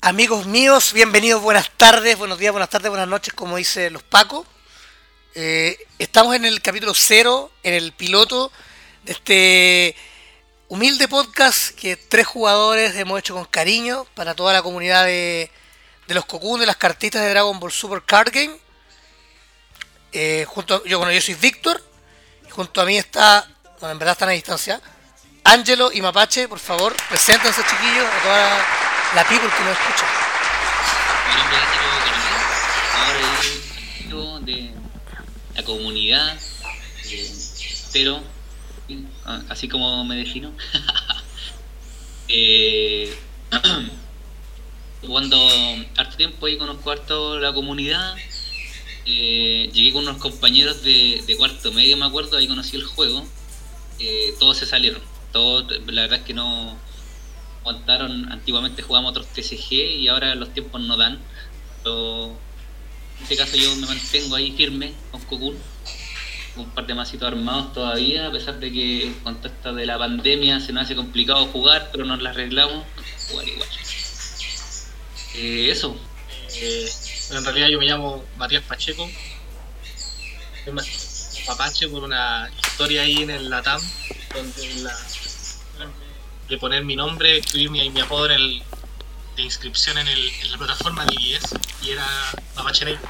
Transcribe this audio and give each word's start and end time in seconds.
Amigos 0.00 0.46
míos, 0.46 0.92
bienvenidos, 0.92 1.42
buenas 1.42 1.72
tardes, 1.76 2.16
buenos 2.16 2.38
días, 2.38 2.52
buenas 2.52 2.70
tardes, 2.70 2.88
buenas 2.88 3.08
noches, 3.08 3.34
como 3.34 3.56
dice 3.56 3.90
los 3.90 4.04
Pacos. 4.04 4.46
Eh, 5.34 5.76
estamos 5.98 6.36
en 6.36 6.44
el 6.44 6.62
capítulo 6.62 6.94
cero, 6.94 7.50
en 7.64 7.74
el 7.74 7.92
piloto 7.92 8.52
de 9.02 9.12
este 9.12 9.96
humilde 10.68 11.08
podcast 11.08 11.70
que 11.74 11.96
tres 11.96 12.28
jugadores 12.28 12.94
hemos 12.94 13.18
hecho 13.18 13.34
con 13.34 13.44
cariño 13.46 14.06
para 14.14 14.36
toda 14.36 14.52
la 14.52 14.62
comunidad 14.62 15.04
de, 15.04 15.50
de 16.06 16.14
los 16.14 16.24
Cocoon, 16.26 16.60
de 16.60 16.66
las 16.66 16.76
cartitas 16.76 17.20
de 17.20 17.30
Dragon 17.30 17.58
Ball 17.58 17.72
Super 17.72 18.00
Card 18.02 18.30
Game. 18.32 18.56
Eh, 20.12 20.46
yo, 20.86 20.98
bueno, 20.98 21.10
yo 21.10 21.20
soy 21.20 21.34
Víctor, 21.34 21.82
y 22.46 22.50
junto 22.50 22.80
a 22.80 22.84
mí 22.84 22.96
está, 22.96 23.50
bueno, 23.80 23.92
en 23.92 23.98
verdad 23.98 24.12
están 24.12 24.28
a 24.28 24.32
distancia, 24.32 24.80
Ángelo 25.42 25.90
y 25.92 26.00
Mapache, 26.00 26.46
por 26.46 26.60
favor, 26.60 26.94
preséntense 27.08 27.62
chiquillos 27.62 28.06
a 28.06 28.22
toda 28.22 28.87
la 29.14 29.24
people 29.24 29.48
que 29.48 29.64
nos 29.64 29.78
escucha. 29.78 30.06
Mi 31.28 31.34
nombre 31.40 31.56
es 31.58 31.64
Calamero, 32.12 32.40
ahora 34.12 34.40
de 34.40 34.72
la 35.54 35.62
comunidad, 35.62 36.38
eh, 37.10 37.34
pero 37.92 38.22
ah, 39.24 39.42
así 39.48 39.68
como 39.68 40.04
me 40.04 40.16
defino. 40.16 40.52
eh, 42.28 43.16
jugando 45.00 45.38
harto 45.96 46.16
tiempo 46.16 46.46
ahí 46.46 46.58
conozco 46.58 46.90
harto 46.90 47.38
la 47.38 47.52
comunidad. 47.54 48.14
Eh, 49.06 49.70
llegué 49.72 49.92
con 49.92 50.02
unos 50.02 50.18
compañeros 50.18 50.82
de, 50.82 51.22
de 51.26 51.36
cuarto 51.38 51.72
medio, 51.72 51.96
me 51.96 52.04
acuerdo, 52.04 52.36
ahí 52.36 52.46
conocí 52.46 52.76
el 52.76 52.84
juego. 52.84 53.26
Eh, 53.98 54.34
todos 54.38 54.58
se 54.58 54.66
salieron. 54.66 55.00
Todos, 55.32 55.70
la 55.86 56.02
verdad 56.02 56.18
es 56.18 56.24
que 56.24 56.34
no 56.34 56.78
aguantaron. 57.60 58.30
Antiguamente 58.32 58.82
jugábamos 58.82 59.10
otros 59.10 59.26
TCG 59.28 59.72
y 59.72 60.08
ahora 60.08 60.34
los 60.34 60.52
tiempos 60.54 60.80
no 60.80 60.96
dan. 60.96 61.18
Pero 61.82 62.36
en 63.18 63.22
este 63.22 63.36
caso 63.36 63.56
yo 63.56 63.74
me 63.76 63.86
mantengo 63.86 64.36
ahí 64.36 64.52
firme 64.52 64.92
con 65.10 65.20
Cocoon. 65.22 65.56
Con 66.54 66.64
un 66.64 66.70
par 66.70 66.86
de 66.86 66.94
masitos 66.94 67.28
armados 67.28 67.72
todavía, 67.72 68.26
a 68.26 68.32
pesar 68.32 68.58
de 68.58 68.72
que 68.72 69.12
con 69.22 69.38
esto 69.44 69.74
de 69.74 69.86
la 69.86 69.98
pandemia 69.98 70.58
se 70.60 70.72
nos 70.72 70.84
hace 70.84 70.96
complicado 70.96 71.46
jugar, 71.46 71.88
pero 71.92 72.04
nos 72.04 72.20
la 72.22 72.30
arreglamos. 72.30 72.84
Jugar 73.30 73.46
igual. 73.48 73.68
Eh, 75.34 75.68
eso. 75.70 75.96
Eh, 76.60 76.88
en 77.30 77.44
realidad 77.44 77.68
yo 77.68 77.78
me 77.78 77.86
llamo 77.86 78.24
Matías 78.36 78.62
Pacheco. 78.64 79.08
Soy 80.64 80.72
ma- 80.72 80.82
Mapache 81.46 81.88
por 81.88 82.02
una 82.04 82.50
historia 82.62 83.02
ahí 83.02 83.22
en 83.22 83.30
el 83.30 83.48
Latam, 83.48 83.80
donde 84.34 84.74
la, 84.82 84.94
de 86.48 86.58
poner 86.58 86.84
mi 86.84 86.96
nombre, 86.96 87.38
escribir 87.38 87.70
mi, 87.70 87.90
mi 87.90 88.00
apodo 88.00 88.26
en 88.26 88.32
el, 88.32 88.62
de 89.36 89.42
inscripción 89.42 89.98
en, 89.98 90.08
el, 90.08 90.28
en 90.28 90.52
la 90.52 90.58
plataforma 90.58 91.04
de 91.06 91.14
IES 91.20 91.42
y 91.82 91.90
era 91.90 92.06
Mapache 92.56 92.84
Negro. 92.84 93.02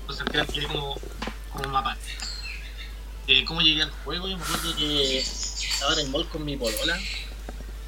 Entonces 0.00 0.24
final 0.30 0.46
quedé 0.46 0.66
como, 0.66 0.98
como 1.52 1.68
Mapache. 1.70 2.16
Eh, 3.28 3.44
¿Cómo 3.44 3.60
llegué 3.62 3.82
al 3.82 3.90
juego? 4.04 4.28
Yo 4.28 4.36
me 4.36 4.42
acuerdo 4.44 4.76
que 4.76 5.18
estaba 5.18 5.92
en 5.94 6.00
el 6.00 6.08
mall 6.10 6.28
con 6.28 6.44
mi 6.44 6.56
polola. 6.56 6.98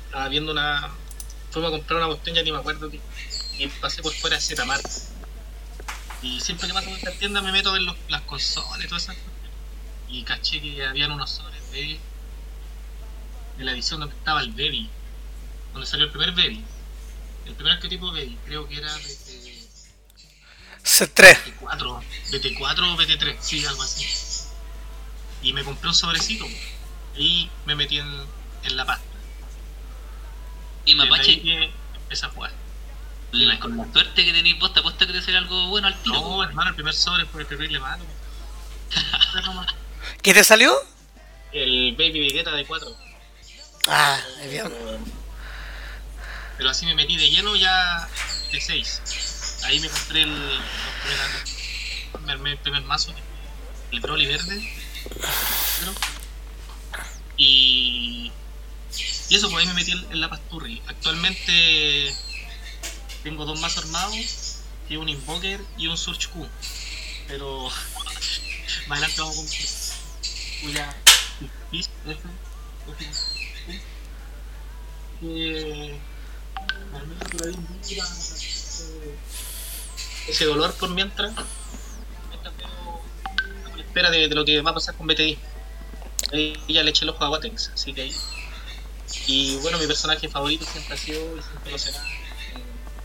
Estaba 0.07 0.29
viendo 0.29 0.53
una. 0.53 0.91
Fuimos 1.51 1.69
a 1.73 1.77
comprar 1.77 1.99
una 1.99 2.07
cuestión, 2.07 2.37
ya 2.37 2.43
ni 2.43 2.53
me 2.53 2.59
acuerdo 2.59 2.91
qué. 2.91 3.01
Y 3.59 3.67
pasé 3.69 4.03
por 4.03 4.13
fuera 4.15 4.37
de 4.37 4.43
Zetamar. 4.43 4.81
Y 6.23 6.41
siempre 6.41 6.67
que 6.69 6.73
paso 6.75 6.89
por 6.89 6.97
esta 6.99 7.13
tienda 7.13 7.43
me 7.43 7.53
meto 7.53 7.73
ver 7.73 7.83
los- 7.83 7.97
las 8.09 8.23
consolas 8.23 8.83
y 8.85 8.89
todas 8.89 9.03
esas. 9.05 9.17
Y 10.09 10.23
caché 10.23 10.61
que 10.61 10.85
habían 10.85 11.11
unos 11.13 11.31
sobres 11.31 11.71
de, 11.73 11.99
de 13.59 13.65
la 13.65 13.73
edición 13.73 14.01
donde 14.01 14.15
estaba 14.17 14.41
el 14.41 14.51
Baby. 14.51 14.89
Donde 15.73 15.87
salió 15.87 16.07
el 16.07 16.11
primer 16.11 16.33
Baby. 16.33 16.65
El 17.47 17.55
primer 17.55 17.75
arquetipo 17.75 18.07
Baby, 18.13 18.39
creo 18.47 18.69
que 18.69 18.77
era 18.79 18.93
BT, 18.97 19.55
C3. 20.85 21.39
BT4. 21.61 22.03
BT4 22.31 22.93
o 22.93 22.97
BT3, 22.97 23.37
sí, 23.41 23.65
algo 23.67 23.83
así. 23.83 24.07
Y 25.43 25.53
me 25.53 25.63
compré 25.65 25.89
un 25.89 25.95
sobrecito. 25.95 26.47
Y 27.17 27.49
me 27.67 27.75
metí 27.75 27.99
en, 27.99 28.09
en 28.65 28.77
la 28.77 28.85
pasta. 28.87 29.05
Y 30.87 30.95
Mapache, 30.95 31.41
que 31.41 31.71
empecé 31.95 32.27
a 32.27 32.31
jugar. 32.31 32.53
la- 33.33 33.59
con 33.59 33.77
la 33.77 33.91
suerte 33.93 34.25
que 34.25 34.33
tenéis 34.33 34.59
vos, 34.59 34.73
te 34.73 34.81
apuesto 34.81 35.07
que 35.07 35.13
te 35.13 35.23
sale 35.23 35.39
algo 35.39 35.69
bueno 35.69 35.87
al 35.89 36.03
tiro. 36.03 36.21
No, 36.21 36.43
hermano, 36.45 36.71
el 36.71 36.75
primer 36.77 36.95
sobre 36.95 37.25
fue 37.27 37.45
terrible 37.45 37.79
malo. 37.81 38.05
¿Qué 40.23 40.35
te 40.35 40.45
salió? 40.45 40.75
El 41.53 41.93
Baby 41.97 42.21
Vegeta 42.21 42.53
de 42.53 42.65
4. 42.67 42.89
Ah, 43.87 44.19
es 44.41 44.51
bien. 44.51 44.73
Pero 46.57 46.71
así 46.71 46.87
me 46.87 46.95
metí 46.95 47.17
de 47.17 47.29
lleno 47.29 47.55
ya 47.57 48.09
de 48.51 48.61
6. 48.61 49.61
Ahí 49.65 49.81
me 49.81 49.89
compré 49.89 50.23
el, 50.23 50.61
me 52.25 52.33
armé 52.33 52.53
el 52.53 52.59
primer 52.59 52.83
mazo, 52.83 53.15
el 53.93 54.01
Broly 54.01 54.27
verde. 54.27 54.75
Y, 57.37 58.33
y 59.29 59.35
eso, 59.35 59.51
pues 59.51 59.63
ahí 59.63 59.69
me 59.69 59.75
metí 59.75 59.93
en, 59.93 60.21
la 60.21 60.31
pasturri. 60.31 60.81
Actualmente 60.87 62.15
tengo 63.23 63.45
dos 63.45 63.61
mazos 63.61 63.85
armados, 63.85 64.59
que 64.89 64.97
un 64.97 65.09
Invoker 65.09 65.61
y 65.77 65.89
un 65.89 65.99
Surge 65.99 66.29
Q. 66.29 66.47
Pero 67.29 67.65
más 68.87 68.99
adelante 68.99 69.21
vamos 69.21 69.37
con 69.37 70.71
una 70.71 70.95
Que 75.25 75.99
realmente 76.93 77.25
por 77.31 77.47
ahí 77.47 77.57
mira, 77.89 78.05
ese 80.29 80.45
dolor 80.45 80.75
por 80.75 80.91
mientras. 80.91 81.33
Mientras 82.29 82.57
veo 82.59 82.69
a 83.73 83.77
la 83.77 83.83
espera 83.83 84.11
de, 84.11 84.29
lo 84.29 84.45
que 84.45 84.61
va 84.61 84.73
a 84.73 84.75
pasar 84.75 84.95
con 84.97 85.07
BTI 85.07 85.39
ahí 86.33 86.57
ya 86.69 86.83
le 86.83 86.91
eché 86.91 87.05
el 87.05 87.11
ojo 87.11 87.25
a 87.25 87.31
Watex 87.31 87.71
así 87.73 87.95
que 87.95 88.03
ahí. 88.03 88.17
Y 89.27 89.57
bueno 89.57 89.79
mi 89.79 89.87
personaje 89.87 90.29
favorito 90.29 90.67
siempre 90.67 90.95
ha 90.95 90.99
sido 90.99 91.39
y 91.39 91.43
siempre 91.43 91.73
lo 91.73 91.79
será 91.79 92.05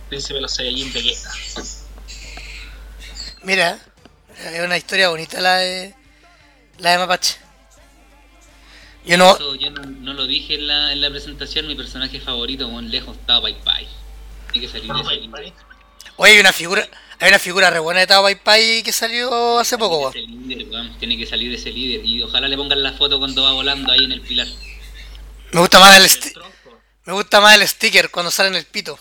Príncipe 0.10 0.34
de 0.36 0.42
los 0.42 0.54
Saiyajin 0.56 0.92
Vegeta. 0.92 1.32
Mira, 3.44 3.80
es 4.44 4.62
una 4.62 4.76
historia 4.76 5.10
bonita 5.10 5.40
la 5.40 5.58
de 5.58 5.96
la 6.80 6.92
de 6.92 6.98
Mapache. 6.98 7.49
Yo 9.06 9.18
no, 9.18 9.34
Eso 9.34 9.56
yo 9.56 9.72
no, 9.72 9.82
no 9.84 10.14
lo 10.14 10.26
dije 10.28 10.56
en 10.56 10.68
la, 10.68 10.92
en 10.92 11.02
la 11.02 11.10
presentación, 11.10 11.68
mi 11.68 11.76
personaje 11.76 12.20
favorito, 12.20 12.68
muy 12.70 12.86
lejos, 12.86 13.18
estaba 13.18 13.42
Pai 13.42 13.58
Pai. 13.64 13.88
Tiene 14.52 14.68
que 14.68 14.72
salir 14.72 14.92
de 14.92 15.02
ese 15.02 15.28
bye. 15.28 15.54
oye, 16.18 16.34
hay 16.34 16.40
una 16.40 16.54
figura, 16.54 16.88
hay 17.20 17.30
una 17.30 17.40
figura 17.40 17.70
re 17.70 17.80
buena 17.80 18.02
de 18.02 18.08
Tao 18.08 18.24
Pai 18.24 18.36
Pai 18.36 18.84
que 18.84 18.92
salió 18.92 19.60
hace 19.60 19.78
poco, 19.78 20.12
líder, 20.14 20.68
Tiene 21.00 21.18
que 21.18 21.26
salir 21.26 21.50
de 21.50 21.56
ese 21.56 21.72
líder. 21.72 22.06
Y 22.06 22.22
ojalá 22.24 22.48
le 22.48 22.58
pongan 22.58 22.84
la 22.84 22.94
foto 22.94 23.20
cuando 23.20 23.44
va 23.44 23.54
volando 23.54 23.92
ahí 23.92 24.04
en 24.04 24.12
el 24.12 24.22
pilar. 24.22 24.48
Me 25.52 25.60
gusta 25.62 25.80
más 25.80 25.98
el 25.98 26.04
El 26.06 26.44
me 27.06 27.14
gusta 27.14 27.42
más 27.42 27.56
el 27.56 27.68
sticker 27.68 28.12
cuando 28.12 28.30
sale 28.30 28.50
en 28.50 28.56
el 28.56 28.66
pito. 28.66 29.00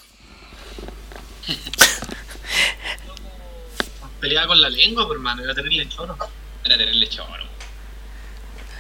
peleaba 4.21 4.49
con 4.49 4.61
la 4.61 4.69
lengua 4.69 5.07
pues, 5.07 5.17
hermano 5.17 5.43
era 5.43 5.55
terrible 5.55 5.89
choro 5.89 6.17
Era 6.65 6.77
terrible 6.77 7.09
choro. 7.09 7.48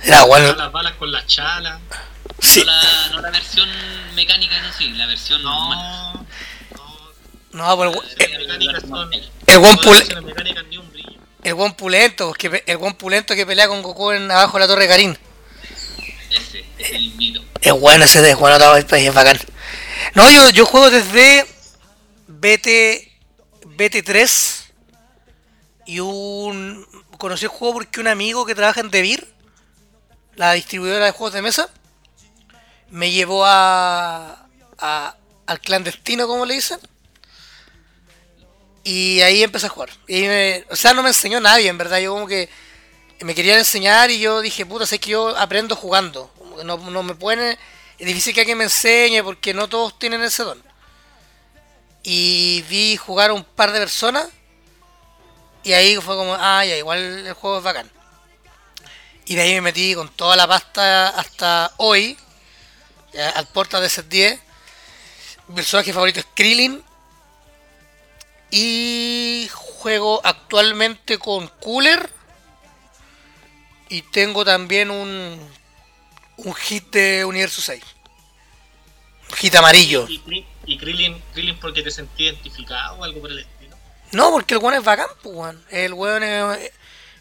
Era 0.02 0.24
bueno. 0.24 0.54
las 0.54 0.72
balas 0.72 0.94
con 0.94 1.10
las 1.10 1.26
chalas 1.26 1.80
Sí. 2.40 2.60
No, 2.60 2.66
la, 2.66 3.08
no 3.12 3.20
la 3.20 3.30
versión 3.30 3.68
mecánica, 4.14 4.56
eso 4.58 4.78
sí, 4.78 4.90
la 4.90 5.06
versión 5.06 5.42
normal. 5.42 6.26
no 6.72 6.84
no 7.52 7.66
No, 7.66 7.78
pero 7.78 7.90
el, 7.90 7.96
Las 7.96 8.30
el, 8.30 8.38
mecánicas 8.38 8.82
son 8.82 9.12
el 9.12 9.30
no 9.54 9.60
buen 11.56 11.72
pulento, 11.72 12.28
pues, 12.28 12.38
que 12.38 12.62
el 12.66 12.76
buen 12.76 12.94
pulento 12.94 13.34
que 13.34 13.46
pelea 13.46 13.68
con 13.68 13.82
Goku 13.82 14.12
en 14.12 14.30
abajo 14.30 14.58
de 14.58 14.60
la 14.60 14.68
torre 14.68 14.82
de 14.82 14.88
Karin. 14.88 15.18
Ese, 16.30 16.64
es 16.78 16.90
el 16.90 17.10
mito. 17.14 17.42
Es 17.60 17.72
bueno 17.72 18.04
ese 18.04 18.22
de 18.22 18.34
Juan 18.34 18.58
Tao 18.58 18.72
Pai 18.72 18.84
Pai, 18.84 19.06
es 19.06 19.14
bacán. 19.14 19.38
No, 20.14 20.30
yo, 20.30 20.50
yo 20.50 20.66
juego 20.66 20.90
desde 20.90 21.44
BT, 22.28 23.08
BT3 23.76 24.64
y 25.86 26.00
un... 26.00 26.86
Conocí 27.16 27.46
el 27.46 27.50
juego 27.50 27.74
porque 27.74 28.00
un 28.00 28.06
amigo 28.06 28.46
que 28.46 28.54
trabaja 28.54 28.80
en 28.80 28.90
Devir, 28.90 29.26
la 30.38 30.52
distribuidora 30.52 31.04
de 31.04 31.10
juegos 31.10 31.34
de 31.34 31.42
mesa, 31.42 31.68
me 32.90 33.10
llevó 33.10 33.44
a, 33.44 34.46
al 34.78 35.60
clandestino, 35.60 36.28
como 36.28 36.46
le 36.46 36.54
dicen. 36.54 36.78
Y 38.84 39.20
ahí 39.20 39.42
empecé 39.42 39.66
a 39.66 39.70
jugar. 39.70 39.90
O 40.70 40.76
sea, 40.76 40.94
no 40.94 41.02
me 41.02 41.08
enseñó 41.08 41.40
nadie, 41.40 41.68
en 41.68 41.76
verdad. 41.76 41.98
Yo 41.98 42.14
como 42.14 42.28
que 42.28 42.48
me 43.20 43.34
querían 43.34 43.58
enseñar 43.58 44.12
y 44.12 44.20
yo 44.20 44.40
dije, 44.40 44.64
puta, 44.64 44.86
sé 44.86 45.00
que 45.00 45.10
yo 45.10 45.36
aprendo 45.36 45.74
jugando. 45.74 46.32
No, 46.64 46.78
no 46.78 47.02
me 47.02 47.14
pueden... 47.14 47.58
Es 47.98 48.06
difícil 48.06 48.32
que 48.32 48.40
alguien 48.40 48.58
me 48.58 48.64
enseñe 48.64 49.24
porque 49.24 49.52
no 49.52 49.68
todos 49.68 49.98
tienen 49.98 50.22
ese 50.22 50.44
don. 50.44 50.62
Y 52.04 52.64
vi 52.70 52.96
jugar 52.96 53.30
a 53.30 53.34
un 53.34 53.42
par 53.42 53.72
de 53.72 53.80
personas. 53.80 54.28
Y 55.64 55.72
ahí 55.72 55.96
fue 55.96 56.14
como, 56.14 56.32
ah, 56.38 56.64
ya, 56.64 56.76
igual 56.76 57.26
el 57.26 57.32
juego 57.32 57.58
es 57.58 57.64
bacán. 57.64 57.97
Y 59.28 59.34
de 59.34 59.42
ahí 59.42 59.54
me 59.56 59.60
metí 59.60 59.94
con 59.94 60.08
toda 60.08 60.36
la 60.36 60.48
pasta 60.48 61.10
hasta 61.10 61.70
hoy. 61.76 62.16
al 63.34 63.46
porta 63.48 63.78
de 63.78 63.90
set 63.90 64.08
10. 64.08 64.40
Mi 65.48 65.54
personaje 65.56 65.92
favorito 65.92 66.20
es 66.20 66.26
Krillin. 66.34 66.82
Y 68.50 69.50
juego 69.52 70.22
actualmente 70.24 71.18
con 71.18 71.46
Cooler. 71.60 72.10
Y 73.90 74.00
tengo 74.00 74.46
también 74.46 74.90
un, 74.90 75.38
un 76.38 76.54
hit 76.54 76.90
de 76.90 77.26
Universo 77.26 77.60
6. 77.60 77.84
Un 79.30 79.36
hit 79.36 79.54
amarillo. 79.56 80.06
¿Y, 80.08 80.46
y 80.64 80.78
Krillin, 80.78 81.22
Krillin 81.34 81.60
porque 81.60 81.82
te 81.82 81.90
sentí 81.90 82.24
identificado 82.24 82.96
o 82.96 83.04
algo 83.04 83.20
por 83.20 83.30
el 83.30 83.40
estilo? 83.40 83.76
No, 84.12 84.30
porque 84.30 84.54
el 84.54 84.60
weón 84.60 84.78
es 84.78 84.84
bacán, 84.84 85.08
pues, 85.22 85.36
weón. 85.36 85.64
El 85.68 85.92
weón 85.92 86.22
es, 86.22 86.72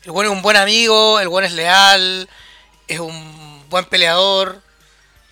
el 0.07 0.11
weón 0.11 0.27
es 0.27 0.31
un 0.31 0.41
buen 0.41 0.55
amigo, 0.55 1.19
el 1.19 1.27
weón 1.27 1.43
es 1.43 1.51
leal, 1.51 2.29
es 2.87 2.99
un 3.01 3.69
buen 3.69 3.83
peleador. 3.83 4.61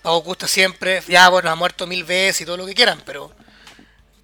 Pago 0.02 0.22
gusta 0.22 0.50
siempre. 0.50 1.02
Ya, 1.08 1.30
bueno, 1.30 1.50
ha 1.50 1.56
muerto 1.56 1.88
mil 1.88 2.04
veces 2.04 2.42
y 2.42 2.46
todo 2.46 2.58
lo 2.58 2.66
que 2.66 2.76
quieran, 2.76 3.02
pero. 3.06 3.32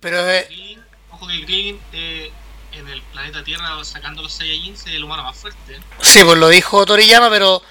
Pero 0.02 0.30
eh, 0.30 0.78
ojo 1.10 1.26
que 1.26 1.46
Krillin 1.46 1.80
eh, 1.94 2.34
en 2.74 2.86
el 2.90 3.02
planeta 3.02 3.42
Tierra 3.46 3.82
sacando 3.86 4.22
los 4.22 4.34
Saiyajins 4.34 4.82
es 4.82 4.94
el 4.94 5.06
humano 5.06 5.24
más 5.24 5.38
fuerte. 5.38 5.80
sí, 6.02 6.20
pues 6.26 6.38
lo 6.38 6.50
dijo 6.50 6.86
Toriyama, 6.86 7.30
pero 7.30 7.64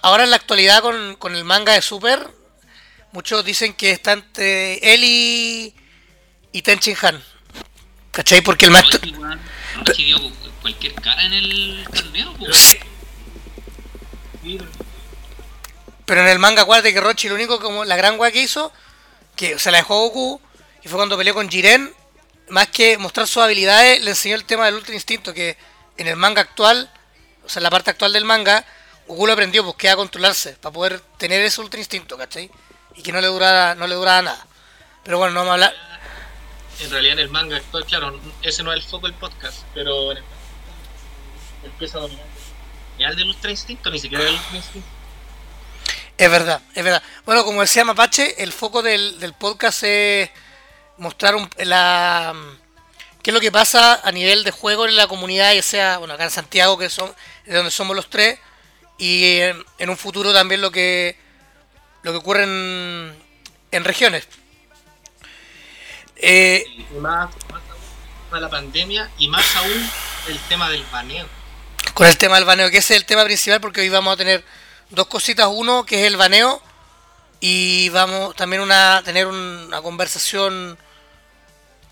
ahora 0.00 0.24
en 0.24 0.30
la 0.30 0.36
actualidad 0.36 0.80
con, 0.80 1.16
con 1.16 1.36
el 1.36 1.44
manga 1.44 1.74
de 1.74 1.82
Super, 1.82 2.30
muchos 3.12 3.44
dicen 3.44 3.74
que 3.74 3.90
está 3.90 4.12
entre 4.12 4.94
él 4.94 5.04
y, 5.04 5.74
y 6.52 6.62
Tenchin 6.62 6.96
Han. 7.02 7.22
¿Cachai? 8.10 8.40
Porque 8.40 8.64
el 8.64 8.70
maestro. 8.70 9.00
Cualquier 10.60 10.94
cara 10.94 11.24
en 11.24 11.32
el 11.32 11.86
torneo, 11.92 12.34
pues. 12.38 12.78
Sí, 14.42 14.58
Pero 16.06 16.20
en 16.22 16.28
el 16.28 16.38
manga, 16.38 16.62
acuérdate 16.62 16.92
que 16.92 17.00
Rochi 17.00 17.28
lo 17.28 17.34
único 17.34 17.60
como 17.60 17.84
la 17.84 17.96
gran 17.96 18.18
weá 18.18 18.32
que 18.32 18.42
hizo, 18.42 18.72
que 19.36 19.58
se 19.58 19.70
la 19.70 19.78
dejó 19.78 20.08
Goku, 20.08 20.40
y 20.82 20.88
fue 20.88 20.96
cuando 20.98 21.16
peleó 21.16 21.34
con 21.34 21.48
Jiren, 21.48 21.94
más 22.48 22.68
que 22.68 22.98
mostrar 22.98 23.26
sus 23.26 23.42
habilidades, 23.42 24.02
le 24.02 24.10
enseñó 24.10 24.34
el 24.34 24.44
tema 24.44 24.66
del 24.66 24.74
Ultra 24.74 24.94
Instinto, 24.94 25.32
que 25.34 25.56
en 25.96 26.08
el 26.08 26.16
manga 26.16 26.40
actual, 26.42 26.90
o 27.44 27.48
sea, 27.48 27.60
en 27.60 27.64
la 27.64 27.70
parte 27.70 27.90
actual 27.90 28.12
del 28.12 28.24
manga, 28.24 28.64
Goku 29.06 29.26
lo 29.26 29.32
aprendió, 29.32 29.64
pues 29.64 29.76
que 29.76 29.88
a 29.88 29.96
controlarse, 29.96 30.52
para 30.54 30.72
poder 30.72 31.00
tener 31.18 31.40
ese 31.42 31.60
Ultra 31.60 31.78
Instinto, 31.78 32.16
¿cachai? 32.16 32.50
Y 32.96 33.02
que 33.02 33.12
no 33.12 33.20
le 33.20 33.26
durara, 33.26 33.74
no 33.74 33.86
le 33.86 33.94
durara 33.94 34.22
nada. 34.22 34.46
Pero 35.04 35.18
bueno, 35.18 35.32
no 35.34 35.40
vamos 35.40 35.50
a 35.50 35.54
hablar. 35.54 35.74
En 36.80 36.90
realidad 36.90 37.12
en 37.14 37.18
el 37.20 37.28
manga 37.28 37.56
actual, 37.56 37.84
claro, 37.84 38.20
ese 38.42 38.62
no 38.62 38.72
es 38.72 38.82
el 38.82 38.88
foco 38.88 39.06
del 39.06 39.14
podcast, 39.16 39.58
pero 39.74 40.12
en 40.12 40.18
el 40.18 40.24
empieza 41.64 41.98
a 41.98 42.02
dominar. 42.02 42.24
Ni 42.98 43.04
al 43.04 43.16
del 43.16 43.28
Ultra 43.28 43.50
Instinto, 43.50 43.90
ni 43.90 43.98
siquiera 43.98 44.24
el 44.28 44.34
Ultra 44.34 44.56
Instinto. 44.56 44.88
Es 46.18 46.30
verdad, 46.30 46.60
es 46.74 46.84
verdad. 46.84 47.02
Bueno, 47.24 47.44
como 47.44 47.62
decía 47.62 47.84
Mapache, 47.84 48.42
el 48.42 48.52
foco 48.52 48.82
del, 48.82 49.18
del 49.20 49.32
podcast 49.32 49.82
es 49.84 50.28
mostrar 50.98 51.34
un- 51.34 51.48
la, 51.58 52.34
qué 53.22 53.30
es 53.30 53.34
lo 53.34 53.40
que 53.40 53.50
pasa 53.50 54.00
a 54.04 54.12
nivel 54.12 54.44
de 54.44 54.50
juego 54.50 54.86
en 54.86 54.96
la 54.96 55.06
comunidad, 55.06 55.54
ya 55.54 55.62
sea, 55.62 55.96
bueno, 55.98 56.12
acá 56.14 56.24
en 56.24 56.30
Santiago, 56.30 56.76
que 56.76 56.90
son 56.90 57.10
de 57.46 57.54
donde 57.56 57.70
somos 57.70 57.96
los 57.96 58.10
tres, 58.10 58.38
y 58.98 59.38
en, 59.38 59.64
en 59.78 59.88
un 59.88 59.96
futuro 59.96 60.32
también 60.34 60.60
lo 60.60 60.70
que 60.70 61.16
lo 62.02 62.12
que 62.12 62.18
ocurre 62.18 62.42
en, 62.44 63.14
en 63.70 63.84
regiones. 63.84 64.28
Eh, 66.16 66.64
Y 66.66 66.82
más, 66.98 67.30
más 67.50 67.62
aún 68.30 68.42
la 68.42 68.48
pandemia 68.50 69.10
y 69.18 69.28
más 69.28 69.56
aún 69.56 69.90
el 70.28 70.38
tema 70.48 70.68
del 70.68 70.84
baneo. 70.92 71.26
Con 72.00 72.08
el 72.08 72.16
tema 72.16 72.36
del 72.36 72.46
baneo, 72.46 72.70
que 72.70 72.78
ese 72.78 72.94
es 72.94 73.00
el 73.00 73.04
tema 73.04 73.24
principal, 73.24 73.60
porque 73.60 73.82
hoy 73.82 73.90
vamos 73.90 74.14
a 74.14 74.16
tener 74.16 74.42
dos 74.88 75.06
cositas. 75.06 75.48
Uno, 75.50 75.84
que 75.84 76.00
es 76.00 76.06
el 76.06 76.16
baneo, 76.16 76.62
y 77.40 77.90
vamos 77.90 78.34
también 78.36 78.62
a 78.72 79.02
tener 79.04 79.26
una 79.26 79.82
conversación 79.82 80.78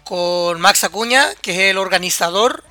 con 0.05 0.63
Max 0.63 0.85
Acuña, 0.85 1.35
que 1.43 1.51
es 1.51 1.59
el 1.73 1.77
organizador 1.77 2.65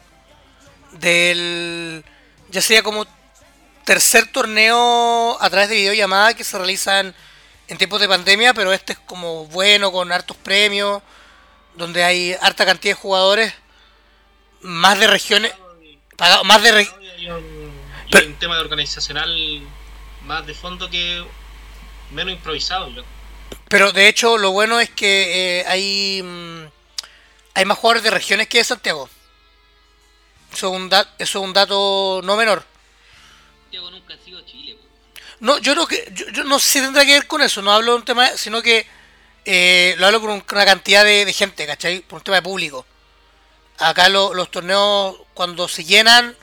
del, 0.93 2.03
ya 2.49 2.59
sería 2.59 2.81
como 2.81 3.05
tercer 3.85 4.31
torneo 4.31 5.37
a 5.39 5.47
través 5.51 5.69
de 5.69 5.75
videollamada 5.75 6.33
que 6.33 6.43
se 6.43 6.57
realizan 6.57 7.13
en 7.67 7.77
tiempos 7.77 8.01
de 8.01 8.07
pandemia, 8.07 8.55
pero 8.55 8.73
este 8.73 8.93
es 8.93 8.99
como 9.05 9.45
bueno, 9.45 9.91
con 9.91 10.11
hartos 10.11 10.37
premios, 10.37 11.03
donde 11.75 12.03
hay 12.03 12.35
harta 12.41 12.65
cantidad 12.65 12.95
de 12.95 12.99
jugadores, 12.99 13.53
más 14.61 14.97
de 14.97 15.05
regiones, 15.05 15.53
más 16.45 16.63
de 16.63 16.71
re- 16.71 16.89
Y 16.96 16.96
hay 17.17 17.29
un, 17.29 17.71
y 18.07 18.11
Pero- 18.11 18.27
un 18.27 18.35
tema 18.39 18.55
de 18.55 18.61
organizacional 18.61 19.61
más 20.23 20.45
de 20.45 20.53
fondo 20.53 20.89
que 20.89 21.23
menos 22.11 22.33
improvisado. 22.33 22.89
yo. 22.89 23.03
Pero 23.69 23.91
de 23.91 24.07
hecho, 24.07 24.37
lo 24.37 24.51
bueno 24.51 24.79
es 24.79 24.89
que 24.89 25.59
eh, 25.59 25.65
hay, 25.67 26.21
mm, 26.23 26.65
hay 27.55 27.65
más 27.65 27.77
jugadores 27.77 28.03
de 28.03 28.11
regiones 28.11 28.47
que 28.47 28.59
de 28.59 28.63
Santiago. 28.63 29.09
Eso 30.53 30.67
es 30.69 30.73
un, 30.75 30.89
da- 30.89 31.13
eso 31.19 31.39
es 31.39 31.45
un 31.45 31.53
dato 31.53 32.21
no 32.23 32.37
menor. 32.37 32.63
Santiago 33.63 33.91
nunca 33.91 34.13
ha 34.13 34.17
sido 34.23 34.39
Chile. 34.45 34.77
No, 35.39 35.57
yo 35.59 35.73
creo 35.73 35.87
que 35.87 36.09
yo, 36.13 36.27
yo 36.29 36.43
no 36.45 36.59
sé 36.59 36.69
si 36.69 36.81
tendrá 36.81 37.05
que 37.05 37.13
ver 37.13 37.27
con 37.27 37.41
eso. 37.41 37.61
No 37.61 37.73
hablo 37.73 37.91
de 37.93 37.97
un 37.99 38.05
tema, 38.05 38.29
sino 38.37 38.61
que 38.61 38.87
eh, 39.43 39.95
lo 39.97 40.05
hablo 40.07 40.21
por 40.21 40.29
un- 40.29 40.43
una 40.51 40.65
cantidad 40.65 41.03
de, 41.03 41.25
de 41.25 41.33
gente, 41.33 41.65
¿cachai? 41.65 41.99
Por 42.01 42.19
un 42.19 42.23
tema 42.23 42.37
de 42.37 42.43
público. 42.43 42.85
Acá 43.79 44.07
lo- 44.09 44.33
los 44.33 44.49
torneos, 44.49 45.17
cuando 45.33 45.67
se 45.67 45.83
llenan, 45.83 46.35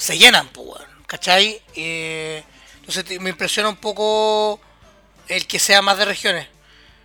se 0.00 0.18
llenan, 0.18 0.48
pues, 0.48 0.80
¿cachai? 1.06 1.60
Entonces 1.76 3.20
me 3.20 3.30
impresiona 3.30 3.68
un 3.68 3.76
poco 3.76 4.58
el 5.28 5.46
que 5.46 5.58
sea 5.58 5.82
más 5.82 5.98
de 5.98 6.06
regiones. 6.06 6.46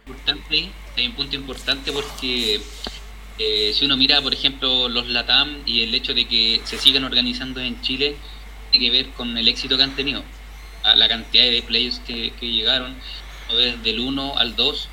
importante 0.07 0.69
hay 0.97 1.07
un 1.07 1.13
punto 1.13 1.35
importante 1.35 1.91
porque 1.91 2.61
eh, 3.37 3.73
si 3.77 3.83
uno 3.83 3.97
mira, 3.97 4.21
por 4.21 4.33
ejemplo, 4.33 4.87
los 4.87 5.07
LATAM 5.07 5.63
y 5.65 5.83
el 5.83 5.93
hecho 5.93 6.13
de 6.13 6.25
que 6.25 6.61
se 6.63 6.77
sigan 6.77 7.03
organizando 7.03 7.59
en 7.59 7.81
Chile, 7.81 8.15
tiene 8.71 8.85
que 8.85 8.91
ver 8.91 9.09
con 9.09 9.37
el 9.37 9.47
éxito 9.49 9.75
que 9.75 9.83
han 9.83 9.95
tenido. 9.95 10.23
La 10.95 11.09
cantidad 11.09 11.43
de 11.43 11.63
players 11.63 11.99
que, 11.99 12.31
llegaron, 12.39 12.95
desde 13.49 13.89
el 13.89 13.99
1 13.99 14.37
al 14.37 14.55
2, 14.55 14.89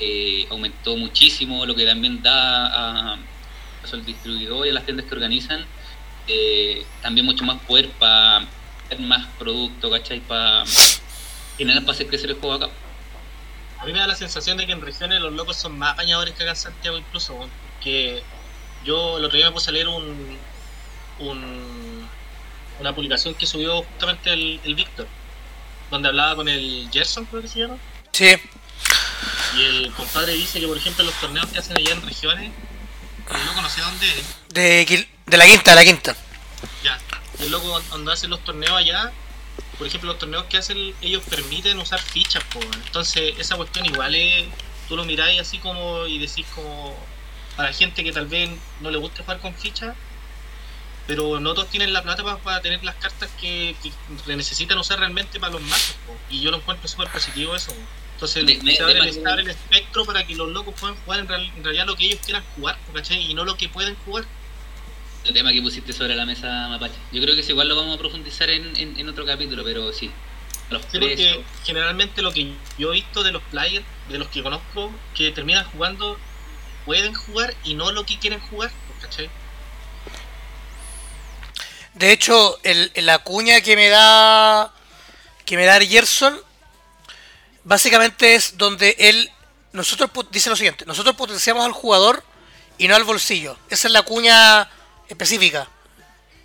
eh, 0.00 0.46
aumentó 0.48 0.96
muchísimo, 0.96 1.66
lo 1.66 1.74
que 1.74 1.84
también 1.84 2.22
da 2.22 2.68
a, 2.68 3.12
a 3.14 3.18
al 3.92 4.04
distribuidor 4.06 4.66
y 4.66 4.70
a 4.70 4.72
las 4.72 4.84
tiendas 4.86 5.06
que 5.06 5.14
organizan, 5.14 5.66
eh, 6.28 6.84
también 7.02 7.26
mucho 7.26 7.44
más 7.44 7.60
poder 7.62 7.90
para 7.92 8.46
más 8.98 9.26
producto, 9.38 9.90
¿cachai? 9.90 10.20
Para 10.20 10.64
generar, 11.56 11.82
para 11.82 11.92
hacer 11.92 12.06
crecer 12.06 12.30
el 12.30 12.36
juego 12.36 12.54
acá. 12.54 12.68
A 13.78 13.86
mí 13.86 13.92
me 13.92 13.98
da 13.98 14.06
la 14.06 14.14
sensación 14.14 14.56
de 14.56 14.66
que 14.66 14.72
en 14.72 14.80
regiones 14.80 15.20
los 15.20 15.32
locos 15.32 15.56
son 15.56 15.78
más 15.78 15.94
apañadores 15.94 16.34
que 16.34 16.42
acá 16.42 16.52
en 16.52 16.56
Santiago 16.56 16.98
incluso, 16.98 17.36
porque 17.74 18.22
yo 18.84 19.18
el 19.18 19.24
otro 19.24 19.36
día 19.36 19.46
me 19.46 19.52
puse 19.52 19.70
a 19.70 19.72
leer 19.72 19.88
un, 19.88 20.38
un 21.18 22.08
una 22.80 22.94
publicación 22.94 23.34
que 23.34 23.46
subió 23.46 23.82
justamente 23.82 24.32
el, 24.32 24.60
el 24.64 24.74
Víctor, 24.74 25.06
donde 25.90 26.08
hablaba 26.08 26.36
con 26.36 26.48
el 26.48 26.88
Gerson, 26.92 27.24
creo 27.26 27.42
que 27.42 27.48
se 27.48 27.60
llama, 27.60 27.76
Sí, 28.12 28.36
y 29.56 29.62
el 29.62 29.92
compadre 29.92 30.34
dice 30.34 30.60
que 30.60 30.66
por 30.66 30.76
ejemplo 30.76 31.04
los 31.04 31.14
torneos 31.20 31.46
que 31.46 31.58
hacen 31.58 31.76
allá 31.76 31.92
en 31.92 32.02
regiones, 32.02 32.50
el 33.34 33.46
loco 33.46 33.62
no 33.62 33.68
sé 33.68 33.80
dónde 33.80 34.06
es, 34.06 34.36
de, 34.50 35.08
de 35.26 35.36
la 35.36 35.44
quinta, 35.46 35.70
de 35.70 35.76
la 35.76 35.84
quinta. 35.84 36.16
ya, 36.82 36.98
el 37.40 37.50
loco 37.50 37.80
cuando 37.88 38.12
hacen 38.12 38.30
los 38.30 38.42
torneos 38.44 38.76
allá, 38.76 39.12
por 39.78 39.86
ejemplo 39.86 40.08
los 40.10 40.18
torneos 40.18 40.44
que 40.44 40.58
hacen 40.58 40.94
ellos 41.00 41.22
permiten 41.28 41.78
usar 41.78 42.00
fichas, 42.00 42.42
po, 42.44 42.58
weón. 42.60 42.82
entonces 42.86 43.34
esa 43.38 43.56
cuestión 43.56 43.86
igual 43.86 44.14
es, 44.14 44.46
tú 44.88 44.96
lo 44.96 45.04
miráis 45.04 45.40
así 45.40 45.58
como 45.58 46.06
y 46.06 46.18
decís 46.18 46.46
como 46.54 46.96
para 47.56 47.72
gente 47.72 48.02
que 48.04 48.12
tal 48.12 48.26
vez 48.26 48.50
no 48.80 48.90
le 48.90 48.98
guste 48.98 49.22
jugar 49.22 49.40
con 49.40 49.54
fichas, 49.54 49.94
pero 51.06 51.38
no 51.40 51.54
todos 51.54 51.68
tienen 51.70 51.92
la 51.92 52.02
plata 52.02 52.22
para, 52.24 52.38
para 52.38 52.60
tener 52.60 52.82
las 52.84 52.94
cartas 52.96 53.30
que, 53.40 53.76
que 54.26 54.36
necesitan 54.36 54.78
usar 54.78 54.98
realmente 54.98 55.38
para 55.38 55.52
los 55.52 55.62
mazos, 55.62 55.96
po. 56.06 56.16
y 56.30 56.40
yo 56.40 56.50
lo 56.50 56.56
encuentro 56.58 56.88
súper 56.88 57.08
positivo 57.08 57.54
eso. 57.54 57.72
po. 57.72 57.80
Entonces 58.14 58.46
De- 58.46 58.76
se, 58.76 58.82
abre 58.82 59.42
el, 59.42 59.48
espectro 59.50 60.04
para 60.04 60.24
que 60.26 60.34
los 60.36 60.48
locos 60.48 60.74
puedan 60.78 60.96
jugar 61.04 61.20
en, 61.20 61.28
real- 61.28 61.52
en 61.56 61.64
realidad 61.64 61.86
lo 61.86 61.96
que 61.96 62.06
ellos 62.06 62.20
quieran 62.24 62.44
jugar, 62.56 62.78
¿cachai? 62.94 63.20
Y 63.30 63.34
no 63.34 63.44
lo 63.44 63.56
que 63.56 63.68
pueden 63.68 63.96
jugar. 64.04 64.24
El 65.24 65.32
tema 65.32 65.52
que 65.52 65.62
pusiste 65.62 65.92
sobre 65.92 66.14
la 66.14 66.26
mesa, 66.26 66.68
Mapache. 66.68 66.94
Yo 67.12 67.22
creo 67.22 67.34
que 67.34 67.40
eso 67.40 67.52
igual 67.52 67.68
lo 67.68 67.76
vamos 67.76 67.96
a 67.96 67.98
profundizar 67.98 68.50
en, 68.50 68.76
en, 68.76 68.98
en 68.98 69.08
otro 69.08 69.24
capítulo, 69.24 69.64
pero 69.64 69.92
sí. 69.92 70.10
Los 70.70 70.82
Sí, 70.90 70.98
porque 70.98 71.44
generalmente 71.64 72.22
lo 72.22 72.32
que 72.32 72.52
yo 72.78 72.90
he 72.90 72.94
visto 72.94 73.22
de 73.22 73.32
los 73.32 73.42
players, 73.44 73.84
de 74.08 74.18
los 74.18 74.28
que 74.28 74.42
conozco, 74.42 74.90
que 75.14 75.30
terminan 75.30 75.64
jugando, 75.64 76.18
pueden 76.84 77.14
jugar 77.14 77.54
y 77.64 77.74
no 77.74 77.92
lo 77.92 78.04
que 78.06 78.18
quieren 78.18 78.40
jugar, 78.40 78.70
¿cachai? 79.00 79.28
De 81.94 82.12
hecho, 82.12 82.58
el, 82.62 82.90
la 82.96 83.18
cuña 83.18 83.60
que 83.60 83.76
me 83.76 83.88
da 83.88 84.72
que 85.44 85.56
me 85.56 85.64
da 85.66 85.78
Gerson 85.80 86.40
básicamente 87.64 88.34
es 88.34 88.56
donde 88.56 88.96
él 88.98 89.30
nosotros 89.72 90.10
dice 90.30 90.48
lo 90.48 90.56
siguiente, 90.56 90.86
nosotros 90.86 91.14
potenciamos 91.16 91.64
al 91.64 91.72
jugador 91.72 92.24
y 92.78 92.88
no 92.88 92.96
al 92.96 93.04
bolsillo. 93.04 93.56
Esa 93.68 93.88
es 93.88 93.92
la 93.92 94.02
cuña 94.02 94.70
específica 95.08 95.68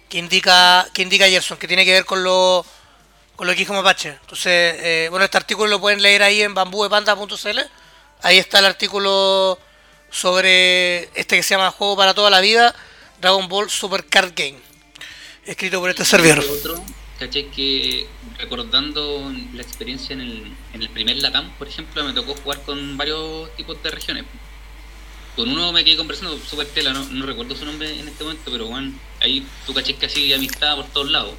que 0.09 0.17
indica 0.17 0.87
que 0.93 1.01
indica 1.01 1.29
Gerson, 1.29 1.57
que 1.57 1.67
tiene 1.67 1.85
que 1.85 1.93
ver 1.93 2.05
con 2.05 2.23
lo 2.23 2.65
con 3.35 3.47
lo 3.47 3.53
que 3.53 3.59
dijo 3.59 3.73
Mapache. 3.73 4.09
Entonces, 4.21 4.75
eh, 4.79 5.07
bueno, 5.09 5.23
este 5.23 5.37
artículo 5.37 5.67
lo 5.69 5.79
pueden 5.79 6.01
leer 6.01 6.23
ahí 6.23 6.41
en 6.41 6.53
bambúepanda.cl. 6.53 7.59
Ahí 8.21 8.37
está 8.37 8.59
el 8.59 8.65
artículo 8.65 9.57
sobre 10.11 11.03
este 11.17 11.37
que 11.37 11.43
se 11.43 11.55
llama 11.55 11.71
Juego 11.71 11.95
para 11.95 12.13
toda 12.13 12.29
la 12.29 12.41
vida, 12.41 12.75
Dragon 13.21 13.47
Ball 13.47 13.69
Super 13.69 14.05
Card 14.05 14.33
Game, 14.35 14.59
escrito 15.45 15.79
por 15.79 15.89
este 15.89 16.03
servidor. 16.03 16.39
Otro, 16.39 16.83
caché 17.17 17.47
que 17.47 18.07
recordando 18.37 19.31
la 19.53 19.61
experiencia 19.61 20.13
en 20.13 20.21
el, 20.21 20.57
en 20.73 20.81
el 20.81 20.89
primer 20.89 21.17
Latam, 21.17 21.49
por 21.57 21.67
ejemplo, 21.67 22.03
me 22.03 22.13
tocó 22.13 22.35
jugar 22.35 22.61
con 22.63 22.97
varios 22.97 23.55
tipos 23.55 23.81
de 23.83 23.91
regiones. 23.91 24.25
Con 25.36 25.50
uno 25.50 25.71
me 25.71 25.83
quedé 25.83 25.95
conversando, 25.95 26.38
Super 26.39 26.67
Tela, 26.67 26.91
no, 26.91 27.05
no 27.05 27.25
recuerdo 27.25 27.55
su 27.55 27.65
nombre 27.65 27.98
en 27.98 28.07
este 28.07 28.24
momento, 28.24 28.51
pero 28.51 28.65
bueno, 28.67 28.93
ahí 29.21 29.45
tú 29.65 29.74
caché 29.74 29.95
que 29.95 30.07
así 30.07 30.33
amistad 30.33 30.75
por 30.75 30.88
todos 30.88 31.09
lados. 31.09 31.36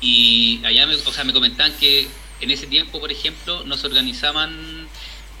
Y 0.00 0.60
allá, 0.64 0.86
me, 0.86 0.94
o 0.94 1.12
sea, 1.12 1.24
me 1.24 1.32
comentaban 1.32 1.72
que 1.78 2.06
en 2.40 2.50
ese 2.50 2.66
tiempo, 2.66 3.00
por 3.00 3.10
ejemplo, 3.10 3.64
nos 3.64 3.82
organizaban 3.84 4.88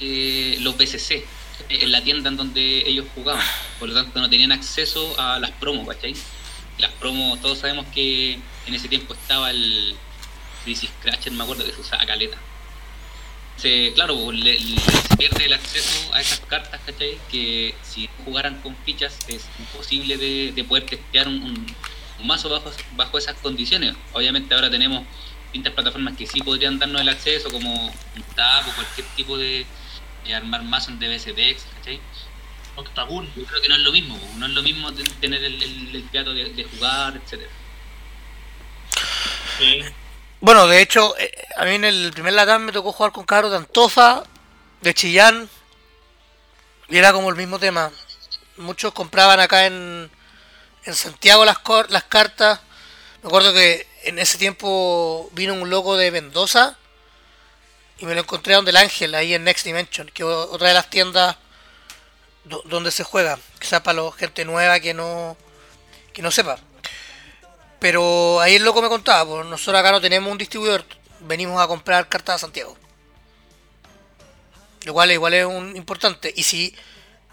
eh, 0.00 0.56
los 0.60 0.76
BCC 0.76 1.24
en 1.68 1.92
la 1.92 2.02
tienda 2.02 2.30
en 2.30 2.36
donde 2.36 2.88
ellos 2.88 3.06
jugaban. 3.14 3.44
Por 3.78 3.88
lo 3.88 3.94
tanto, 3.94 4.20
no 4.20 4.30
tenían 4.30 4.52
acceso 4.52 5.18
a 5.20 5.38
las 5.38 5.50
promos, 5.52 5.86
¿cachai? 5.86 6.14
Las 6.78 6.92
promos, 6.92 7.40
todos 7.40 7.58
sabemos 7.58 7.86
que 7.94 8.38
en 8.66 8.74
ese 8.74 8.88
tiempo 8.88 9.14
estaba 9.14 9.50
el 9.50 9.94
Crisis 10.64 10.90
Scratcher, 11.00 11.32
me 11.32 11.44
acuerdo 11.44 11.64
que 11.64 11.72
se 11.72 11.80
usaba 11.80 12.04
caleta. 12.06 12.38
Se, 13.56 13.92
claro, 13.94 14.16
pues, 14.22 14.38
le, 14.38 14.58
le- 14.60 14.80
se 14.80 15.16
pierde 15.16 15.46
el 15.46 15.54
acceso 15.54 16.12
a 16.14 16.20
esas 16.20 16.40
cartas, 16.40 16.80
¿cachai? 16.84 17.18
Que 17.30 17.74
si 17.82 18.08
jugaran 18.24 18.60
con 18.60 18.76
fichas 18.84 19.18
es 19.28 19.46
imposible 19.58 20.16
de, 20.18 20.52
de 20.52 20.64
poder 20.64 20.84
testear 20.86 21.26
un, 21.28 21.42
un- 21.42 21.76
un 22.18 22.26
mazo 22.26 22.48
bajo, 22.48 22.70
bajo 22.96 23.18
esas 23.18 23.36
condiciones. 23.38 23.94
Obviamente 24.12 24.54
ahora 24.54 24.70
tenemos 24.70 25.04
distintas 25.44 25.72
plataformas 25.72 26.16
que 26.16 26.26
sí 26.26 26.40
podrían 26.40 26.78
darnos 26.78 27.00
el 27.00 27.08
acceso, 27.08 27.50
como 27.50 27.72
un 27.86 28.22
Tab 28.34 28.68
o 28.68 28.72
cualquier 28.74 29.06
tipo 29.16 29.38
de, 29.38 29.64
de 30.26 30.34
armar 30.34 30.62
mazos 30.62 30.90
en 30.90 30.98
DBSDX, 30.98 31.62
¿cachai? 31.78 32.00
Octagon. 32.76 33.26
Yo 33.34 33.44
creo 33.44 33.62
que 33.62 33.68
no 33.68 33.76
es 33.76 33.80
lo 33.80 33.92
mismo, 33.92 34.18
po. 34.18 34.26
no 34.36 34.46
es 34.46 34.52
lo 34.52 34.62
mismo 34.62 34.92
tener 34.92 35.42
el, 35.42 35.62
el, 35.62 35.96
el 35.96 36.02
plato 36.02 36.34
de, 36.34 36.50
de 36.52 36.64
jugar, 36.64 37.16
etcétera. 37.24 37.50
Sí. 39.58 39.80
Bueno, 40.40 40.66
de 40.66 40.80
hecho, 40.80 41.16
eh, 41.18 41.32
a 41.56 41.64
mí 41.64 41.72
en 41.74 41.84
el 41.84 42.12
primer 42.12 42.34
Latam 42.34 42.62
me 42.62 42.72
tocó 42.72 42.92
jugar 42.92 43.12
con 43.12 43.24
cabros 43.24 43.50
de 43.50 43.56
Antofa, 43.58 44.22
de 44.82 44.94
Chillán, 44.94 45.48
y 46.88 46.98
era 46.98 47.12
como 47.12 47.30
el 47.30 47.36
mismo 47.36 47.58
tema. 47.58 47.90
Muchos 48.58 48.92
compraban 48.92 49.40
acá 49.40 49.66
en, 49.66 50.10
en 50.84 50.94
Santiago 50.94 51.44
las, 51.44 51.58
las 51.88 52.04
cartas. 52.04 52.60
Me 53.22 53.28
acuerdo 53.28 53.52
que 53.52 53.86
en 54.04 54.18
ese 54.18 54.38
tiempo 54.38 55.28
vino 55.32 55.54
un 55.54 55.68
loco 55.70 55.96
de 55.96 56.10
Mendoza 56.10 56.76
y 57.98 58.06
me 58.06 58.14
lo 58.14 58.20
encontré 58.20 58.54
donde 58.54 58.70
el 58.70 58.76
Ángel, 58.76 59.14
ahí 59.14 59.34
en 59.34 59.44
Next 59.44 59.64
Dimension, 59.64 60.06
que 60.08 60.22
es 60.22 60.28
otra 60.28 60.68
de 60.68 60.74
las 60.74 60.90
tiendas 60.90 61.36
do- 62.44 62.62
donde 62.66 62.90
se 62.90 63.04
juega. 63.04 63.38
Quizás 63.58 63.80
para 63.80 64.00
la 64.02 64.12
gente 64.12 64.44
nueva 64.44 64.78
que 64.80 64.94
no, 64.94 65.36
que 66.12 66.22
no 66.22 66.30
sepa. 66.30 66.58
Pero 67.78 68.40
ahí 68.40 68.54
el 68.56 68.64
loco 68.64 68.80
me 68.82 68.88
contaba, 68.88 69.26
pues 69.26 69.46
nosotros 69.46 69.78
acá 69.80 69.92
no 69.92 70.00
tenemos 70.00 70.30
un 70.32 70.38
distribuidor, 70.38 70.84
venimos 71.20 71.60
a 71.60 71.66
comprar 71.66 72.08
cartas 72.08 72.36
a 72.36 72.38
Santiago. 72.38 72.76
Lo 74.84 74.92
cual 74.92 75.10
igual 75.12 75.34
es 75.34 75.44
un 75.44 75.76
importante. 75.76 76.32
Y 76.34 76.42
si 76.44 76.74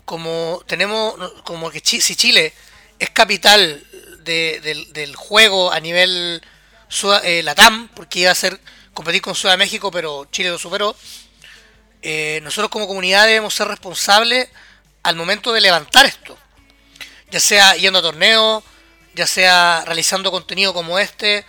como 0.06 0.62
tenemos, 0.68 1.16
como 1.44 1.70
que 1.72 1.80
si 1.80 2.16
Chile 2.16 2.54
es 3.00 3.10
capital 3.12 3.86
de- 4.20 4.60
del, 4.62 4.92
del 4.92 5.16
juego 5.16 5.72
a 5.72 5.80
nivel 5.80 6.42
eh, 7.24 7.42
Latam, 7.44 7.88
porque 7.96 8.20
iba 8.20 8.32
a 8.32 8.36
ser 8.36 8.60
competir 8.94 9.22
con 9.22 9.36
Ciudad 9.36 9.54
de 9.54 9.58
México, 9.58 9.92
pero 9.92 10.26
Chile 10.32 10.50
lo 10.50 10.60
superó. 10.60 10.96
eh, 12.02 12.40
nosotros 12.44 12.70
como 12.70 12.86
comunidad 12.88 13.26
debemos 13.28 13.54
ser 13.56 13.68
responsables 13.68 14.50
al 15.04 15.16
momento 15.16 15.54
de 15.54 15.62
levantar 15.62 16.06
esto. 16.06 16.38
Ya 17.32 17.40
sea 17.40 17.76
yendo 17.76 18.00
a 18.00 18.02
torneos, 18.02 18.64
ya 19.16 19.28
sea 19.28 19.84
realizando 19.86 20.32
contenido 20.32 20.74
como 20.74 21.00
este, 21.00 21.46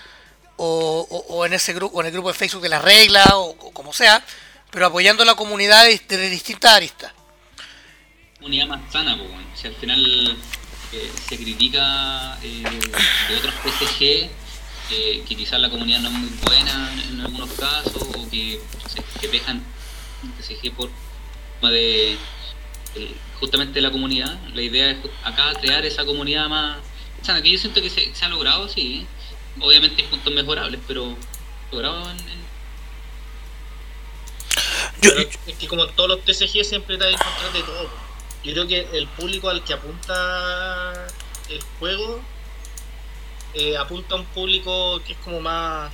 o, 0.56 1.44
en 1.47 1.52
ese 1.52 1.73
grupo, 1.73 2.00
en 2.00 2.06
el 2.06 2.12
grupo 2.12 2.28
de 2.28 2.35
Facebook 2.35 2.62
de 2.62 2.68
las 2.68 2.83
reglas, 2.83 3.26
o, 3.33 3.54
como 3.73 3.92
sea, 3.92 4.25
pero 4.71 4.87
apoyando 4.87 5.25
la 5.25 5.35
comunidad 5.35 5.85
desde 5.85 6.16
de 6.16 6.30
distintas 6.30 6.73
aristas. 6.73 7.12
Unidad 8.40 8.66
más 8.66 8.92
sana, 8.92 9.16
pues, 9.16 9.30
si 9.54 9.66
al 9.68 9.75
final 9.75 10.37
eh, 10.92 11.12
se 11.28 11.37
critica 11.37 12.38
eh, 12.42 12.62
de 13.28 13.37
otros 13.37 13.54
PCG, 13.54 14.30
eh, 14.90 15.25
que 15.26 15.35
quizás 15.35 15.59
la 15.61 15.71
comunidad 15.71 16.00
no 16.00 16.09
es 16.09 16.14
muy 16.14 16.30
buena 16.42 16.92
en, 17.09 17.21
algunos 17.21 17.50
casos, 17.52 18.02
o 18.02 18.30
que, 18.30 18.61
sé, 18.92 19.02
que 19.21 19.28
dejan 19.28 19.62
PCG 20.38 20.73
por 20.75 20.90
de 21.62 22.18
el- 22.94 23.16
justamente 23.40 23.80
la 23.80 23.90
comunidad. 23.90 24.38
La 24.52 24.61
idea 24.61 24.90
es 24.90 24.99
acá 25.25 25.52
crear 25.61 25.85
esa 25.87 26.04
comunidad 26.04 26.49
más 26.49 26.76
sana, 27.24 27.42
que 27.42 27.50
yo 27.50 27.58
siento 27.58 27.80
que 27.82 27.90
se, 27.90 28.14
se 28.14 28.24
ha 28.24 28.28
logrado, 28.28 28.68
sí. 28.68 29.06
Obviamente 29.60 30.02
hay 30.02 30.08
puntos 30.08 30.32
mejorables, 30.32 30.80
pero 30.86 31.16
logrado 31.72 32.10
en, 32.10 32.18
en- 32.20 32.44
Yo- 35.00 35.10
Pero 35.14 35.28
es 35.46 35.56
que 35.56 35.66
como 35.68 35.86
todos 35.88 36.08
los 36.10 36.20
TCG 36.24 36.64
siempre 36.64 36.96
te 36.98 37.08
encontrar 37.10 37.52
de 37.52 37.62
todo. 37.62 37.90
Yo 38.44 38.52
creo 38.52 38.66
que 38.66 38.88
el 38.96 39.06
público 39.08 39.48
al 39.48 39.64
que 39.64 39.72
apunta 39.72 41.06
el 41.48 41.60
juego 41.78 42.20
eh, 43.54 43.76
apunta 43.76 44.14
a 44.14 44.18
un 44.18 44.24
público 44.26 45.00
que 45.06 45.12
es 45.12 45.18
como 45.20 45.40
más 45.40 45.90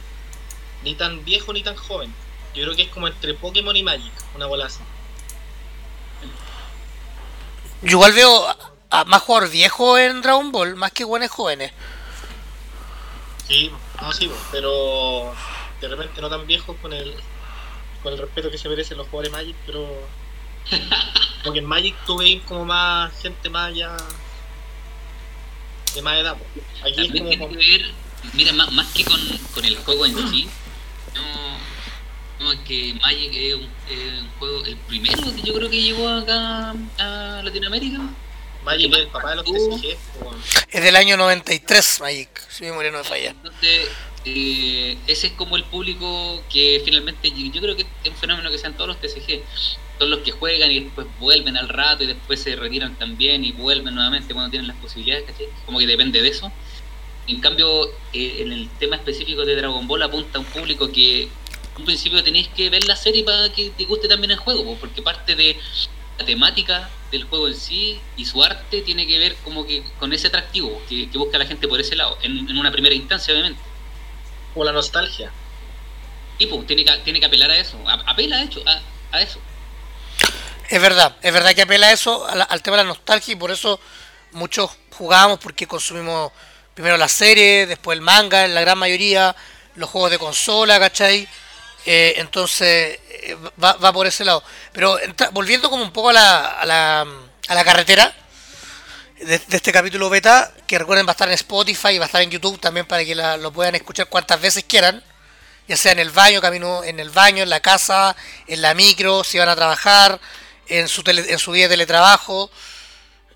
ni 0.83 0.95
tan 0.95 1.25
viejo 1.25 1.53
ni 1.53 1.63
tan 1.63 1.77
joven. 1.77 2.13
Yo 2.55 2.65
creo 2.65 2.75
que 2.77 2.83
es 2.83 2.89
como 2.89 3.07
entre 3.07 3.35
Pokémon 3.35 3.77
y 3.77 3.83
Magic, 3.83 4.13
una 4.35 4.47
bola 4.47 4.67
así. 4.67 4.81
yo 7.83 7.91
igual 7.93 8.13
veo 8.13 8.47
a, 8.91 9.05
más 9.05 9.23
jugadores 9.23 9.53
viejos 9.53 9.99
en 10.01 10.21
Dragon 10.21 10.53
Ball, 10.53 10.77
más 10.77 10.93
que 10.93 11.05
buenos 11.05 11.31
jóvenes. 11.31 11.73
Sí, 13.49 13.71
no, 14.01 14.13
sí, 14.13 14.29
po, 14.29 14.37
pero 14.53 15.35
de 15.81 15.89
repente 15.89 16.21
no 16.21 16.29
tan 16.29 16.47
viejos 16.47 16.77
con 16.81 16.93
el 16.93 17.15
con 18.03 18.13
el 18.13 18.19
respeto 18.19 18.51
que 18.51 18.59
se 18.59 18.69
merecen 18.69 18.97
los 18.97 19.09
jugadores 19.09 19.33
Magic, 19.33 19.57
pero 19.67 19.87
porque 21.45 21.59
en 21.59 21.67
Magic 21.67 21.95
tú 22.07 22.19
veis 22.19 22.43
como 22.45 22.65
más 22.65 23.13
gente 23.21 23.49
más 23.51 23.75
ya 23.75 23.97
de 25.95 26.03
más 26.03 26.19
edad. 26.19 26.37
Aquí 26.83 26.91
es 26.91 26.97
También 26.97 27.39
como 27.39 27.49
tiene 27.49 27.49
que 27.49 27.79
ver, 27.79 27.91
mira, 28.33 28.53
más, 28.53 28.71
más 28.73 28.87
que 28.93 29.05
con, 29.05 29.21
con 29.55 29.65
el 29.65 29.77
juego 29.79 30.07
en 30.07 30.31
sí, 30.31 30.49
no, 31.15 32.45
no, 32.45 32.53
es 32.53 32.61
que 32.61 32.95
Magic 33.03 33.33
es 33.35 33.55
un, 33.55 33.69
es 33.89 34.23
un 34.23 34.31
juego, 34.39 34.65
el 34.65 34.77
primero 34.77 35.35
que 35.35 35.43
yo 35.43 35.55
creo 35.55 35.69
que 35.69 35.83
llegó 35.83 36.09
acá 36.09 36.75
a 36.99 37.43
Latinoamérica. 37.43 38.01
Magic 38.65 38.93
es 38.93 38.99
el 39.01 39.07
papá 39.09 39.31
de 39.31 39.37
los 39.37 39.45
TCG. 39.45 39.97
po. 40.19 40.35
Es 40.71 40.83
del 40.83 40.97
año 40.97 41.17
93, 41.17 42.01
Magic, 42.01 42.49
si 42.49 42.65
mi 42.65 42.71
memoria 42.71 42.91
no 42.91 42.99
me 42.99 43.05
falla. 43.05 43.31
Entonces, 43.31 43.89
eh, 44.25 44.99
ese 45.07 45.29
es 45.29 45.33
como 45.33 45.57
el 45.57 45.65
público 45.65 46.43
que 46.53 46.83
finalmente, 46.85 47.31
yo 47.31 47.61
creo 47.61 47.77
que 47.77 47.87
es 48.05 48.11
un 48.11 48.17
fenómeno 48.17 48.51
que 48.51 48.59
sean 48.59 48.75
todos 48.75 48.89
los 48.89 49.01
TCG. 49.01 49.43
Son 49.99 50.11
los 50.11 50.21
que 50.21 50.33
juegan 50.33 50.71
y 50.71 50.81
después 50.81 51.07
vuelven 51.19 51.57
al 51.57 51.69
rato 51.69 52.05
y 52.05 52.07
después 52.07 52.41
se 52.41 52.57
retiran 52.57 52.97
también 52.99 53.45
y 53.45 53.53
vuelven 53.53 53.95
nuevamente 53.95 54.33
cuando 54.33 54.51
tienen 54.51 54.69
las 54.69 54.77
posibilidades, 54.77 55.25
¿cachai? 55.27 55.47
Como 55.67 55.79
que 55.79 55.87
depende 55.87 56.23
de 56.23 56.29
eso. 56.29 56.51
En 57.27 57.41
cambio, 57.41 57.87
eh, 58.13 58.37
en 58.41 58.53
el 58.53 58.69
tema 58.79 58.97
específico 58.97 59.45
de 59.45 59.57
Dragon 59.57 59.87
Ball 59.87 60.03
apunta 60.03 60.39
a 60.39 60.41
un 60.41 60.47
público 60.47 60.91
que 60.91 61.25
en 61.25 61.31
un 61.79 61.85
principio 61.85 62.23
tenéis 62.25 62.49
que 62.49 62.71
ver 62.71 62.85
la 62.85 62.97
serie 62.97 63.25
para 63.25 63.53
que 63.53 63.71
te 63.71 63.85
guste 63.85 64.09
también 64.09 64.33
el 64.33 64.39
juego, 64.39 64.65
po, 64.65 64.77
porque 64.77 65.03
parte 65.03 65.35
de 65.35 65.57
la 66.21 66.27
temática 66.27 66.89
del 67.11 67.25
juego 67.25 67.49
en 67.49 67.55
sí 67.57 67.99
y 68.17 68.25
su 68.27 68.43
arte 68.45 68.83
tiene 68.83 69.07
que 69.07 69.19
ver 69.19 69.37
como 69.43 69.67
que 69.67 69.83
con 69.99 70.13
ese 70.13 70.29
atractivo 70.29 70.81
que, 70.89 71.11
que 71.11 71.19
busca 71.19 71.39
la 71.39 71.47
gente 71.47 71.67
por 71.67 71.81
ese 71.81 71.97
lado, 71.97 72.19
en, 72.23 72.49
en 72.49 72.59
una 72.59 72.71
primera 72.71 72.95
instancia 72.95 73.33
obviamente. 73.33 73.61
O 74.55 74.63
la 74.65 74.73
nostalgia. 74.73 75.31
Y 76.39 76.47
pues 76.47 76.67
tiene 76.67 76.85
que, 76.85 76.93
tiene 76.99 77.21
que 77.21 77.27
apelar 77.27 77.51
a 77.51 77.57
eso, 77.59 77.79
a- 77.89 78.03
apela 78.07 78.37
de 78.37 78.45
hecho 78.45 78.63
a, 78.67 78.81
a 79.17 79.23
eso. 79.23 79.39
Es 80.69 80.81
verdad, 80.81 81.17
es 81.23 81.33
verdad 81.33 81.55
que 81.55 81.63
apela 81.63 81.87
a 81.89 81.93
eso, 81.93 82.27
a 82.27 82.35
la- 82.35 82.45
al 82.45 82.63
tema 82.63 82.77
de 82.77 82.83
la 82.85 82.89
nostalgia, 82.91 83.33
y 83.33 83.37
por 83.37 83.51
eso 83.51 83.81
muchos 84.33 84.71
jugábamos 84.97 85.39
porque 85.39 85.67
consumimos 85.67 86.33
primero 86.75 86.97
la 86.99 87.09
serie, 87.09 87.67
después 87.67 87.97
el 87.97 88.03
manga, 88.03 88.45
en 88.45 88.55
la 88.55 88.61
gran 88.61 88.77
mayoría, 88.79 89.35
los 89.75 89.89
juegos 89.89 90.11
de 90.11 90.19
consola, 90.19 90.79
¿cachai? 90.79 91.27
Eh, 91.87 92.15
entonces 92.19 92.99
eh, 93.09 93.37
va, 93.63 93.93
por 93.93 94.07
ese 94.07 94.25
lado. 94.25 94.43
Pero 94.73 94.99
entra- 95.01 95.31
volviendo 95.31 95.71
como 95.71 95.83
un 95.83 95.93
poco 95.93 96.11
a 96.11 96.13
la, 96.13 96.47
a 96.47 96.67
la, 96.67 97.07
a 97.49 97.55
la 97.55 97.65
carretera 97.65 98.15
de, 99.19 99.39
de 99.39 99.57
este 99.57 99.73
capítulo 99.73 100.11
beta, 100.11 100.53
que 100.67 100.79
recuerden 100.79 101.07
va 101.07 101.11
a 101.11 101.13
estar 101.13 101.29
en 101.29 101.35
Spotify 101.35 101.89
y 101.91 101.99
va 101.99 102.05
a 102.05 102.07
estar 102.07 102.23
en 102.23 102.31
YouTube 102.31 102.61
también 102.61 102.87
para 102.87 103.05
que 103.05 103.15
la- 103.15 103.37
lo 103.37 103.53
puedan 103.53 103.75
escuchar 103.75 104.09
cuantas 104.09 104.41
veces 104.41 104.65
quieran 104.65 105.03
ya 105.69 105.77
sea 105.77 105.93
en 105.93 106.01
el 106.01 106.11
baño, 106.11 106.41
camino 106.41 106.83
en 106.83 106.99
el 106.99 107.11
baño, 107.11 107.45
en 107.45 107.49
la 107.51 107.61
casa, 107.61 108.17
en 108.49 108.61
la 108.61 108.75
micro, 108.75 109.23
si 109.23 109.39
van 109.39 109.49
a 109.49 109.55
trabajar, 109.55 110.19
en 110.67 110.89
su, 110.89 111.05
tele- 111.05 111.31
en 111.31 111.39
su 111.39 111.53
día 111.53 111.67
de 111.67 111.75
teletrabajo, 111.75 112.51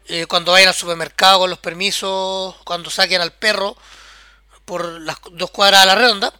eh, 0.08 0.26
cuando 0.26 0.50
vayan 0.50 0.68
al 0.68 0.74
supermercado 0.74 1.38
con 1.38 1.50
los 1.50 1.60
permisos, 1.60 2.56
cuando 2.64 2.90
saquen 2.90 3.20
al 3.20 3.32
perro 3.32 3.76
por 4.64 4.84
las 5.02 5.16
dos 5.30 5.50
cuadras 5.52 5.82
a 5.82 5.86
la 5.86 5.94
redonda. 5.94 6.32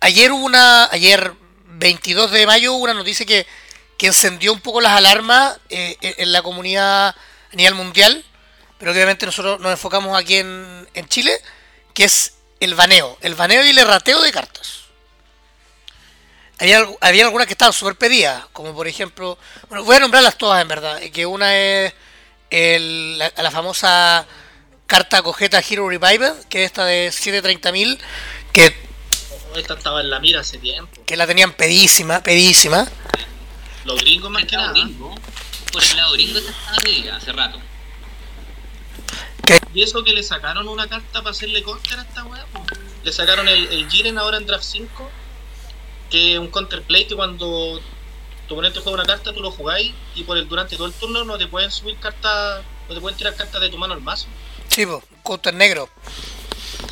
Ayer 0.00 0.30
hubo 0.32 0.44
una, 0.44 0.88
ayer 0.92 1.32
22 1.66 2.30
de 2.30 2.46
mayo 2.46 2.74
hubo 2.74 2.84
una 2.84 2.94
noticia 2.94 3.26
que, 3.26 3.46
que 3.98 4.06
encendió 4.06 4.52
un 4.52 4.60
poco 4.60 4.80
las 4.80 4.92
alarmas 4.92 5.58
eh, 5.68 5.96
en 6.00 6.32
la 6.32 6.42
comunidad 6.42 7.08
a 7.08 7.56
nivel 7.56 7.74
mundial, 7.74 8.24
pero 8.78 8.92
obviamente 8.92 9.26
nosotros 9.26 9.60
nos 9.60 9.72
enfocamos 9.72 10.16
aquí 10.16 10.36
en, 10.36 10.88
en 10.94 11.08
Chile, 11.08 11.40
que 11.94 12.04
es 12.04 12.34
el 12.60 12.74
baneo, 12.74 13.18
el 13.20 13.34
baneo 13.34 13.64
y 13.64 13.70
el 13.70 13.78
errateo 13.78 14.20
de 14.22 14.32
cartas. 14.32 14.82
Había, 16.58 16.86
había 17.00 17.24
algunas 17.24 17.48
que 17.48 17.54
estaban 17.54 17.72
súper 17.72 17.96
pedidas, 17.96 18.46
como 18.52 18.72
por 18.72 18.86
ejemplo, 18.86 19.36
bueno, 19.68 19.82
voy 19.82 19.96
a 19.96 20.00
nombrarlas 20.00 20.38
todas 20.38 20.62
en 20.62 20.68
verdad, 20.68 21.00
que 21.12 21.26
una 21.26 21.56
es 21.56 21.92
el, 22.50 23.18
la, 23.18 23.32
la 23.36 23.50
famosa 23.50 24.26
carta 24.86 25.22
cojeta 25.22 25.58
Hero 25.58 25.88
Revival, 25.88 26.36
que 26.48 26.62
es 26.62 26.66
esta 26.66 26.84
de 26.84 27.08
730.000, 27.08 27.98
que... 28.52 28.91
Esta 29.56 29.74
estaba 29.74 30.00
en 30.00 30.10
la 30.10 30.18
mira 30.18 30.40
hace 30.40 30.58
tiempo. 30.58 31.02
Que 31.04 31.16
la 31.16 31.26
tenían 31.26 31.52
pedísima, 31.52 32.22
pedísima. 32.22 32.86
Los 33.84 34.00
gringos 34.00 34.30
más 34.30 34.44
que 34.44 34.56
nada. 34.56 34.72
Gringo, 34.72 35.14
por 35.72 35.82
el 35.82 35.96
lado 35.96 36.12
gringo 36.12 36.38
estaba 36.38 36.76
pedida 36.82 37.16
hace 37.16 37.32
rato. 37.32 37.58
Que, 39.44 39.58
Y 39.74 39.82
eso 39.82 40.04
que 40.04 40.12
le 40.12 40.22
sacaron 40.22 40.68
una 40.68 40.88
carta 40.88 41.20
para 41.20 41.30
hacerle 41.30 41.62
counter 41.62 41.98
a 41.98 42.02
esta 42.02 42.24
weá. 42.24 42.46
Le 43.02 43.12
sacaron 43.12 43.48
el, 43.48 43.66
el 43.66 43.90
Jiren 43.90 44.18
ahora 44.18 44.36
en 44.36 44.46
draft 44.46 44.64
5, 44.64 45.10
que 46.10 46.34
es 46.34 46.38
un 46.38 46.48
counterplay 46.48 47.06
que 47.06 47.16
cuando 47.16 47.80
tu 48.46 48.54
oponente 48.54 48.80
juega 48.80 49.02
una 49.02 49.06
carta, 49.06 49.32
tú 49.32 49.40
lo 49.40 49.50
jugáis 49.50 49.92
y 50.14 50.22
por 50.24 50.38
el 50.38 50.48
durante 50.48 50.76
todo 50.76 50.86
el 50.86 50.92
turno 50.92 51.24
no 51.24 51.38
te 51.38 51.48
pueden 51.48 51.70
subir 51.70 51.96
cartas, 51.98 52.62
no 52.88 52.94
te 52.94 53.00
pueden 53.00 53.18
tirar 53.18 53.34
cartas 53.34 53.60
de 53.60 53.68
tu 53.68 53.78
mano 53.78 53.94
al 53.94 54.00
mazo. 54.00 54.26
sí, 54.68 54.86
counter 55.24 55.54
negro. 55.54 55.88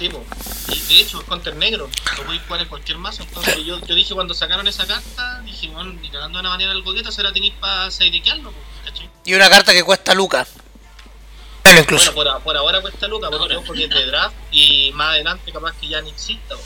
Y 0.05 0.81
de 0.81 1.01
hecho 1.01 1.21
es 1.21 1.27
counter 1.27 1.55
negro, 1.57 1.89
lo 2.17 2.25
podéis 2.25 2.43
jugar 2.43 2.63
en 2.63 2.69
cualquier 2.69 2.99
mazo. 2.99 3.23
Entonces 3.23 3.57
yo, 3.65 3.79
yo 3.85 3.95
dije 3.95 4.15
cuando 4.15 4.35
sacaron 4.35 4.67
esa 4.67 4.87
carta, 4.87 5.41
dije, 5.45 5.69
bueno, 5.69 5.93
ni 5.93 6.09
cagando 6.09 6.39
de 6.39 6.41
una 6.41 6.51
manera 6.51 6.73
el 6.73 6.83
coqueto, 6.83 7.13
se 7.13 7.23
la 7.23 7.33
tenéis 7.33 7.55
para 7.61 7.91
saidequearlo, 7.91 8.51
po, 8.51 8.59
¿cachai? 8.85 9.11
Y 9.25 9.35
una 9.35 9.51
carta 9.51 9.73
que 9.73 9.85
cuesta 9.85 10.15
Lucas. 10.15 10.49
Bueno, 11.65 11.81
incluso. 11.81 12.13
Bueno, 12.15 12.33
por, 12.35 12.43
por 12.43 12.57
ahora 12.57 12.81
cuesta 12.81 13.07
Luca, 13.09 13.29
porque, 13.31 13.59
porque 13.67 13.85
es 13.85 13.91
de 13.91 14.07
draft 14.07 14.35
y 14.51 14.91
más 14.95 15.11
adelante 15.11 15.53
capaz 15.53 15.75
que 15.79 15.89
ya 15.89 16.01
ni 16.01 16.11
exista. 16.11 16.55
po. 16.57 16.63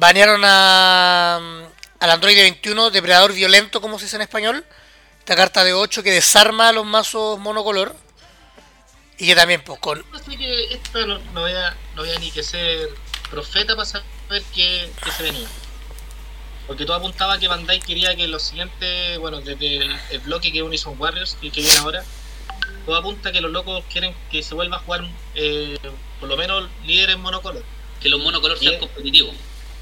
Banearon 0.00 0.42
a, 0.44 1.36
al 2.00 2.10
Android 2.10 2.36
21, 2.36 2.90
Depredador 2.90 3.32
Violento, 3.32 3.80
como 3.80 3.98
se 3.98 4.06
dice 4.06 4.16
en 4.16 4.22
español. 4.22 4.64
Esta 5.18 5.36
carta 5.36 5.64
de 5.64 5.72
8 5.72 6.02
que 6.02 6.12
desarma 6.12 6.68
a 6.68 6.72
los 6.72 6.84
mazos 6.84 7.38
monocolor. 7.38 7.94
Y 9.18 9.26
que 9.26 9.34
también, 9.34 9.62
pues, 9.62 9.78
con. 9.80 10.04
Así 10.12 10.36
que 10.36 10.74
esto 10.74 11.06
no, 11.06 11.18
no, 11.32 11.40
voy 11.40 11.52
a, 11.52 11.76
no 11.94 12.02
voy 12.02 12.10
a 12.10 12.18
ni 12.18 12.30
que 12.30 12.42
ser 12.42 12.88
profeta 13.30 13.74
para 13.74 13.86
saber 13.86 14.42
qué, 14.54 14.90
qué 15.02 15.10
se 15.10 15.22
venía. 15.22 15.48
Porque 16.66 16.84
todo 16.84 16.96
apuntaba 16.96 17.34
a 17.34 17.38
que 17.38 17.48
Bandai 17.48 17.80
quería 17.80 18.14
que 18.16 18.26
los 18.26 18.42
siguientes, 18.42 19.18
bueno, 19.18 19.40
desde 19.40 19.76
el, 19.76 19.96
el 20.10 20.18
bloque 20.20 20.52
que 20.52 20.58
es 20.58 20.64
Unison 20.64 20.96
Warriors, 20.98 21.36
que, 21.40 21.50
que 21.50 21.60
viene 21.60 21.78
ahora, 21.78 22.04
todo 22.84 22.96
apunta 22.96 23.28
a 23.30 23.32
que 23.32 23.40
los 23.40 23.50
locos 23.50 23.84
quieren 23.90 24.14
que 24.30 24.42
se 24.42 24.54
vuelva 24.54 24.76
a 24.76 24.80
jugar 24.80 25.08
eh, 25.34 25.78
por 26.20 26.28
lo 26.28 26.36
menos 26.36 26.68
líderes 26.84 27.18
monocolor. 27.18 27.64
Que 28.00 28.08
los 28.08 28.20
monocolor 28.20 28.58
sean 28.58 28.78
competitivos. 28.78 29.34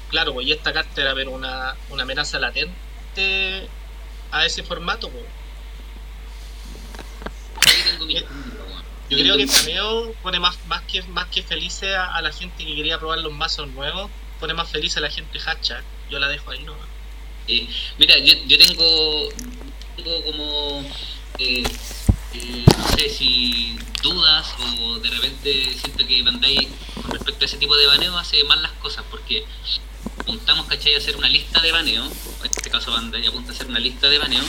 Claro, 0.09 0.33
pues 0.33 0.47
y 0.47 0.51
esta 0.51 0.71
carta 0.73 1.01
era 1.01 1.13
ver 1.13 1.27
una, 1.27 1.75
una 1.89 2.03
amenaza 2.03 2.39
latente 2.39 3.67
a 4.31 4.45
ese 4.45 4.63
formato. 4.63 5.09
Pues. 5.09 5.23
Ahí 7.65 7.91
tengo 7.91 8.05
mi 8.05 8.15
Yo 9.09 9.17
creo 9.19 9.37
que 9.37 9.45
Cameo 9.45 10.13
pone 10.23 10.39
más, 10.39 10.57
más 10.67 10.81
que 10.83 11.01
más 11.03 11.27
que 11.27 11.43
felices 11.43 11.93
a, 11.93 12.15
a 12.15 12.21
la 12.21 12.31
gente 12.31 12.65
que 12.65 12.75
quería 12.75 12.97
probar 12.97 13.19
los 13.19 13.31
mazos 13.31 13.67
nuevos, 13.67 14.09
pone 14.39 14.53
más 14.53 14.69
feliz 14.69 14.97
a 14.97 15.01
la 15.01 15.09
gente 15.09 15.39
hacha. 15.45 15.83
Yo 16.09 16.19
la 16.19 16.27
dejo 16.27 16.51
ahí 16.51 16.63
no 16.63 16.75
Eh, 17.47 17.67
mira, 17.99 18.17
yo, 18.17 18.33
yo 18.47 18.57
tengo, 18.57 19.29
tengo 19.95 20.23
como, 20.23 20.81
eh, 21.39 21.63
eh, 22.33 22.65
no 22.77 22.97
sé 22.97 23.09
si 23.09 23.77
dudas 24.01 24.53
o 24.59 24.99
de 24.99 25.09
repente 25.09 25.73
siento 25.73 26.05
que 26.05 26.23
Bandai 26.23 26.67
con 27.01 27.11
respecto 27.11 27.43
a 27.43 27.47
ese 27.47 27.57
tipo 27.57 27.75
de 27.75 27.87
baneo 27.87 28.17
hace 28.17 28.43
mal 28.43 28.61
las 28.61 28.71
cosas 28.73 29.03
porque 29.09 29.45
apuntamos, 30.19 30.65
¿cachai? 30.67 30.95
A 30.95 30.97
hacer 30.97 31.15
una 31.15 31.29
lista 31.29 31.61
de 31.61 31.71
baneo, 31.71 32.05
en 32.05 32.51
este 32.51 32.69
caso 32.69 32.91
Bandai 32.91 33.25
apunta 33.25 33.51
a 33.51 33.55
hacer 33.55 33.67
una 33.67 33.79
lista 33.79 34.09
de 34.09 34.19
baneo, 34.19 34.43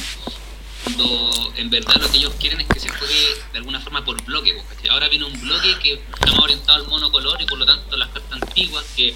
cuando 0.86 1.52
en 1.56 1.68
verdad 1.68 1.96
lo 1.96 2.08
que 2.08 2.18
ellos 2.18 2.34
quieren 2.38 2.60
es 2.60 2.68
que 2.68 2.78
se 2.78 2.88
juegue 2.88 3.26
de 3.52 3.58
alguna 3.58 3.80
forma 3.80 4.04
por 4.04 4.22
bloque, 4.24 4.54
pues. 4.54 4.90
Ahora 4.90 5.08
viene 5.08 5.24
un 5.24 5.40
bloque 5.40 5.76
que 5.82 5.94
está 5.94 6.30
más 6.30 6.38
orientado 6.38 6.78
al 6.78 6.86
monocolor 6.86 7.42
y 7.42 7.46
por 7.46 7.58
lo 7.58 7.66
tanto 7.66 7.96
las 7.96 8.08
cartas 8.10 8.40
antiguas 8.40 8.84
que 8.94 9.12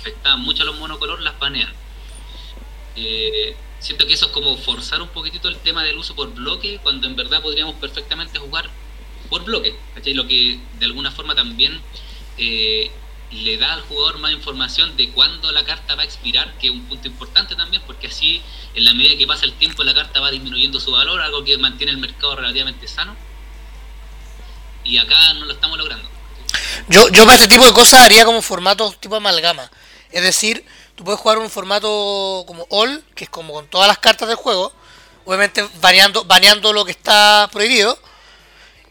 afectaban 0.00 0.40
mucho 0.40 0.62
a 0.62 0.66
los 0.66 0.78
monocolor 0.78 1.22
las 1.22 1.38
banean. 1.38 1.72
Eh, 2.96 3.56
siento 3.80 4.06
que 4.06 4.12
eso 4.12 4.26
es 4.26 4.32
como 4.32 4.56
forzar 4.58 5.00
un 5.00 5.08
poquitito 5.08 5.48
el 5.48 5.56
tema 5.56 5.82
del 5.82 5.96
uso 5.96 6.14
por 6.14 6.32
bloque, 6.34 6.78
cuando 6.82 7.06
en 7.06 7.16
verdad 7.16 7.40
podríamos 7.40 7.76
perfectamente 7.76 8.38
jugar 8.38 8.68
por 9.30 9.44
bloque. 9.44 9.74
Lo 10.04 10.26
que 10.26 10.60
de 10.78 10.84
alguna 10.84 11.10
forma 11.10 11.34
también 11.34 11.80
eh, 12.36 12.90
le 13.30 13.56
da 13.56 13.72
al 13.72 13.82
jugador 13.82 14.18
más 14.18 14.32
información 14.32 14.96
de 14.96 15.10
cuándo 15.10 15.50
la 15.52 15.64
carta 15.64 15.94
va 15.94 16.02
a 16.02 16.04
expirar, 16.04 16.56
que 16.58 16.68
es 16.68 16.72
un 16.72 16.84
punto 16.84 17.08
importante 17.08 17.56
también, 17.56 17.82
porque 17.86 18.06
así 18.06 18.42
en 18.74 18.84
la 18.84 18.94
medida 18.94 19.16
que 19.16 19.26
pasa 19.26 19.44
el 19.44 19.54
tiempo 19.54 19.82
la 19.82 19.94
carta 19.94 20.20
va 20.20 20.30
disminuyendo 20.30 20.80
su 20.80 20.92
valor, 20.92 21.20
algo 21.20 21.44
que 21.44 21.56
mantiene 21.58 21.92
el 21.92 21.98
mercado 21.98 22.36
relativamente 22.36 22.86
sano. 22.86 23.16
Y 24.84 24.98
acá 24.98 25.34
no 25.34 25.46
lo 25.46 25.52
estamos 25.54 25.78
logrando. 25.78 26.08
Yo, 26.88 27.08
yo 27.08 27.24
para 27.24 27.36
este 27.36 27.48
tipo 27.48 27.64
de 27.64 27.72
cosas 27.72 28.02
haría 28.02 28.24
como 28.24 28.42
formato 28.42 28.92
tipo 29.00 29.16
amalgama. 29.16 29.70
Es 30.12 30.22
decir, 30.22 30.64
tú 30.94 31.04
puedes 31.04 31.20
jugar 31.20 31.38
un 31.38 31.50
formato 31.50 32.44
como 32.46 32.66
All, 32.70 33.02
que 33.14 33.24
es 33.24 33.30
como 33.30 33.52
con 33.52 33.66
todas 33.66 33.88
las 33.88 33.98
cartas 33.98 34.28
del 34.28 34.36
juego, 34.36 34.72
obviamente 35.24 35.66
baneando, 35.80 36.24
baneando 36.24 36.72
lo 36.72 36.84
que 36.84 36.92
está 36.92 37.48
prohibido. 37.52 37.98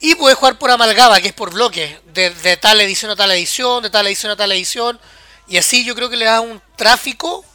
Y 0.06 0.16
puedes 0.16 0.38
jugar 0.38 0.60
por 0.60 0.70
amalgama, 0.70 1.22
que 1.22 1.30
es 1.30 1.34
por 1.34 1.54
bloques, 1.54 1.98
de, 2.13 2.30
de 2.30 2.58
tal 2.58 2.82
edición 2.82 3.10
a 3.12 3.16
tal 3.16 3.32
edición, 3.32 3.82
de 3.82 3.89
tal 3.89 4.06
edición 4.06 4.34
a 4.34 4.36
tal 4.36 4.52
edición. 4.52 5.00
Y 5.48 5.56
así 5.56 5.86
yo 5.86 5.96
creo 5.96 6.10
que 6.10 6.18
le 6.18 6.26
da 6.26 6.42
un 6.42 6.62
tráfico 6.76 7.46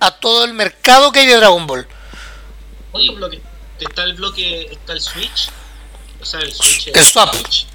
a 0.00 0.10
todo 0.10 0.44
el 0.44 0.52
mercado 0.52 1.10
que 1.12 1.20
hay 1.20 1.26
de 1.26 1.36
Dragon 1.36 1.66
Ball. 1.66 1.88
¿Cuántos 2.90 3.16
bloques? 3.16 3.40
Está 3.78 4.02
el 4.04 4.16
bloque, 4.16 4.68
está 4.70 4.92
el 4.92 5.00
Switch, 5.00 5.48
o 6.20 6.26
sea, 6.26 6.40
el 6.40 6.52
Switch, 6.52 6.88
El 6.88 7.02
swap. 7.02 7.34
Switch, 7.34 7.66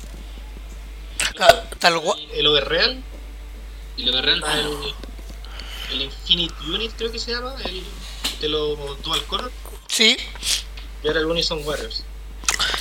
Claro, 1.34 1.64
tal 1.80 1.94
el, 1.94 2.40
el 2.40 2.48
Overreal, 2.48 3.04
que 3.98 4.12
realmente 4.12 4.48
está 4.48 4.60
el, 4.60 4.94
el 5.92 6.02
Infinite 6.04 6.54
Unit 6.68 6.92
creo 6.96 7.12
que 7.12 7.18
se 7.18 7.32
llama, 7.32 7.56
el 7.66 7.84
de 8.42 8.48
los 8.48 9.02
Dual 9.02 9.26
Color, 9.26 9.52
Sí, 9.88 10.16
y 11.04 11.08
ahora 11.08 11.22
el 11.22 11.26
Unison 11.26 11.66
Warriors. 11.66 12.04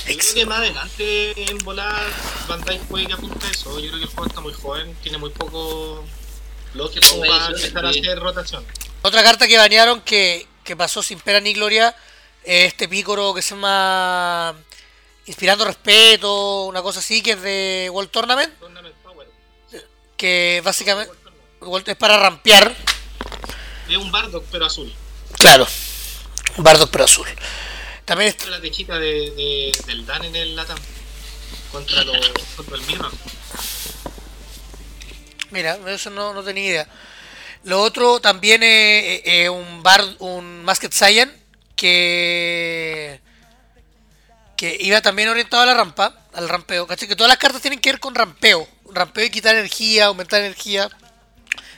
Yo 0.07 0.17
creo 0.17 0.33
que 0.35 0.45
más 0.45 0.59
adelante 0.59 1.49
en 1.51 1.57
volar 1.59 2.03
Bandai 2.47 2.79
puede 2.87 3.07
que 3.07 3.13
apunte 3.13 3.45
a 3.45 3.49
eso. 3.51 3.79
Yo 3.79 3.87
creo 3.89 3.99
que 3.99 4.05
el 4.05 4.09
juego 4.09 4.25
está 4.27 4.41
muy 4.41 4.53
joven, 4.53 4.95
tiene 5.01 5.17
muy 5.17 5.29
poco 5.31 6.03
bloque 6.73 6.99
como 6.99 7.23
Sí, 7.23 7.29
para 7.29 7.45
empezar 7.47 7.85
a 7.85 7.89
hacer 7.89 8.19
rotación. 8.19 8.65
Otra 9.01 9.23
carta 9.23 9.47
que 9.47 9.57
banearon 9.57 10.01
que, 10.01 10.47
que 10.63 10.75
pasó 10.75 11.01
sin 11.03 11.19
pena 11.19 11.39
ni 11.39 11.53
gloria 11.53 11.95
es 12.43 12.67
este 12.67 12.87
pícoro 12.87 13.33
que 13.33 13.41
se 13.41 13.55
llama 13.55 14.55
Inspirando 15.25 15.65
Respeto, 15.65 16.63
una 16.65 16.81
cosa 16.81 16.99
así, 16.99 17.21
que 17.21 17.31
es 17.31 17.41
de 17.41 17.89
World 17.91 18.11
Tournament, 18.11 18.53
Tournament 18.59 18.95
Power. 19.03 19.27
que 20.17 20.61
básicamente 20.63 21.11
World- 21.61 21.89
es 21.89 21.95
para 21.97 22.17
rampear, 22.19 22.75
Es 23.89 23.97
un 23.97 24.11
Bardock 24.11 24.45
pero 24.51 24.65
azul. 24.67 24.93
claro, 25.39 25.67
un 26.57 26.63
Bardock 26.63 26.91
pero 26.91 27.05
azul. 27.05 27.27
También 28.05 28.29
está, 28.29 28.45
La 28.47 28.61
techita 28.61 28.99
de, 28.99 29.31
de- 29.31 29.77
del 29.87 30.05
Dan 30.05 30.23
en 30.25 30.35
el 30.35 30.55
Latam 30.55 30.77
contra, 31.71 32.03
los, 32.03 32.29
contra 32.55 32.77
el 32.77 32.83
mira, 35.51 35.77
eso 35.87 36.09
no, 36.09 36.33
no 36.33 36.43
tenía 36.43 36.63
idea. 36.65 36.87
Lo 37.63 37.81
otro 37.81 38.19
también 38.19 38.61
es, 38.63 39.21
es 39.25 39.49
un 39.49 39.81
bar, 39.81 40.03
un 40.19 40.63
Masked 40.63 40.91
Saiyan 40.91 41.33
que 41.75 43.19
que 44.55 44.77
iba 44.79 45.01
también 45.01 45.27
orientado 45.27 45.63
a 45.63 45.65
la 45.65 45.73
rampa, 45.73 46.17
al 46.33 46.47
rampeo. 46.47 46.87
¿cachai? 46.87 47.07
Que 47.07 47.15
todas 47.15 47.27
las 47.29 47.37
cartas 47.37 47.61
tienen 47.61 47.79
que 47.79 47.91
ver 47.91 47.99
con 47.99 48.15
rampeo. 48.15 48.67
Rampeo 48.91 49.25
y 49.25 49.29
quitar 49.29 49.55
energía, 49.55 50.05
aumentar 50.05 50.39
energía. 50.41 50.89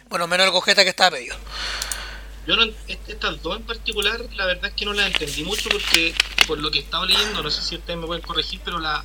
Bueno, 0.10 0.28
menos 0.28 0.46
el 0.46 0.52
cojeta 0.52 0.84
que 0.84 0.90
estaba 0.92 1.12
pedido. 1.12 1.36
Yo 2.48 2.56
no, 2.56 2.64
est- 2.64 3.10
estas 3.10 3.42
dos 3.44 3.58
en 3.58 3.64
particular, 3.64 4.20
la 4.36 4.46
verdad 4.46 4.66
es 4.68 4.74
que 4.74 4.86
no 4.86 4.94
las 4.94 5.08
entendí 5.08 5.44
mucho 5.44 5.70
porque 5.70 6.14
por 6.48 6.58
lo 6.60 6.72
que 6.72 6.80
estaba 6.80 7.06
leyendo, 7.06 7.44
no 7.44 7.52
sé 7.52 7.62
si 7.62 7.76
ustedes 7.76 8.00
me 8.00 8.08
pueden 8.08 8.24
corregir, 8.24 8.60
pero 8.64 8.80
la 8.80 9.04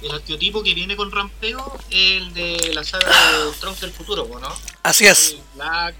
el 0.00 0.10
arqueotipo 0.10 0.62
que 0.62 0.74
viene 0.74 0.96
con 0.96 1.12
rampeo 1.12 1.78
es 1.90 2.22
el 2.22 2.34
de 2.34 2.72
la 2.74 2.82
saga 2.82 3.06
de 3.06 3.52
Trunks 3.60 3.80
del 3.82 3.92
futuro, 3.92 4.28
¿no? 4.40 4.48
Así 4.82 5.06
es. 5.06 5.36
Black, 5.54 5.94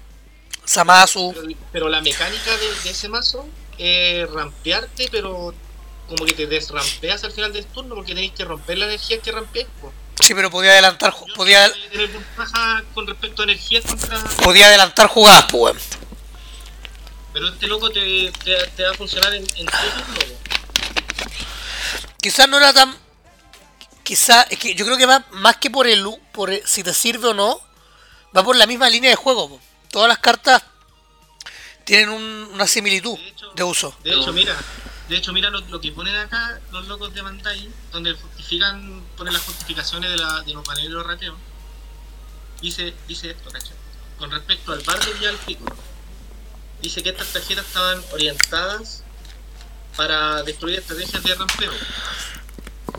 Samasu. 0.65 1.33
pero, 1.33 1.47
pero 1.71 1.89
la 1.89 2.01
mecánica 2.01 2.57
de, 2.57 2.81
de 2.83 2.89
ese 2.89 3.07
mazo 3.09 3.45
es 3.77 4.29
rampearte, 4.31 5.07
pero 5.11 5.53
como 6.07 6.25
que 6.25 6.33
te 6.33 6.47
desrampeas 6.47 7.23
al 7.23 7.31
final 7.31 7.53
del 7.53 7.65
turno 7.65 7.95
porque 7.95 8.13
tenéis 8.13 8.33
que 8.33 8.43
romper 8.45 8.77
la 8.77 8.85
energía 8.85 9.19
que 9.19 9.31
rampeáis. 9.31 9.67
po. 9.81 9.93
Sí, 10.21 10.33
pero 10.33 10.49
podía 10.51 10.71
adelantar, 10.71 11.13
Yo 11.27 11.33
podía, 11.33 11.71
tener 11.91 12.07
ventaja 12.09 12.83
con 12.93 13.07
respecto 13.07 13.41
a 13.41 13.45
energía 13.45 13.81
contra. 13.81 14.19
podía 14.43 14.67
adelantar 14.67 15.07
jugadas, 15.07 15.45
pues. 15.49 15.75
Pero 17.33 17.47
este 17.49 17.67
loco 17.67 17.89
te, 17.89 18.31
te, 18.43 18.55
te 18.75 18.83
va 18.83 18.91
a 18.91 18.93
funcionar 18.93 19.33
en, 19.33 19.43
en 19.55 19.65
turno. 19.65 20.03
Quizás 22.21 22.47
no 22.47 22.57
era 22.57 22.73
tan. 22.73 22.95
Quizás, 24.03 24.45
es 24.49 24.59
que 24.59 24.75
yo 24.75 24.85
creo 24.85 24.97
que 24.97 25.05
va 25.05 25.25
más 25.31 25.57
que 25.57 25.69
por 25.69 25.87
el, 25.87 26.05
por 26.31 26.49
el- 26.51 26.65
si 26.67 26.83
te 26.83 26.93
sirve 26.93 27.29
o 27.29 27.33
no, 27.33 27.59
va 28.35 28.43
por 28.43 28.55
la 28.55 28.67
misma 28.67 28.89
línea 28.89 29.09
de 29.09 29.15
juego. 29.15 29.49
po. 29.49 29.59
Todas 29.89 30.07
las 30.09 30.19
cartas 30.19 30.61
tienen 31.85 32.09
un- 32.09 32.49
una 32.53 32.67
similitud 32.67 33.17
De 33.17 33.27
hecho- 33.29 33.51
de 33.55 33.63
uso. 33.63 33.95
De 34.03 34.13
hecho, 34.13 34.31
mira, 34.33 34.55
de 35.09 35.17
hecho, 35.17 35.33
mira 35.33 35.49
lo, 35.49 35.59
lo 35.61 35.79
que 35.81 35.91
ponen 35.91 36.15
acá 36.15 36.59
los 36.71 36.87
locos 36.87 37.13
de 37.13 37.21
Bandai, 37.21 37.69
donde 37.91 38.13
justifican, 38.13 39.03
ponen 39.17 39.33
las 39.33 39.41
justificaciones 39.43 40.09
de, 40.11 40.17
la, 40.17 40.41
de 40.41 40.53
los 40.53 40.65
paneles 40.65 40.89
de 40.89 40.95
los 40.95 41.05
rateos. 41.07 41.35
Dice, 42.61 42.93
dice 43.07 43.31
esto, 43.31 43.49
¿cachai? 43.51 43.75
Con 44.17 44.31
respecto 44.31 44.71
al 44.71 44.79
bardo 44.81 45.07
y 45.21 45.25
al 45.25 45.35
pico. 45.37 45.65
Dice 46.83 47.01
que 47.01 47.09
estas 47.11 47.27
tarjetas 47.29 47.65
estaban 47.65 48.03
orientadas 48.11 49.03
para 49.95 50.43
destruir 50.43 50.79
estrategias 50.79 51.23
de 51.23 51.33
rampeo. 51.35 51.71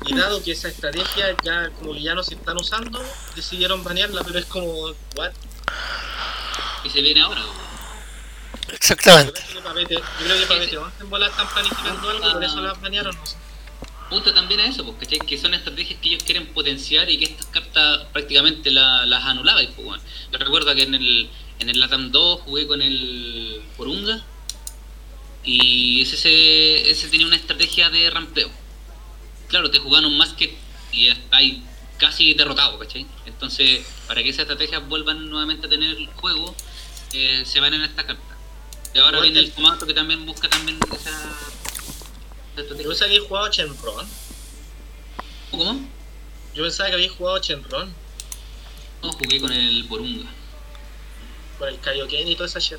Y 0.07 0.15
dado 0.17 0.43
que 0.43 0.53
esa 0.53 0.69
estrategia 0.69 1.37
ya 1.45 1.69
como 1.79 1.93
que 1.93 2.01
ya 2.03 2.15
no 2.15 2.23
se 2.23 2.35
están 2.35 2.57
usando, 2.57 3.03
decidieron 3.37 3.85
banearla, 3.85 4.23
pero 4.25 4.39
es 4.39 4.47
como, 4.47 4.87
what? 5.17 5.33
Y 6.85 6.91
se 6.91 7.03
viene 7.03 7.21
ahora. 7.21 7.43
Exactamente. 8.73 9.43
yo 9.55 9.61
creo 9.61 10.39
que 10.39 10.47
para 10.47 10.61
BT11 10.65 10.91
en 11.01 11.11
bola 11.11 11.27
están 11.27 11.49
planificando 11.49 12.09
algo, 12.11 12.33
por 12.33 12.45
eso 12.45 12.61
las 12.61 12.81
banearon, 12.81 13.15
no 13.15 13.27
sé. 13.27 13.37
Punto 14.09 14.33
también 14.33 14.61
a 14.61 14.67
eso, 14.67 14.97
¿cachai? 14.99 15.19
Que 15.19 15.37
son 15.39 15.53
estrategias 15.55 16.01
que 16.01 16.09
ellos 16.09 16.23
quieren 16.23 16.47
potenciar 16.55 17.11
y 17.11 17.19
que 17.19 17.25
estas 17.27 17.47
cartas 17.47 18.07
prácticamente 18.13 18.71
la- 18.71 19.05
las 19.07 19.25
anulabais, 19.25 19.69
pues, 19.77 19.87
weón. 19.87 20.01
Yo 20.33 20.39
recuerdo 20.39 20.75
que 20.75 20.83
en 20.85 20.95
el, 20.95 21.31
en 21.59 21.69
el 21.71 21.81
Latam 21.81 22.11
2 22.11 22.41
jugué 22.43 22.67
con 22.67 22.83
el 22.83 23.63
Porunga 23.77 24.25
y 25.45 26.03
ese, 26.03 26.15
ese, 26.17 26.91
ese 26.91 27.09
tenía 27.09 27.27
una 27.27 27.37
estrategia 27.37 27.91
de 27.91 28.11
rampeo. 28.11 28.51
Claro, 29.49 29.71
te 29.71 29.79
jugaban 29.79 30.07
un 30.07 30.17
Masked 30.17 30.51
y 30.93 31.09
estáis 31.09 31.59
casi 31.99 32.35
derrotado, 32.35 32.79
¿cachai? 32.79 33.07
Entonces, 33.27 33.85
para 34.07 34.23
que 34.23 34.31
esas 34.31 34.43
estrategias 34.43 34.87
vuelvan 34.89 35.29
nuevamente 35.29 35.67
a 35.67 35.71
tener 35.71 35.97
el 35.97 36.07
juego, 36.09 36.55
eh, 37.13 37.43
se 37.45 37.61
van 37.61 37.75
en 37.75 37.83
esta 37.83 38.05
carta. 38.07 38.23
Y 38.95 38.99
ahora 38.99 39.21
viene 39.21 39.41
el 39.41 39.53
formato 39.53 39.87
que 39.87 39.95
también 39.95 40.25
busca 40.25 40.49
también 40.49 40.79
esa, 40.93 41.11
esa 41.11 41.33
Yo 42.57 42.63
estrategia. 42.63 42.89
pensaba 42.89 43.09
que 43.09 43.17
había 43.17 43.29
jugado 43.29 43.51
Shenron. 43.51 44.07
¿Cómo? 45.51 45.89
Yo 46.55 46.63
pensaba 46.63 46.89
que 46.89 46.95
había 46.95 47.11
jugado 47.11 47.41
Shenron 47.41 47.93
No, 49.03 49.13
jugué 49.13 49.41
con 49.41 49.53
el 49.53 49.85
Porunga. 49.87 50.31
Con 51.59 51.69
el 51.69 51.79
Kaioken 51.81 52.29
y 52.29 52.35
toda 52.35 52.47
esa 52.49 52.59
shit. 52.59 52.79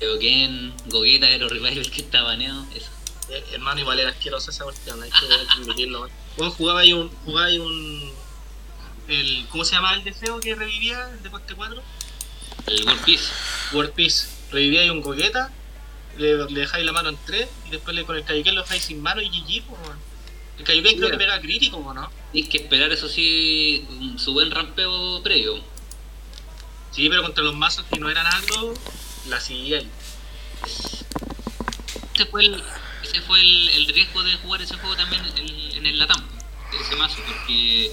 Eugen, 0.00 0.74
Gogeta, 0.86 1.26
Aero 1.26 1.48
Revival 1.48 1.90
que 1.90 2.00
está 2.00 2.22
baneado. 2.22 2.66
Eso. 2.74 2.90
Eh, 3.30 3.44
hermano, 3.52 3.80
igual 3.80 4.00
era 4.00 4.10
asquerosa 4.10 4.50
esa 4.50 4.64
cuestión, 4.64 5.02
hay 5.02 5.10
que, 5.10 5.62
admitirlo. 5.62 6.08
Vos 6.36 6.54
jugaba 6.54 6.80
ahí 6.80 6.92
un. 6.92 7.08
Jugaba 7.24 7.46
ahí 7.46 7.58
un 7.58 8.12
el, 9.08 9.46
¿Cómo 9.50 9.64
se 9.64 9.74
llama 9.74 9.94
el 9.94 10.04
deseo 10.04 10.40
que 10.40 10.54
revivía 10.54 11.10
el 11.10 11.22
de 11.22 11.30
coste 11.30 11.54
4? 11.54 11.82
El 12.66 12.84
World 12.86 13.04
Peace. 13.04 13.24
World 13.72 13.92
Peace. 13.92 14.26
Revivía 14.50 14.80
ahí 14.82 14.90
un 14.90 15.00
Gogeta, 15.00 15.50
le, 16.16 16.36
le 16.50 16.60
dejáis 16.60 16.84
la 16.84 16.92
mano 16.92 17.10
en 17.10 17.18
3 17.26 17.48
y 17.66 17.70
después 17.70 17.94
le, 17.94 18.04
con 18.04 18.16
el 18.16 18.24
Kaioken 18.24 18.54
lo 18.54 18.62
dejáis 18.62 18.84
sin 18.84 19.02
mano 19.02 19.20
y 19.20 19.28
GG, 19.28 19.64
pues. 19.64 19.80
El 20.58 20.64
Kaioken 20.64 20.96
creo 20.98 21.10
que 21.10 21.16
pega 21.16 21.40
crítico, 21.40 21.78
¿o 21.78 21.94
¿no? 21.94 22.10
Tienes 22.32 22.50
que 22.50 22.58
esperar, 22.58 22.92
eso 22.92 23.08
sí, 23.08 23.86
su 24.16 24.32
buen 24.32 24.50
rampeo 24.50 25.20
previo. 25.22 25.60
Sí, 26.94 27.08
pero 27.08 27.22
contra 27.22 27.42
los 27.42 27.54
mazos 27.56 27.84
que 27.90 27.98
no 27.98 28.08
eran 28.08 28.26
algo, 28.26 28.74
la 29.28 29.40
seguía 29.40 29.78
ahí. 29.78 29.90
Ese 32.14 32.26
fue 32.26 32.44
el, 32.44 32.62
ese 33.02 33.20
fue 33.22 33.40
el, 33.40 33.68
el 33.70 33.86
riesgo 33.88 34.22
de 34.22 34.34
jugar 34.36 34.62
ese 34.62 34.76
juego 34.76 34.96
también 34.96 35.24
el- 35.36 35.76
en 35.76 35.86
el 35.86 35.98
Latam, 35.98 36.22
ese 36.80 36.94
mazo, 36.96 37.16
porque 37.26 37.90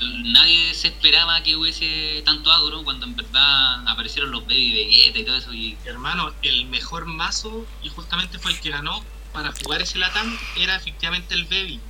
nadie 0.00 0.74
se 0.74 0.88
esperaba 0.88 1.42
que 1.42 1.56
hubiese 1.56 2.22
tanto 2.24 2.50
agro 2.52 2.82
cuando 2.84 3.06
en 3.06 3.16
verdad 3.16 3.88
aparecieron 3.88 4.30
los 4.30 4.42
Baby 4.46 4.72
Vegeta 4.74 5.18
y 5.18 5.24
todo 5.24 5.36
eso. 5.36 5.52
Y 5.54 5.78
Hermano, 5.84 6.34
el 6.42 6.66
mejor 6.66 7.06
mazo, 7.06 7.66
y 7.82 7.88
justamente 7.88 8.38
fue 8.38 8.52
el 8.52 8.60
que 8.60 8.70
ganó 8.70 9.02
para 9.32 9.52
jugar 9.52 9.80
ese 9.80 9.98
Latam, 9.98 10.38
era 10.56 10.76
efectivamente 10.76 11.34
el 11.34 11.44
Baby. 11.46 11.80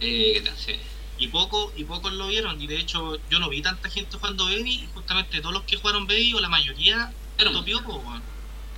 eh, 0.00 0.32
¿qué 0.34 0.40
tal? 0.42 0.56
Sí. 0.58 0.72
Y 1.18 1.28
poco, 1.28 1.72
y 1.76 1.84
pocos 1.84 2.12
lo 2.12 2.28
vieron, 2.28 2.60
y 2.62 2.66
de 2.66 2.78
hecho 2.78 3.16
yo 3.28 3.38
no 3.40 3.48
vi 3.48 3.60
tanta 3.60 3.90
gente 3.90 4.16
jugando 4.16 4.44
Baby, 4.44 4.84
y 4.84 4.88
justamente 4.94 5.40
todos 5.40 5.52
los 5.52 5.64
que 5.64 5.76
jugaron 5.76 6.06
Baby, 6.06 6.34
o 6.34 6.40
la 6.40 6.48
mayoría, 6.48 7.12
Pero- 7.36 7.52
topió, 7.52 7.82
po, 7.82 7.94
weón. 7.96 8.22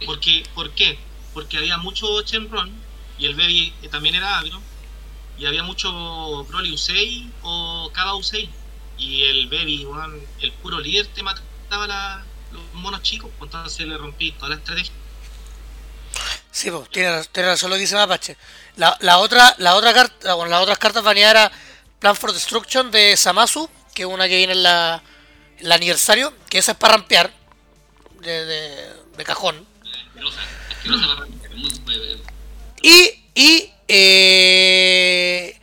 Porque, 0.06 0.44
¿Por 0.54 0.70
qué? 0.70 0.98
Porque 1.34 1.58
había 1.58 1.76
mucho 1.76 2.22
Shenron, 2.22 2.72
y 3.18 3.26
el 3.26 3.34
Baby 3.34 3.74
eh, 3.82 3.88
también 3.88 4.14
era 4.14 4.38
agro, 4.38 4.60
y 5.38 5.44
había 5.46 5.62
mucho 5.62 6.44
Broly 6.44 6.72
Usei 6.72 7.30
o 7.42 7.90
Kaba 7.92 8.14
Usei. 8.14 8.48
Y 8.98 9.22
el 9.24 9.46
Baby, 9.48 9.84
weón, 9.86 10.20
el 10.40 10.52
puro 10.52 10.80
líder 10.80 11.06
te 11.08 11.22
mataba 11.22 11.86
la- 11.86 12.24
los 12.52 12.62
monos 12.74 13.02
chicos, 13.02 13.30
pues 13.38 13.48
entonces 13.48 13.86
le 13.86 13.96
rompí 13.98 14.32
toda 14.32 14.50
la 14.50 14.54
estrategia. 14.56 14.92
Sí, 16.50 16.70
pues, 16.70 16.90
tiene, 16.90 17.22
tiene 17.32 17.50
razón 17.50 17.70
lo 17.70 17.76
que 17.76 17.80
dice 17.82 17.94
Mapache. 17.94 18.36
La, 18.76 18.96
la 19.00 19.18
otra, 19.18 19.54
la 19.58 19.76
otra 19.76 19.94
carta, 19.94 20.34
bueno, 20.34 20.50
las 20.50 20.62
otras 20.62 20.78
cartas 20.78 21.02
baneadas 21.04 21.32
era 21.46 21.52
Plan 22.00 22.16
for 22.16 22.32
Destruction 22.32 22.90
de 22.90 23.16
Samasu, 23.16 23.68
que 23.94 24.02
es 24.02 24.08
una 24.08 24.26
que 24.28 24.36
viene 24.36 24.54
en 24.54 24.62
la, 24.62 25.02
en 25.58 25.66
el 25.66 25.72
aniversario, 25.72 26.34
que 26.48 26.58
esa 26.58 26.72
es 26.72 26.78
para 26.78 26.94
rampear 26.94 27.32
de, 28.20 28.44
de, 28.46 28.92
de 29.16 29.24
cajón. 29.24 29.66
Y, 32.82 33.24
y 33.34 33.70
eh, 33.88 35.60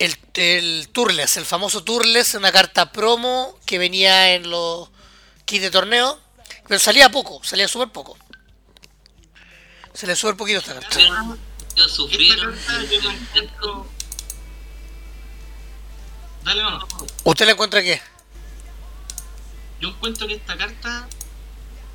el, 0.00 0.16
el 0.34 0.88
Turles, 0.92 1.36
el 1.36 1.44
famoso 1.46 1.84
Turles, 1.84 2.34
una 2.34 2.50
carta 2.50 2.90
promo 2.90 3.58
que 3.64 3.78
venía 3.78 4.34
en 4.34 4.50
los 4.50 4.90
kits 5.44 5.62
de 5.62 5.70
torneo, 5.70 6.18
pero 6.66 6.80
salía 6.80 7.08
poco, 7.10 7.40
salía 7.44 7.68
súper 7.68 7.88
poco. 7.90 8.18
Se 9.94 10.06
le 10.06 10.16
súper 10.16 10.36
poquito 10.36 10.58
esta 10.58 10.74
carta. 10.74 10.98
ellos 11.00 11.36
Esta 11.68 11.88
sufrieron 11.88 12.54
carta 12.56 12.76
el- 12.80 12.90
yo 12.90 13.00
la 13.02 13.10
el- 13.14 13.20
encuentro... 13.20 13.97
Dale. 16.48 16.62
¿Usted 17.24 17.44
le 17.44 17.52
encuentra 17.52 17.82
qué? 17.82 18.00
Yo 19.80 19.90
encuentro 19.90 20.26
que 20.26 20.34
esta 20.34 20.56
carta, 20.56 21.06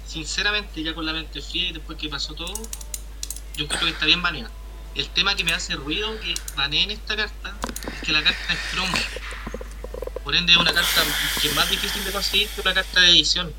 sinceramente, 0.07 0.83
ya 0.83 0.93
con 0.93 1.07
la 1.07 1.13
mente 1.13 1.41
fría 1.41 1.69
y 1.69 1.73
después 1.73 1.97
que 1.97 2.07
pasó 2.07 2.35
todo, 2.35 2.53
yo 3.55 3.63
encuentro 3.63 3.87
que 3.87 3.93
está 3.93 4.05
bien 4.05 4.21
baneada. 4.21 4.51
El 4.93 5.09
tema 5.09 5.35
que 5.35 5.43
me 5.43 5.53
hace 5.53 5.73
ruido 5.73 6.19
que 6.19 6.35
baneen 6.55 6.91
esta 6.91 7.15
carta 7.15 7.55
es 7.95 8.01
que 8.05 8.11
la 8.11 8.23
carta 8.23 8.53
es 8.53 8.59
promo. 8.71 8.93
Por 10.23 10.35
ende, 10.35 10.51
es 10.53 10.57
una 10.59 10.71
carta 10.71 11.01
que 11.41 11.47
es 11.47 11.55
más 11.55 11.67
difícil 11.71 12.03
de 12.03 12.11
conseguir 12.11 12.47
que 12.49 12.61
una 12.61 12.75
carta 12.75 12.99
de 13.01 13.09
edición. 13.09 13.51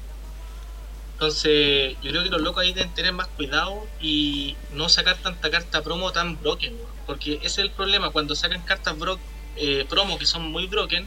Entonces, 1.14 1.96
yo 2.02 2.11
creo 2.11 2.22
que 2.22 2.30
los 2.30 2.40
locos 2.40 2.62
ahí 2.62 2.72
deben 2.72 2.94
tener 2.94 3.12
más 3.12 3.26
cuidado 3.28 3.85
y 4.00 4.57
no 4.70 4.88
sacar 4.88 5.16
tanta 5.16 5.50
carta 5.50 5.83
promo 5.83 6.12
tan 6.12 6.40
broken. 6.40 6.76
Porque 7.04 7.35
ese 7.38 7.46
es 7.46 7.59
el 7.59 7.70
problema, 7.72 8.11
cuando 8.11 8.37
sacan 8.37 8.62
cartas 8.62 8.96
bro- 8.96 9.18
eh, 9.56 9.86
promo 9.88 10.18
que 10.18 10.26
son 10.26 10.50
muy 10.50 10.66
broken, 10.66 11.06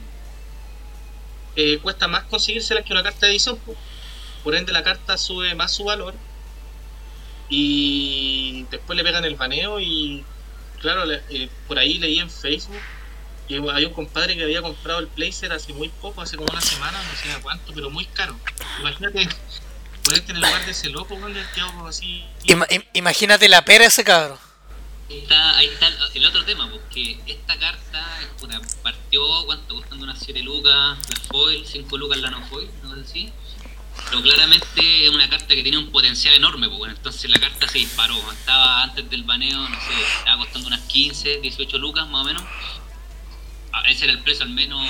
eh, 1.55 1.79
cuesta 1.81 2.07
más 2.07 2.23
conseguírselas 2.25 2.83
que 2.85 2.93
una 2.93 3.03
carta 3.03 3.25
de 3.25 3.31
edición. 3.33 3.57
po. 3.57 3.75
Por 4.43 4.55
ende, 4.55 4.71
la 4.71 4.83
carta 4.83 5.17
sube 5.17 5.53
más 5.55 5.71
su 5.73 5.83
valor. 5.83 6.13
Y 7.49 8.65
después 8.69 8.95
le 8.97 9.03
pegan 9.03 9.25
el 9.25 9.35
baneo. 9.35 9.79
Y 9.79 10.23
claro, 10.81 11.03
eh, 11.11 11.49
por 11.67 11.79
ahí 11.79 11.97
leí 11.97 12.19
en 12.19 12.29
Facebook 12.29 12.79
que 13.47 13.55
hay 13.71 13.85
un 13.85 13.93
compadre 13.93 14.35
que 14.35 14.43
había 14.43 14.61
comprado 14.61 14.99
el 14.99 15.07
Placer 15.07 15.53
hace 15.53 15.71
muy 15.71 15.87
poco, 15.87 16.21
hace 16.21 16.35
como 16.35 16.49
una 16.51 16.59
semana, 16.59 17.01
no 17.01 17.15
sé 17.17 17.41
cuánto, 17.41 17.71
pero 17.73 17.89
muy 17.89 18.05
caro. 18.07 18.35
Imagínate 18.81 19.29
ponerte 20.03 20.31
en 20.31 20.37
el 20.37 20.43
lugar 20.43 20.65
de 20.65 20.71
ese 20.71 20.89
loco, 20.89 21.15
del 21.15 21.45
que 21.55 21.61
hago 21.61 21.87
así. 21.87 22.25
Ima- 22.43 22.67
im- 22.69 22.85
imagínate 22.91 23.47
la 23.47 23.63
pera 23.63 23.85
ese 23.85 24.03
cabro. 24.03 24.37
Está, 25.09 25.57
ahí 25.57 25.67
está 25.67 25.87
el, 26.13 26.25
otro 26.25 26.43
tema, 26.43 26.69
porque 26.69 27.17
esta 27.27 27.57
carta 27.57 28.19
partió, 28.83 29.21
¿cuánto? 29.45 29.75
Costando 29.75 30.03
unas 30.03 30.19
7 30.19 30.41
lucas, 30.43 30.97
la 30.97 31.19
foil, 31.29 31.65
5 31.65 31.97
lucas 31.97 32.17
la 32.19 32.29
no 32.31 32.45
foil, 32.47 32.69
no 32.83 32.93
sé 32.95 33.01
así. 33.01 33.33
Pero 34.09 34.21
claramente 34.21 35.05
es 35.05 35.09
una 35.09 35.29
carta 35.29 35.47
que 35.55 35.63
tiene 35.63 35.77
un 35.77 35.91
potencial 35.91 36.33
enorme, 36.35 36.67
pues 36.67 36.77
bueno, 36.77 36.93
entonces 36.95 37.29
la 37.31 37.39
carta 37.39 37.67
se 37.67 37.79
disparó. 37.79 38.15
Estaba 38.31 38.83
antes 38.83 39.09
del 39.09 39.23
baneo, 39.23 39.57
no 39.57 39.75
sé, 39.79 39.93
estaba 40.19 40.37
costando 40.43 40.67
unas 40.67 40.81
15, 40.81 41.39
18 41.41 41.77
lucas 41.77 42.07
más 42.09 42.21
o 42.21 42.25
menos. 42.25 42.43
Ah, 43.71 43.83
Ese 43.89 44.05
era 44.05 44.13
el 44.13 44.19
precio 44.23 44.43
al 44.43 44.51
menos 44.51 44.85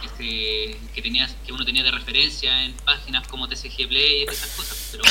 que, 0.00 0.08
se- 0.08 0.78
que, 0.94 1.02
tenía, 1.02 1.28
que 1.44 1.52
uno 1.52 1.64
tenía 1.64 1.82
de 1.82 1.90
referencia 1.90 2.64
en 2.64 2.72
páginas 2.74 3.26
como 3.28 3.48
TCG 3.48 3.88
Play 3.88 4.22
y 4.22 4.30
esas 4.32 4.50
cosas, 4.50 4.88
pero 4.92 5.04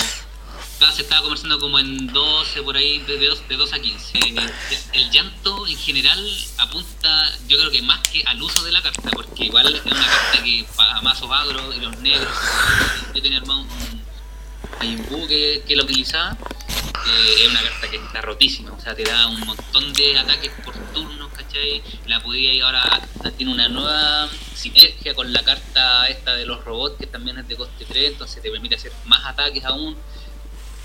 se 0.92 1.04
estaba 1.04 1.22
conversando 1.22 1.60
como 1.60 1.80
en 1.80 2.08
12 2.08 2.62
por 2.64 2.76
ahí, 2.76 3.00
de, 3.00 3.18
de, 3.18 3.28
2, 3.28 3.48
de 3.48 3.56
2 3.56 3.74
a 3.74 3.80
15. 3.80 4.18
Eh, 4.18 4.22
El, 4.94 5.02
el 5.02 5.12
llanto 5.12 5.68
en 5.68 5.78
general 5.78 6.38
apunta, 6.58 7.32
yo 7.48 7.58
creo 7.58 7.72
que 7.72 7.82
más 7.82 8.00
que 8.08 8.24
al 8.24 8.42
uso 8.42 8.64
de 8.64 8.72
la 8.72 8.82
carta, 8.82 9.10
porque 9.14 9.46
igual 9.46 9.74
es 9.74 9.86
una 9.86 9.96
carta 9.96 10.44
que 10.44 10.66
para 10.76 11.02
mazos 11.02 11.30
agro 11.32 11.74
y 11.74 11.80
los 11.80 11.98
negros, 12.00 12.34
yo 13.14 13.22
tenía 13.22 13.40
armado 13.40 13.62
un 13.62 14.04
Majin 14.80 15.06
Buu 15.10 15.28
que, 15.28 15.64
que 15.68 15.76
la 15.76 15.84
utilizaba, 15.84 16.38
eh, 17.06 17.36
es 17.44 17.52
una 17.52 17.62
carta 17.62 17.90
que 17.90 17.98
está 17.98 18.22
rotísima, 18.22 18.72
o 18.72 18.80
sea, 18.80 18.96
te 18.96 19.04
da 19.04 19.28
un 19.28 19.40
montón 19.42 19.94
de 19.94 20.18
ataques 20.18 20.52
por 20.64 20.74
turnos, 20.94 21.32
¿cachai? 21.34 21.84
La 22.06 22.22
podía 22.22 22.54
ir 22.54 22.64
ahora, 22.64 23.02
tiene 23.38 23.54
una 23.54 23.68
nueva 23.68 24.30
sinergia 24.56 25.14
con 25.14 25.32
la 25.34 25.44
carta 25.44 26.08
esta 26.08 26.36
de 26.36 26.46
los 26.46 26.64
robots, 26.64 26.98
que 26.98 27.08
también 27.08 27.38
es 27.38 27.48
de 27.48 27.56
coste 27.56 27.86
3, 27.86 28.14
entonces 28.14 28.42
te 28.42 28.50
permite 28.50 28.76
hacer 28.76 28.92
más 29.06 29.26
ataques 29.26 29.64
aún. 29.66 29.98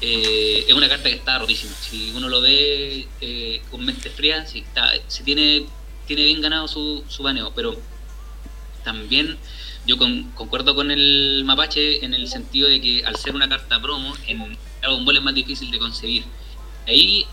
Eh, 0.00 0.64
es 0.68 0.74
una 0.74 0.88
carta 0.88 1.08
que 1.08 1.16
está 1.16 1.38
rotísima. 1.38 1.74
Si 1.74 2.12
uno 2.14 2.28
lo 2.28 2.40
ve 2.40 3.06
eh, 3.20 3.62
con 3.70 3.84
mente 3.84 4.10
fría, 4.10 4.46
si, 4.46 4.60
está, 4.60 4.92
si 5.08 5.22
tiene, 5.24 5.66
tiene 6.06 6.24
bien 6.24 6.40
ganado 6.40 6.68
su, 6.68 7.04
su 7.08 7.22
baneo, 7.22 7.52
pero 7.54 7.76
también 8.84 9.36
yo 9.86 9.96
concuerdo 9.98 10.74
con 10.74 10.90
el 10.90 11.42
mapache 11.44 12.04
en 12.04 12.14
el 12.14 12.28
sentido 12.28 12.68
de 12.68 12.80
que 12.80 13.04
al 13.04 13.16
ser 13.16 13.34
una 13.34 13.48
carta 13.48 13.80
promo, 13.80 14.14
en 14.26 14.56
Dragon 14.80 15.04
Ball 15.04 15.16
es 15.16 15.22
más 15.22 15.34
difícil 15.34 15.70
de 15.70 15.78
conseguir. 15.78 16.24
Ahí 16.86 17.26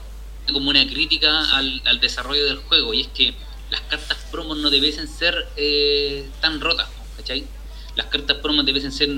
como 0.52 0.70
una 0.70 0.86
crítica 0.88 1.56
al, 1.56 2.00
desarrollo 2.00 2.46
del 2.46 2.58
juego, 2.58 2.94
y 2.94 3.02
es 3.02 3.08
que 3.08 3.34
las 3.72 3.82
cartas 3.82 4.18
promos 4.32 4.58
no 4.58 4.70
debiesen 4.70 5.08
ser 5.08 5.48
eh, 5.58 6.30
tan 6.40 6.62
rotas, 6.62 6.88
¿cachai? 7.18 7.46
Las 7.96 8.08
cartas 8.08 8.38
promos 8.38 8.66
debiesen 8.66 8.92
ser 8.92 9.10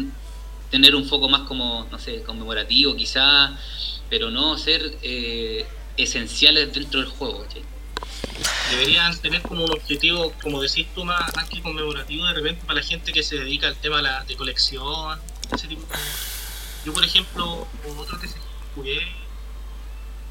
tener 0.70 0.96
un 0.96 1.06
foco 1.08 1.30
más 1.30 1.42
como, 1.42 1.88
no 1.92 2.00
sé, 2.00 2.22
conmemorativo 2.24 2.96
quizá, 2.96 3.58
pero 4.10 4.30
no 4.30 4.58
ser 4.58 4.98
eh, 5.02 5.66
esenciales 5.98 6.74
dentro 6.74 7.00
del 7.00 7.10
juego, 7.10 7.46
deberían 8.72 9.18
tener 9.20 9.42
como 9.42 9.66
un 9.66 9.72
objetivo, 9.72 10.34
como 10.42 10.62
decís 10.62 10.88
tú, 10.94 11.04
más, 11.04 11.32
que 11.50 11.62
conmemorativo 11.62 12.26
de 12.26 12.34
repente 12.34 12.66
para 12.66 12.80
la 12.80 12.86
gente 12.86 13.12
que 13.12 13.24
se 13.24 13.38
dedica 13.38 13.68
al 13.68 13.76
tema 13.78 14.02
de, 14.28 14.36
colección, 14.36 15.20
ese 15.54 15.68
tipo 15.68 15.84
Yo, 16.86 16.94
por 16.94 17.04
ejemplo, 17.04 17.68
otro 17.98 18.20
que 18.20 18.28
jugué, 18.76 19.08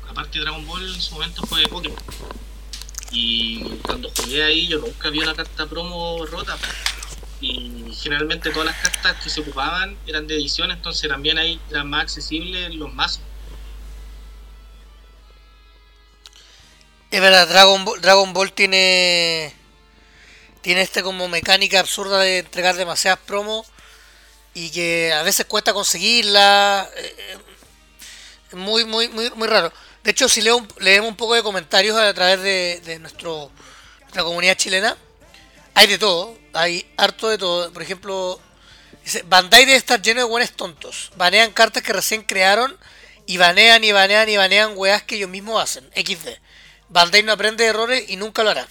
aparte 0.09 0.39
de 0.39 0.45
Dragon 0.45 0.67
Ball, 0.67 0.95
en 0.95 1.01
su 1.01 1.15
momento 1.15 1.43
fue 1.47 1.67
Pokémon. 1.67 1.99
Y 3.13 3.63
cuando 3.83 4.11
jugué 4.11 4.43
ahí, 4.43 4.67
yo 4.67 4.79
nunca 4.79 5.11
vi 5.11 5.21
una 5.21 5.35
carta 5.35 5.67
promo 5.67 6.25
rota. 6.27 6.59
Y 7.41 7.93
generalmente 7.95 8.51
todas 8.51 8.67
las 8.67 8.77
cartas 8.77 9.23
que 9.23 9.29
se 9.29 9.41
ocupaban 9.41 9.97
eran 10.07 10.27
de 10.27 10.35
edición, 10.35 10.71
entonces 10.71 11.09
también 11.09 11.39
ahí 11.39 11.61
eran 11.71 11.89
más 11.89 12.03
accesibles 12.03 12.75
los 12.75 12.93
mazos. 12.95 13.21
Es 17.11 17.21
verdad, 17.21 17.49
Dragon 17.49 17.85
Ball, 17.85 18.01
Dragon 18.01 18.33
Ball 18.33 18.53
tiene 18.53 19.55
tiene 20.63 20.83
este 20.83 21.03
como 21.03 21.29
mecánica 21.29 21.79
absurda 21.79 22.19
de 22.19 22.39
entregar 22.39 22.75
demasiadas 22.75 23.21
promos 23.21 23.67
y 24.53 24.71
que 24.71 25.13
a 25.13 25.23
veces 25.23 25.47
cuesta 25.47 25.73
conseguirla. 25.73 26.89
Eh, 26.97 27.17
eh, 27.19 28.57
muy, 28.57 28.85
muy, 28.85 29.09
muy, 29.09 29.31
muy 29.31 29.49
raro. 29.49 29.73
De 30.03 30.11
hecho, 30.11 30.29
si 30.29 30.41
leo, 30.41 30.67
leemos 30.81 31.11
un 31.11 31.17
poco 31.17 31.35
de 31.35 31.43
comentarios 31.43 31.97
a 31.97 32.13
través 32.15 32.41
de, 32.43 32.81
de 32.85 32.99
nuestro, 32.99 33.51
nuestra 34.01 34.25
comunidad 34.25 34.57
chilena, 34.57 34.97
hay 35.77 35.89
de 35.89 35.99
todo, 35.99 36.35
hay 36.55 36.91
harto 36.97 37.29
de 37.29 37.37
todo. 37.37 37.71
Por 37.71 37.83
ejemplo, 37.83 38.41
dice, 39.05 39.23
Bandai 39.27 39.67
debe 39.67 39.77
estar 39.77 40.01
lleno 40.01 40.23
de 40.23 40.27
buenos 40.27 40.53
tontos. 40.53 41.13
Banean 41.17 41.53
cartas 41.53 41.83
que 41.83 41.93
recién 41.93 42.23
crearon 42.23 42.75
y 43.27 43.37
banean 43.37 43.85
y 43.85 43.93
banean 43.93 44.27
y 44.27 44.39
banean 44.39 44.73
weas 44.75 45.03
que 45.03 45.17
ellos 45.17 45.29
mismos 45.29 45.63
hacen. 45.63 45.85
XD. 45.95 46.29
Bandai 46.89 47.23
no 47.25 47.33
aprende 47.33 47.65
de 47.65 47.71
errores 47.71 48.09
y 48.09 48.17
nunca 48.17 48.43
lo 48.43 48.51
hará. 48.51 48.67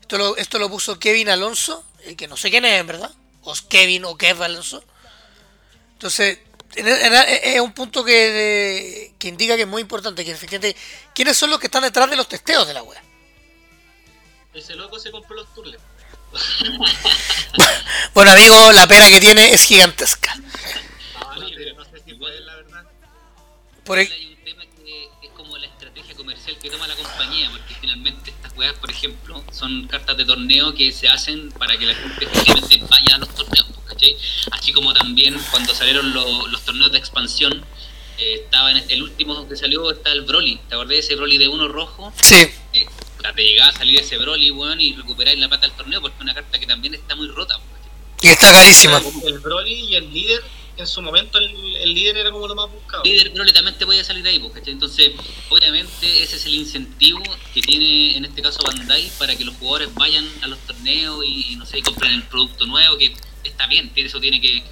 Esto 0.00 0.16
lo, 0.16 0.36
esto 0.36 0.60
lo 0.60 0.70
puso 0.70 0.96
Kevin 1.00 1.28
Alonso, 1.28 1.84
eh, 2.04 2.14
que 2.14 2.28
no 2.28 2.36
sé 2.36 2.50
quién 2.50 2.64
es, 2.66 2.86
verdad. 2.86 3.12
O 3.42 3.52
es 3.52 3.62
Kevin 3.62 4.04
o 4.04 4.16
Kev 4.16 4.44
Alonso. 4.44 4.84
Entonces, 5.94 6.38
es 6.76 7.60
un 7.60 7.72
punto 7.72 8.04
que, 8.04 9.12
que 9.18 9.26
indica 9.26 9.56
que 9.56 9.62
es 9.62 9.68
muy 9.68 9.82
importante. 9.82 10.24
Que 10.24 10.76
¿quiénes 11.12 11.36
son 11.36 11.50
los 11.50 11.58
que 11.58 11.66
están 11.66 11.82
detrás 11.82 12.08
de 12.08 12.14
los 12.14 12.28
testeos 12.28 12.68
de 12.68 12.74
la 12.74 12.84
web? 12.84 13.00
Ese 14.54 14.76
loco 14.76 15.00
se 15.00 15.10
compró 15.10 15.34
los 15.34 15.52
turles. 15.52 15.80
bueno, 18.14 18.30
amigo, 18.30 18.72
la 18.72 18.86
pena 18.86 19.08
que 19.08 19.20
tiene 19.20 19.52
es 19.52 19.62
gigantesca. 19.64 20.34
No, 20.34 21.34
no, 21.34 21.40
no 21.40 21.84
sé 21.84 22.02
si 22.04 22.14
puede, 22.14 22.40
la 22.40 22.56
verdad. 22.56 22.84
Por 23.84 23.98
el 23.98 24.08
que 26.62 26.70
toma 26.70 26.86
la 26.86 26.94
compañía, 26.94 27.50
porque 27.50 27.74
finalmente 27.80 28.30
estas 28.30 28.56
weas, 28.56 28.74
por 28.74 28.90
ejemplo, 28.90 29.44
son 29.52 29.86
cartas 29.88 30.16
de 30.16 30.24
torneo 30.24 30.72
que 30.74 30.92
se 30.92 31.08
hacen 31.08 31.50
para 31.52 31.76
que 31.76 31.86
la 31.86 31.94
gente 31.94 32.24
efectivamente 32.24 32.84
vaya 32.88 33.16
a 33.16 33.18
los 33.18 33.34
torneos, 33.34 33.66
¿cachai? 33.86 34.16
Así 34.52 34.72
como 34.72 34.92
también 34.92 35.36
cuando 35.50 35.74
salieron 35.74 36.12
los 36.12 36.64
torneos 36.64 36.92
de 36.92 36.98
expansión, 36.98 37.64
eh, 38.18 38.40
estaba 38.44 38.70
en 38.70 38.84
el 38.88 39.02
último 39.02 39.48
que 39.48 39.56
salió, 39.56 39.90
está 39.90 40.12
el 40.12 40.22
Broly, 40.22 40.60
¿te 40.68 40.74
acordás 40.74 40.90
de 40.90 40.98
ese 40.98 41.16
Broly 41.16 41.38
de 41.38 41.48
uno 41.48 41.68
rojo? 41.68 42.12
Sí. 42.22 42.48
Eh, 42.72 42.86
te 43.34 43.42
llegaba 43.42 43.70
a 43.70 43.74
salir 43.74 44.00
ese 44.00 44.18
Broly, 44.18 44.50
weón, 44.50 44.80
y 44.80 44.94
recuperáis 44.94 45.38
la 45.38 45.48
pata 45.48 45.66
del 45.66 45.76
torneo, 45.76 46.00
porque 46.00 46.16
es 46.16 46.22
una 46.22 46.34
carta 46.34 46.58
que 46.58 46.66
también 46.66 46.94
está 46.94 47.14
muy 47.14 47.28
rota, 47.28 47.58
Y 48.20 48.28
está 48.28 48.52
carísima. 48.52 49.00
El 49.24 49.38
Broly 49.38 49.72
y 49.72 49.94
el 49.94 50.12
líder 50.12 50.42
en 50.76 50.86
su 50.86 51.02
momento 51.02 51.38
el, 51.38 51.94
líder 51.94 52.16
era 52.16 52.30
como 52.30 52.48
lo 52.48 52.54
más 52.54 52.70
buscado. 52.70 53.02
El 53.04 53.12
líder 53.12 53.32
probablemente 53.32 53.78
te 53.78 53.86
puede 53.86 54.04
salir 54.04 54.26
ahí, 54.26 54.38
pues, 54.38 54.66
Entonces, 54.66 55.12
obviamente 55.50 56.22
ese 56.22 56.36
es 56.36 56.46
el 56.46 56.54
incentivo 56.54 57.22
que 57.52 57.60
tiene 57.60 58.16
en 58.16 58.24
este 58.24 58.42
caso 58.42 58.60
Bandai 58.64 59.10
para 59.18 59.36
que 59.36 59.44
los 59.44 59.54
jugadores 59.56 59.94
vayan 59.94 60.26
a 60.42 60.46
los 60.46 60.58
torneos 60.60 61.24
y, 61.24 61.56
no 61.56 61.66
sé, 61.66 61.78
y 61.78 61.82
compren 61.82 62.12
el 62.12 62.22
producto 62.24 62.66
nuevo, 62.66 62.96
que 62.96 63.14
está 63.44 63.66
bien, 63.66 63.92
eso 63.96 64.20
tiene 64.20 64.40
que... 64.40 64.62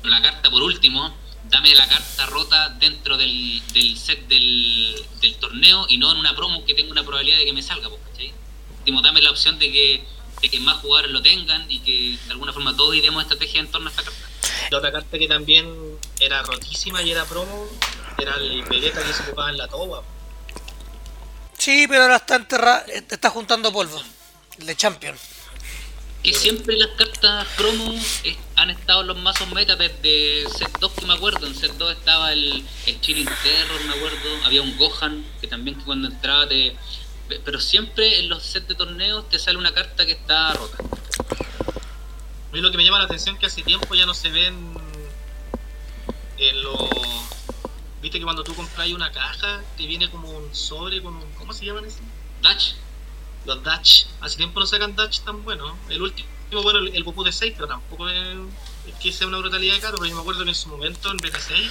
Pero 0.00 0.14
la 0.14 0.22
carta, 0.22 0.50
por 0.50 0.62
último, 0.62 1.14
dame 1.52 1.74
la 1.74 1.86
carta 1.86 2.26
rota 2.26 2.70
dentro 2.80 3.16
del, 3.16 3.62
set 3.96 4.26
del, 4.26 5.06
torneo 5.38 5.86
y 5.88 5.98
no 5.98 6.10
en 6.10 6.18
una 6.18 6.34
promo 6.34 6.64
que 6.64 6.74
tenga 6.74 6.90
una 6.90 7.02
probabilidad 7.02 7.36
de 7.38 7.44
que 7.44 7.52
me 7.52 7.62
salga, 7.62 7.88
pues, 7.88 8.00
¿cachai? 8.10 8.32
Último, 8.78 9.02
dame 9.02 9.20
la 9.20 9.30
opción 9.30 9.58
de 9.58 9.70
que, 9.70 10.04
de 10.40 10.48
que 10.48 10.58
más 10.60 10.78
jugadores 10.78 11.12
lo 11.12 11.20
tengan 11.20 11.70
y 11.70 11.80
que 11.80 12.18
de 12.24 12.32
alguna 12.32 12.52
forma 12.52 12.74
todos 12.74 12.96
iremos 12.96 13.22
estrategia 13.22 13.60
en 13.60 13.70
torno 13.70 13.88
a 13.88 13.90
esta 13.90 14.02
carta. 14.02 14.28
La 14.70 14.78
otra 14.78 14.92
carta 14.92 15.18
que 15.18 15.28
también 15.28 15.68
era 16.18 16.42
rotísima 16.42 17.02
y 17.02 17.10
era 17.10 17.26
promo 17.26 17.68
era 18.18 18.34
el 18.36 18.62
Vegeta 18.62 19.02
que 19.02 19.12
se 19.12 19.22
ocupaba 19.22 19.50
en 19.50 19.58
la 19.58 19.68
toba. 19.68 20.02
Sí, 21.58 21.86
pero 21.86 22.02
ahora 22.02 22.16
está 22.16 22.36
enterrado, 22.36 22.86
está 22.86 23.30
juntando 23.30 23.72
polvo. 23.72 24.02
El 24.58 24.66
de 24.66 24.76
Champion. 24.76 25.16
Que 26.22 26.32
siempre 26.32 26.76
las 26.76 26.90
cartas 26.90 27.46
promo 27.56 27.94
han 28.56 28.70
estado 28.70 29.00
en 29.00 29.08
los 29.08 29.18
mazos 29.18 29.50
meta 29.50 29.74
desde 29.74 30.48
set 30.48 30.78
2 30.78 30.92
que 30.92 31.06
me 31.06 31.14
acuerdo. 31.14 31.46
En 31.46 31.54
set 31.54 31.72
2 31.72 31.92
estaba 31.92 32.32
el, 32.32 32.64
el 32.86 33.00
Chilling 33.00 33.28
Terror, 33.42 33.84
me 33.86 33.94
acuerdo. 33.94 34.44
Había 34.44 34.62
un 34.62 34.76
Gohan 34.78 35.24
que 35.40 35.48
también 35.48 35.78
que 35.78 35.84
cuando 35.84 36.08
entraba 36.08 36.48
te. 36.48 36.76
Pero 37.44 37.60
siempre 37.60 38.20
en 38.20 38.28
los 38.28 38.42
sets 38.42 38.68
de 38.68 38.74
torneos 38.74 39.28
te 39.28 39.38
sale 39.38 39.58
una 39.58 39.72
carta 39.72 40.04
que 40.06 40.12
está 40.12 40.52
rota. 40.52 40.76
A 40.80 42.54
mí 42.54 42.60
lo 42.60 42.70
que 42.70 42.76
me 42.76 42.84
llama 42.84 42.98
la 42.98 43.04
atención 43.06 43.36
es 43.36 43.40
que 43.40 43.46
hace 43.46 43.62
tiempo 43.62 43.94
ya 43.94 44.04
no 44.04 44.12
se 44.12 44.28
ven 44.30 44.74
en 46.36 46.62
los... 46.62 46.90
Viste 48.02 48.18
que 48.18 48.24
cuando 48.24 48.44
tú 48.44 48.54
compras 48.54 48.88
una 48.88 49.10
caja 49.10 49.62
que 49.78 49.86
viene 49.86 50.10
como 50.10 50.28
un 50.30 50.54
sobre 50.54 51.02
con 51.02 51.16
un... 51.16 51.32
¿Cómo 51.32 51.52
se 51.52 51.64
llaman 51.64 51.86
esos? 51.86 52.00
Dutch. 52.42 52.74
Los 53.44 53.62
Dutch. 53.62 54.06
Hace 54.20 54.36
tiempo 54.36 54.60
no 54.60 54.66
sacan 54.66 54.94
Dutch 54.94 55.20
tan 55.20 55.42
buenos. 55.42 55.72
El 55.88 56.02
último, 56.02 56.28
bueno, 56.62 56.78
el, 56.80 57.04
Goku 57.04 57.24
de 57.24 57.32
6, 57.32 57.54
pero 57.56 57.68
tampoco 57.68 58.08
es, 58.08 58.36
que 59.00 59.12
sea 59.12 59.26
una 59.26 59.38
brutalidad 59.38 59.74
de 59.74 59.80
caro, 59.80 59.96
pero 59.98 60.08
yo 60.08 60.16
me 60.16 60.20
acuerdo 60.20 60.44
que 60.44 60.50
en 60.50 60.54
su 60.54 60.68
momento 60.68 61.10
en 61.10 61.18
BT6 61.18 61.70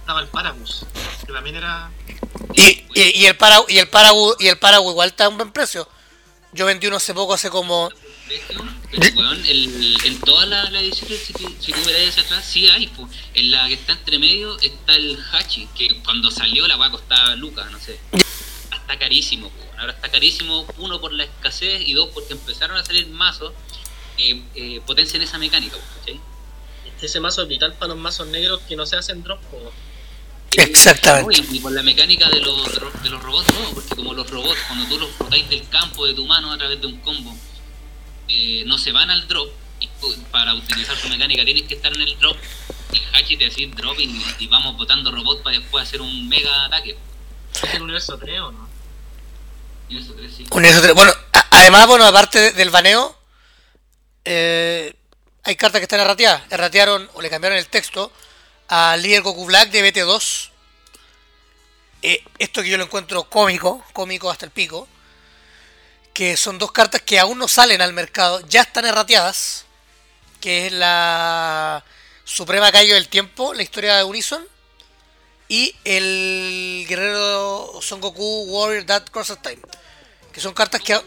estaba 0.00 0.20
el 0.20 0.28
Paragus, 0.28 0.86
que 1.26 1.32
también 1.32 1.56
era... 1.56 1.90
Y, 2.54 2.84
y, 2.94 3.26
el 3.26 3.36
Paragus 3.36 3.70
y 3.70 3.78
el 3.78 3.88
Paragus 3.88 4.36
y 4.40 4.48
el 4.48 4.58
Paragus 4.58 4.90
igual 4.90 5.08
está 5.08 5.26
a 5.26 5.28
un 5.28 5.36
buen 5.36 5.52
precio. 5.52 5.88
Yo 6.52 6.64
vendí 6.64 6.86
uno 6.86 6.96
hace 6.96 7.12
poco, 7.12 7.34
hace 7.34 7.50
como 7.50 7.90
pero, 8.28 8.64
weón, 9.16 9.42
en 9.46 10.20
todas 10.20 10.48
las 10.48 10.70
la 10.70 10.80
ediciones, 10.80 11.20
si, 11.20 11.32
si 11.32 11.72
tú 11.72 11.80
miras 11.86 12.08
hacia 12.08 12.22
atrás, 12.22 12.44
sí 12.44 12.68
hay, 12.68 12.86
pues. 12.88 13.10
En 13.34 13.50
la 13.50 13.66
que 13.68 13.74
está 13.74 13.92
entre 13.92 14.18
medio 14.18 14.58
está 14.60 14.96
el 14.96 15.18
Hachi, 15.32 15.68
que 15.76 16.00
cuando 16.02 16.30
salió 16.30 16.66
la 16.66 16.76
weá 16.76 16.90
costaba 16.90 17.34
lucas, 17.36 17.70
no 17.70 17.78
sé. 17.78 17.98
Está 18.88 19.00
carísimo, 19.00 19.50
Ahora 19.76 19.92
está 19.92 20.08
carísimo, 20.10 20.66
uno 20.78 20.98
por 20.98 21.12
la 21.12 21.24
escasez 21.24 21.82
y 21.86 21.92
dos 21.92 22.08
porque 22.14 22.32
empezaron 22.32 22.78
a 22.78 22.84
salir 22.86 23.06
mazos 23.08 23.52
que 24.16 24.42
eh, 24.54 24.80
potencian 24.86 25.20
esa 25.20 25.36
mecánica, 25.36 25.76
¿cachai? 25.98 26.18
Ese 27.02 27.20
mazo 27.20 27.42
es 27.42 27.48
vital 27.48 27.74
para 27.74 27.88
los 27.90 27.98
mazos 27.98 28.28
negros 28.28 28.62
que 28.66 28.76
no 28.76 28.86
se 28.86 28.96
hacen 28.96 29.22
drop, 29.22 29.40
Exactamente. 30.52 31.44
y, 31.52 31.60
por 31.60 31.72
la 31.72 31.82
mecánica 31.82 32.30
de 32.30 32.40
los, 32.40 33.02
de 33.02 33.10
los 33.10 33.22
robots, 33.22 33.52
no, 33.52 33.74
porque 33.74 33.94
como 33.94 34.14
los 34.14 34.30
robots, 34.30 34.58
cuando 34.66 34.88
tú 34.88 34.98
los 34.98 35.18
rotáis 35.18 35.50
del 35.50 35.68
campo 35.68 36.06
de 36.06 36.14
tu 36.14 36.24
mano 36.24 36.50
a 36.50 36.56
través 36.56 36.80
de 36.80 36.86
un 36.86 36.98
combo, 37.00 37.36
eh, 38.26 38.64
no 38.66 38.78
se 38.78 38.90
van 38.92 39.10
al 39.10 39.28
drop 39.28 39.50
y 39.80 39.88
para 40.32 40.54
utilizar 40.54 40.96
su 40.96 41.10
mecánica 41.10 41.44
tienes 41.44 41.64
que 41.64 41.74
estar 41.74 41.92
en 41.94 42.00
el 42.00 42.18
drop 42.18 42.38
y 42.92 43.00
Hachi 43.14 43.36
te 43.36 43.44
decir 43.44 43.74
drop 43.74 43.98
y, 44.00 44.46
vamos 44.46 44.78
botando 44.78 45.12
robot 45.12 45.42
para 45.42 45.58
después 45.58 45.86
hacer 45.86 46.00
un 46.00 46.26
mega 46.26 46.64
ataque. 46.64 46.96
¿Es 47.54 47.74
el 47.74 47.82
universo 47.82 48.16
3 48.16 48.40
o 48.40 48.52
no? 48.52 48.67
Universo 49.88 50.14
3, 50.14 50.34
sí. 50.36 50.46
Universo 50.50 50.82
3. 50.82 50.94
Bueno, 50.94 51.12
además, 51.50 51.86
bueno, 51.86 52.04
aparte 52.04 52.52
del 52.52 52.70
baneo, 52.70 53.16
eh, 54.24 54.94
hay 55.44 55.56
cartas 55.56 55.80
que 55.80 55.84
están 55.84 56.00
errateadas. 56.00 56.42
Erratearon 56.50 57.08
o 57.14 57.22
le 57.22 57.30
cambiaron 57.30 57.58
el 57.58 57.66
texto 57.68 58.12
al 58.68 59.00
líder 59.02 59.22
Goku 59.22 59.46
Black 59.46 59.70
de 59.70 59.82
BT2. 59.92 60.50
eh, 62.02 62.22
esto 62.38 62.62
que 62.62 62.68
yo 62.68 62.76
lo 62.78 62.84
encuentro 62.84 63.24
cómico, 63.24 63.84
cómico 63.92 64.30
hasta 64.30 64.44
el 64.44 64.52
pico, 64.52 64.86
que 66.12 66.36
son 66.36 66.58
dos 66.58 66.70
cartas 66.72 67.02
que 67.02 67.18
aún 67.18 67.38
no 67.38 67.48
salen 67.48 67.80
al 67.80 67.92
mercado, 67.92 68.40
ya 68.48 68.62
están 68.62 68.84
errateadas, 68.84 69.64
que 70.40 70.66
es 70.66 70.72
la 70.72 71.82
Suprema 72.24 72.70
Calle 72.70 72.94
del 72.94 73.08
Tiempo, 73.08 73.54
la 73.54 73.62
historia 73.62 73.96
de 73.96 74.04
Unison, 74.04 74.46
y 75.48 75.74
el 75.84 76.84
Guerrero 76.88 77.80
Son 77.80 78.00
Goku 78.00 78.44
Warrior 78.48 78.84
That 78.84 79.04
Crosses 79.10 79.40
Time, 79.42 79.58
que 80.32 80.40
son 80.40 80.54
cartas 80.54 80.82
que... 80.82 81.00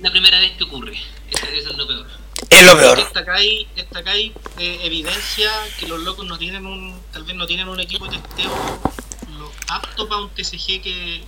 La 0.00 0.10
primera 0.10 0.38
vez 0.38 0.52
que 0.56 0.64
ocurre, 0.64 0.92
eso, 1.30 1.46
eso 1.46 1.70
es 1.70 1.76
lo 1.76 1.86
peor. 1.86 2.06
Es 2.50 2.66
lo 2.66 2.76
peor. 2.76 2.98
Esta 2.98 3.24
CAI, 3.24 3.66
esta 3.76 4.00
eh, 4.14 4.80
evidencia 4.82 5.50
que 5.78 5.86
los 5.86 6.00
locos 6.00 6.26
no 6.26 6.36
tienen 6.36 6.66
un, 6.66 7.00
tal 7.12 7.24
vez 7.24 7.34
no 7.34 7.46
tienen 7.46 7.68
un 7.68 7.80
equipo 7.80 8.06
de 8.06 8.18
testeo 8.18 8.52
lo 9.38 9.52
apto 9.68 10.08
para 10.08 10.22
un 10.22 10.30
TCG 10.30 10.82
que, 10.82 11.24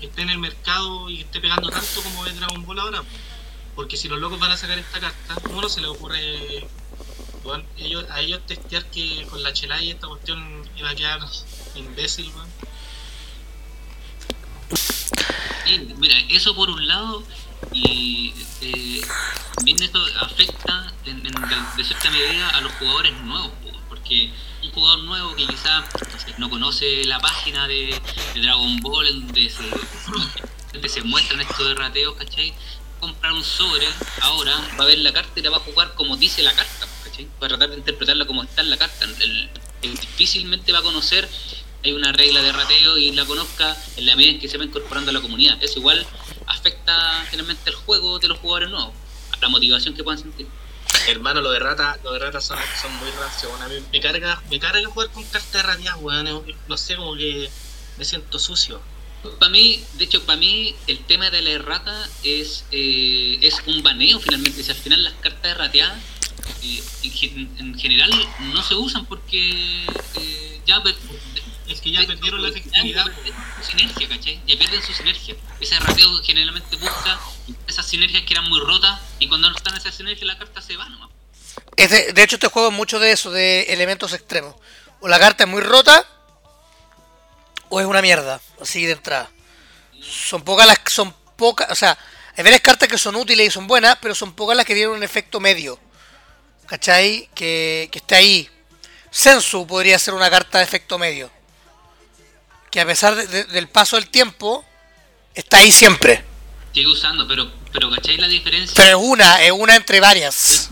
que 0.00 0.06
esté 0.06 0.22
en 0.22 0.30
el 0.30 0.38
mercado 0.38 1.08
y 1.08 1.16
que 1.16 1.22
esté 1.22 1.40
pegando 1.40 1.70
tanto 1.70 2.02
como 2.02 2.26
es 2.26 2.36
Dragon 2.36 2.64
Ball 2.64 2.78
ahora. 2.80 3.02
Porque 3.74 3.96
si 3.96 4.08
los 4.08 4.18
locos 4.18 4.38
van 4.38 4.52
a 4.52 4.56
sacar 4.56 4.78
esta 4.78 5.00
carta, 5.00 5.36
uno 5.50 5.68
se 5.68 5.80
le 5.80 5.88
ocurre 5.88 6.66
ellos, 7.78 8.04
a 8.10 8.20
ellos 8.20 8.40
testear 8.46 8.84
que 8.86 9.26
con 9.30 9.42
la 9.42 9.52
chela 9.52 9.82
y 9.82 9.90
esta 9.90 10.06
cuestión 10.08 10.62
iba 10.76 10.90
a 10.90 10.94
quedar 10.94 11.20
imbécil, 11.74 12.30
weón. 12.34 12.48
Mira, 15.98 16.16
eso 16.30 16.54
por 16.54 16.70
un 16.70 16.86
lado, 16.86 17.24
y 17.72 18.32
eh, 18.60 19.00
también 19.56 19.82
esto 19.82 20.00
afecta 20.20 20.92
en, 21.04 21.26
en- 21.26 21.34
de, 21.76 21.84
cierta 21.84 22.10
medida 22.10 22.48
a 22.50 22.60
los 22.60 22.72
jugadores 22.74 23.12
nuevos, 23.22 23.50
po, 23.62 23.70
porque 23.88 24.30
un 24.62 24.70
jugador 24.70 25.00
nuevo 25.00 25.34
que 25.34 25.46
quizás 25.46 25.84
no 26.38 26.48
conoce 26.50 27.04
la 27.04 27.18
página 27.18 27.66
de, 27.66 28.00
Dragon 28.36 28.80
Ball, 28.80 29.06
donde 29.26 29.50
se, 29.50 29.64
donde 30.72 30.88
se 30.88 31.02
muestran 31.02 31.40
estos 31.40 31.66
derrateos, 31.66 32.14
¿cachai? 32.16 32.54
Comprar 33.00 33.32
un 33.32 33.44
sobre, 33.44 33.86
ahora 34.22 34.52
va 34.78 34.84
a 34.84 34.86
ver 34.86 34.98
la 34.98 35.12
carta 35.12 35.32
y 35.38 35.42
la 35.42 35.50
va 35.50 35.56
a 35.58 35.60
jugar 35.60 35.94
como 35.94 36.16
dice 36.16 36.42
la 36.42 36.52
carta, 36.54 36.86
¿cachai? 37.16 37.28
Va 37.42 37.46
a 37.46 37.48
tratar 37.48 37.70
de 37.70 37.76
interpretarla 37.76 38.26
como 38.26 38.42
está 38.42 38.60
en 38.62 38.70
la 38.70 38.76
carta. 38.76 39.04
El- 39.04 39.48
el 39.82 39.94
difícilmente 39.96 40.72
va 40.72 40.80
a 40.80 40.82
conocer 40.82 41.28
hay 41.84 41.92
una 41.92 42.10
regla 42.10 42.42
de 42.42 42.50
rateo 42.50 42.98
y 42.98 43.12
la 43.12 43.24
conozca 43.26 43.76
en 43.96 44.06
la 44.06 44.16
medida 44.16 44.32
en 44.32 44.40
que 44.40 44.48
se 44.48 44.58
va 44.58 44.64
incorporando 44.64 45.10
a 45.10 45.14
la 45.14 45.20
comunidad. 45.20 45.56
Eso 45.62 45.78
igual 45.78 46.04
afecta 46.48 47.24
generalmente 47.30 47.70
el 47.70 47.76
juego 47.76 48.18
de 48.18 48.26
los 48.26 48.38
jugadores 48.38 48.70
nuevos, 48.70 48.92
a 49.32 49.36
la 49.40 49.48
motivación 49.48 49.94
que 49.94 50.02
puedan 50.02 50.18
sentir. 50.20 50.48
Hermano, 51.06 51.40
lo 51.42 51.52
de 51.52 51.60
rata, 51.60 51.96
lo 52.02 52.12
de 52.12 52.18
rata 52.18 52.40
son, 52.40 52.58
son 52.80 52.92
muy 52.96 53.08
rancios, 53.10 53.52
mí 53.68 53.76
me 53.92 54.00
carga, 54.00 54.42
me 54.50 54.58
carga 54.58 54.88
jugar 54.88 55.10
con 55.10 55.22
cartas 55.24 55.52
de 55.52 55.62
rateadas, 55.62 56.00
weón. 56.00 56.42
No 56.66 56.76
sé, 56.76 56.96
como 56.96 57.14
que 57.16 57.48
me 57.98 58.04
siento 58.04 58.38
sucio. 58.40 58.80
Para 59.38 59.50
mí, 59.50 59.84
de 59.94 60.04
hecho, 60.04 60.24
para 60.24 60.38
mí 60.38 60.74
el 60.88 60.98
tema 61.04 61.30
de 61.30 61.42
la 61.42 61.50
errata 61.50 62.08
es, 62.24 62.64
eh, 62.72 63.38
es 63.42 63.56
un 63.66 63.82
baneo 63.84 64.18
finalmente. 64.18 64.62
Si 64.64 64.70
al 64.72 64.76
final 64.76 65.04
las 65.04 65.14
cartas 65.14 65.56
rateadas 65.56 65.96
eh, 66.62 66.82
en, 67.02 67.10
gen- 67.12 67.56
en 67.58 67.78
general 67.78 68.10
no 68.40 68.62
se 68.62 68.74
usan 68.74 69.06
porque 69.06 69.86
eh, 70.14 70.60
ya 70.66 70.82
per- 70.82 70.96
Es 71.68 71.80
que 71.80 71.90
ya 71.90 72.06
perdieron 72.06 72.42
la 72.42 72.48
efectividad. 72.50 73.04
Ya 73.06 73.14
pierden 73.14 73.34
su 73.60 73.70
sinergia, 73.70 74.08
¿cachai? 74.08 74.40
Ya 74.46 74.56
pierden 74.58 74.82
su 74.82 74.92
sinergia. 74.92 75.34
Ese 75.60 75.78
rateo 75.80 76.22
generalmente 76.22 76.76
busca 76.76 77.18
esas 77.66 77.86
sinergias 77.86 78.22
que 78.24 78.34
eran 78.34 78.48
muy 78.48 78.60
rotas 78.60 79.00
y 79.18 79.28
cuando 79.28 79.50
no 79.50 79.56
están 79.56 79.76
esas 79.76 79.94
sinergias 79.94 80.26
la 80.26 80.38
carta 80.38 80.60
se 80.62 80.76
va 80.76 80.88
nomás. 80.88 81.10
Es 81.76 81.90
de, 81.90 82.12
de 82.12 82.22
hecho, 82.22 82.36
este 82.36 82.48
juego 82.48 82.68
es 82.68 82.74
mucho 82.74 82.98
de 82.98 83.10
eso, 83.12 83.30
de 83.30 83.62
elementos 83.64 84.12
extremos. 84.12 84.54
O 85.00 85.08
la 85.08 85.18
carta 85.18 85.44
es 85.44 85.50
muy 85.50 85.60
rota, 85.60 86.06
o 87.68 87.80
es 87.80 87.86
una 87.86 88.00
mierda, 88.02 88.40
así 88.60 88.84
de 88.86 88.92
entrada. 88.92 89.30
Son 90.00 90.42
pocas 90.42 90.66
las 90.66 90.78
que 90.78 90.90
son 90.90 91.12
pocas, 91.36 91.70
o 91.70 91.74
sea, 91.74 91.98
hay 92.36 92.44
varias 92.44 92.60
cartas 92.60 92.88
que 92.88 92.96
son 92.98 93.16
útiles 93.16 93.48
y 93.48 93.50
son 93.50 93.66
buenas, 93.66 93.96
pero 94.00 94.14
son 94.14 94.34
pocas 94.34 94.56
las 94.56 94.64
que 94.66 94.74
tienen 94.74 94.94
un 94.94 95.02
efecto 95.02 95.40
medio. 95.40 95.78
¿Cachai? 96.66 97.28
Que, 97.34 97.88
que 97.92 97.98
esté 97.98 98.14
ahí. 98.16 98.48
Sensu 99.10 99.66
podría 99.66 99.98
ser 99.98 100.14
una 100.14 100.30
carta 100.30 100.58
de 100.58 100.64
efecto 100.64 100.98
medio. 100.98 101.30
Que 102.70 102.80
a 102.80 102.86
pesar 102.86 103.14
de- 103.14 103.26
de- 103.26 103.44
del 103.44 103.68
paso 103.68 103.96
del 103.96 104.08
tiempo, 104.08 104.64
está 105.34 105.58
ahí 105.58 105.72
siempre. 105.72 106.24
Sigue 106.74 106.88
usando, 106.88 107.26
pero, 107.26 107.50
pero 107.72 107.90
¿cachai 107.90 108.18
la 108.18 108.28
diferencia? 108.28 108.74
Pero 108.76 108.98
es 108.98 109.04
una, 109.06 109.42
es 109.42 109.52
una 109.52 109.76
entre 109.76 110.00
varias. 110.00 110.70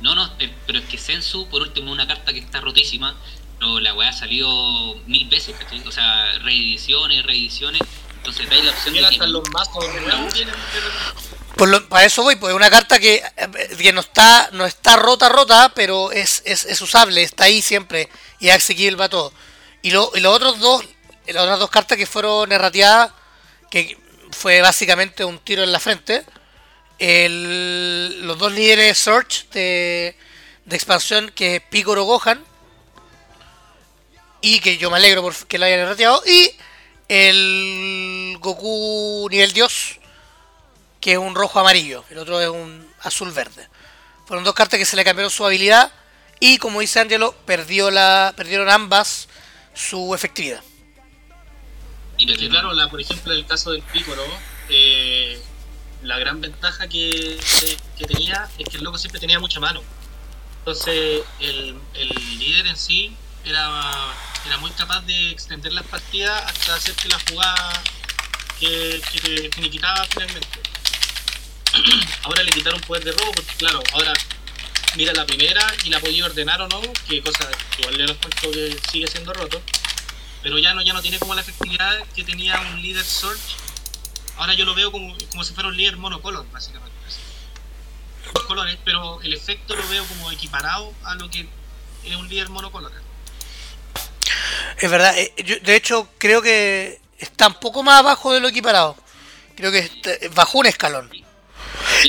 No, 0.00 0.14
no, 0.14 0.32
pero 0.66 0.78
es 0.78 0.84
que 0.86 0.96
Sensu, 0.98 1.46
por 1.48 1.62
último, 1.62 1.88
es 1.88 1.92
una 1.92 2.06
carta 2.08 2.32
que 2.32 2.38
está 2.38 2.60
rotísima, 2.60 3.14
pero 3.58 3.78
la 3.80 3.94
weá 3.94 4.08
ha 4.08 4.12
salido 4.12 4.48
mil 5.06 5.28
veces, 5.28 5.54
¿cachai? 5.58 5.86
O 5.86 5.92
sea, 5.92 6.38
reediciones, 6.38 7.24
reediciones, 7.24 7.82
entonces 8.16 8.48
dais 8.48 8.64
la 8.64 8.70
opción 8.70 8.94
de 8.94 9.00
que... 9.00 9.06
hasta 9.06 9.26
los 9.26 9.48
mazos 9.50 9.84
Por 11.56 11.68
lo- 11.68 11.86
para 11.88 12.06
eso 12.06 12.22
voy, 12.22 12.36
pues 12.36 12.50
es 12.50 12.56
una 12.56 12.70
carta 12.70 12.98
que, 12.98 13.16
eh, 13.16 13.76
que 13.78 13.92
no 13.92 14.00
está 14.00 14.48
no 14.52 14.64
está 14.66 14.96
rota, 14.96 15.28
rota, 15.28 15.72
pero 15.74 16.10
es, 16.12 16.42
es, 16.44 16.64
es 16.64 16.80
usable, 16.80 17.22
está 17.22 17.44
ahí 17.44 17.60
siempre 17.62 18.08
y 18.40 18.48
es 18.48 18.56
asequible 18.56 18.96
para 18.96 19.10
todo. 19.10 19.32
Y, 19.82 19.90
lo, 19.90 20.10
y 20.14 20.20
los 20.20 20.34
otros 20.34 20.58
dos, 20.60 20.84
las 21.26 21.42
otras 21.42 21.58
dos 21.58 21.70
cartas 21.70 21.98
que 21.98 22.06
fueron 22.06 22.50
errateadas, 22.52 23.12
que 23.70 23.98
fue 24.30 24.60
básicamente 24.62 25.24
un 25.24 25.38
tiro 25.40 25.62
en 25.62 25.72
la 25.72 25.80
frente, 25.80 26.24
el- 26.98 28.26
los 28.26 28.38
dos 28.38 28.52
líderes 28.52 28.96
Search 28.98 29.48
de, 29.50 30.16
de 30.64 30.76
expansión, 30.76 31.30
que 31.34 31.56
es 31.56 31.62
Picoro 31.70 32.04
Gohan, 32.04 32.42
y 34.40 34.58
que 34.60 34.78
yo 34.78 34.90
me 34.90 34.96
alegro 34.96 35.22
por 35.22 35.34
que 35.46 35.58
lo 35.58 35.66
hayan 35.66 35.80
errateado, 35.80 36.22
y 36.26 36.50
el 37.08 38.36
Goku 38.40 39.28
nivel 39.30 39.52
Dios, 39.52 39.98
que 41.02 41.12
es 41.12 41.18
un 41.18 41.34
rojo 41.34 41.58
amarillo, 41.58 42.04
el 42.10 42.18
otro 42.18 42.40
es 42.40 42.48
un 42.48 42.88
azul 43.02 43.32
verde. 43.32 43.68
Fueron 44.24 44.44
dos 44.44 44.54
cartas 44.54 44.78
que 44.78 44.86
se 44.86 44.96
le 44.96 45.04
cambiaron 45.04 45.30
su 45.30 45.44
habilidad 45.44 45.92
y 46.38 46.58
como 46.58 46.80
dice 46.80 47.00
Angelo, 47.00 47.34
perdió 47.44 47.90
la, 47.90 48.32
perdieron 48.36 48.70
ambas 48.70 49.28
su 49.74 50.14
efectividad. 50.14 50.62
y 52.16 52.22
Es 52.22 52.38
que 52.38 52.44
perdieron. 52.44 52.52
claro, 52.52 52.72
la, 52.72 52.88
por 52.88 53.00
ejemplo, 53.00 53.32
en 53.32 53.40
el 53.40 53.46
caso 53.46 53.72
del 53.72 53.82
Piccolo, 53.82 54.22
eh, 54.68 55.42
la 56.02 56.18
gran 56.20 56.40
ventaja 56.40 56.88
que, 56.88 57.38
tenía 58.06 58.48
es 58.58 58.68
que 58.68 58.76
el 58.76 58.84
loco 58.84 58.96
siempre 58.96 59.20
tenía 59.20 59.40
mucha 59.40 59.58
mano. 59.58 59.82
Entonces, 60.60 61.22
el, 61.40 61.76
el 61.94 62.08
líder 62.38 62.68
en 62.68 62.76
sí 62.76 63.16
era, 63.44 63.92
era 64.46 64.56
muy 64.58 64.70
capaz 64.70 65.00
de 65.00 65.30
extender 65.30 65.72
las 65.72 65.84
partidas 65.84 66.44
hasta 66.46 66.76
hacer 66.76 66.94
que 66.94 67.08
la 67.08 67.18
jugada 67.28 67.82
que, 68.60 69.02
que 69.12 69.48
te 69.48 69.50
finalmente. 69.50 70.81
Ahora 72.24 72.42
le 72.42 72.50
quitaron 72.50 72.80
poder 72.82 73.04
de 73.04 73.12
robo, 73.12 73.32
porque 73.32 73.54
claro, 73.56 73.82
ahora 73.92 74.12
mira 74.96 75.12
la 75.12 75.24
primera 75.26 75.66
y 75.84 75.90
la 75.90 76.00
podía 76.00 76.24
ordenar 76.24 76.60
o 76.60 76.68
no, 76.68 76.80
que 77.08 77.22
cosa 77.22 77.48
que 77.74 77.82
igual 77.82 77.96
le 77.96 78.06
los 78.06 78.16
cuento 78.18 78.50
que 78.50 78.78
sigue 78.90 79.06
siendo 79.06 79.32
roto 79.32 79.62
pero 80.42 80.58
ya 80.58 80.74
no, 80.74 80.82
ya 80.82 80.92
no 80.92 81.00
tiene 81.00 81.18
como 81.18 81.34
la 81.34 81.40
efectividad 81.40 82.04
que 82.14 82.24
tenía 82.24 82.60
un 82.60 82.82
líder 82.82 83.04
Search. 83.04 83.56
Ahora 84.36 84.54
yo 84.54 84.64
lo 84.64 84.74
veo 84.74 84.90
como, 84.90 85.16
como 85.30 85.44
si 85.44 85.54
fuera 85.54 85.68
un 85.68 85.76
líder 85.76 85.96
monocolor, 85.96 86.44
básicamente. 86.50 86.92
Dos 88.34 88.44
colores, 88.44 88.76
pero 88.84 89.20
el 89.22 89.32
efecto 89.32 89.76
lo 89.76 89.86
veo 89.88 90.04
como 90.06 90.30
equiparado 90.32 90.92
a 91.04 91.14
lo 91.14 91.30
que 91.30 91.46
es 92.04 92.16
un 92.16 92.28
líder 92.28 92.48
monocolor. 92.48 92.92
Es 94.78 94.90
verdad, 94.90 95.16
eh, 95.16 95.32
yo, 95.44 95.56
de 95.60 95.76
hecho 95.76 96.08
creo 96.18 96.42
que 96.42 97.00
está 97.18 97.46
un 97.46 97.54
poco 97.54 97.82
más 97.82 98.00
abajo 98.00 98.32
de 98.32 98.40
lo 98.40 98.48
equiparado. 98.48 98.96
Creo 99.54 99.70
que 99.70 99.78
este- 99.78 100.28
bajó 100.28 100.58
un 100.58 100.66
escalón. 100.66 101.10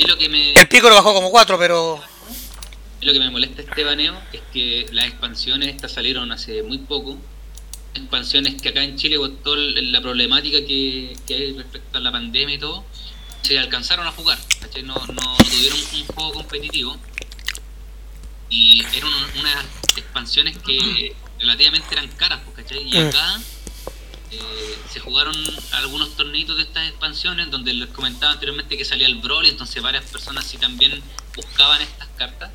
Lo 0.06 0.16
que 0.18 0.28
me... 0.28 0.52
El 0.54 0.68
pico 0.68 0.88
lo 0.88 0.94
bajó 0.96 1.14
como 1.14 1.30
4, 1.30 1.58
pero 1.58 2.00
Lo 3.00 3.12
que 3.12 3.18
me 3.18 3.30
molesta 3.30 3.62
este 3.62 3.84
baneo 3.84 4.20
es 4.32 4.40
que 4.52 4.86
las 4.92 5.06
expansiones 5.06 5.68
estas 5.68 5.92
salieron 5.92 6.30
hace 6.32 6.62
muy 6.62 6.78
poco. 6.78 7.16
Expansiones 7.94 8.60
que 8.60 8.70
acá 8.70 8.82
en 8.82 8.96
Chile, 8.96 9.16
con 9.18 9.36
toda 9.42 9.56
la 9.58 10.00
problemática 10.00 10.58
que, 10.66 11.16
que 11.26 11.34
hay 11.34 11.52
respecto 11.52 11.98
a 11.98 12.00
la 12.00 12.10
pandemia 12.10 12.56
y 12.56 12.58
todo, 12.58 12.84
se 13.42 13.58
alcanzaron 13.58 14.06
a 14.06 14.12
jugar. 14.12 14.38
No, 14.82 14.94
no, 14.94 15.06
no 15.12 15.36
tuvieron 15.36 15.78
un 15.94 16.06
juego 16.06 16.32
competitivo. 16.32 16.96
Y 18.50 18.80
eran 18.96 19.12
una- 19.12 19.40
unas 19.40 19.64
expansiones 19.96 20.56
que 20.58 21.14
relativamente 21.40 21.86
eran 21.92 22.08
caras, 22.08 22.40
pues, 22.44 22.56
¿cachai? 22.66 22.82
Y 22.82 22.96
Mm. 22.98 23.10
Eh, 24.40 24.78
se 24.90 25.00
jugaron 25.00 25.34
algunos 25.72 26.16
torneitos 26.16 26.56
de 26.56 26.62
estas 26.62 26.88
expansiones 26.88 27.50
donde 27.50 27.72
les 27.74 27.88
comentaba 27.88 28.32
anteriormente 28.32 28.76
que 28.76 28.84
salía 28.84 29.06
el 29.06 29.16
Brawl, 29.16 29.46
entonces 29.46 29.82
varias 29.82 30.04
personas 30.04 30.44
sí 30.46 30.58
también 30.58 31.02
buscaban 31.36 31.80
estas 31.82 32.08
cartas. 32.16 32.50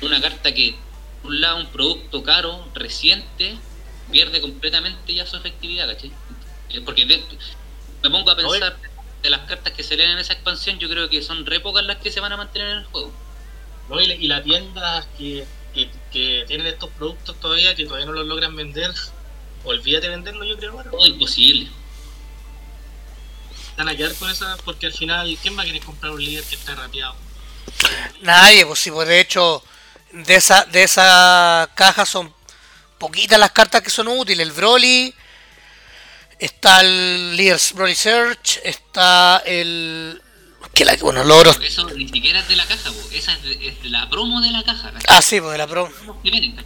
Una 0.00 0.20
carta 0.20 0.52
que, 0.54 0.76
por 1.22 1.30
un 1.32 1.40
lado, 1.40 1.56
un 1.58 1.66
producto 1.66 2.22
caro, 2.22 2.68
reciente, 2.74 3.56
pierde 4.10 4.40
completamente 4.40 5.14
ya 5.14 5.26
su 5.26 5.36
efectividad, 5.36 5.86
¿cachai? 5.88 6.12
Eh, 6.70 6.80
Porque 6.82 7.04
de- 7.06 7.24
me 8.02 8.10
pongo 8.10 8.30
a 8.30 8.36
pensar 8.36 8.76
de 9.22 9.30
las 9.30 9.40
cartas 9.48 9.72
que 9.72 9.82
se 9.82 9.96
leen 9.96 10.10
en 10.12 10.18
esa 10.18 10.34
expansión, 10.34 10.78
yo 10.78 10.88
creo 10.88 11.08
que 11.08 11.22
son 11.22 11.46
re 11.46 11.60
pocas 11.60 11.84
las 11.84 11.96
que 11.96 12.10
se 12.10 12.20
van 12.20 12.32
a 12.32 12.36
mantener 12.36 12.68
en 12.68 12.78
el 12.78 12.84
juego. 12.84 13.12
¿no? 13.88 14.00
Y, 14.00 14.12
y 14.12 14.28
las 14.28 14.42
tiendas 14.44 15.06
que, 15.18 15.46
que, 15.74 15.90
que 16.12 16.44
tienen 16.46 16.66
estos 16.66 16.90
productos 16.90 17.38
todavía, 17.40 17.74
que 17.74 17.84
todavía 17.84 18.06
no 18.06 18.12
los 18.12 18.26
logran 18.26 18.54
vender, 18.54 18.92
olvídate 19.64 20.08
de 20.08 20.16
venderlo, 20.16 20.44
yo 20.44 20.56
creo 20.56 20.72
ahora. 20.72 20.90
Oh, 20.92 21.06
imposible. 21.06 21.68
Están 23.70 23.88
a 23.88 23.96
quedar 23.96 24.14
con 24.14 24.30
esa, 24.30 24.56
porque 24.64 24.86
al 24.86 24.92
final, 24.92 25.36
¿quién 25.42 25.58
va 25.58 25.62
a 25.62 25.66
querer 25.66 25.82
comprar 25.82 26.12
un 26.12 26.24
líder 26.24 26.44
que 26.44 26.54
está 26.54 26.74
rapeado? 26.74 27.16
Nadie, 28.22 28.64
pues 28.66 28.78
sí, 28.78 28.90
pues 28.90 29.08
de 29.08 29.20
hecho, 29.20 29.64
de 30.12 30.36
esa, 30.36 30.64
de 30.64 30.84
esa 30.84 31.68
caja 31.74 32.06
son 32.06 32.32
poquitas 32.98 33.38
las 33.38 33.50
cartas 33.50 33.82
que 33.82 33.90
son 33.90 34.08
útiles. 34.08 34.46
El 34.46 34.52
Broly, 34.52 35.14
está 36.38 36.80
el 36.80 37.36
Leaders 37.36 37.72
Broly 37.72 37.94
Search, 37.94 38.60
está 38.62 39.42
el. 39.44 40.20
Que 40.74 40.84
la, 40.84 40.96
bueno, 40.96 41.22
logros. 41.22 41.58
Eso 41.62 41.88
ni 41.90 42.08
siquiera 42.08 42.40
es 42.40 42.48
de 42.48 42.56
la 42.56 42.66
caja, 42.66 42.90
po. 42.90 42.98
esa 43.12 43.32
es 43.34 43.42
de, 43.44 43.68
es 43.68 43.80
de 43.82 43.88
la 43.90 44.08
promo 44.10 44.40
de 44.40 44.50
la 44.50 44.62
caja. 44.64 44.90
¿cachai? 44.90 45.06
Ah, 45.16 45.22
sí, 45.22 45.40
pues 45.40 45.52
de 45.52 45.58
la 45.58 45.66
pro. 45.68 45.88
que 46.22 46.30
vienen. 46.30 46.56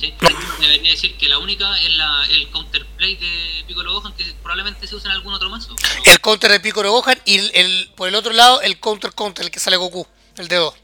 Debería 0.61 0.91
decir 0.93 1.17
que 1.19 1.29
la 1.29 1.39
única 1.39 1.79
es 1.83 1.91
la, 1.93 2.25
el 2.31 2.49
counterplay 2.51 3.17
de 3.17 3.65
Piccolo 3.67 3.93
Gohan 3.93 4.15
que 4.15 4.25
probablemente 4.43 4.87
se 4.87 4.95
usa 4.97 5.11
en 5.11 5.17
algún 5.17 5.35
otro 5.35 5.51
mazo. 5.51 5.75
pero- 5.77 6.03
El 6.13 6.21
counter 6.21 6.51
de 6.53 6.61
Piccolo 6.61 6.91
Gohan 6.91 7.21
y 7.27 7.37
el, 7.39 7.51
el- 7.55 7.93
por 7.97 8.09
el 8.09 8.15
otro 8.15 8.33
lado 8.33 8.63
el 8.63 8.81
counter 8.81 9.13
counter, 9.13 9.45
el 9.45 9.51
que 9.51 9.61
sale 9.61 9.77
Goku, 9.77 10.07
el 10.37 10.49
de 10.49 10.57
2. 10.57 10.75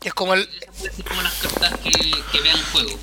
Que 0.00 0.08
es 0.08 0.14
como 0.14 0.34
el. 0.34 0.48
Esas 0.74 0.94
ser 0.96 1.04
como 1.06 1.22
las 1.22 1.32
cartas 1.34 1.78
que, 1.80 1.90
que 1.90 2.40
vean 2.42 2.58
juego. 2.72 2.98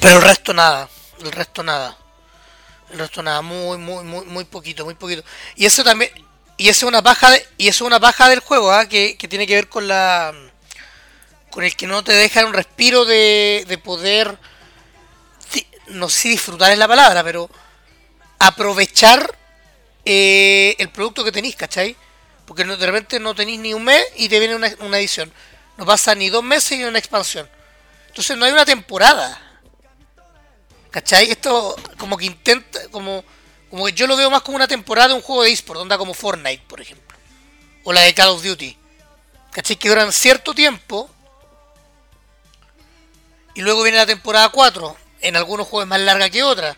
Pero 0.00 0.16
el 0.16 0.22
resto 0.22 0.52
nada. 0.52 0.88
El 1.20 1.32
resto 1.32 1.62
nada. 1.62 1.96
El 2.90 2.98
resto 2.98 3.22
nada. 3.22 3.40
Muy, 3.42 3.78
muy, 3.78 4.04
muy, 4.04 4.24
muy 4.26 4.44
poquito, 4.44 4.84
muy 4.84 4.94
poquito. 4.94 5.22
Y 5.56 5.64
eso 5.66 5.82
también. 5.84 6.10
Y 6.62 6.68
eso 6.68 6.86
es 6.86 6.90
una 6.90 7.00
baja 7.00 7.28
de, 7.32 7.44
y 7.58 7.66
es 7.66 7.80
una 7.80 7.98
baja 7.98 8.28
del 8.28 8.38
juego, 8.38 8.70
¿ah? 8.70 8.86
que, 8.88 9.16
tiene 9.28 9.48
que 9.48 9.56
ver 9.56 9.68
con 9.68 9.88
la. 9.88 10.32
con 11.50 11.64
el 11.64 11.74
que 11.74 11.88
no 11.88 12.04
te 12.04 12.12
deja 12.12 12.46
un 12.46 12.52
respiro 12.52 13.04
de, 13.04 13.64
de 13.66 13.78
poder. 13.78 14.38
No 15.88 16.08
sé 16.08 16.20
si 16.20 16.28
disfrutar 16.28 16.70
es 16.70 16.78
la 16.78 16.86
palabra, 16.86 17.24
pero 17.24 17.50
aprovechar 18.38 19.36
eh, 20.04 20.76
el 20.78 20.88
producto 20.90 21.24
que 21.24 21.32
tenéis, 21.32 21.56
¿cachai? 21.56 21.96
Porque 22.46 22.62
de 22.62 22.86
repente 22.86 23.18
no 23.18 23.34
tenéis 23.34 23.58
ni 23.58 23.74
un 23.74 23.82
mes 23.82 24.06
y 24.14 24.28
te 24.28 24.38
viene 24.38 24.54
una, 24.54 24.72
una 24.78 24.98
edición. 24.98 25.32
No 25.76 25.84
pasa 25.84 26.14
ni 26.14 26.30
dos 26.30 26.44
meses 26.44 26.78
y 26.78 26.84
una 26.84 27.00
expansión. 27.00 27.50
Entonces 28.06 28.36
no 28.36 28.44
hay 28.44 28.52
una 28.52 28.64
temporada. 28.64 29.60
¿Cachai? 30.92 31.28
Esto 31.28 31.74
como 31.98 32.16
que 32.16 32.26
intenta, 32.26 32.88
como, 32.92 33.24
como 33.72 33.86
que 33.86 33.92
yo 33.94 34.06
lo 34.06 34.18
veo 34.18 34.30
más 34.30 34.42
como 34.42 34.56
una 34.56 34.68
temporada 34.68 35.08
de 35.08 35.14
un 35.14 35.22
juego 35.22 35.44
de 35.44 35.50
eSport, 35.50 35.80
onda 35.80 35.96
como 35.96 36.12
Fortnite, 36.12 36.62
por 36.68 36.82
ejemplo. 36.82 37.16
O 37.84 37.92
la 37.94 38.02
de 38.02 38.12
Call 38.12 38.28
of 38.28 38.42
Duty. 38.42 38.76
¿Cachai? 39.50 39.76
Que 39.76 39.88
duran 39.88 40.12
cierto 40.12 40.52
tiempo. 40.52 41.08
Y 43.54 43.62
luego 43.62 43.82
viene 43.82 43.96
la 43.96 44.04
temporada 44.04 44.50
4. 44.50 44.94
En 45.22 45.36
algunos 45.36 45.66
juegos 45.66 45.86
es 45.86 45.88
más 45.88 46.00
larga 46.00 46.28
que 46.28 46.42
otra. 46.42 46.76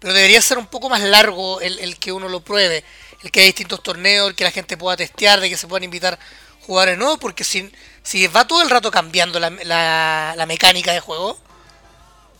Pero 0.00 0.12
debería 0.12 0.42
ser 0.42 0.58
un 0.58 0.66
poco 0.66 0.88
más 0.88 1.02
largo 1.02 1.60
el, 1.60 1.96
que 2.00 2.10
uno 2.10 2.28
lo 2.28 2.40
pruebe. 2.40 2.82
El 3.22 3.30
que 3.30 3.38
haya 3.38 3.46
distintos 3.46 3.80
torneos, 3.80 4.28
el 4.28 4.34
que 4.34 4.42
la 4.42 4.50
gente 4.50 4.76
pueda 4.76 4.96
testear, 4.96 5.40
de 5.40 5.48
que 5.48 5.56
se 5.56 5.68
puedan 5.68 5.84
invitar 5.84 6.18
jugadores 6.66 6.98
nuevos. 6.98 7.20
Porque 7.20 7.44
si, 7.44 7.70
si 8.02 8.26
va 8.26 8.44
todo 8.44 8.60
el 8.60 8.70
rato 8.70 8.90
cambiando 8.90 9.38
la, 9.38 9.50
la, 9.50 10.34
la 10.36 10.46
mecánica 10.46 10.92
de 10.92 10.98
juego, 10.98 11.38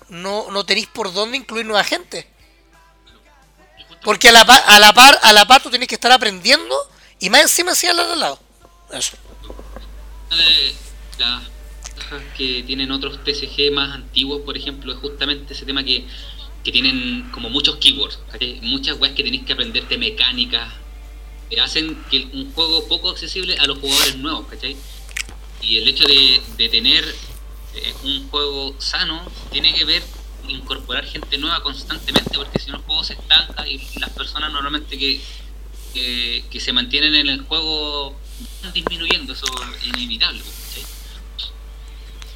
no, 0.09 0.51
no 0.51 0.67
tenéis 0.67 0.89
por 0.89 1.13
dónde 1.13 1.37
incluir 1.37 1.65
nueva 1.65 1.85
gente. 1.85 2.34
Porque 4.05 4.29
a 4.29 4.33
la, 4.33 4.45
par, 4.45 4.63
a 4.67 4.79
la 4.79 4.93
par, 4.93 5.19
a 5.23 5.33
la 5.33 5.47
par 5.47 5.63
tú 5.63 5.71
tenés 5.71 5.89
que 5.89 5.95
estar 5.95 6.13
aprendiendo 6.13 6.77
y 7.19 7.31
más 7.31 7.43
encima 7.43 7.73
así 7.73 7.87
al 7.87 7.99
otro 7.99 8.17
lado. 8.17 8.39
Eso. 8.93 9.17
De 10.31 10.75
las 11.19 11.43
que 12.37 12.63
tienen 12.65 12.91
otros 12.91 13.23
TCG 13.25 13.73
más 13.73 13.95
antiguos, 13.95 14.43
por 14.43 14.57
ejemplo, 14.57 14.93
es 14.93 14.99
justamente 14.99 15.55
ese 15.55 15.65
tema 15.65 15.83
que, 15.83 16.05
que 16.63 16.71
tienen 16.71 17.31
como 17.33 17.49
muchos 17.51 17.77
keywords, 17.77 18.19
¿cachai? 18.31 18.61
muchas 18.63 18.99
weas 18.99 19.15
que 19.15 19.25
tenéis 19.25 19.45
que 19.45 19.53
aprenderte 19.53 19.97
mecánicas, 19.97 20.73
que 21.51 21.61
hacen 21.61 21.97
que 22.11 22.29
un 22.33 22.53
juego 22.53 22.87
poco 22.89 23.11
accesible 23.11 23.57
a 23.59 23.67
los 23.67 23.79
jugadores 23.79 24.17
nuevos, 24.17 24.47
¿cachai? 24.49 24.77
Y 25.63 25.79
el 25.79 25.89
hecho 25.89 26.05
de, 26.07 26.43
de 26.57 26.69
tener 26.69 27.05
eh, 27.75 27.95
un 28.03 28.29
juego 28.29 28.75
sano 28.79 29.23
tiene 29.51 29.73
que 29.73 29.85
ver 29.85 30.03
incorporar 30.49 31.05
gente 31.05 31.39
nueva 31.39 31.63
constantemente, 31.63 32.37
porque 32.37 32.59
si 32.59 32.71
no 32.71 32.77
el 32.77 32.83
juego 32.83 33.05
se 33.05 33.15
estanca 33.15 33.67
y 33.67 33.81
las 33.99 34.11
personas 34.11 34.53
normalmente 34.53 34.99
que, 34.99 35.21
que, 35.93 36.61
se 36.61 36.73
mantienen 36.73 37.15
en 37.15 37.29
el 37.29 37.43
juego 37.43 38.19
van 38.63 38.73
disminuyendo, 38.73 39.33
eso 39.33 39.47
es 39.81 39.87
inevitable. 39.87 40.43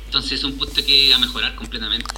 Entonces 0.06 0.32
es 0.32 0.44
un 0.44 0.56
punto 0.56 0.84
que 0.84 1.12
a 1.12 1.18
mejorar 1.18 1.54
completamente. 1.54 2.14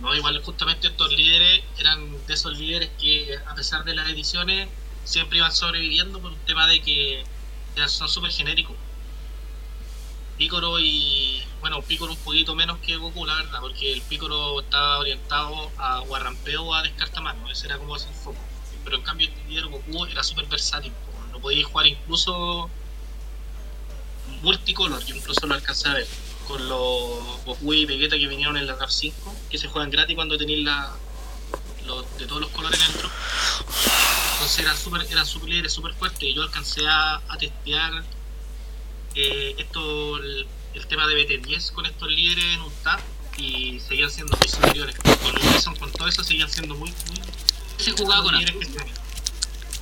No, 0.00 0.14
igual 0.14 0.40
justamente 0.42 0.88
estos 0.88 1.12
líderes 1.12 1.62
eran 1.78 2.26
de 2.26 2.34
esos 2.34 2.56
líderes 2.56 2.90
que 3.00 3.36
a 3.46 3.54
pesar 3.54 3.84
de 3.84 3.94
las 3.94 4.08
ediciones 4.08 4.68
siempre 5.04 5.38
iban 5.38 5.52
sobreviviendo 5.52 6.20
por 6.20 6.32
un 6.32 6.38
tema 6.40 6.66
de 6.66 6.82
que 6.82 7.24
son 7.86 8.08
súper 8.08 8.30
genéricos. 8.30 8.76
Picoro 10.38 10.78
y 10.78 11.42
bueno, 11.60 11.82
Picoro 11.82 12.12
un 12.12 12.18
poquito 12.18 12.54
menos 12.54 12.78
que 12.78 12.96
Goku, 12.96 13.26
la 13.26 13.34
verdad, 13.34 13.60
porque 13.60 13.92
el 13.92 14.00
Picoro 14.02 14.60
estaba 14.60 14.98
orientado 14.98 15.70
a 15.76 15.98
guarrampeo 16.00 16.62
o 16.62 16.74
a 16.74 16.82
descartamano, 16.82 17.50
ese 17.50 17.66
era 17.66 17.76
como 17.76 17.96
ese 17.96 18.08
enfoque. 18.08 18.38
Pero 18.84 18.96
en 18.96 19.02
cambio 19.02 19.28
el 19.28 19.50
líder 19.50 19.66
Goku 19.66 20.06
era 20.06 20.22
súper 20.22 20.46
versátil, 20.46 20.92
no 21.32 21.40
podía 21.40 21.64
jugar 21.64 21.88
incluso 21.88 22.70
multicolor, 24.42 25.04
yo 25.04 25.16
incluso 25.16 25.44
lo 25.46 25.54
alcancé 25.54 25.88
a 25.88 25.94
ver 25.94 26.06
con 26.46 26.68
los 26.68 27.44
Goku 27.44 27.74
y 27.74 27.84
Vegeta 27.84 28.16
que 28.16 28.28
vinieron 28.28 28.56
en 28.56 28.66
la 28.66 28.76
RAF 28.76 28.90
5, 28.90 29.34
que 29.50 29.58
se 29.58 29.68
juegan 29.68 29.90
gratis 29.90 30.14
cuando 30.14 30.38
tenéis 30.38 30.64
la, 30.64 30.94
de 32.18 32.26
todos 32.26 32.40
los 32.40 32.50
colores 32.50 32.78
dentro. 32.86 33.10
Entonces 34.32 34.58
eran 34.60 34.76
super, 34.76 35.06
eran 35.10 35.26
super 35.26 35.48
líderes, 35.48 35.72
súper 35.72 35.94
fuertes. 35.94 36.22
Y 36.22 36.34
yo 36.34 36.42
alcancé 36.42 36.86
a, 36.86 37.16
a 37.28 37.38
testear 37.38 38.04
eh, 39.20 39.54
esto, 39.58 40.16
el, 40.18 40.46
el 40.74 40.86
tema 40.86 41.08
de 41.08 41.16
BT10 41.16 41.72
con 41.72 41.86
estos 41.86 42.08
líderes 42.08 42.44
en 42.54 42.60
un 42.60 42.72
tab 42.84 43.00
y 43.36 43.80
seguían 43.80 44.10
siendo 44.10 44.36
muy 44.36 44.48
superiores. 44.48 44.94
Con 44.96 45.34
Wilson, 45.52 45.74
con 45.76 45.90
todo 45.90 46.06
eso, 46.06 46.22
seguían 46.22 46.48
siendo 46.48 46.76
muy, 46.76 46.90
muy 46.90 47.18
Se 47.78 47.90
jugaba 47.90 48.22
con 48.22 48.34
azul. 48.36 48.56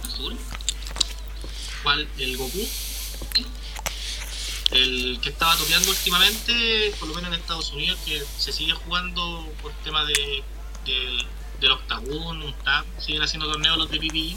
azul. 0.05 0.37
¿Cuál? 1.83 2.09
El 2.19 2.37
Goku. 2.39 2.67
El 4.71 5.21
que 5.21 5.29
estaba 5.29 5.55
topeando 5.57 5.91
últimamente, 5.91 6.95
por 6.99 7.09
lo 7.09 7.15
menos 7.15 7.33
en 7.33 7.41
Estados 7.41 7.73
Unidos, 7.73 7.99
que 8.07 8.23
se 8.39 8.53
sigue 8.53 8.73
jugando 8.73 9.53
por 9.61 9.73
tema 9.85 10.05
de, 10.07 10.43
del, 10.87 11.27
del 11.61 11.71
Octagon, 11.73 12.43
un 12.43 12.55
tab, 12.65 12.87
siguen 12.99 13.23
haciendo 13.23 13.51
torneos 13.51 13.77
los 13.77 13.91
de 13.91 13.99
PPI. 13.99 14.37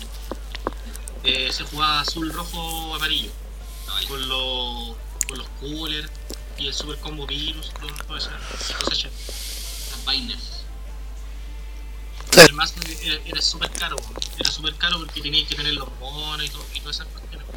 Eh, 1.23 1.51
se 1.51 1.63
jugaba 1.63 2.01
azul, 2.01 2.31
rojo, 2.31 2.95
amarillo, 2.95 3.31
con 4.07 4.27
los, 4.29 4.95
con 5.27 5.37
los 5.37 5.47
coolers 5.59 6.09
y 6.57 6.67
el 6.67 6.73
super 6.73 6.97
combo 6.99 7.25
virus, 7.27 7.71
todo, 7.79 7.89
todo 8.05 8.17
eso, 8.17 8.29
cosas 8.79 8.97
chéveres. 8.97 9.87
Las 9.91 10.05
vainas. 10.05 10.39
El 12.37 12.53
mazo 12.53 12.75
era, 13.01 13.15
era 13.25 13.41
súper 13.41 13.71
caro, 13.71 13.95
era 14.37 14.51
súper 14.51 14.75
caro 14.75 14.99
porque 14.99 15.21
tenías 15.21 15.47
que 15.49 15.55
tener 15.55 15.73
los 15.73 15.89
monos 15.99 16.45
y, 16.45 16.49
todo, 16.49 16.65
y 16.73 16.79
todas 16.81 16.97
esas 16.97 17.07
cuestiones. 17.07 17.47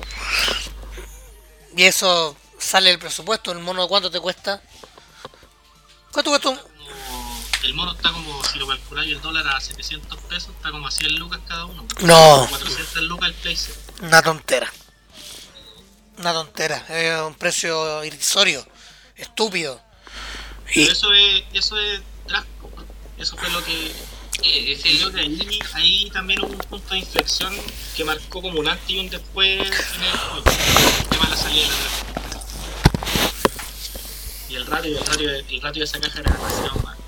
Y 1.76 1.82
eso 1.84 2.36
sale 2.58 2.90
el 2.90 2.98
presupuesto. 2.98 3.52
¿El 3.52 3.58
mono 3.58 3.86
cuánto 3.88 4.10
te 4.10 4.20
cuesta? 4.20 4.62
¿Cuánto 6.10 6.30
cuesta 6.30 6.48
un- 6.50 6.56
como- 6.56 6.72
el 7.62 7.74
mono 7.74 7.92
está 7.92 8.12
como, 8.12 8.42
si 8.44 8.58
lo 8.58 8.66
calculáis 8.66 9.12
el 9.12 9.20
dólar 9.20 9.46
a 9.48 9.60
700 9.60 10.18
pesos, 10.22 10.50
está 10.56 10.70
como 10.70 10.86
a 10.86 10.90
100 10.90 11.14
lucas 11.18 11.40
cada 11.46 11.64
uno. 11.66 11.86
No, 12.00 12.46
400 12.50 13.02
lucas 13.04 13.28
el 13.28 13.34
playset. 13.34 13.76
una 14.00 14.20
tontera. 14.22 14.72
Una 16.22 16.32
tontera. 16.32 16.76
Es 16.88 17.20
un 17.22 17.34
precio 17.34 18.04
irrisorio. 18.04 18.64
Estúpido. 19.16 19.80
Y, 20.72 20.82
Pero 20.82 20.92
eso 20.92 21.12
es, 21.12 21.42
eso 21.52 21.76
es 21.76 22.00
drástico. 22.28 22.70
Eso 23.18 23.36
fue 23.36 23.50
lo 23.50 23.64
que. 23.64 23.88
Eh, 24.44 24.72
es 24.72 24.86
y 24.86 24.98
Creo 24.98 25.08
el, 25.08 25.14
que 25.14 25.20
ahí, 25.20 25.58
ahí 25.74 26.10
también 26.10 26.40
hubo 26.44 26.52
un 26.52 26.58
punto 26.58 26.94
de 26.94 27.00
inflexión 27.00 27.52
que 27.96 28.04
marcó 28.04 28.40
como 28.40 28.60
un 28.60 28.68
antes 28.68 28.88
y 28.88 29.00
un 29.00 29.10
después 29.10 29.48
en 29.62 29.66
el. 29.66 29.72
El 29.72 31.08
tema 31.08 31.24
de 31.24 31.30
la 31.30 31.36
salida 31.36 31.62
de 31.62 31.68
la 31.68 31.76
gráfica. 31.80 32.12
Y 34.48 34.54
el 34.54 34.66
ratio, 34.66 34.98
el 34.98 35.04
ratio, 35.04 35.28
el 35.28 35.60
ratio 35.60 35.80
de 35.80 35.84
esa 35.86 36.00
caja 36.00 36.20
era 36.20 36.30
demasiado 36.34 36.76
malo. 36.84 37.02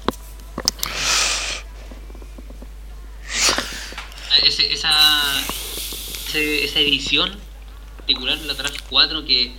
ese- 4.43 4.73
esa, 4.73 4.91
ese- 6.29 6.65
esa 6.65 6.79
edición 6.81 7.41
particular, 8.05 8.39
la 8.41 8.53
Draft 8.53 8.81
4, 8.91 9.25
que 9.25 9.53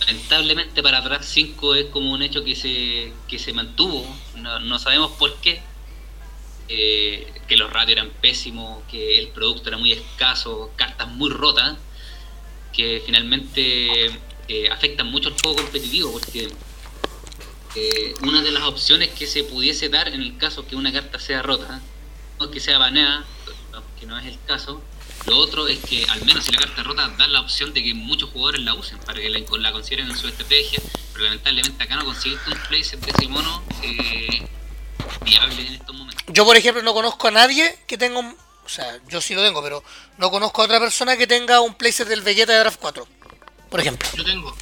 lamentablemente 0.00 0.82
para 0.82 1.00
Draft 1.00 1.24
5 1.24 1.74
es 1.74 1.84
como 1.86 2.12
un 2.12 2.22
hecho 2.22 2.44
que 2.44 2.54
se, 2.54 3.12
que 3.28 3.38
se 3.38 3.52
mantuvo, 3.52 4.06
no, 4.36 4.60
no 4.60 4.78
sabemos 4.78 5.10
por 5.12 5.34
qué, 5.40 5.60
eh, 6.68 7.32
que 7.48 7.56
los 7.56 7.72
ratios 7.72 7.98
eran 7.98 8.10
pésimos, 8.20 8.84
que 8.88 9.18
el 9.18 9.28
producto 9.28 9.68
era 9.68 9.78
muy 9.78 9.90
escaso, 9.90 10.70
cartas 10.76 11.08
muy 11.08 11.30
rotas, 11.30 11.76
que 12.72 13.02
finalmente 13.04 14.06
eh, 14.46 14.70
afectan 14.70 15.10
mucho 15.10 15.28
al 15.28 15.34
juego 15.40 15.56
competitivo, 15.56 16.12
porque 16.12 16.48
eh, 17.74 18.14
una 18.22 18.40
de 18.40 18.52
las 18.52 18.62
opciones 18.62 19.08
que 19.08 19.26
se 19.26 19.42
pudiese 19.42 19.88
dar 19.88 20.06
en 20.08 20.20
el 20.22 20.36
caso 20.38 20.64
que 20.64 20.76
una 20.76 20.92
carta 20.92 21.18
sea 21.18 21.42
rota 21.42 21.80
que 22.48 22.60
sea 22.60 22.78
baneada, 22.78 23.24
que 23.98 24.06
no 24.06 24.18
es 24.18 24.26
el 24.26 24.38
caso. 24.46 24.80
Lo 25.26 25.38
otro 25.38 25.68
es 25.68 25.78
que, 25.80 26.04
al 26.08 26.24
menos 26.24 26.44
si 26.44 26.52
la 26.52 26.58
carta 26.58 26.82
rota, 26.82 27.08
da 27.08 27.26
la 27.28 27.40
opción 27.40 27.72
de 27.74 27.82
que 27.82 27.94
muchos 27.94 28.30
jugadores 28.30 28.62
la 28.62 28.74
usen 28.74 28.98
para 28.98 29.20
que 29.20 29.28
la, 29.28 29.40
la 29.58 29.72
consideren 29.72 30.10
en 30.10 30.16
su 30.16 30.28
estrategia. 30.28 30.80
Pero 31.12 31.24
lamentablemente 31.24 31.82
acá 31.82 31.96
no 31.96 32.04
conseguiste 32.04 32.50
un 32.50 32.58
playset 32.68 33.00
de 33.00 33.10
ese 33.10 33.28
mono 33.28 33.62
eh, 33.82 34.48
viable 35.24 35.66
en 35.66 35.74
estos 35.74 35.94
momentos. 35.94 36.24
Yo, 36.28 36.44
por 36.44 36.56
ejemplo, 36.56 36.82
no 36.82 36.94
conozco 36.94 37.28
a 37.28 37.30
nadie 37.30 37.78
que 37.86 37.98
tenga 37.98 38.18
un. 38.18 38.36
O 38.64 38.68
sea, 38.68 38.98
yo 39.08 39.20
sí 39.20 39.34
lo 39.34 39.42
tengo, 39.42 39.62
pero 39.62 39.82
no 40.18 40.30
conozco 40.30 40.62
a 40.62 40.64
otra 40.64 40.78
persona 40.78 41.16
que 41.16 41.26
tenga 41.26 41.60
un 41.60 41.74
playset 41.74 42.08
del 42.08 42.22
Vegeta 42.22 42.52
de 42.52 42.60
Draft 42.60 42.78
4. 42.80 43.06
Por 43.68 43.80
ejemplo. 43.80 44.08
Yo 44.14 44.24
tengo. 44.24 44.56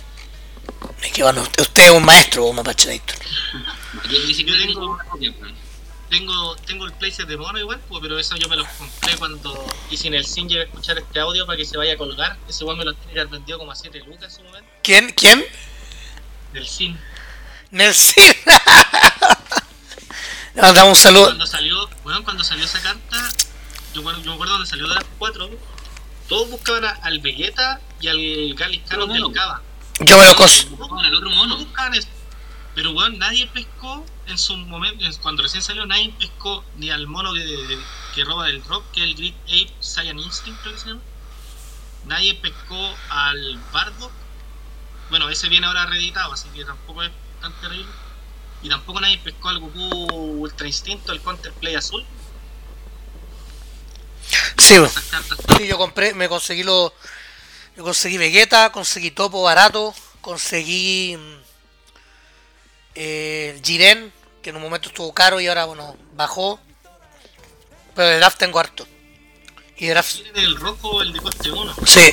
Es 1.03 1.13
que 1.13 1.23
bueno, 1.23 1.43
usted, 1.43 1.63
usted 1.63 1.85
es 1.85 1.91
un 1.91 2.05
maestro, 2.05 2.47
o 2.47 2.53
Mapache. 2.53 3.01
Yo 4.11 4.19
ni 4.27 4.35
siquiera 4.35 4.59
Yo 4.67 4.75
tengo 4.75 4.99
tengo- 6.09 6.53
weón. 6.53 6.59
Tengo, 6.67 6.85
el 6.87 6.93
playset 6.93 7.27
de 7.27 7.37
mono 7.37 7.59
igual, 7.59 7.81
pues, 7.89 8.01
pero 8.03 8.19
eso 8.19 8.37
yo 8.37 8.49
me 8.49 8.57
lo 8.57 8.65
compré 8.79 9.17
cuando 9.17 9.67
y 9.91 9.97
sin 9.97 10.15
el 10.15 10.25
sin 10.25 10.51
a 10.53 10.63
escuchar 10.63 10.99
este 10.99 11.21
audio 11.21 11.47
para 11.47 11.57
que 11.57 11.65
se 11.65 11.77
vaya 11.77 11.95
a 11.95 11.97
colgar. 11.97 12.37
Ese 12.49 12.65
igual 12.65 12.77
me 12.77 12.85
lo 12.85 12.95
tiene 12.95 13.15
que 13.15 13.21
haber 13.21 13.33
vendido 13.33 13.59
como 13.59 13.73
a 13.73 13.77
7 13.77 14.01
lucas 14.07 14.25
en 14.25 14.31
su 14.31 14.43
momento. 14.43 14.69
¿Quién? 14.83 15.11
¿Quién? 15.13 15.45
Del 16.53 16.67
sin. 16.67 16.99
Nelson. 17.71 18.15
Le 20.55 20.63
mandamos 20.63 20.99
un 20.99 21.03
saludo. 21.03 21.25
Cuando 21.27 21.47
salió, 21.47 21.89
bueno, 22.03 22.25
cuando 22.25 22.43
salió 22.43 22.65
esa 22.65 22.81
carta, 22.81 23.31
yo, 23.95 24.03
me- 24.03 24.13
yo 24.23 24.31
me 24.31 24.35
acuerdo 24.35 24.55
cuando 24.55 24.67
salió 24.67 24.89
Draft 24.89 25.07
4, 25.19 25.51
todos 26.29 26.51
buscaban 26.51 26.85
a- 26.85 26.99
al 27.03 27.21
Vegeta 27.21 27.81
y 28.01 28.09
al 28.09 28.55
Galis 28.55 28.83
Canon 28.89 29.09
Pero 29.09 29.29
del 29.29 29.37
Cava. 29.37 29.63
Yo 30.01 30.19
me 30.19 30.27
lo 30.27 30.35
cons 30.37 30.69
Buscaban 30.71 31.05
al 31.05 31.15
otro 31.15 31.29
Todos 31.31 31.37
mono. 31.47 31.57
buscaban 31.59 31.95
eso. 31.95 32.09
Pero 32.75 32.93
bueno, 32.93 33.17
nadie 33.19 33.47
pescó 33.49 34.05
en 34.29 34.39
su 34.39 34.57
momento, 34.57 35.05
en- 35.05 35.15
cuando 35.17 35.43
recién 35.43 35.63
salió, 35.63 35.87
nadie 35.87 36.13
pescó 36.19 36.65
ni 36.77 36.91
al 36.91 37.07
mono 37.07 37.33
que, 37.35 37.79
que 38.15 38.25
roba 38.25 38.47
del 38.47 38.63
drop, 38.63 38.85
que 38.93 39.01
es 39.01 39.07
el 39.09 39.15
Grid 39.15 39.35
Ape 39.45 39.73
Saiyan 39.81 40.19
Instinct, 40.19 40.61
creo 40.63 40.75
que 40.75 40.81
se 40.81 40.89
llama. 40.89 41.01
Nadie 42.07 42.35
pescó 42.35 42.95
al 43.11 43.59
Bardock. 43.73 44.13
Bueno, 45.11 45.29
ese 45.31 45.49
viene 45.49 45.67
ahora 45.67 45.87
reeditado, 45.87 46.33
así 46.33 46.49
que 46.51 46.65
tampoco 46.65 47.03
es 47.03 47.11
tan 47.41 47.53
terrible. 47.61 47.91
Y 48.63 48.69
tampoco 48.69 49.01
nadie 49.01 49.19
pescó 49.19 49.49
al 49.51 49.59
Goku 49.61 49.81
Ultra 50.43 50.67
Instinto, 50.67 51.13
el 51.13 51.21
Counterplay 51.21 51.75
azul. 51.77 52.05
Sí, 54.59 54.75
cartas 55.11 55.39
Sí, 55.57 55.67
yo 55.67 55.79
compré, 55.79 56.13
me 56.15 56.29
conseguí 56.29 56.63
los. 56.63 56.93
Yo 57.77 57.85
conseguí 57.85 58.19
Vegeta, 58.19 58.71
conseguí 58.73 59.11
Topo 59.11 59.43
barato, 59.43 59.95
conseguí. 60.21 61.17
mm, 61.17 61.37
eh, 62.97 63.61
Jiren, 63.65 64.13
que 64.49 64.51
en 64.51 64.57
un 64.57 64.63
momento 64.63 64.89
estuvo 64.89 65.13
caro 65.13 65.39
y 65.41 65.47
ahora, 65.47 65.67
bueno, 65.67 65.95
bajó. 66.15 66.59
Pero 67.95 68.09
de 68.09 68.17
draft 68.17 68.39
tengo 68.39 68.59
harto. 68.59 68.89
Y 69.77 69.87
de 69.87 69.91
draft, 69.93 70.21
el 70.35 70.57
rojo 70.57 71.03
el 71.03 71.13
de 71.13 71.21
coste 71.21 71.51
1. 71.51 71.75
sí, 71.87 72.13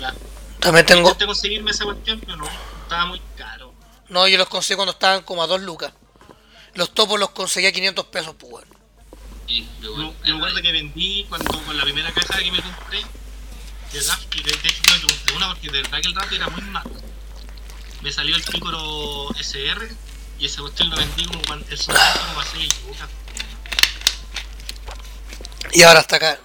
Ya. 0.00 0.12
también 0.58 0.84
tengo. 0.84 1.08
Intenté 1.08 1.26
conseguirme 1.26 1.70
esa 1.70 1.84
cuestión, 1.84 2.18
pero 2.20 2.38
no, 2.38 2.48
estaba 2.82 3.06
muy 3.06 3.22
caro. 3.36 3.72
No, 4.08 4.26
yo 4.26 4.36
los 4.36 4.48
conseguí 4.48 4.74
cuando 4.74 4.92
estaban 4.92 5.22
como 5.22 5.44
a 5.44 5.46
2 5.46 5.62
lucas. 5.62 5.92
Los 6.74 6.92
topos 6.92 7.20
los 7.20 7.30
conseguí 7.30 7.66
a 7.66 7.72
500 7.72 8.04
pesos, 8.06 8.34
pues 8.36 8.50
bueno. 8.50 8.72
Sí, 9.46 9.68
Yo, 9.80 9.94
yo 9.96 10.12
me 10.24 10.36
acuerdo 10.38 10.60
que 10.60 10.72
vendí 10.72 11.24
cuando 11.28 11.56
con 11.62 11.76
la 11.76 11.84
primera 11.84 12.10
caja 12.12 12.42
que 12.42 12.50
me 12.50 12.60
compré 12.60 13.00
de 13.92 14.00
Draft, 14.00 14.34
y 14.34 14.42
de, 14.42 14.50
hecho 14.50 14.82
no 14.88 14.94
me 14.94 15.00
compré 15.02 15.36
una 15.36 15.48
porque 15.50 15.70
de 15.70 15.82
verdad 15.82 16.00
que 16.00 16.08
el 16.08 16.14
Draft 16.14 16.32
era 16.32 16.48
muy 16.48 16.62
malo. 16.62 16.90
Me 18.00 18.10
salió 18.10 18.34
el 18.34 18.42
Picoro 18.42 19.30
SR 19.38 19.88
y 20.42 20.46
ese 20.46 20.60
cuestión 20.60 20.90
lo 20.90 20.96
vendí 20.96 21.24
como 21.24 21.40
cuando 21.42 21.64
el 21.70 21.78
momento 21.78 22.20
como 22.26 22.40
a 22.40 22.44
6 22.44 22.80
lucas. 22.88 23.08
Y 25.72 25.82
ahora 25.82 26.00
hasta 26.00 26.16
acá. 26.16 26.40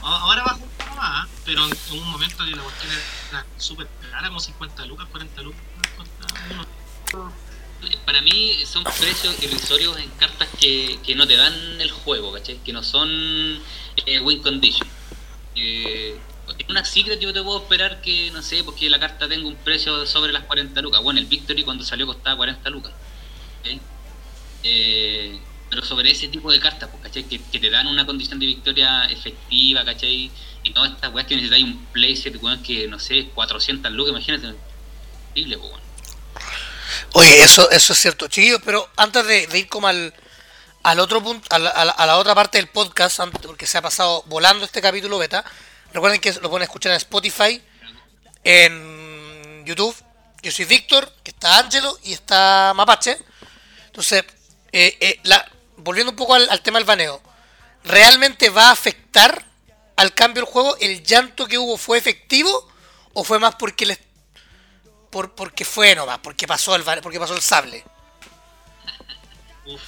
Ahora 0.00 0.42
baja 0.42 0.56
un 0.56 0.70
poco 0.70 0.94
más, 0.94 1.26
¿eh? 1.26 1.30
pero 1.44 1.66
en, 1.66 1.76
un 1.92 2.10
momento 2.10 2.42
que 2.42 2.52
la 2.52 2.62
cuestión 2.62 2.92
era 3.30 3.46
súper 3.58 3.86
cara, 4.10 4.28
como 4.28 4.40
50 4.40 4.86
lucas, 4.86 5.08
40 5.10 5.42
lucas. 5.42 5.60
Para 8.06 8.22
mí 8.22 8.64
son 8.64 8.82
precios 8.84 9.42
irrisorios 9.42 9.98
en 9.98 10.08
cartas 10.12 10.48
que, 10.58 10.98
que 11.04 11.14
no 11.14 11.26
te 11.26 11.36
dan 11.36 11.52
el 11.78 11.90
juego, 11.90 12.32
¿cachai? 12.32 12.56
Que 12.64 12.72
no 12.72 12.82
son 12.82 13.10
eh, 14.06 14.20
win 14.20 14.42
condition. 14.42 14.88
Eh, 15.54 16.18
en 16.58 16.70
una 16.70 16.84
secret 16.84 17.20
yo 17.20 17.32
te 17.32 17.42
puedo 17.42 17.58
esperar 17.58 18.00
que, 18.00 18.30
no 18.30 18.42
sé, 18.42 18.64
porque 18.64 18.88
la 18.90 18.98
carta 18.98 19.28
tenga 19.28 19.46
un 19.46 19.56
precio 19.56 20.06
sobre 20.06 20.32
las 20.32 20.44
40 20.44 20.80
lucas. 20.80 21.02
Bueno, 21.02 21.20
el 21.20 21.26
Victory 21.26 21.62
cuando 21.64 21.84
salió 21.84 22.06
costaba 22.06 22.36
40 22.36 22.70
lucas. 22.70 22.92
Eh, 24.62 25.38
pero 25.68 25.84
sobre 25.84 26.10
ese 26.10 26.28
tipo 26.28 26.50
de 26.50 26.60
cartas, 26.60 26.88
pues, 26.90 27.02
¿cachai? 27.02 27.24
Que, 27.24 27.38
te 27.38 27.70
dan 27.70 27.86
una 27.86 28.06
condición 28.06 28.38
de 28.38 28.46
victoria 28.46 29.04
efectiva, 29.06 29.84
¿cachai? 29.84 30.30
Y 30.62 30.72
todas 30.72 30.92
estas 30.92 31.12
weas 31.12 31.26
que 31.26 31.34
necesitáis 31.36 31.64
un 31.64 31.86
playset, 31.86 32.42
weón, 32.42 32.62
que, 32.62 32.86
no 32.88 32.98
sé, 32.98 33.28
400 33.34 33.92
lucas, 33.92 34.10
imagínate. 34.10 34.54
Increíble, 35.34 35.58
pues, 35.58 35.70
weón. 35.72 35.86
Oye, 37.12 37.42
eso, 37.42 37.70
eso 37.70 37.92
es 37.92 37.98
cierto, 37.98 38.28
chiquillos, 38.28 38.60
pero 38.64 38.88
antes 38.96 39.26
de, 39.26 39.48
ir 39.58 39.68
como 39.68 39.88
al, 39.88 40.14
al 40.82 41.00
otro 41.00 41.22
punto, 41.22 41.46
a 41.50 41.58
la, 41.58 41.70
a 41.70 42.06
la- 42.06 42.18
otra 42.18 42.34
parte 42.34 42.58
del 42.58 42.68
podcast, 42.68 43.20
porque 43.42 43.66
se 43.66 43.78
ha 43.78 43.82
pasado 43.82 44.22
volando 44.26 44.64
este 44.64 44.80
capítulo 44.80 45.18
beta, 45.18 45.44
recuerden 45.96 46.20
que 46.20 46.32
lo 46.34 46.50
pueden 46.50 46.64
escuchar 46.64 46.92
en 46.92 46.98
Spotify, 46.98 47.62
en 48.44 49.64
YouTube. 49.64 49.96
Yo 50.42 50.52
soy 50.52 50.66
Víctor, 50.66 51.10
que 51.24 51.30
está 51.30 51.58
Ángelo 51.58 51.98
y 52.04 52.12
está 52.12 52.72
Mapache. 52.74 53.18
Entonces, 53.86 54.24
eh, 54.72 54.96
eh, 55.00 55.20
volviendo 55.78 56.10
un 56.10 56.16
poco 56.16 56.34
al, 56.34 56.60
tema 56.62 56.78
del 56.78 56.86
baneo, 56.86 57.20
¿realmente 57.84 58.50
va 58.50 58.68
a 58.68 58.72
afectar 58.72 59.44
al 59.96 60.12
cambio 60.14 60.44
del 60.44 60.52
juego? 60.52 60.76
¿El 60.78 61.02
llanto 61.02 61.46
que 61.46 61.58
hubo 61.58 61.78
fue 61.78 61.98
efectivo 61.98 62.68
o 63.14 63.24
fue 63.24 63.38
más 63.38 63.54
porque 63.54 63.86
les 63.86 63.98
por, 65.10 65.34
porque 65.34 65.64
fue 65.64 65.94
nomás, 65.94 66.18
porque 66.18 66.46
pasó 66.46 66.76
el 66.76 66.84
porque 67.00 67.18
pasó 67.18 67.34
el 67.34 67.40
sable. 67.40 67.82
Uf, 69.64 69.80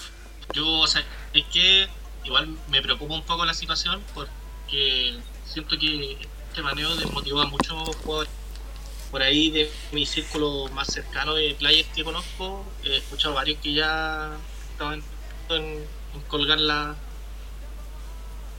yo, 0.55 0.67
o 0.67 0.87
sea, 0.87 1.05
es 1.35 1.45
que 1.53 1.87
igual 2.25 2.57
me 2.69 2.81
preocupa 2.81 3.15
un 3.15 3.25
poco 3.25 3.45
la 3.45 3.53
situación 3.53 4.03
porque 4.15 5.19
siento 5.53 5.79
que 5.79 6.17
este 6.49 6.63
baneo 6.63 6.95
desmotivó 6.97 7.41
a 7.41 7.47
muchos 7.47 7.97
jugadores. 8.05 8.31
Por 9.11 9.23
ahí 9.23 9.51
de 9.51 9.71
mi 9.93 10.05
círculo 10.05 10.69
más 10.75 10.89
cercano 10.89 11.35
de 11.35 11.55
players 11.55 11.89
que 11.95 12.05
conozco, 12.05 12.65
he 12.85 12.99
escuchado 12.99 13.35
varios 13.35 13.59
que 13.61 13.73
ya 13.73 14.37
estaban 14.73 15.03
en, 15.51 15.85
en 16.15 16.21
colgar 16.29 16.61
la 16.61 16.95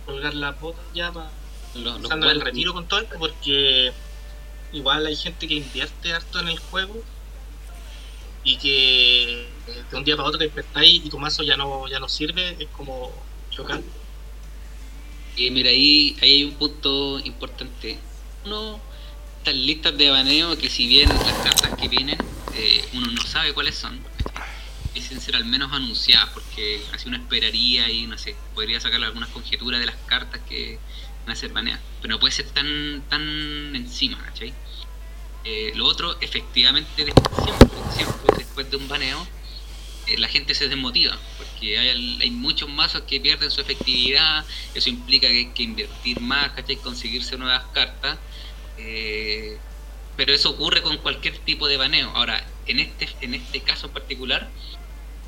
colgar 0.05 0.33
las 0.33 0.59
botas 0.59 0.83
ya 0.93 1.11
para 1.11 1.29
Los- 1.75 2.01
los 2.01 2.11
el 2.11 2.41
retiro 2.41 2.73
con 2.73 2.87
todo 2.87 2.99
esto 3.01 3.15
porque 3.19 3.91
igual 4.73 5.05
hay 5.05 5.15
gente 5.15 5.47
que 5.47 5.53
invierte 5.53 6.13
harto 6.13 6.39
en 6.39 6.47
el 6.47 6.57
juego 6.57 6.95
y 8.43 8.57
que 8.57 9.43
eh, 9.43 9.83
de 9.91 9.97
un 9.97 10.03
día 10.03 10.15
para 10.15 10.29
otro 10.29 10.39
te 10.39 10.45
despertáis 10.45 11.05
y 11.05 11.09
tu 11.09 11.19
mazo 11.19 11.43
ya 11.43 11.57
no 11.57 11.87
ya 11.87 11.99
no 11.99 12.09
sirve 12.09 12.55
es 12.59 12.67
como 12.69 13.11
chocante 13.51 13.87
Y 15.39 15.51
mira, 15.51 15.69
ahí, 15.69 16.17
hay 16.21 16.43
un 16.43 16.51
punto 16.55 17.17
importante. 17.23 17.97
Uno, 18.43 18.77
estas 19.37 19.55
listas 19.55 19.97
de 19.97 20.09
baneo 20.09 20.57
que 20.57 20.69
si 20.69 20.85
bien 20.85 21.07
las 21.07 21.33
cartas 21.35 21.79
que 21.79 21.87
vienen, 21.87 22.17
eh, 22.55 22.83
uno 22.91 23.07
no 23.07 23.21
sabe 23.21 23.53
cuáles 23.53 23.75
son, 23.75 23.97
dicen 24.93 25.21
ser 25.21 25.37
al 25.37 25.45
menos 25.45 25.71
anunciadas, 25.71 26.27
porque 26.33 26.81
así 26.93 27.07
uno 27.07 27.15
esperaría 27.15 27.89
y 27.89 28.05
no 28.05 28.17
sé, 28.17 28.35
podría 28.53 28.81
sacar 28.81 29.01
algunas 29.01 29.29
conjeturas 29.29 29.79
de 29.79 29.85
las 29.85 29.95
cartas 30.07 30.41
que 30.41 30.77
van 31.25 31.31
a 31.31 31.39
ser 31.39 31.53
baneadas. 31.53 31.81
Pero 32.01 32.15
no 32.15 32.19
puede 32.19 32.33
ser 32.33 32.47
tan, 32.47 33.01
tan 33.07 33.21
encima, 33.77 34.21
¿cachai? 34.21 34.53
Eh, 35.45 35.71
lo 35.75 35.85
otro, 35.85 36.19
efectivamente, 36.19 37.05
siempre, 37.95 38.27
después 38.37 38.69
de 38.69 38.75
un 38.75 38.89
baneo, 38.89 39.21
eh, 39.21 39.38
la 40.18 40.28
gente 40.28 40.53
se 40.55 40.68
desmotiva, 40.68 41.18
porque 41.38 41.78
hay, 41.78 42.18
hay 42.22 42.32
muchos 42.32 42.70
mazos 42.70 43.01
que 43.03 43.20
pierden 43.20 43.51
su 43.51 43.62
efectividad, 43.62 44.45
eso 44.74 44.89
implica 44.89 45.28
que 45.28 45.38
hay 45.38 45.49
que 45.53 45.64
invertir 45.64 46.20
más, 46.20 46.51
¿cachai? 46.51 46.78
Conseguirse 46.78 47.38
nuevas 47.38 47.64
cartas, 47.74 48.18
eh, 48.78 49.57
pero 50.18 50.34
eso 50.34 50.49
ocurre 50.51 50.82
con 50.82 50.97
cualquier 50.97 51.38
tipo 51.39 51.68
de 51.68 51.78
baneo. 51.78 52.10
Ahora, 52.16 52.45
en 52.66 52.80
este, 52.80 53.10
en 53.22 53.34
este 53.36 53.62
caso 53.62 53.88
en 53.88 53.93
particular, 53.93 54.49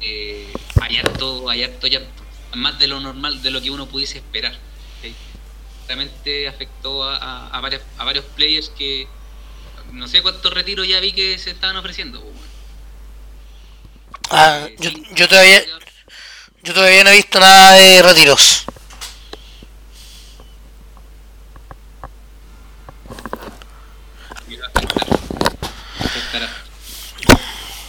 eh, 0.02 0.52
hay 0.82 0.98
harto, 0.98 1.50
hay 1.50 1.64
harto 1.64 1.88
más 2.56 2.78
de 2.80 2.88
lo 2.88 3.00
normal, 3.00 3.42
de 3.42 3.52
lo 3.52 3.62
que 3.62 3.72
uno 3.72 3.88
pudiese 3.88 4.18
esperar. 4.18 4.58
Realmente 5.88 6.48
afectó 6.48 7.04
a, 7.04 7.18
a- 7.18 7.48
a 7.48 7.58
a 7.98 8.04
varios 8.06 8.26
players 8.36 8.70
que 8.70 9.08
no 9.92 10.08
sé 10.08 10.22
cuántos 10.22 10.54
retiros 10.54 10.88
ya 10.88 11.00
vi 11.02 11.12
que 11.12 11.38
se 11.38 11.52
estaban 11.52 11.76
ofreciendo. 11.76 12.22
pues. 12.22 12.51
Ah, 14.34 14.68
yo, 14.80 14.90
yo 15.14 15.28
todavía 15.28 15.62
yo 16.64 16.74
todavía 16.74 17.04
no 17.04 17.10
he 17.10 17.16
visto 17.16 17.40
nada 17.40 17.74
de 17.74 18.02
retiros. 18.02 18.66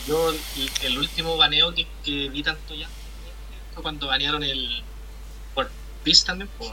yo 0.06 0.34
el, 0.82 0.98
último 0.98 1.36
baneo 1.36 1.72
que, 1.74 2.28
vi 2.28 2.42
tanto 2.42 2.74
ya 2.74 2.88
fue 3.72 3.82
cuando 3.82 4.08
banearon 4.08 4.42
el 4.42 4.82
Peace 6.02 6.24
también, 6.24 6.50
pues. 6.58 6.72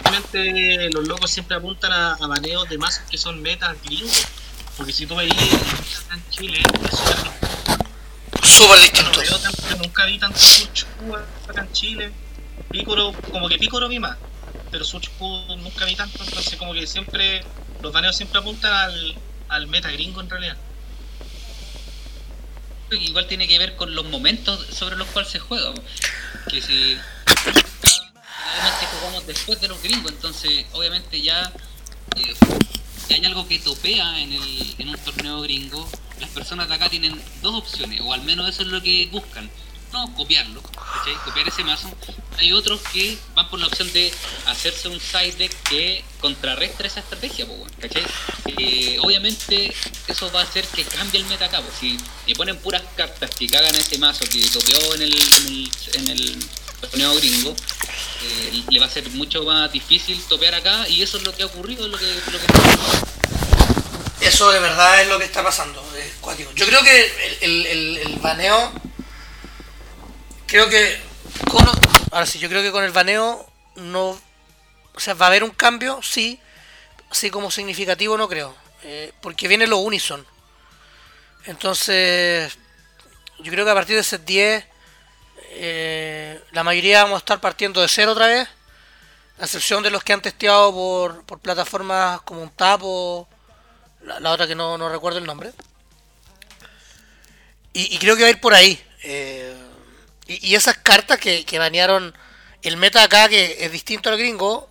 Obviamente 0.00 0.90
los 0.90 1.08
locos 1.08 1.30
siempre 1.30 1.56
apuntan 1.56 1.92
a, 1.92 2.26
baneos 2.26 2.68
de 2.68 2.78
mazos 2.78 3.02
que 3.10 3.18
son 3.18 3.42
metas 3.42 3.76
gringos. 3.82 4.26
Porque 4.76 4.92
si 4.92 5.06
tú 5.06 5.16
veías 5.16 5.36
en 6.12 6.30
Chile, 6.30 6.58
es 6.60 6.98
súper 6.98 7.83
Súper 8.42 8.76
no 8.76 8.82
distintos. 8.82 9.16
veo 9.16 9.38
tanto, 9.38 9.76
nunca 9.76 10.04
vi 10.06 10.18
tanto 10.18 10.38
Surge 10.38 10.84
acá 11.48 11.62
en 11.62 11.72
Chile. 11.72 12.12
Picoro, 12.70 13.12
como 13.30 13.48
que 13.48 13.58
Picoro 13.58 13.88
vi 13.88 13.98
más, 13.98 14.16
pero 14.70 14.84
Surge 14.84 15.10
nunca 15.58 15.84
vi 15.84 15.94
tanto, 15.94 16.22
entonces 16.22 16.56
como 16.56 16.72
que 16.72 16.86
siempre, 16.86 17.44
los 17.82 17.92
baneos 17.92 18.16
siempre 18.16 18.38
apuntan 18.40 18.72
al, 18.72 19.14
al 19.48 19.66
meta 19.66 19.90
gringo 19.90 20.20
en 20.20 20.30
realidad. 20.30 20.56
Igual 22.90 23.26
tiene 23.26 23.48
que 23.48 23.58
ver 23.58 23.76
con 23.76 23.94
los 23.94 24.04
momentos 24.06 24.66
sobre 24.72 24.96
los 24.96 25.08
cuales 25.08 25.30
se 25.32 25.38
juega. 25.40 25.72
Que 26.48 26.60
si 26.60 26.96
generalmente 28.54 28.86
jugamos 28.98 29.26
después 29.26 29.60
de 29.60 29.68
los 29.68 29.82
gringos, 29.82 30.12
entonces 30.12 30.66
obviamente 30.72 31.20
ya 31.20 31.52
eh, 32.16 32.34
hay 33.10 33.24
algo 33.24 33.48
que 33.48 33.58
topea 33.58 34.20
en, 34.20 34.32
el, 34.32 34.74
en 34.78 34.88
un 34.90 34.98
torneo 34.98 35.40
gringo, 35.40 35.88
las 36.20 36.30
personas 36.30 36.68
de 36.68 36.74
acá 36.74 36.88
tienen 36.88 37.20
dos 37.42 37.54
opciones, 37.54 38.00
o 38.02 38.12
al 38.12 38.22
menos 38.22 38.48
eso 38.48 38.62
es 38.62 38.68
lo 38.68 38.82
que 38.82 39.08
buscan. 39.10 39.50
No, 39.92 40.12
copiarlo, 40.16 40.60
¿cachai? 40.60 41.14
Copiar 41.24 41.46
ese 41.46 41.62
mazo. 41.62 41.88
Hay 42.38 42.52
otros 42.52 42.80
que 42.92 43.16
van 43.36 43.48
por 43.48 43.60
la 43.60 43.68
opción 43.68 43.92
de 43.92 44.12
hacerse 44.46 44.88
un 44.88 44.98
side 44.98 45.36
deck 45.38 45.52
que 45.68 46.02
contrarrestre 46.20 46.88
esa 46.88 46.98
estrategia, 46.98 47.46
¿cachai? 47.78 48.02
Eh, 48.58 48.98
obviamente 49.00 49.72
eso 50.08 50.32
va 50.32 50.40
a 50.40 50.42
hacer 50.42 50.66
que 50.66 50.82
cambie 50.82 51.20
el 51.20 51.26
meta 51.26 51.44
acá. 51.44 51.62
Si 51.78 51.96
me 52.26 52.34
ponen 52.34 52.56
puras 52.58 52.82
cartas 52.96 53.30
que 53.36 53.46
cagan 53.46 53.76
ese 53.76 53.96
mazo 53.98 54.24
que 54.24 54.44
topeó 54.48 54.96
en 54.96 55.02
el, 55.02 55.14
en 55.14 56.10
el, 56.10 56.32
en 56.32 56.40
torneo 56.80 57.14
gringo, 57.14 57.54
eh, 58.24 58.62
le 58.68 58.80
va 58.80 58.86
a 58.86 58.90
ser 58.90 59.08
mucho 59.10 59.44
más 59.44 59.70
difícil 59.70 60.20
topear 60.28 60.56
acá 60.56 60.88
y 60.88 61.02
eso 61.02 61.18
es 61.18 61.22
lo 61.22 61.32
que 61.32 61.44
ha 61.44 61.46
ocurrido, 61.46 61.86
lo 61.86 61.96
que, 61.96 62.06
lo 62.32 62.38
que 62.40 62.46
Eso 64.24 64.50
de 64.50 64.58
verdad 64.60 65.02
es 65.02 65.08
lo 65.08 65.18
que 65.18 65.24
está 65.26 65.42
pasando. 65.42 65.82
Yo 66.54 66.66
creo 66.66 66.82
que 66.82 67.36
el, 67.42 67.66
el, 67.66 67.96
el- 67.98 68.18
baneo. 68.18 68.72
Creo 70.46 70.68
que. 70.68 71.00
Con, 71.50 71.66
ahora 72.10 72.26
sí, 72.26 72.38
yo 72.38 72.48
creo 72.48 72.62
que 72.62 72.72
con 72.72 72.84
el 72.84 72.90
baneo 72.92 73.46
no. 73.76 74.18
O 74.94 75.00
sea, 75.00 75.14
va 75.14 75.26
a 75.26 75.28
haber 75.28 75.44
un 75.44 75.50
cambio, 75.50 76.00
sí. 76.02 76.40
Así 77.10 77.30
como 77.30 77.50
significativo, 77.50 78.16
no 78.16 78.28
creo. 78.28 78.54
eh, 78.82 79.12
porque 79.20 79.46
viene 79.48 79.66
lo 79.66 79.78
Unison. 79.78 80.26
Entonces. 81.46 82.56
Yo 83.40 83.50
creo 83.52 83.64
que 83.64 83.70
a 83.70 83.74
partir 83.74 83.96
de 83.96 84.02
set 84.02 84.24
10. 84.24 84.64
eh, 85.56 86.40
la 86.52 86.62
mayoría 86.64 87.02
vamos 87.02 87.16
a 87.16 87.18
estar 87.18 87.40
partiendo 87.40 87.80
de 87.80 87.88
cero 87.88 88.12
otra 88.12 88.26
vez. 88.28 88.48
A 89.40 89.44
excepción 89.44 89.82
de 89.82 89.90
los 89.90 90.04
que 90.04 90.12
han 90.12 90.22
testeado 90.22 90.72
por, 90.72 91.24
por 91.24 91.40
plataformas 91.40 92.20
como 92.22 92.40
un 92.42 92.50
Tapo 92.50 93.28
la, 94.04 94.30
otra 94.30 94.46
que 94.46 94.54
no, 94.54 94.78
no 94.78 94.88
recuerdo 94.88 95.18
el 95.18 95.26
nombre. 95.26 95.52
Y, 97.72 97.98
creo 97.98 98.14
que 98.14 98.22
va 98.22 98.28
a 98.28 98.30
ir 98.30 98.40
por 98.40 98.54
ahí. 98.54 98.80
eh, 99.02 99.54
y, 100.26 100.54
esas 100.54 100.78
cartas 100.78 101.18
que, 101.18 101.44
que 101.44 101.58
banearon 101.58 102.14
el 102.62 102.76
meta 102.76 103.02
acá, 103.02 103.28
que 103.28 103.64
es 103.64 103.72
distinto 103.72 104.08
al 104.08 104.16
gringo, 104.16 104.70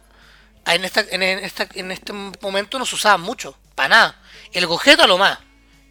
en, 0.66 0.86
esta, 0.86 1.02
en, 1.02 1.22
esta, 1.22 1.68
en 1.76 1.92
este 1.92 2.14
momento 2.14 2.80
no 2.80 2.86
se 2.86 2.96
usaban 2.96 3.22
mucho. 3.22 3.56
Para 3.76 3.90
nada. 3.90 4.16
El 4.52 4.66
Gogeta 4.68 5.06
lo 5.08 5.18
más. 5.18 5.38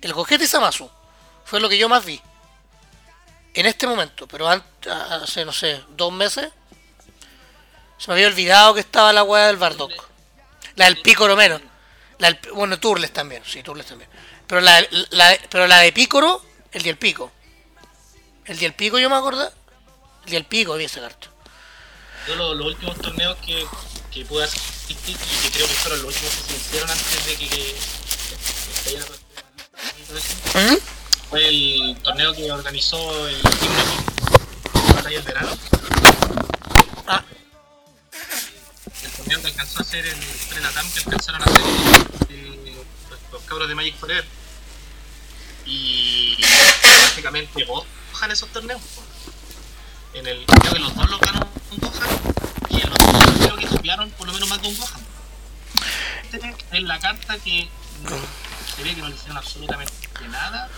El 0.01 0.13
Gogeta 0.13 0.45
y 0.45 0.47
Samasu. 0.47 0.91
Fue 1.45 1.61
lo 1.61 1.69
que 1.69 1.79
yo 1.79 1.89
más 1.89 2.05
vi. 2.05 2.21
En 3.55 3.67
este 3.67 3.87
momento. 3.87 4.27
Pero 4.27 4.49
antes, 4.49 4.93
hace, 4.93 5.45
no 5.45 5.53
sé, 5.53 5.83
dos 5.91 6.13
meses. 6.13 6.49
Se 7.99 8.09
me 8.09 8.15
había 8.15 8.27
olvidado 8.27 8.75
que 8.75 8.81
estaba 8.81 9.13
la 9.13 9.23
weá 9.23 9.47
del 9.47 9.57
Bardock. 9.57 9.93
La 10.77 10.87
del 10.87 11.01
Picoro 11.03 11.37
menos. 11.37 11.61
La 12.23 12.39
bueno, 12.55 12.79
Turles 12.79 13.13
también, 13.13 13.43
sí, 13.45 13.63
Turles 13.65 13.87
también. 13.87 14.09
Pero 14.47 14.61
la, 14.61 14.81
la- 15.11 15.37
pero 15.51 15.67
la 15.67 15.81
de 15.81 15.91
Pícoro, 15.93 16.41
el 16.71 16.83
del 16.85 16.97
Pico. 16.97 17.33
El 18.45 18.59
del 18.61 18.75
Pico 18.75 18.99
yo 19.01 19.11
me 19.11 19.17
acuerdo. 19.17 19.53
El 20.27 20.31
del 20.31 20.45
Pico 20.45 20.75
vi 20.77 20.85
esa 20.85 21.01
carta. 21.01 21.29
Yo 22.29 22.37
lo- 22.37 22.55
los 22.55 22.67
últimos 22.69 22.97
torneos 22.99 23.37
que, 23.45 23.67
que 24.13 24.25
pude 24.25 24.45
asistir 24.45 24.97
y 25.01 25.43
que 25.43 25.51
creo 25.51 25.67
que 25.67 25.75
fueron 25.75 26.03
los 26.03 26.15
últimos 26.15 26.33
que 26.37 26.43
se 26.53 26.57
hicieron 26.61 26.91
antes 26.91 27.27
de 27.27 27.37
que, 27.37 27.49
que, 27.49 27.57
que 27.57 28.73
estallara 28.73 29.05
todo 29.07 30.19
este- 30.19 30.59
¿Mm? 30.61 30.79
fue 31.31 31.49
el 31.49 31.97
torneo 32.05 32.33
que 32.35 32.53
organizó 32.53 33.27
el 33.29 33.41
Team 33.43 34.95
Batalla 34.95 35.09
del 35.17 35.23
Verano. 35.23 35.59
Ah, 37.09 37.25
torneo 39.17 39.41
que 39.41 39.47
alcanzó 39.49 39.79
a 39.79 39.83
hacer 39.83 40.07
el 40.07 40.17
Prenatam 40.49 40.91
que 40.93 40.99
alcanzaron 41.01 41.43
a 41.43 41.45
hacer 41.45 41.63
eh, 42.31 42.77
los, 43.11 43.19
los 43.33 43.43
cabros 43.43 43.69
de 43.69 43.75
Magic 43.75 43.97
Forever. 43.97 44.25
Y 45.65 46.37
básicamente 46.85 47.65
Gohan 47.65 48.31
esos 48.31 48.49
torneos. 48.51 48.81
En 50.15 50.27
el, 50.27 50.45
creo 50.45 50.73
que 50.75 50.79
los 50.79 50.95
dos 50.95 51.09
los 51.11 51.21
ganó 51.21 51.49
un 51.71 51.79
Gohan 51.79 52.09
y 52.69 52.81
en 52.83 52.91
los 52.91 52.99
dos 52.99 53.37
creo 53.39 53.57
que 53.57 53.67
copiaron 53.67 54.11
por 54.11 54.27
lo 54.27 54.33
menos 54.35 54.49
más 54.49 54.61
de 54.61 54.69
un 54.69 54.77
Gohan. 54.77 55.07
Este 56.33 56.55
es 56.73 56.83
la 56.83 56.99
carta 56.99 57.39
que 57.39 57.69
se 58.77 58.83
ve 58.83 58.95
que 58.95 59.01
no 59.01 59.09
le 59.09 59.15
hicieron 59.15 59.37
absolutamente 59.37 59.93
nada 60.29 60.69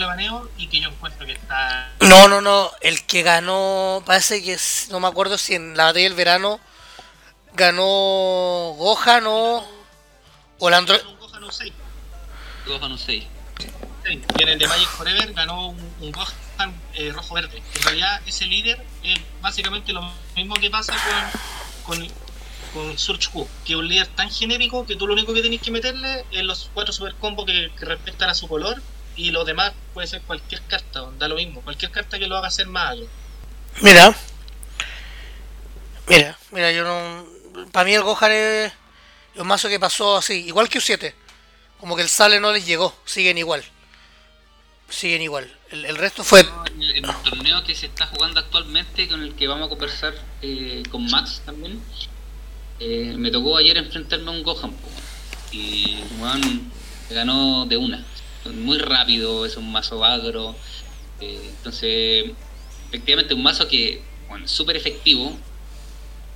baneo 0.00 0.48
y 0.56 0.68
que 0.68 0.80
yo 0.80 0.90
encuentro 0.90 1.26
que 1.26 1.32
está 1.32 1.90
no, 2.00 2.28
no, 2.28 2.40
no. 2.40 2.70
El 2.80 3.04
que 3.04 3.22
ganó, 3.22 4.02
parece 4.06 4.42
que 4.42 4.52
es- 4.52 4.88
no 4.90 5.00
me 5.00 5.08
acuerdo 5.08 5.38
si 5.38 5.54
en 5.54 5.76
la 5.76 5.84
batalla 5.84 6.04
del 6.04 6.14
verano 6.14 6.60
ganó 7.54 8.74
Gohan 8.76 9.24
o. 9.26 9.66
O 10.58 10.66
un 10.66 11.18
Gohan 11.18 11.44
o 11.44 11.50
6. 11.50 11.72
Gohan 12.66 12.90
no 12.90 12.98
sé. 12.98 13.26
Sí, 14.04 14.22
y 14.38 14.42
en 14.42 14.48
el 14.48 14.58
de 14.58 14.66
Magic 14.66 14.88
Forever 14.88 15.32
ganó 15.32 15.68
un, 15.68 15.94
un 16.00 16.12
Gohan 16.12 16.80
eh, 16.94 17.12
rojo-verde. 17.12 17.62
En 17.74 17.82
realidad, 17.82 18.20
ese 18.26 18.46
líder 18.46 18.84
es 19.02 19.18
básicamente 19.40 19.92
lo 19.92 20.02
mismo 20.34 20.54
que 20.56 20.70
pasa 20.70 20.94
con, 21.84 21.98
con, 21.98 22.08
con 22.72 22.98
Surge 22.98 23.30
Q, 23.30 23.48
que 23.64 23.74
es 23.74 23.78
un 23.78 23.88
líder 23.88 24.06
tan 24.08 24.30
genérico 24.30 24.86
que 24.86 24.96
tú 24.96 25.06
lo 25.06 25.14
único 25.14 25.34
que 25.34 25.42
tenés 25.42 25.60
que 25.60 25.70
meterle 25.70 26.24
es 26.30 26.42
los 26.42 26.70
cuatro 26.74 26.92
super 26.92 27.14
combos 27.14 27.46
que, 27.46 27.70
que 27.78 27.84
respetan 27.84 28.30
a 28.30 28.34
su 28.34 28.48
color 28.48 28.80
y 29.16 29.30
los 29.32 29.44
demás 29.44 29.72
puede 29.94 30.06
ser 30.06 30.22
cualquier 30.22 30.62
carta, 30.62 31.04
da 31.18 31.28
lo 31.28 31.34
mismo, 31.34 31.60
cualquier 31.62 31.90
carta 31.90 32.18
que 32.18 32.28
lo 32.28 32.36
haga 32.36 32.50
ser 32.50 32.68
más. 32.68 32.96
Mira. 33.80 34.14
Mira, 36.08 36.38
mira, 36.52 36.72
yo 36.72 36.84
no. 36.84 37.37
Para 37.72 37.84
mí 37.84 37.94
el 37.94 38.02
Gohan 38.02 38.32
es 38.32 38.72
un 39.36 39.46
mazo 39.46 39.68
que 39.68 39.80
pasó 39.80 40.16
así, 40.16 40.46
igual 40.46 40.68
que 40.68 40.78
U7. 40.78 41.14
Como 41.80 41.94
que 41.96 42.02
el 42.02 42.08
sale 42.08 42.40
no 42.40 42.52
les 42.52 42.66
llegó, 42.66 42.94
siguen 43.04 43.38
igual. 43.38 43.62
Siguen 44.88 45.22
igual. 45.22 45.52
El, 45.70 45.84
el 45.84 45.96
resto 45.96 46.24
fue. 46.24 46.40
En 46.40 47.04
el, 47.04 47.14
torneo 47.22 47.62
que 47.62 47.74
se 47.74 47.86
está 47.86 48.06
jugando 48.06 48.40
actualmente, 48.40 49.06
con 49.08 49.22
el 49.22 49.34
que 49.34 49.46
vamos 49.46 49.66
a 49.66 49.68
conversar 49.68 50.14
eh, 50.42 50.82
con 50.90 51.06
Max 51.10 51.42
también, 51.44 51.80
eh, 52.80 53.14
me 53.16 53.30
tocó 53.30 53.56
ayer 53.56 53.76
enfrentarme 53.76 54.28
a 54.28 54.30
un 54.30 54.42
Gohan. 54.42 54.72
y 55.52 55.98
Juan 56.18 56.70
ganó 57.10 57.66
de 57.66 57.76
una. 57.76 58.04
Muy 58.44 58.78
rápido, 58.78 59.44
es 59.44 59.56
un 59.56 59.70
mazo 59.70 60.04
agro. 60.04 60.54
eh, 61.20 61.50
entonces, 61.58 62.30
efectivamente, 62.88 63.34
un 63.34 63.42
mazo 63.42 63.68
que, 63.68 64.02
bueno, 64.28 64.48
súper 64.48 64.76
efectivo. 64.76 65.36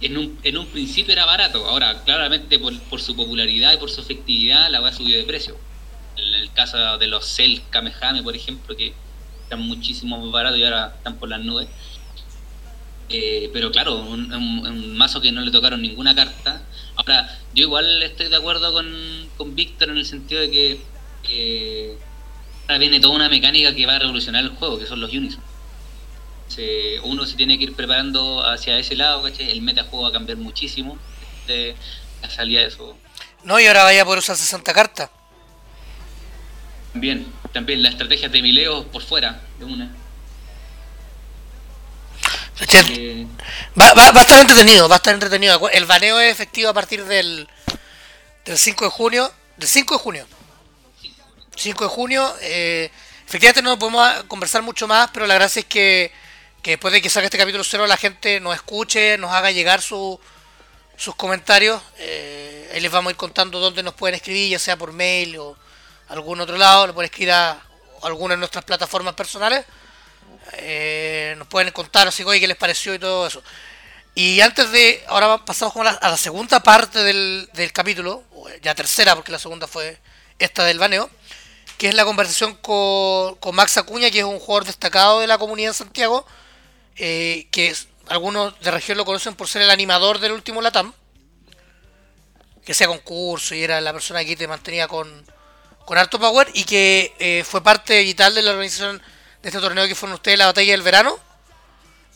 En 0.02 0.18
un, 0.18 0.38
en 0.42 0.58
un 0.58 0.66
principio 0.66 1.12
era 1.12 1.24
barato, 1.24 1.64
ahora 1.66 2.02
claramente 2.04 2.58
por, 2.58 2.78
por 2.82 3.00
su 3.00 3.14
popularidad 3.14 3.72
y 3.72 3.76
por 3.76 3.88
su 3.88 4.00
efectividad 4.00 4.70
la 4.70 4.80
va 4.80 4.88
a 4.88 4.92
subir 4.92 5.16
de 5.16 5.24
precio. 5.24 5.56
En 6.16 6.34
el 6.34 6.52
caso 6.52 6.98
de 6.98 7.06
los 7.06 7.24
Cell 7.24 7.60
Kamehame, 7.70 8.22
por 8.22 8.34
ejemplo, 8.34 8.76
que 8.76 8.92
están 9.44 9.60
muchísimo 9.60 10.18
más 10.18 10.30
baratos 10.30 10.58
y 10.58 10.64
ahora 10.64 10.94
están 10.96 11.16
por 11.16 11.28
las 11.28 11.40
nubes. 11.40 11.68
Eh, 13.08 13.50
pero 13.52 13.70
claro, 13.70 13.96
un 13.96 14.96
mazo 14.96 15.20
que 15.20 15.30
no 15.32 15.40
le 15.40 15.50
tocaron 15.50 15.80
ninguna 15.82 16.14
carta. 16.14 16.62
Ahora, 16.96 17.38
yo 17.54 17.64
igual 17.64 18.02
estoy 18.02 18.28
de 18.28 18.36
acuerdo 18.36 18.72
con, 18.72 18.86
con 19.36 19.54
Víctor 19.54 19.90
en 19.90 19.98
el 19.98 20.06
sentido 20.06 20.40
de 20.40 20.50
que 20.50 20.80
eh, 21.28 21.98
ahora 22.62 22.78
viene 22.78 23.00
toda 23.00 23.14
una 23.14 23.28
mecánica 23.28 23.74
que 23.74 23.86
va 23.86 23.96
a 23.96 23.98
revolucionar 23.98 24.42
el 24.42 24.50
juego, 24.50 24.78
que 24.78 24.86
son 24.86 25.00
los 25.00 25.12
Unison. 25.12 25.42
Se- 26.54 27.00
uno 27.04 27.24
se 27.26 27.36
tiene 27.36 27.56
que 27.58 27.64
ir 27.64 27.74
preparando 27.74 28.44
hacia 28.44 28.78
ese 28.78 28.94
lado, 28.96 29.22
¿cachai? 29.22 29.50
El 29.50 29.62
metajuego 29.62 30.02
va 30.02 30.08
a 30.10 30.12
cambiar 30.12 30.38
muchísimo. 30.38 30.98
De 31.46 31.74
la 32.20 32.30
salida 32.30 32.60
de 32.60 32.66
eso. 32.66 32.96
No, 33.44 33.58
y 33.58 33.66
ahora 33.66 33.82
vaya 33.84 34.02
a 34.02 34.04
poder 34.04 34.20
usar 34.20 34.36
60 34.36 34.72
cartas. 34.72 35.10
También, 36.92 37.26
también 37.52 37.82
la 37.82 37.88
estrategia 37.88 38.28
de 38.28 38.42
Mileo 38.42 38.84
por 38.88 39.02
fuera 39.02 39.40
de 39.58 39.64
una. 39.64 39.90
Eh, 42.90 43.26
Va, 43.80 43.92
va- 43.94 44.12
va 44.12 44.20
a 44.20 44.22
estar 44.22 44.38
entretenido, 44.40 44.88
va 44.88 44.96
a 44.96 44.98
estar 44.98 45.12
entretenido. 45.14 45.68
El 45.70 45.86
baneo 45.86 46.20
es 46.20 46.30
efectivo 46.32 46.68
a 46.68 46.74
partir 46.74 47.04
del, 47.04 47.48
del 48.44 48.58
5 48.58 48.84
de 48.84 48.90
junio. 48.90 49.32
Del 49.56 49.68
5 49.68 49.94
de 49.96 50.00
junio. 50.00 50.26
5 51.56 51.84
de 51.84 51.90
junio. 51.90 52.34
eh, 52.40 52.90
efectivamente 53.26 53.62
no 53.62 53.78
podemos 53.78 54.24
conversar 54.28 54.62
mucho 54.62 54.86
más, 54.86 55.10
pero 55.12 55.26
la 55.26 55.34
gracia 55.34 55.60
es 55.60 55.66
que 55.66 56.12
que 56.62 56.72
después 56.72 56.92
de 56.92 57.02
que 57.02 57.10
saque 57.10 57.26
este 57.26 57.38
capítulo 57.38 57.64
cero 57.64 57.86
la 57.86 57.96
gente 57.96 58.38
nos 58.40 58.54
escuche, 58.54 59.18
nos 59.18 59.32
haga 59.32 59.50
llegar 59.50 59.82
su, 59.82 60.18
sus 60.96 61.16
comentarios. 61.16 61.82
Eh, 61.98 62.70
ahí 62.72 62.80
les 62.80 62.90
vamos 62.90 63.10
a 63.10 63.12
ir 63.12 63.16
contando 63.16 63.58
dónde 63.58 63.82
nos 63.82 63.94
pueden 63.94 64.14
escribir, 64.14 64.50
ya 64.50 64.58
sea 64.60 64.76
por 64.76 64.92
mail 64.92 65.36
o 65.38 65.56
algún 66.08 66.40
otro 66.40 66.56
lado. 66.56 66.86
Le 66.86 66.92
pueden 66.92 67.10
escribir 67.10 67.32
a 67.32 67.60
alguna 68.02 68.34
de 68.34 68.38
nuestras 68.38 68.64
plataformas 68.64 69.14
personales. 69.14 69.66
Eh, 70.54 71.34
nos 71.36 71.48
pueden 71.48 71.72
contar 71.72 72.06
así, 72.06 72.22
oye, 72.22 72.38
qué 72.38 72.46
les 72.46 72.56
pareció 72.56 72.94
y 72.94 72.98
todo 73.00 73.26
eso. 73.26 73.42
Y 74.14 74.40
antes 74.40 74.70
de, 74.70 75.02
ahora 75.08 75.44
pasamos 75.44 75.74
a 75.76 75.84
la, 75.84 75.90
a 75.90 76.10
la 76.10 76.16
segunda 76.16 76.60
parte 76.60 77.02
del, 77.02 77.48
del, 77.54 77.72
capítulo, 77.72 78.22
ya 78.60 78.74
tercera, 78.74 79.16
porque 79.16 79.32
la 79.32 79.38
segunda 79.38 79.66
fue 79.66 79.98
esta 80.38 80.64
del 80.64 80.78
baneo, 80.78 81.10
que 81.78 81.88
es 81.88 81.94
la 81.94 82.04
conversación 82.04 82.54
con, 82.56 83.36
con 83.36 83.54
Max 83.54 83.78
Acuña, 83.78 84.10
que 84.10 84.18
es 84.18 84.24
un 84.24 84.38
jugador 84.38 84.66
destacado 84.66 85.20
de 85.20 85.26
la 85.26 85.38
comunidad 85.38 85.70
de 85.70 85.74
Santiago, 85.74 86.26
eh, 86.96 87.46
que 87.50 87.74
algunos 88.08 88.58
de 88.60 88.70
región 88.70 88.98
lo 88.98 89.04
conocen 89.04 89.34
por 89.34 89.48
ser 89.48 89.62
el 89.62 89.70
animador 89.70 90.18
del 90.18 90.32
último 90.32 90.60
Latam, 90.60 90.92
que 92.64 92.72
hacía 92.72 92.86
concurso 92.86 93.54
y 93.54 93.62
era 93.62 93.80
la 93.80 93.92
persona 93.92 94.24
que 94.24 94.36
te 94.36 94.46
mantenía 94.46 94.88
con, 94.88 95.24
con 95.84 95.98
alto 95.98 96.18
power 96.18 96.48
y 96.54 96.64
que 96.64 97.14
eh, 97.18 97.44
fue 97.44 97.62
parte 97.62 98.02
vital 98.02 98.34
de 98.34 98.42
la 98.42 98.52
organización 98.52 99.02
de 99.42 99.48
este 99.48 99.60
torneo 99.60 99.88
que 99.88 99.94
fueron 99.94 100.14
ustedes 100.14 100.38
la 100.38 100.46
batalla 100.46 100.72
del 100.72 100.82
verano. 100.82 101.18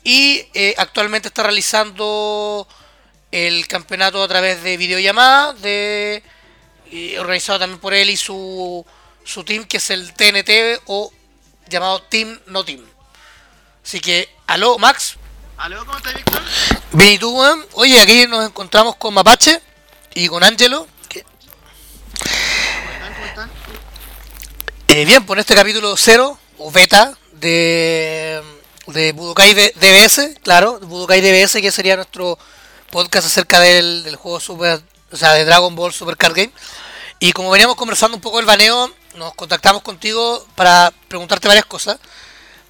Y 0.04 0.46
eh, 0.54 0.74
actualmente 0.78 1.28
está 1.28 1.42
realizando 1.42 2.68
el 3.32 3.66
campeonato 3.66 4.22
a 4.22 4.28
través 4.28 4.62
de 4.62 4.76
videollamada 4.76 5.52
de 5.54 6.22
organizado 7.18 7.58
también 7.58 7.80
por 7.80 7.92
él 7.92 8.10
y 8.10 8.16
su, 8.16 8.86
su 9.24 9.42
team 9.42 9.64
que 9.64 9.78
es 9.78 9.90
el 9.90 10.14
TNT 10.14 10.82
o 10.86 11.12
llamado 11.68 12.02
Team 12.02 12.38
No 12.46 12.64
Team 12.64 12.95
así 13.86 14.00
que 14.00 14.28
aló 14.48 14.78
Max 14.78 15.16
aló 15.56 15.86
¿cómo 15.86 15.96
estás 15.96 16.14
Víctor? 16.14 16.42
bien 16.92 17.12
y 17.12 17.18
tú 17.18 17.40
oye 17.74 18.00
aquí 18.00 18.26
nos 18.26 18.44
encontramos 18.44 18.96
con 18.96 19.14
Mapache 19.14 19.62
y 20.14 20.26
con 20.26 20.42
Angelo 20.42 20.88
que... 21.08 21.22
¿Cómo 21.22 22.92
están? 22.92 23.14
¿Cómo 23.14 23.26
están? 23.26 23.50
Eh, 24.88 25.04
bien 25.04 25.24
en 25.26 25.38
este 25.38 25.54
capítulo 25.54 25.96
cero 25.96 26.38
o 26.58 26.70
beta 26.72 27.16
de 27.32 28.42
de 28.86 29.12
Budokai 29.12 29.52
DBS, 29.54 30.38
claro, 30.42 30.78
Budokai 30.80 31.20
DBS, 31.20 31.60
que 31.60 31.72
sería 31.72 31.96
nuestro 31.96 32.38
podcast 32.90 33.26
acerca 33.26 33.60
del, 33.60 34.04
del, 34.04 34.16
juego 34.16 34.40
Super, 34.40 34.80
o 35.10 35.16
sea, 35.16 35.32
de 35.32 35.44
Dragon 35.44 35.74
Ball 35.74 35.92
Super 35.92 36.16
Card 36.16 36.36
Game. 36.36 36.52
Y 37.18 37.32
como 37.32 37.50
veníamos 37.50 37.76
conversando 37.76 38.16
un 38.16 38.20
poco 38.20 38.36
del 38.36 38.46
baneo, 38.46 38.92
nos 39.16 39.34
contactamos 39.34 39.82
contigo 39.82 40.46
para 40.54 40.92
preguntarte 41.08 41.48
varias 41.48 41.66
cosas. 41.66 41.98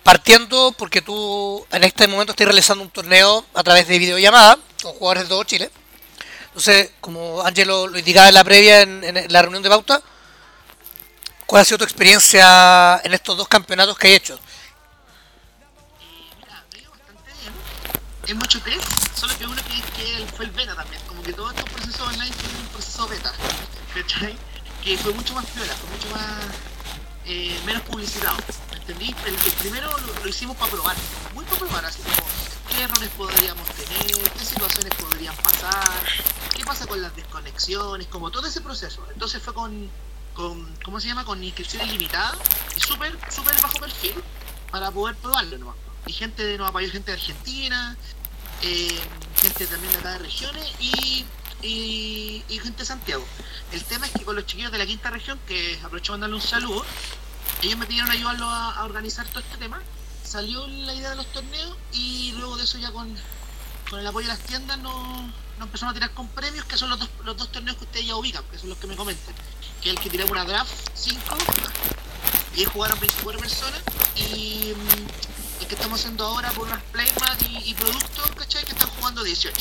Partiendo 0.07 0.73
porque 0.79 1.03
tú 1.03 1.67
en 1.73 1.83
este 1.83 2.07
momento 2.07 2.31
estás 2.31 2.47
realizando 2.47 2.85
un 2.85 2.91
torneo 2.91 3.45
a 3.53 3.65
través 3.65 3.89
de 3.89 3.99
videollamada 3.99 4.57
con 4.81 4.93
jugadores 4.93 5.25
de 5.25 5.29
todo 5.31 5.43
Chile. 5.43 5.69
Entonces, 6.47 6.93
como 7.01 7.43
Angelo 7.43 7.89
lo 7.89 7.99
indicaba 7.99 8.29
en 8.29 8.35
la 8.35 8.45
previa, 8.45 8.83
en, 8.83 9.03
en 9.03 9.33
la 9.33 9.43
reunión 9.43 9.65
de 9.65 9.69
pauta, 9.69 10.01
¿cuál 11.45 11.63
ha 11.63 11.65
sido 11.65 11.79
tu 11.79 11.85
experiencia 11.85 13.01
en 13.03 13.15
estos 13.15 13.37
dos 13.37 13.49
campeonatos 13.49 13.99
que 13.99 14.07
hay 14.07 14.15
hecho? 14.15 14.39
es 18.29 18.35
mucho 18.35 18.61
test, 18.61 18.85
solo 19.17 19.37
que 19.39 19.47
uno 19.47 19.57
que, 19.57 20.03
que 20.03 20.27
fue 20.37 20.45
el 20.45 20.51
beta 20.53 20.75
también, 20.77 21.03
como 21.09 21.23
que 21.23 21.33
todos 21.33 21.53
estos 21.53 21.71
procesos 21.71 22.01
online 22.01 22.31
tienen 22.31 22.57
un 22.59 22.67
proceso 22.69 23.09
beta, 23.09 23.33
¿cachai? 23.93 24.37
Que 24.85 24.99
fue 24.99 25.13
mucho 25.15 25.35
más 25.35 25.47
piola, 25.47 25.73
fue 25.75 25.91
mucho 25.91 26.11
más 26.11 26.45
eh, 27.25 27.61
menos 27.65 27.83
publicitado, 27.83 28.37
¿me 28.37 28.66
El, 28.89 28.95
primero 29.59 29.91
lo, 29.99 30.29
hicimos 30.29 30.57
para 30.57 30.71
probar, 30.71 30.97
muy 31.35 31.45
para 31.45 31.59
probar, 31.59 31.85
así 31.87 32.01
como 32.03 32.15
qué 32.69 32.83
errores 32.83 33.11
podríamos 33.17 33.69
tener, 33.71 34.31
qué 34.31 34.45
situaciones 34.45 34.95
podrían 34.95 35.35
pasar, 35.37 36.07
qué 36.57 36.65
pasa 36.65 36.87
con 36.87 37.03
las 37.03 37.15
desconexiones, 37.17 38.07
como 38.07 38.31
todo 38.31 38.47
ese 38.47 38.61
proceso. 38.61 39.05
Entonces 39.13 39.43
fue 39.43 39.55
con, 39.55 39.91
con 40.35 40.73
¿cómo 40.85 41.01
se 41.01 41.09
llama? 41.09 41.25
Con 41.25 41.43
inscripciones 41.43 41.91
limitadas 41.91 42.39
y 42.77 42.81
súper, 42.81 43.19
súper 43.29 43.61
bajo 43.61 43.81
perfil 43.81 44.15
para 44.71 44.93
poder 44.93 45.17
probarlo 45.17 45.59
nomás. 45.59 45.77
Y 46.07 46.13
gente 46.13 46.57
nos 46.57 46.69
apoyó 46.69 46.89
gente 46.89 47.11
de 47.11 47.19
Argentina, 47.19 47.97
eh, 48.63 49.01
gente 49.43 49.67
también 49.67 49.93
de 49.95 49.99
acá 49.99 50.13
de 50.13 50.19
regiones 50.19 50.73
y, 50.79 51.27
y, 51.63 52.45
gente 52.49 52.79
de 52.79 52.87
Santiago. 52.87 53.25
El 53.73 53.83
tema 53.83 54.07
es 54.07 54.13
que 54.13 54.25
con 54.25 54.37
los 54.37 54.47
chiquillos 54.47 54.71
de 54.71 54.79
la 54.79 54.87
quinta 54.87 55.11
región, 55.11 55.41
que 55.49 55.77
aprovecho 55.83 56.13
de 56.13 56.19
mandarle 56.19 56.37
un 56.37 56.43
saludo, 56.43 56.85
ellos 57.63 57.79
me 57.79 57.87
pidieron 57.87 58.11
ayudarlos 58.11 58.49
a, 58.51 58.85
organizar 58.85 59.27
todo 59.29 59.41
este 59.41 59.57
tema. 59.59 59.81
Salió 60.25 60.67
la 60.67 60.95
idea 60.95 61.11
de 61.11 61.17
los 61.17 61.27
torneos 61.33 61.77
y 61.93 62.33
luego 62.33 62.57
de 62.57 62.65
eso 62.65 62.79
ya 62.79 62.91
con, 62.91 63.15
con 63.89 64.01
el 64.01 64.07
apoyo 64.07 64.27
de 64.27 64.35
las 64.35 64.43
tiendas 64.43 64.79
nos, 64.79 65.23
nos 65.59 65.67
empezamos 65.67 65.93
a 65.93 65.95
tirar 65.95 66.11
con 66.13 66.29
premios, 66.29 66.65
que 66.65 66.77
son 66.77 66.91
los 66.91 66.99
dos, 66.99 67.09
los 67.25 67.37
dos 67.37 67.51
torneos 67.53 67.77
que 67.77 67.85
ustedes 67.85 68.07
ya 68.07 68.17
ubican, 68.17 68.45
que 68.51 68.59
son 68.59 68.69
los 68.69 68.79
que 68.79 68.87
me 68.87 68.97
comentan. 68.97 69.35
Que 69.81 69.91
es 69.91 69.97
el 69.97 70.03
que 70.03 70.11
tiramos 70.11 70.33
una 70.33 70.45
draft 70.45 70.73
5 70.95 71.21
y 72.57 72.65
jugaron 72.65 72.99
24 72.99 73.41
personas 73.41 73.81
y 74.17 74.73
el 75.61 75.67
que 75.67 75.75
estamos 75.75 76.01
haciendo 76.01 76.25
ahora 76.25 76.51
por 76.51 76.67
unas 76.67 76.83
playmat 76.85 77.43
y, 77.43 77.71
y, 77.71 77.75
productos, 77.75 78.31
¿cachai? 78.37 78.65
Que 78.65 78.73
están 78.73 78.89
jugando 78.91 79.23
18. 79.23 79.57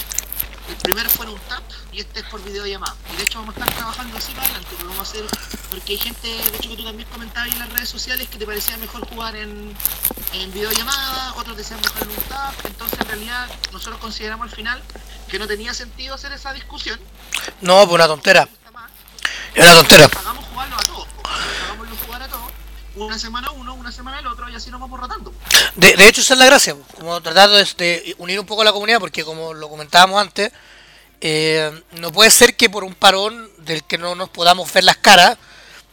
El 0.67 0.75
primero 0.77 1.09
fue 1.09 1.25
en 1.25 1.33
un 1.33 1.39
tap 1.41 1.63
y 1.91 1.99
este 1.99 2.21
es 2.21 2.25
por 2.27 2.43
videollamada. 2.43 2.95
Y 3.13 3.17
de 3.17 3.23
hecho 3.23 3.39
vamos 3.39 3.55
a 3.55 3.59
estar 3.59 3.75
trabajando 3.75 4.17
así 4.17 4.33
para 4.33 4.45
adelante, 4.45 4.69
lo 4.79 4.89
vamos 4.89 4.99
a 4.99 5.11
hacer, 5.11 5.25
porque 5.69 5.93
hay 5.93 5.99
gente, 5.99 6.27
de 6.27 6.57
hecho 6.57 6.69
que 6.69 6.75
tú 6.75 6.83
también 6.83 7.07
comentabas 7.09 7.49
en 7.49 7.59
las 7.59 7.71
redes 7.71 7.89
sociales 7.89 8.27
que 8.29 8.37
te 8.37 8.45
parecía 8.45 8.77
mejor 8.77 9.07
jugar 9.07 9.35
en, 9.35 9.75
en 10.33 10.53
videollamada, 10.53 11.33
otros 11.35 11.55
decían 11.57 11.79
mejor 11.81 12.03
en 12.03 12.09
un 12.09 12.23
tap, 12.23 12.53
entonces 12.65 12.99
en 12.99 13.07
realidad 13.07 13.49
nosotros 13.71 13.99
consideramos 13.99 14.49
al 14.49 14.55
final 14.55 14.81
que 15.29 15.39
no 15.39 15.47
tenía 15.47 15.73
sentido 15.73 16.15
hacer 16.15 16.31
esa 16.31 16.53
discusión. 16.53 16.99
No, 17.61 17.83
pues 17.83 17.95
una 17.95 18.07
tontera. 18.07 18.47
Es 19.53 19.63
una 19.63 19.75
tontera. 19.75 20.05
Hagamos 20.05 20.45
jugarlo 20.45 20.75
a 20.75 20.79
todos, 20.79 21.07
hagámoslo 21.63 21.95
jugar 22.05 22.23
a 22.23 22.27
todos 22.27 22.51
una 22.95 23.19
semana 23.19 23.51
uno, 23.51 23.73
una 23.73 23.91
semana 23.91 24.19
el 24.19 24.27
otro 24.27 24.49
y 24.49 24.55
así 24.55 24.71
nos 24.71 24.79
vamos 24.79 24.99
rotando. 24.99 25.33
De, 25.75 25.95
de 25.95 26.07
hecho, 26.07 26.21
esa 26.21 26.33
es 26.33 26.39
la 26.39 26.45
gracia, 26.45 26.75
como 26.97 27.21
tratar 27.21 27.49
de, 27.49 27.63
de, 27.77 28.15
unir 28.17 28.39
un 28.39 28.45
poco 28.45 28.61
a 28.61 28.65
la 28.65 28.71
comunidad, 28.71 28.99
porque 28.99 29.23
como 29.23 29.53
lo 29.53 29.69
comentábamos 29.69 30.21
antes, 30.21 30.51
eh, 31.21 31.71
no 31.93 32.11
puede 32.11 32.29
ser 32.29 32.55
que 32.55 32.69
por 32.69 32.83
un 32.83 32.93
parón 32.93 33.49
del 33.59 33.83
que 33.83 33.97
no 33.97 34.15
nos 34.15 34.29
podamos 34.29 34.71
ver 34.71 34.83
las 34.83 34.97
caras, 34.97 35.37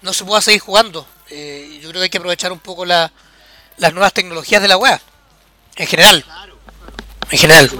no 0.03 0.13
se 0.13 0.25
pueda 0.25 0.41
seguir 0.41 0.61
jugando. 0.61 1.07
Eh, 1.31 1.79
yo 1.83 1.89
creo 1.89 2.01
que 2.01 2.05
hay 2.05 2.11
que 2.11 2.19
aprovechar 2.19 2.53
un 2.53 2.59
poco 2.61 2.85
la, 2.85 3.11
las 3.79 3.93
nuevas 3.93 4.13
tecnologías 4.13 4.63
de 4.63 4.69
la 4.69 4.77
web, 4.77 5.01
en 5.77 5.87
general. 5.87 6.23
Claro, 6.23 6.59
claro. 6.79 6.97
En 7.31 7.39
general. 7.39 7.71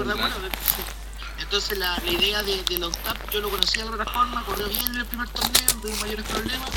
Entonces 1.53 1.77
la, 1.77 1.95
la 2.03 2.11
idea 2.11 2.41
de, 2.41 2.63
de 2.63 2.79
Tap 3.03 3.29
yo 3.29 3.39
lo 3.39 3.47
conocía 3.47 3.83
de 3.83 3.91
la 3.91 3.97
plataforma, 3.97 4.43
corrió 4.43 4.67
bien 4.69 4.87
en 4.87 4.95
el 4.95 5.05
primer 5.05 5.29
torneo, 5.29 5.67
no 5.75 5.81
tuve 5.81 5.95
mayores 5.97 6.25
problemas. 6.25 6.71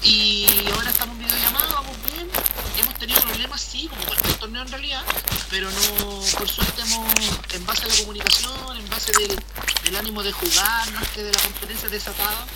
Y 0.00 0.46
ahora 0.76 0.90
estamos 0.90 1.16
en 1.16 1.24
videollamada, 1.24 1.74
vamos 1.74 1.96
bien. 2.04 2.30
Hemos 2.78 2.94
tenido 3.00 3.20
problemas, 3.20 3.60
sí, 3.60 3.88
como 3.88 4.00
cualquier 4.04 4.34
torneo 4.34 4.62
en 4.62 4.68
realidad, 4.68 5.02
pero 5.50 5.68
no, 5.72 6.20
por 6.38 6.48
suerte 6.48 6.82
hemos, 6.82 7.12
en 7.52 7.66
base 7.66 7.82
a 7.82 7.88
la 7.88 7.96
comunicación, 7.96 8.76
en 8.76 8.88
base 8.90 9.10
del, 9.10 9.96
ánimo 9.96 10.22
de 10.22 10.30
jugar, 10.30 10.92
más 10.92 11.08
que 11.08 11.24
de 11.24 11.32
la 11.32 11.40
competencia 11.40 11.88
desatada, 11.88 12.46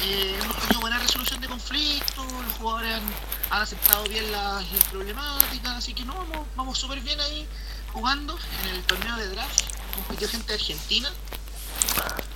eh, 0.00 0.36
hemos 0.42 0.56
tenido 0.62 0.80
buena 0.80 0.98
resolución 0.98 1.40
de 1.40 1.46
conflictos, 1.46 2.26
los 2.32 2.52
jugadores 2.54 2.94
han, 2.94 3.02
han 3.50 3.62
aceptado 3.62 4.02
bien 4.08 4.32
las, 4.32 4.68
las, 4.72 4.84
problemáticas, 4.90 5.76
así 5.76 5.94
que 5.94 6.04
no, 6.04 6.14
vamos, 6.14 6.48
vamos 6.56 6.76
súper 6.76 6.98
bien 7.02 7.20
ahí 7.20 7.46
jugando 7.92 8.36
en 8.64 8.74
el 8.74 8.82
torneo 8.82 9.16
de 9.16 9.28
draft, 9.28 9.77
compitió 9.94 10.28
gente 10.28 10.54
Argentina, 10.54 11.10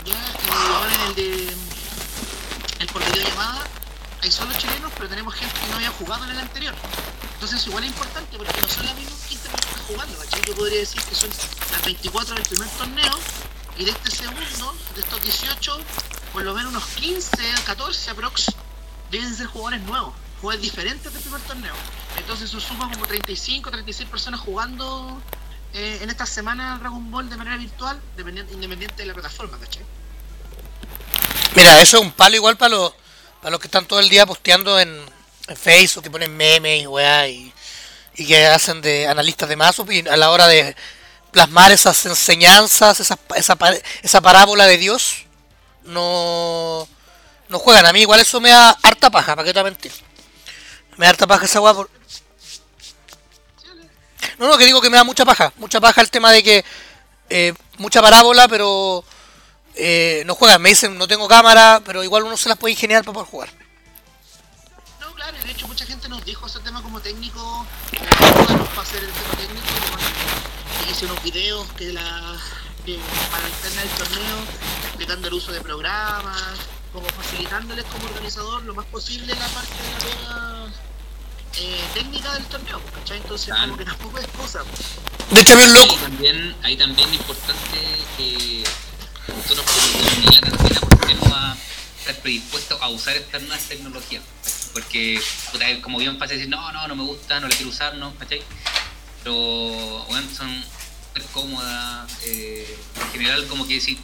ya, 0.05 0.15
y 0.15 0.73
ahora 0.73 0.95
en 0.95 1.01
el 1.01 1.15
de 1.15 1.57
el 2.81 2.89
por 2.89 3.05
videollamada 3.05 3.65
hay 4.23 4.31
solo 4.31 4.53
chilenos, 4.55 4.91
pero 4.97 5.09
tenemos 5.09 5.35
gente 5.35 5.55
que 5.59 5.67
no 5.69 5.77
había 5.77 5.91
jugado 5.91 6.25
en 6.25 6.31
el 6.31 6.39
anterior. 6.39 6.75
Entonces 7.35 7.67
igual 7.67 7.85
es 7.85 7.91
importante 7.91 8.37
porque 8.37 8.61
no 8.61 8.69
son 8.69 8.87
las 8.87 8.95
mismas 8.95 9.19
15 9.29 9.49
que 9.49 9.93
jugando. 9.93 10.25
Yo 10.47 10.55
podría 10.55 10.79
decir 10.79 11.03
que 11.03 11.15
son 11.15 11.31
las 11.73 11.85
24 11.85 12.35
del 12.37 12.45
primer 12.45 12.69
torneo 12.71 13.19
y 13.77 13.85
de 13.85 13.91
este 13.91 14.11
segundo, 14.11 14.77
de 14.95 15.01
estos 15.01 15.23
18, 15.23 15.79
por 16.33 16.43
lo 16.43 16.55
menos 16.55 16.71
unos 16.71 16.87
15, 16.87 17.37
14 17.67 18.11
aprox, 18.11 18.47
deben 19.11 19.35
ser 19.35 19.47
jugadores 19.47 19.83
nuevos, 19.83 20.15
jugadores 20.41 20.63
diferentes 20.63 21.13
del 21.13 21.23
primer 21.23 21.41
torneo. 21.41 21.75
Entonces 22.17 22.49
eso 22.49 22.61
suma 22.61 22.89
como 22.91 23.07
35, 23.07 23.71
36 23.71 24.09
personas 24.09 24.41
jugando 24.41 25.21
eh, 25.75 25.99
en 26.03 26.11
esta 26.11 26.27
semana 26.27 26.79
Dragon 26.79 27.11
Ball 27.11 27.29
de 27.29 27.37
manera 27.37 27.57
virtual, 27.57 28.01
independiente 28.17 28.95
de 28.97 29.07
la 29.07 29.15
plataforma, 29.15 29.59
¿cachai? 29.59 29.83
Mira, 31.55 31.81
eso 31.81 31.99
es 31.99 32.03
un 32.03 32.13
palo 32.13 32.37
igual 32.37 32.57
para 32.57 32.75
los 32.77 32.93
para 33.43 33.51
los 33.51 33.61
que 33.61 33.67
están 33.67 33.87
todo 33.87 33.99
el 33.99 34.09
día 34.09 34.25
posteando 34.25 34.79
en, 34.79 35.11
Facebook, 35.57 36.05
que 36.05 36.11
ponen 36.11 36.35
memes 36.35 36.83
y 36.83 36.87
weá, 36.87 37.29
y, 37.29 37.53
y, 38.15 38.27
que 38.27 38.47
hacen 38.47 38.81
de 38.81 39.09
analistas 39.09 39.49
de 39.49 39.57
mazos, 39.57 39.91
y 39.91 40.07
a 40.09 40.17
la 40.17 40.31
hora 40.31 40.47
de 40.47 40.75
plasmar 41.33 41.73
esas 41.73 42.07
enseñanzas, 42.07 43.01
esa, 43.01 43.19
esa, 43.35 43.59
esa 44.03 44.21
parábola 44.21 44.67
de 44.67 44.79
Dios, 44.79 45.27
no, 45.83 46.89
no 47.49 47.59
juegan. 47.59 47.85
A 47.85 47.93
mí 47.93 48.03
igual 48.03 48.21
eso 48.21 48.41
me 48.41 48.51
da 48.51 48.71
harta 48.83 49.11
paja, 49.11 49.35
¿para 49.35 49.45
qué 49.45 49.53
te 49.53 49.61
voy 49.61 49.69
a 49.69 49.73
mentir? 49.73 49.93
Me 50.97 51.07
da 51.07 51.11
harta 51.11 51.27
paja 51.27 51.45
esa 51.45 51.61
weá. 51.61 51.75
No, 54.39 54.49
no, 54.49 54.59
que 54.59 54.65
digo 54.67 54.81
que 54.81 54.91
me 54.91 54.97
da 54.97 55.05
mucha 55.05 55.25
paja. 55.25 55.53
Mucha 55.57 55.81
paja 55.81 56.01
el 56.01 56.11
tema 56.11 56.33
de 56.33 56.43
que. 56.43 56.65
eh, 57.31 57.55
mucha 57.79 58.01
parábola, 58.03 58.49
pero. 58.49 59.05
eh, 59.75 60.23
no 60.27 60.35
juegan. 60.35 60.61
Me 60.63 60.71
dicen, 60.71 60.97
no 60.99 61.07
tengo 61.09 61.29
cámara, 61.29 61.81
pero 61.85 62.03
igual 62.05 62.25
uno 62.25 62.37
se 62.37 62.49
las 62.49 62.59
puede 62.59 62.73
ingeniar 62.73 63.05
para 63.05 63.15
poder 63.15 63.29
jugar. 63.29 63.51
No, 65.01 65.13
claro, 65.15 65.37
de 65.45 65.51
hecho 65.51 65.67
mucha 65.67 65.87
gente 65.87 66.09
nos 66.09 66.25
dijo 66.25 66.47
ese 66.47 66.61
tema 66.61 66.83
como 66.83 67.01
técnico, 67.01 67.67
para 67.99 68.83
hacer 68.83 69.03
el 69.05 69.11
tema 69.11 69.35
técnico, 69.37 69.67
y 70.87 70.91
hice 70.91 71.07
unos 71.07 71.23
videos 71.23 71.67
que 71.73 71.93
la 71.93 72.37
para 73.31 73.43
la 73.45 73.49
interna 73.49 73.81
del 73.83 73.91
torneo, 73.91 74.37
explicando 74.87 75.29
el 75.29 75.35
uso 75.35 75.53
de 75.53 75.61
programas, 75.61 76.43
como 76.93 77.07
facilitándoles 77.07 77.85
como 77.85 78.07
organizador 78.07 78.63
lo 78.65 78.75
más 78.75 78.87
posible 78.87 79.35
la 79.37 79.47
parte 79.47 79.75
de 79.75 79.93
la 79.93 79.99
pega 79.99 80.67
eh, 81.59 81.85
técnica 81.95 82.35
del 82.35 82.45
torneo. 82.47 82.81
Entonces 83.23 83.47
Claro. 83.47 83.63
como 83.63 83.77
que 83.79 83.85
tampoco 83.85 84.19
es 84.19 84.27
cosa. 84.29 84.61
De 85.31 85.41
hecho, 85.41 85.55
un 85.55 85.73
loco. 85.75 85.93
Ahí 85.95 85.99
también, 86.03 86.57
ahí 86.63 86.77
también 86.77 87.09
es 87.09 87.15
importante 87.15 87.79
que 88.17 88.65
nosotros 89.29 89.65
como 89.67 90.05
comunidad 90.11 90.41
también 90.43 90.77
aportemos 90.77 91.29
a 91.33 91.57
estar 92.01 92.17
predispuestos 92.17 92.81
a 92.83 92.89
usar 92.89 93.17
estas 93.17 93.43
nuevas 93.43 93.63
tecnologías. 93.65 94.23
Porque 94.73 95.21
puta, 95.51 95.69
es 95.69 95.79
como 95.81 95.99
bien 95.99 96.19
fácil 96.19 96.37
decir, 96.37 96.51
no, 96.51 96.73
no, 96.73 96.87
no 96.89 96.97
me 96.97 97.05
gusta, 97.05 97.41
no 97.41 97.49
la 97.49 97.55
quiero 97.55 97.71
usar, 97.71 97.95
¿no? 97.95 98.15
¿Cachai? 98.17 98.43
Pero 99.23 100.05
bueno, 100.09 100.27
son 100.37 100.65
súper 101.09 101.23
cómodas. 101.33 102.11
eh, 102.25 102.77
en 103.01 103.13
general 103.13 103.47
como 103.47 103.67
que 103.67 103.81
si 103.81 103.99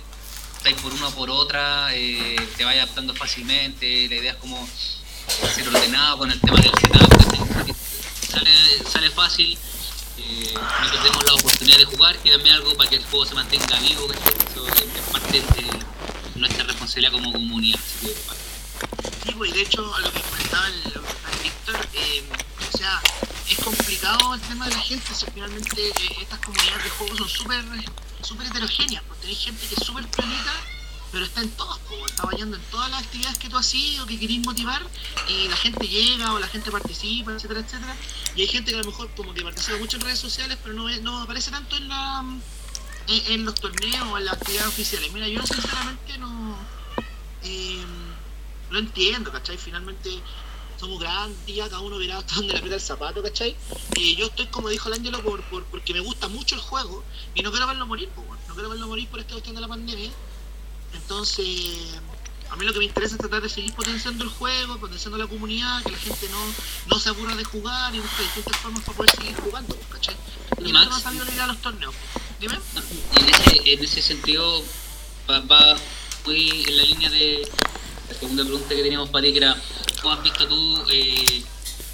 estáis 0.56 0.76
por 0.76 0.92
una 0.92 1.08
o 1.08 1.10
por 1.14 1.30
otra, 1.30 1.88
eh, 1.94 2.36
te 2.56 2.64
vayas 2.64 2.84
adaptando 2.84 3.14
fácilmente. 3.14 4.08
La 4.08 4.16
idea 4.16 4.32
es 4.32 4.38
como 4.38 4.66
ser 5.54 5.68
ordenado 5.68 6.18
con 6.18 6.30
el 6.30 6.40
tema 6.40 6.58
del 6.60 6.70
setup. 6.80 7.37
Sale, 8.90 9.10
fácil 9.10 9.58
eh, 10.18 10.54
no 10.54 10.90
perdemos 10.90 11.24
la 11.24 11.34
oportunidad 11.34 11.78
de 11.78 11.84
jugar, 11.84 12.18
que 12.18 12.30
también 12.30 12.54
algo 12.56 12.76
para 12.76 12.90
que 12.90 12.96
el 12.96 13.04
juego 13.04 13.26
se 13.26 13.34
mantenga 13.34 13.78
vivo. 13.80 14.08
Eso 14.12 14.66
es 14.68 15.02
parte 15.12 15.40
de 15.40 16.40
nuestra 16.40 16.64
responsabilidad 16.64 17.12
como 17.12 17.32
comunidad. 17.32 17.78
así 17.78 18.06
que, 18.06 18.14
Sí, 19.26 19.34
pues, 19.36 19.52
de 19.52 19.62
hecho, 19.62 19.94
a 19.94 20.00
lo 20.00 20.12
que 20.12 20.20
comentaba 20.20 20.66
el, 20.68 20.74
el 20.74 21.42
Víctor, 21.42 21.88
eh, 21.94 22.24
o 22.72 22.78
sea, 22.78 23.00
es 23.48 23.58
complicado 23.58 24.34
el 24.34 24.40
tema 24.40 24.68
de 24.68 24.74
la 24.74 24.80
gente, 24.80 25.14
si 25.14 25.26
finalmente 25.32 25.88
eh, 25.88 26.16
estas 26.22 26.38
comunidades 26.40 26.84
de 26.84 26.90
juegos 26.90 27.18
son 27.18 27.28
súper 27.28 27.64
súper 28.22 28.46
heterogéneas, 28.46 29.02
porque 29.04 29.22
tenéis 29.22 29.38
gente 29.44 29.66
que 29.66 29.74
es 29.74 29.86
súper 29.86 30.06
planeta, 30.08 30.52
pero 31.12 31.24
está 31.24 31.40
en 31.42 31.50
todas, 31.50 31.78
como 31.88 32.06
está 32.06 32.24
bailando 32.24 32.56
en 32.56 32.62
todas 32.70 32.90
las 32.90 33.02
actividades 33.02 33.38
que 33.38 33.48
tú 33.48 33.56
haces 33.56 34.00
o 34.00 34.06
que 34.06 34.18
querís 34.18 34.44
motivar, 34.44 34.82
y 35.28 35.48
la 35.48 35.56
gente 35.56 35.86
llega 35.88 36.32
o 36.32 36.38
la 36.38 36.48
gente 36.48 36.70
participa, 36.70 37.32
etcétera, 37.32 37.60
etcétera, 37.60 37.96
y 38.34 38.42
hay 38.42 38.48
gente 38.48 38.70
que 38.70 38.76
a 38.76 38.80
lo 38.80 38.90
mejor 38.90 39.10
como 39.16 39.34
que 39.34 39.42
participa 39.42 39.78
mucho 39.78 39.96
en 39.96 40.02
redes 40.02 40.18
sociales, 40.18 40.58
pero 40.62 40.74
no, 40.74 40.88
no 41.00 41.22
aparece 41.22 41.50
tanto 41.50 41.76
en 41.76 41.88
la 41.88 42.24
en, 43.08 43.44
los 43.44 43.54
torneos 43.54 44.06
o 44.08 44.18
en 44.18 44.24
las 44.26 44.34
actividades 44.34 44.68
oficiales. 44.68 45.10
Mira, 45.12 45.26
yo 45.28 45.42
sinceramente 45.46 46.18
no... 46.18 46.56
eh, 47.42 47.84
lo 48.70 48.78
entiendo, 48.78 49.32
¿cachai? 49.32 49.56
Finalmente 49.56 50.10
somos 50.78 51.00
grandes, 51.00 51.38
cada 51.56 51.80
uno 51.80 51.98
verá 51.98 52.18
hasta 52.18 52.36
dónde 52.36 52.52
le 52.52 52.58
aprieta 52.58 52.76
el 52.76 52.82
zapato, 52.82 53.22
¿cachai? 53.22 53.56
Y 53.96 54.14
yo 54.16 54.26
estoy, 54.26 54.46
como 54.46 54.68
dijo 54.68 54.88
el 54.88 54.94
Ángelo, 54.94 55.22
por, 55.22 55.42
por, 55.44 55.64
porque 55.64 55.92
me 55.92 56.00
gusta 56.00 56.28
mucho 56.28 56.54
el 56.54 56.60
juego 56.60 57.02
y 57.34 57.42
no 57.42 57.50
quiero 57.50 57.66
verlo 57.66 57.86
morir, 57.86 58.08
no 58.46 58.54
quiero 58.54 58.68
verlo 58.68 58.86
morir 58.86 59.08
por 59.08 59.20
esta 59.20 59.32
cuestión 59.32 59.54
de 59.56 59.62
la 59.62 59.68
pandemia. 59.68 60.10
Entonces, 60.94 62.00
a 62.50 62.56
mí 62.56 62.64
lo 62.64 62.72
que 62.72 62.78
me 62.78 62.84
interesa 62.86 63.14
es 63.14 63.20
tratar 63.20 63.42
de 63.42 63.48
seguir 63.48 63.74
potenciando 63.74 64.24
el 64.24 64.30
juego, 64.30 64.78
potenciando 64.78 65.18
la 65.18 65.26
comunidad, 65.26 65.82
que 65.82 65.92
la 65.92 65.98
gente 65.98 66.28
no, 66.30 66.38
no 66.86 66.98
se 66.98 67.10
aburra 67.10 67.36
de 67.36 67.44
jugar 67.44 67.94
y 67.94 68.00
busque 68.00 68.22
distintas 68.22 68.56
formas 68.56 68.82
para 68.84 68.96
poder 68.96 69.10
seguir 69.16 69.36
jugando, 69.36 69.76
¿cachai? 69.90 70.16
Y 70.64 70.72
Max. 70.72 70.88
no 70.88 70.96
ha 70.96 71.00
salido 71.00 71.24
la 71.24 71.32
idea 71.32 71.42
de 71.42 71.52
los 71.52 71.62
torneos. 71.62 71.94
Dime. 72.40 72.58
Y 73.14 73.18
en 73.18 73.28
ese, 73.28 73.72
en 73.72 73.84
ese 73.84 74.02
sentido 74.02 74.62
va, 75.28 75.40
va 75.40 75.76
muy 76.24 76.64
en 76.66 76.76
la 76.76 76.82
línea 76.84 77.10
de 77.10 77.48
la 78.08 78.14
segunda 78.14 78.44
pregunta 78.44 78.68
que 78.68 78.82
teníamos 78.82 79.10
para 79.10 79.24
ti, 79.24 79.32
que 79.32 79.38
era 79.38 79.56
¿cómo 80.00 80.14
has 80.14 80.22
visto 80.22 80.46
tú 80.48 80.84
eh, 80.90 81.42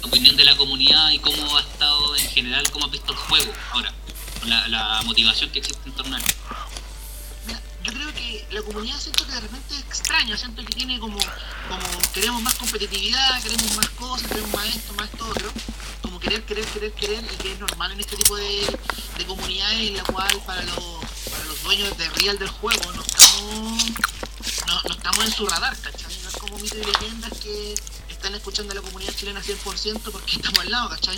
la 0.01 0.07
opinión 0.07 0.35
de 0.35 0.45
la 0.45 0.55
comunidad 0.55 1.11
y 1.11 1.19
cómo 1.19 1.57
ha 1.57 1.61
estado 1.61 2.15
en 2.15 2.29
general, 2.29 2.69
cómo 2.71 2.85
has 2.85 2.91
visto 2.91 3.11
el 3.11 3.17
juego 3.17 3.53
ahora? 3.71 3.93
La, 4.45 4.67
la 4.67 5.01
motivación 5.03 5.49
que 5.49 5.59
existe 5.59 5.89
en 5.89 5.95
torneo. 5.95 6.19
Mira, 6.19 6.64
yo 7.85 7.93
creo 7.93 8.13
que 8.13 8.47
la 8.49 8.63
comunidad 8.63 8.99
siento 8.99 9.25
que 9.27 9.31
de 9.33 9.41
repente 9.41 9.75
es 9.75 9.81
extraña, 9.81 10.35
siento 10.35 10.65
que 10.65 10.73
tiene 10.73 10.99
como, 10.99 11.19
como 11.69 12.11
queremos 12.13 12.41
más 12.41 12.55
competitividad, 12.55 13.43
queremos 13.43 13.75
más 13.75 13.89
cosas, 13.89 14.27
queremos 14.27 14.51
más 14.53 14.65
esto, 14.75 14.93
más 14.93 15.09
esto 15.11 15.27
otro, 15.29 15.51
como 16.01 16.19
querer, 16.19 16.43
querer, 16.45 16.65
querer, 16.65 16.91
querer, 16.93 17.23
y 17.23 17.37
que 17.37 17.51
es 17.53 17.59
normal 17.59 17.91
en 17.91 17.99
este 17.99 18.17
tipo 18.17 18.35
de, 18.37 18.79
de 19.19 19.25
comunidades 19.25 19.79
en 19.79 19.97
la 19.97 20.03
cual 20.03 20.41
para 20.47 20.63
los, 20.63 20.83
para 21.29 21.45
los 21.45 21.61
dueños 21.61 21.95
de 21.95 22.09
real 22.09 22.39
del 22.39 22.49
juego 22.49 22.91
no 22.91 23.03
estamos, 23.03 23.83
no, 24.65 24.91
estamos 24.91 25.25
en 25.25 25.31
su 25.31 25.45
radar, 25.45 25.79
¿cachai? 25.79 26.17
No 26.23 26.29
es 26.29 26.35
como 26.37 26.57
mito 26.57 26.77
y 26.77 26.83
leyendas 26.83 27.37
que 27.39 27.75
están 28.09 28.33
escuchando 28.33 28.71
a 28.71 28.75
la 28.75 28.81
comunidad 28.81 29.13
chilena 29.13 29.43
100% 29.43 30.11
porque 30.11 30.37
estamos 30.37 30.59
al 30.59 30.71
lado, 30.71 30.89
¿cachai? 30.89 31.17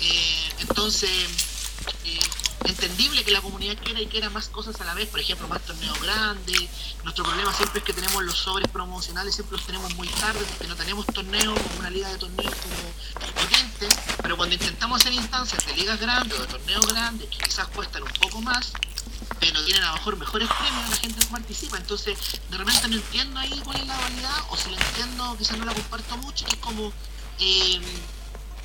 Eh, 0.00 0.52
entonces, 0.60 1.10
entendible 2.64 3.24
que 3.24 3.30
la 3.30 3.40
comunidad 3.40 3.76
quiera 3.82 4.00
y 4.00 4.06
quiera 4.06 4.30
más 4.30 4.48
cosas 4.48 4.80
a 4.80 4.84
la 4.84 4.94
vez, 4.94 5.08
por 5.08 5.20
ejemplo, 5.20 5.48
más 5.48 5.64
torneos 5.64 6.00
grandes. 6.00 6.68
Nuestro 7.04 7.24
problema 7.24 7.52
siempre 7.54 7.78
es 7.78 7.84
que 7.84 7.92
tenemos 7.92 8.22
los 8.22 8.36
sobres 8.36 8.68
promocionales, 8.70 9.34
siempre 9.34 9.56
los 9.56 9.66
tenemos 9.66 9.94
muy 9.94 10.08
tarde 10.08 10.44
porque 10.48 10.66
no 10.66 10.76
tenemos 10.76 11.06
torneos 11.06 11.58
una 11.78 11.90
liga 11.90 12.08
de 12.08 12.18
torneos 12.18 12.54
como 12.54 13.32
potente, 13.34 13.88
pero 14.22 14.36
cuando 14.36 14.54
intentamos 14.54 15.00
hacer 15.00 15.12
instancias 15.12 15.64
de 15.66 15.74
ligas 15.74 16.00
grandes 16.00 16.38
o 16.38 16.42
de 16.42 16.48
torneos 16.48 16.86
grandes 16.86 17.28
que 17.28 17.38
quizás 17.38 17.68
cuestan 17.68 18.02
un 18.02 18.12
poco 18.20 18.40
más, 18.40 18.72
pero 19.40 19.64
tienen 19.64 19.82
a 19.84 19.88
lo 19.88 19.94
mejor 19.94 20.16
mejores 20.16 20.48
premios, 20.48 20.90
la 20.90 20.96
gente 20.96 21.24
no 21.24 21.30
participa. 21.30 21.76
Entonces, 21.76 22.18
de 22.50 22.56
repente 22.56 22.88
no 22.88 22.96
entiendo 22.96 23.40
ahí 23.40 23.60
cuál 23.64 23.80
es 23.80 23.86
la 23.86 23.96
validad, 23.96 24.36
o 24.50 24.56
si 24.56 24.70
la 24.70 24.76
entiendo, 24.76 25.36
quizás 25.38 25.58
no 25.58 25.64
la 25.64 25.74
comparto 25.74 26.16
mucho, 26.18 26.46
es 26.46 26.56
como 26.56 26.92
eh, 27.38 27.80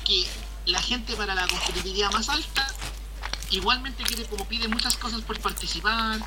que 0.04 0.26
la 0.66 0.80
gente 0.80 1.16
para 1.16 1.34
la 1.34 1.46
competitividad 1.46 2.12
más 2.12 2.28
alta 2.28 2.71
igualmente 3.52 4.02
quiere 4.02 4.24
como 4.24 4.46
pide 4.48 4.66
muchas 4.68 4.96
cosas 4.96 5.20
por 5.22 5.38
participar 5.40 6.18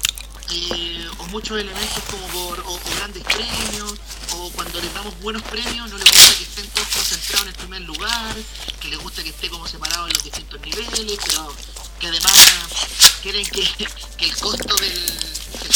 eh, 0.52 1.10
o 1.18 1.26
muchos 1.28 1.60
elementos 1.60 2.04
como 2.12 2.28
por 2.28 2.64
grandes 2.98 3.24
premios 3.24 3.96
o 4.34 4.52
cuando 4.52 4.80
les 4.80 4.94
damos 4.94 5.20
buenos 5.22 5.42
premios 5.44 5.90
no 5.90 5.98
les 5.98 6.06
gusta 6.06 6.38
que 6.38 6.44
estén 6.44 6.68
todos 6.70 6.88
concentrados 6.88 7.42
en 7.42 7.48
el 7.50 7.56
primer 7.56 7.82
lugar 7.82 8.36
que 8.80 8.90
les 8.90 9.00
gusta 9.00 9.24
que 9.24 9.30
esté 9.30 9.50
como 9.50 9.68
separado 9.68 10.08
en 10.08 10.14
los 10.14 10.24
distintos 10.24 10.62
niveles 10.62 11.20
pero 11.26 11.56
que 12.00 12.08
además 12.08 12.38
quieren 13.24 13.46
que, 13.48 13.62
el 14.20 14.38
costo 14.38 14.76
del 14.76 15.02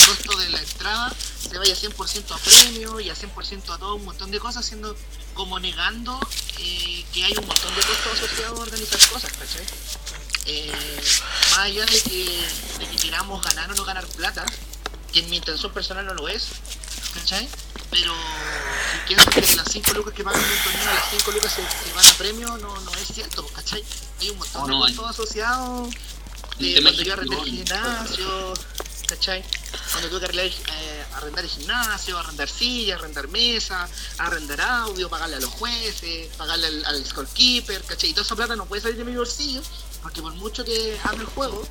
costo 0.05 0.37
de 0.37 0.49
la 0.49 0.59
entrada 0.59 1.15
se 1.49 1.57
vaya 1.57 1.75
100% 1.75 2.31
a 2.31 2.37
premio 2.37 2.99
y 2.99 3.09
a 3.09 3.15
100% 3.15 3.73
a 3.73 3.77
todo 3.79 3.95
un 3.95 4.05
montón 4.05 4.29
de 4.29 4.39
cosas 4.39 4.63
siendo 4.63 4.95
como 5.33 5.59
negando 5.59 6.19
eh, 6.59 7.03
que 7.11 7.23
hay 7.23 7.33
un 7.35 7.47
montón 7.47 7.73
de 7.73 7.81
costos 7.81 8.19
asociados 8.19 8.59
a 8.59 8.61
organizar 8.61 8.99
cosas 9.09 9.31
¿cachai? 9.33 9.65
Eh, 10.49 11.01
más 11.51 11.59
allá 11.59 11.85
de 11.85 12.01
que, 12.01 12.47
de 12.79 12.87
que 12.87 12.95
queramos 12.97 13.43
ganar 13.43 13.71
o 13.71 13.75
no 13.75 13.85
ganar 13.85 14.05
plata, 14.07 14.45
que 15.11 15.19
en 15.19 15.29
mi 15.29 15.37
intención 15.37 15.71
personal 15.71 16.05
no 16.05 16.13
lo 16.13 16.27
es, 16.27 16.47
¿cachai? 17.13 17.47
Pero 17.91 18.13
si 18.13 19.07
pienso 19.07 19.29
que 19.31 19.41
las 19.55 19.71
5 19.71 19.93
lucas 19.93 20.13
que 20.13 20.23
pagan 20.23 20.41
en 20.43 20.51
un 20.51 20.63
torneo, 20.63 20.93
las 20.93 21.09
5 21.11 21.31
lucas 21.31 21.53
se 21.53 21.93
van 21.93 22.05
a 22.05 22.13
premio, 22.17 22.57
no, 22.57 22.79
no 22.79 22.91
es 22.93 23.07
cierto, 23.13 23.45
¿cachai? 23.47 23.83
Hay 24.21 24.29
un 24.29 24.37
montón 24.37 24.69
No, 24.69 24.85
de 24.85 24.91
no, 24.91 24.97
costos 24.97 25.09
asociados 25.09 25.89
de 26.59 26.81
cuando 26.81 27.01
yo 27.01 27.13
arrendé 27.13 27.35
el 27.37 27.45
gimnasio, 27.45 28.53
¿cachai? 29.07 29.43
Cuando 29.91 30.09
tuve 30.09 30.19
que 30.19 30.25
arreglar, 30.25 30.45
eh, 30.45 31.05
arrendar 31.15 31.43
el 31.45 31.49
gimnasio, 31.49 32.17
arrendar 32.19 32.49
sillas, 32.49 32.99
arrendar 32.99 33.27
mesa, 33.29 33.89
arrendar 34.19 34.61
audio, 34.61 35.09
pagarle 35.09 35.37
a 35.37 35.39
los 35.39 35.51
jueces, 35.51 36.27
pagarle 36.37 36.67
al, 36.67 36.85
al 36.85 37.05
scorekeeper, 37.05 37.83
¿cachai? 37.83 38.11
Y 38.11 38.13
toda 38.13 38.25
esa 38.25 38.35
plata 38.35 38.55
no 38.55 38.65
puede 38.65 38.81
salir 38.81 38.97
de 38.97 39.05
mi 39.05 39.15
bolsillo, 39.15 39.61
porque 40.01 40.21
por 40.21 40.33
mucho 40.33 40.63
que 40.63 40.97
ame 41.03 41.21
el 41.21 41.25
juego, 41.27 41.63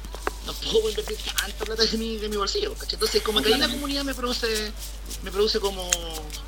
no 0.46 0.52
puedo 0.54 0.88
invertir 0.88 1.16
tanta 1.18 1.64
plata 1.64 1.84
de 1.84 1.98
mi, 1.98 2.16
de 2.16 2.28
mi 2.28 2.36
bolsillo, 2.36 2.74
¿cachai? 2.74 2.94
Entonces 2.94 3.22
como 3.22 3.42
que 3.42 3.52
ahí 3.52 3.60
la 3.60 3.68
comunidad 3.68 4.04
me 4.04 4.14
produce, 4.14 4.72
me 5.22 5.30
produce 5.30 5.60
como 5.60 5.88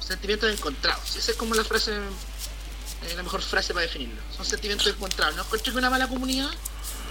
sentimientos 0.01 0.51
encontrados. 0.53 1.17
Esa 1.17 1.33
es 1.33 1.37
como 1.37 1.55
la 1.55 1.65
frase, 1.65 1.93
eh, 1.93 3.15
la 3.15 3.23
mejor 3.23 3.43
frase 3.43 3.75
para 3.75 3.87
definirlo. 3.87 4.21
Son 4.37 4.47
sentimientos 4.47 4.87
encontrados. 4.87 5.37
No 5.37 5.43
encuentro 5.43 5.73
que 5.73 5.79
una 5.79 5.91
mala 5.91 6.09
comunidad, 6.09 6.51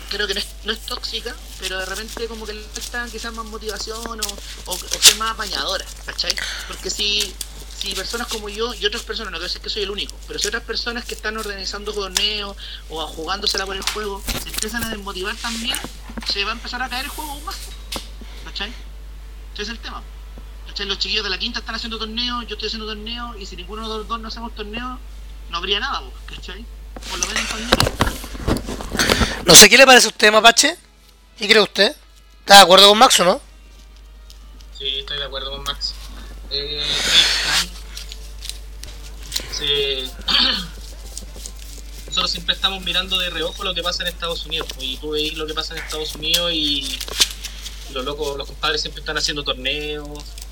creo 0.10 0.28
que 0.28 0.34
no 0.34 0.40
es, 0.40 0.48
no 0.66 0.74
es 0.74 0.80
tóxica, 0.86 1.36
pero 1.60 1.78
de 1.78 1.86
repente 1.86 2.28
como 2.28 2.46
que 2.46 2.54
le 2.54 2.64
falta 2.64 3.08
quizás 3.12 3.34
más 3.34 3.46
motivación 3.46 4.20
o, 4.20 4.72
o, 4.72 4.74
o 4.74 5.16
más 5.18 5.32
apañadora, 5.32 5.86
¿cachai? 6.06 6.36
Porque 6.68 6.90
si, 6.90 7.34
si 7.80 7.96
personas 7.96 8.28
como 8.28 8.50
yo 8.50 8.74
y 8.74 8.86
otras 8.86 9.04
personas, 9.04 9.32
no 9.32 9.38
quiero 9.38 9.48
decir 9.48 9.62
que 9.62 9.70
soy 9.70 9.84
el 9.84 9.90
único, 9.90 10.14
pero 10.28 10.38
si 10.38 10.48
otras 10.48 10.64
personas 10.64 11.06
que 11.06 11.14
están 11.14 11.38
organizando 11.38 11.94
torneos 11.94 12.58
o 12.90 13.08
jugándosela 13.08 13.66
por 13.66 13.76
el 13.76 13.82
juego 13.82 14.22
se 14.26 14.50
empiezan 14.50 14.84
a 14.84 14.90
desmotivar 14.90 15.36
también, 15.38 15.78
se 16.32 16.44
va 16.44 16.52
a 16.52 16.54
empezar 16.56 16.82
a 16.82 16.90
caer 16.90 17.06
el 17.06 17.12
juego 17.12 17.32
aún 17.32 17.46
más, 17.46 17.56
¿cachai? 18.44 18.74
Ese 19.54 19.64
es 19.64 19.70
el 19.70 19.80
tema. 19.80 20.04
¿Cachai? 20.68 20.88
Los 20.88 21.00
chiquillos 21.00 21.24
de 21.24 21.30
la 21.30 21.38
quinta 21.38 21.60
están 21.60 21.76
haciendo 21.76 21.98
torneos, 21.98 22.46
yo 22.48 22.56
estoy 22.56 22.68
haciendo 22.68 22.86
torneos, 22.86 23.38
y 23.40 23.46
si 23.46 23.56
ninguno 23.56 23.84
de 23.84 23.98
los 24.00 24.08
dos 24.08 24.20
no 24.20 24.28
hacemos 24.28 24.54
torneos, 24.56 25.00
no 25.50 25.58
habría 25.58 25.80
nada, 25.80 26.02
¿cachai? 26.28 26.66
Por 27.10 27.20
lo 27.20 27.28
menos 27.28 27.42
en 27.42 27.48
familia. 27.48 27.76
No 29.46 29.56
sé 29.56 29.70
qué 29.70 29.78
le 29.78 29.86
parece 29.86 30.08
a 30.08 30.10
usted, 30.10 30.32
Mapache. 30.32 30.78
¿Qué 31.38 31.48
cree 31.48 31.62
usted? 31.62 31.96
¿Está 32.42 32.56
de 32.56 32.62
acuerdo 32.62 32.90
con 32.90 32.98
Max 32.98 33.20
o 33.22 33.26
no? 33.26 33.42
Sí, 34.78 35.00
estoy 35.00 35.18
de 35.18 35.26
acuerdo 35.26 35.52
con 35.52 35.64
Max. 35.64 35.94
Eh. 36.52 36.84
Nosotros 42.08 42.32
siempre 42.32 42.56
estamos 42.56 42.84
mirando 42.84 43.20
de 43.20 43.30
reojo 43.30 43.64
lo 43.64 43.76
que 43.76 43.84
pasa 43.84 44.04
en 44.04 44.10
Estados 44.10 44.46
Unidos. 44.46 44.68
pues, 44.74 44.88
Y 44.88 44.98
tú 44.98 45.12
veis 45.12 45.36
lo 45.36 45.46
que 45.46 45.54
pasa 45.54 45.76
en 45.76 45.84
Estados 45.84 46.16
Unidos 46.16 46.52
y 46.54 46.98
los 47.92 48.04
locos, 48.06 48.38
los 48.38 48.48
compadres 48.48 48.82
siempre 48.82 49.02
están 49.02 49.18
haciendo 49.18 49.44
torneos 49.44 50.08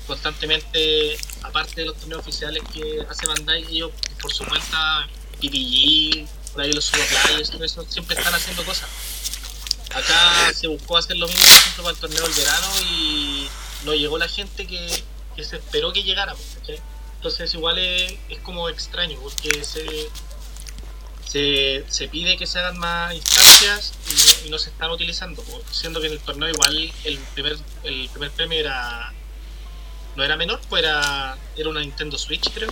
constantemente, 0.06 1.18
aparte 1.42 1.82
de 1.82 1.86
los 1.88 1.96
torneos 1.98 2.22
oficiales 2.22 2.62
que 2.72 3.06
hace 3.08 3.26
Bandai, 3.26 3.64
ellos 3.64 3.92
por 4.20 4.32
su 4.32 4.44
cuenta, 4.44 5.06
PPG, 5.38 6.26
por 6.52 6.62
ahí 6.62 6.72
los 6.72 6.86
Super 6.86 7.06
Players, 7.24 7.50
todo 7.50 7.64
eso, 7.64 7.86
siempre 7.88 8.16
están 8.16 8.34
haciendo 8.34 8.64
cosas. 8.64 8.88
Acá 9.94 10.52
se 10.54 10.66
buscó 10.66 10.96
hacer 10.96 11.16
lo 11.16 11.28
mismo, 11.28 11.46
para 11.76 11.90
el 11.90 11.96
torneo 11.96 12.22
del 12.22 12.32
verano 12.32 12.68
y 12.90 13.48
no 13.84 13.94
llegó 13.94 14.18
la 14.18 14.28
gente 14.28 14.66
que, 14.66 15.04
que 15.38 15.44
se 15.44 15.56
esperó 15.56 15.92
que 15.92 16.02
llegara. 16.02 16.34
pues, 16.34 16.56
¿cachai? 16.58 16.80
Entonces 17.16 17.54
igual 17.54 17.78
es, 17.78 18.14
es 18.28 18.38
como 18.40 18.68
extraño 18.68 19.18
porque 19.20 19.64
se, 19.64 20.08
se, 21.26 21.84
se 21.88 22.08
pide 22.08 22.36
que 22.36 22.46
se 22.46 22.58
hagan 22.58 22.78
más 22.78 23.14
instancias 23.14 23.92
y, 24.44 24.48
y 24.48 24.50
no 24.50 24.58
se 24.58 24.70
están 24.70 24.90
utilizando, 24.90 25.42
pues, 25.42 25.62
siendo 25.70 26.00
que 26.00 26.08
en 26.08 26.14
el 26.14 26.20
torneo 26.20 26.48
igual 26.48 26.92
el 27.04 27.18
primer, 27.34 27.56
el 27.84 28.08
primer 28.08 28.30
premio 28.32 28.58
era 28.58 29.12
no 30.16 30.24
era 30.24 30.36
menor, 30.36 30.60
pues 30.68 30.82
era, 30.82 31.38
era 31.56 31.68
una 31.68 31.80
Nintendo 31.80 32.18
Switch 32.18 32.52
creo. 32.52 32.70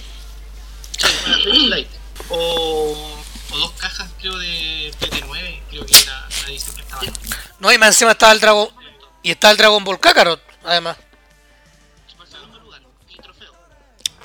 Una 1.27 1.39
Switch 1.39 1.57
Lite. 1.73 1.91
O, 2.31 3.23
o 3.51 3.59
dos 3.59 3.73
cajas 3.73 4.11
creo 4.19 4.37
de 4.39 4.91
PT9, 5.01 5.61
creo 5.71 5.87
que 5.87 5.99
era 5.99 6.29
la 6.43 6.49
edición 6.49 6.75
que 6.75 6.83
estaba. 6.83 7.03
No, 7.61 7.73
y 7.73 7.79
más 7.79 7.89
encima 7.91 8.11
estaba 8.13 8.33
el 8.33 8.41
Dragon. 8.41 8.69
Y 9.23 9.31
está 9.31 9.51
el 9.53 9.57
Dragon 9.57 9.85
Ball 9.85 10.01
Kakarot, 10.01 10.41
además. 10.65 10.97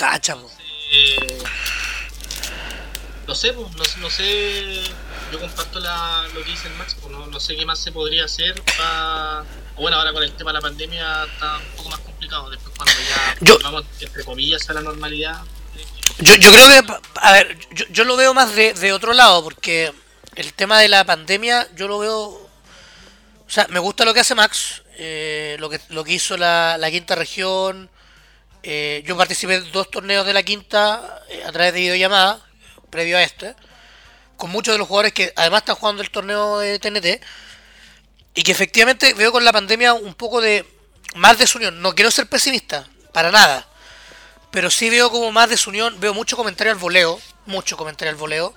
Cacha, 0.02 0.36
po. 0.36 0.49
Eh, 0.91 1.38
no 3.28 3.36
sé, 3.36 3.54
no, 3.54 3.70
no 3.99 4.10
sé. 4.10 4.82
Yo 5.32 5.39
comparto 5.39 5.80
la, 5.80 6.28
lo 6.34 6.43
que 6.43 6.49
dice 6.49 6.68
el 6.70 6.74
Max, 6.74 6.95
pues 6.99 7.12
no, 7.14 7.28
no 7.28 7.39
sé 7.39 7.56
qué 7.56 7.68
más 7.68 7.78
se 7.80 7.91
podría 7.91 8.26
hacer 8.26 8.60
para. 8.78 9.43
Bueno, 9.78 9.97
ahora 9.97 10.12
con 10.12 10.24
el 10.24 10.32
tema 10.34 10.49
de 10.49 10.56
la 10.56 10.62
pandemia 10.62 11.26
está 11.26 11.58
un 11.58 11.78
poco 11.78 11.89
más 11.89 11.99
complicado. 11.99 12.49
Después, 12.49 12.74
cuando 12.76 12.93
ya 13.08 13.36
Yo- 13.41 13.60
vamos, 13.62 13.86
entre 13.99 14.24
comillas, 14.24 14.68
a 14.70 14.74
la 14.74 14.82
normalidad. 14.82 15.39
Yo, 16.18 16.36
yo 16.36 16.52
creo 16.52 16.68
que, 16.84 16.93
a 17.22 17.32
ver, 17.34 17.58
yo, 17.72 17.86
yo 17.91 18.04
lo 18.04 18.18
veo 18.18 18.34
más 18.34 18.56
de, 18.56 18.74
de 18.74 18.93
otro 18.93 19.14
lado, 19.14 19.43
porque 19.43 19.93
el 20.36 20.54
tema 20.54 20.80
de 20.80 20.89
la 20.89 21.04
pandemia, 21.06 21.68
yo 21.76 21.88
lo 21.88 21.99
veo. 21.99 22.18
O 22.26 22.49
sea, 23.54 23.68
me 23.70 23.80
gusta 23.80 24.04
lo 24.04 24.16
que 24.16 24.22
hace 24.22 24.34
Max, 24.34 24.82
eh, 24.97 25.58
lo, 25.60 25.70
que, 25.70 25.80
lo 25.89 26.04
que 26.04 26.14
hizo 26.14 26.38
la, 26.38 26.78
la 26.80 26.89
quinta 26.89 27.14
región. 27.14 27.89
Eh, 28.64 29.03
yo 29.05 29.18
participé 29.18 29.55
en 29.55 29.72
dos 29.72 29.89
torneos 29.89 30.26
de 30.26 30.34
la 30.34 30.43
quinta 30.43 31.24
eh, 31.30 31.43
a 31.45 31.51
través 31.51 31.74
de 31.74 31.80
videollamada, 31.82 32.45
previo 32.89 33.18
a 33.18 33.24
este, 33.24 33.55
con 34.38 34.51
muchos 34.51 34.74
de 34.74 34.78
los 34.78 34.88
jugadores 34.88 35.14
que 35.14 35.34
además 35.36 35.62
están 35.62 35.76
jugando 35.76 36.01
el 36.01 36.12
torneo 36.12 36.59
de 36.59 36.80
TNT. 36.80 37.24
Y 38.34 38.43
que 38.43 38.51
efectivamente 38.51 39.14
veo 39.14 39.32
con 39.32 39.43
la 39.43 39.51
pandemia 39.51 39.93
un 39.93 40.14
poco 40.14 40.41
de 40.41 40.66
más 41.16 41.38
desunión. 41.38 41.82
No 41.82 41.93
quiero 41.93 42.12
ser 42.12 42.28
pesimista, 42.28 42.88
para 43.12 43.32
nada. 43.32 43.68
Pero 44.51 44.70
sí 44.70 44.89
veo 44.89 45.09
como 45.09 45.32
más 45.32 45.49
desunión, 45.49 45.99
veo 45.99 46.14
mucho 46.14 46.38
comentario 46.38 46.72
al 46.72 46.80
voleo, 46.80 47.20
mucho 47.45 47.78
comentario 47.78 48.12
al 48.12 48.18
voleo, 48.18 48.53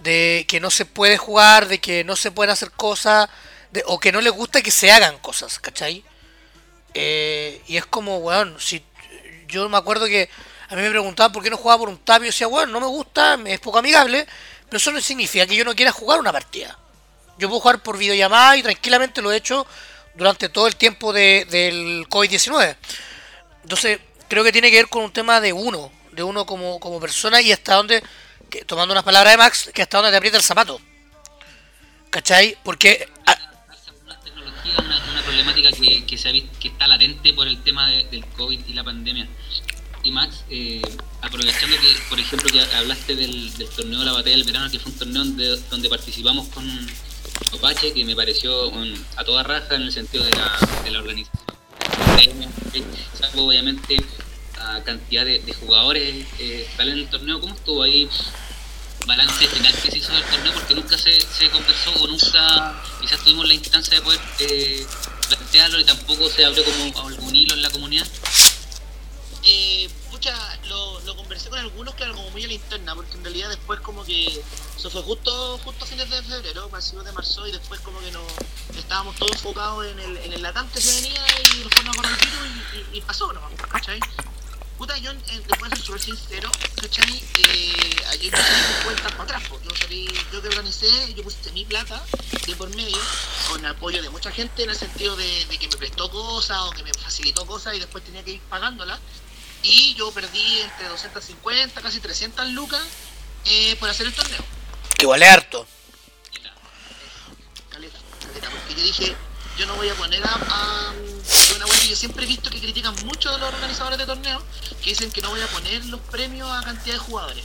de 0.00 0.46
que 0.48 0.60
no 0.60 0.70
se 0.70 0.84
puede 0.86 1.18
jugar, 1.18 1.68
de 1.68 1.80
que 1.80 2.04
no 2.04 2.16
se 2.16 2.30
pueden 2.30 2.50
hacer 2.50 2.70
cosas, 2.70 3.28
o 3.86 3.98
que 3.98 4.12
no 4.12 4.20
les 4.20 4.32
gusta 4.32 4.62
que 4.62 4.70
se 4.70 4.90
hagan 4.90 5.18
cosas, 5.18 5.58
¿cachai? 5.58 6.04
Eh, 6.94 7.60
y 7.66 7.76
es 7.76 7.86
como, 7.86 8.18
weón, 8.18 8.56
si 8.58 8.84
yo 9.54 9.68
me 9.68 9.76
acuerdo 9.78 10.06
que 10.06 10.28
a 10.68 10.74
mí 10.76 10.82
me 10.82 10.90
preguntaban 10.90 11.32
por 11.32 11.42
qué 11.42 11.50
no 11.50 11.56
jugaba 11.56 11.78
por 11.80 11.88
un 11.88 11.98
tap 11.98 12.22
y 12.22 12.26
decía, 12.26 12.46
bueno, 12.46 12.72
no 12.72 12.80
me 12.80 12.86
gusta, 12.86 13.38
es 13.46 13.60
poco 13.60 13.78
amigable, 13.78 14.26
pero 14.68 14.76
eso 14.78 14.90
no 14.92 15.00
significa 15.00 15.46
que 15.46 15.56
yo 15.56 15.64
no 15.64 15.74
quiera 15.74 15.92
jugar 15.92 16.18
una 16.20 16.32
partida. 16.32 16.76
Yo 17.38 17.48
puedo 17.48 17.60
jugar 17.60 17.82
por 17.82 17.96
videollamada 17.98 18.56
y 18.56 18.62
tranquilamente 18.62 19.20
lo 19.22 19.32
he 19.32 19.36
hecho 19.36 19.66
durante 20.14 20.48
todo 20.48 20.66
el 20.66 20.76
tiempo 20.76 21.12
de- 21.12 21.46
del 21.50 22.06
COVID-19. 22.08 22.76
Entonces, 23.62 23.98
creo 24.28 24.44
que 24.44 24.52
tiene 24.52 24.70
que 24.70 24.76
ver 24.76 24.88
con 24.88 25.04
un 25.04 25.12
tema 25.12 25.40
de 25.40 25.52
uno, 25.52 25.90
de 26.12 26.22
uno 26.22 26.46
como, 26.46 26.78
como 26.80 27.00
persona 27.00 27.40
y 27.40 27.50
hasta 27.52 27.74
donde, 27.74 28.02
tomando 28.66 28.92
unas 28.92 29.04
palabras 29.04 29.32
de 29.32 29.38
Max, 29.38 29.70
que 29.74 29.82
hasta 29.82 29.98
donde 29.98 30.10
te 30.12 30.16
aprieta 30.16 30.36
el 30.36 30.42
zapato. 30.44 30.80
¿Cachai? 32.10 32.56
Porque 32.62 33.08
una, 34.78 35.22
problemática 35.22 35.70
que, 35.72 36.04
que 36.04 36.18
se 36.18 36.28
ha 36.28 36.32
visto, 36.32 36.50
que 36.60 36.68
está 36.68 36.86
latente 36.86 37.32
por 37.32 37.48
el 37.48 37.62
tema 37.62 37.88
de- 37.88 38.04
del 38.04 38.24
COVID 38.26 38.60
y 38.66 38.72
la 38.74 38.84
pandemia. 38.84 39.28
Y 40.02 40.10
Max, 40.10 40.44
eh, 40.50 40.82
aprovechando 41.22 41.76
que, 41.78 41.96
por 42.10 42.20
ejemplo, 42.20 42.50
que 42.50 42.60
hablaste 42.60 43.16
del, 43.16 43.52
torneo 43.74 44.00
de 44.00 44.04
la 44.04 44.12
batalla 44.12 44.36
del 44.36 44.44
verano, 44.44 44.70
que 44.70 44.78
fue 44.78 44.92
un 44.92 44.98
torneo 44.98 45.24
donde, 45.24 45.56
donde 45.70 45.88
participamos 45.88 46.48
con 46.48 46.64
Apache, 47.54 47.94
que 47.94 48.04
me 48.04 48.14
pareció 48.14 48.70
a 49.16 49.24
toda 49.24 49.42
raja 49.42 49.76
en 49.76 49.82
el 49.82 49.92
sentido 49.92 50.24
de 50.24 50.30
la, 50.90 50.98
organización. 50.98 51.42
Salvo 53.18 53.46
obviamente 53.46 53.96
a 54.60 54.82
cantidad 54.82 55.24
de, 55.24 55.40
jugadores 55.54 56.26
eh, 56.38 56.68
en 56.78 56.88
el 56.88 57.08
torneo, 57.08 57.40
¿cómo 57.40 57.54
estuvo 57.54 57.82
ahí 57.82 58.08
balance 59.06 59.46
final 59.48 59.74
que 59.80 59.90
se 59.90 59.98
hizo 59.98 60.12
del 60.12 60.24
torneo 60.24 60.52
porque 60.54 60.74
nunca 60.74 60.98
se, 60.98 61.20
se 61.20 61.50
conversó 61.50 61.92
o 61.92 62.06
nunca 62.06 62.82
quizás 63.00 63.20
tuvimos 63.20 63.46
la 63.46 63.54
instancia 63.54 63.96
de 63.96 64.02
poder 64.02 64.20
eh, 64.40 64.86
plantearlo 65.28 65.80
y 65.80 65.84
tampoco 65.84 66.28
se 66.30 66.44
abrió 66.44 66.64
como 66.64 67.08
algún 67.08 67.34
hilo 67.34 67.54
en 67.54 67.62
la 67.62 67.70
comunidad. 67.70 68.06
Eh, 69.46 69.90
pucha, 70.10 70.34
lo, 70.68 71.00
lo 71.00 71.16
conversé 71.16 71.50
con 71.50 71.58
algunos 71.58 71.94
eran 71.98 72.14
como 72.14 72.30
muy 72.30 72.44
a 72.44 72.46
la 72.46 72.54
interna, 72.54 72.94
porque 72.94 73.16
en 73.16 73.24
realidad 73.24 73.48
después 73.50 73.80
como 73.80 74.04
que 74.04 74.42
eso 74.76 74.90
fue 74.90 75.02
justo 75.02 75.58
justo 75.64 75.84
a 75.84 75.86
fines 75.86 76.08
de 76.08 76.22
febrero, 76.22 76.68
pasivos 76.68 77.04
de 77.04 77.12
marzo, 77.12 77.46
y 77.46 77.52
después 77.52 77.80
como 77.80 78.00
que 78.00 78.10
no 78.10 78.22
estábamos 78.78 79.16
todos 79.16 79.32
enfocados 79.32 79.86
en 79.86 79.98
el, 79.98 80.16
en 80.18 80.32
el 80.32 80.42
Latam 80.42 80.68
que 80.70 80.80
venía 80.80 81.22
y 81.56 81.64
lo 81.64 81.70
fueron 81.70 81.88
a 81.88 81.94
correr 81.94 82.18
y, 82.72 82.96
y, 82.96 82.98
y 82.98 83.00
pasó 83.02 83.32
nomás, 83.32 83.52
¿cachai? 83.70 84.00
Puta, 84.84 84.98
yo 84.98 85.12
eh, 85.12 85.42
después 85.48 85.70
de 85.70 85.76
ser 85.78 85.86
súper 85.86 86.02
sincero, 86.02 86.50
¿cachai? 86.78 87.24
Eh, 87.38 87.96
ayer 88.10 88.30
yo 88.30 88.36
salí 88.36 88.84
cuentas 88.84 89.12
para 89.12 89.24
atrás, 89.24 89.42
yo 89.64 89.74
salí, 89.74 90.06
yo 90.30 90.42
que 90.42 90.48
organicé, 90.48 91.14
yo 91.14 91.22
puse 91.22 91.52
mi 91.52 91.64
plata 91.64 92.04
de 92.46 92.54
por 92.54 92.68
medio, 92.76 92.98
con 93.48 93.64
apoyo 93.64 94.02
de 94.02 94.10
mucha 94.10 94.30
gente 94.30 94.62
en 94.62 94.68
el 94.68 94.76
sentido 94.76 95.16
de, 95.16 95.46
de 95.46 95.56
que 95.56 95.68
me 95.68 95.76
prestó 95.78 96.10
cosas 96.10 96.58
o 96.64 96.70
que 96.72 96.82
me 96.82 96.92
facilitó 96.92 97.46
cosas 97.46 97.74
y 97.74 97.80
después 97.80 98.04
tenía 98.04 98.22
que 98.24 98.32
ir 98.32 98.40
pagándolas. 98.50 99.00
Y 99.62 99.94
yo 99.94 100.12
perdí 100.12 100.60
entre 100.60 100.88
250, 100.88 101.80
casi 101.80 102.00
300 102.00 102.50
lucas 102.50 102.82
eh, 103.46 103.76
por 103.80 103.88
hacer 103.88 104.06
el 104.06 104.12
torneo. 104.12 104.44
que 104.98 105.06
vale 105.06 105.24
harto. 105.24 105.66
Caleta, 107.70 107.98
caleta, 108.28 108.50
porque 108.50 108.74
yo 108.74 108.82
dije, 108.82 109.16
yo 109.58 109.66
no 109.66 109.74
voy 109.76 109.88
a 109.88 109.94
poner 109.94 110.24
a, 110.26 110.34
a 110.34 110.92
una 111.56 111.66
yo 111.88 111.96
siempre 111.96 112.24
he 112.24 112.26
visto 112.26 112.50
que 112.50 112.60
critican 112.60 112.94
mucho 113.04 113.30
de 113.30 113.38
los 113.38 113.52
organizadores 113.52 113.98
de 113.98 114.06
torneos, 114.06 114.42
que 114.82 114.90
dicen 114.90 115.10
que 115.10 115.20
no 115.20 115.30
voy 115.30 115.40
a 115.40 115.46
poner 115.48 115.84
los 115.86 116.00
premios 116.00 116.50
a 116.50 116.62
cantidad 116.62 116.94
de 116.94 117.00
jugadores. 117.00 117.44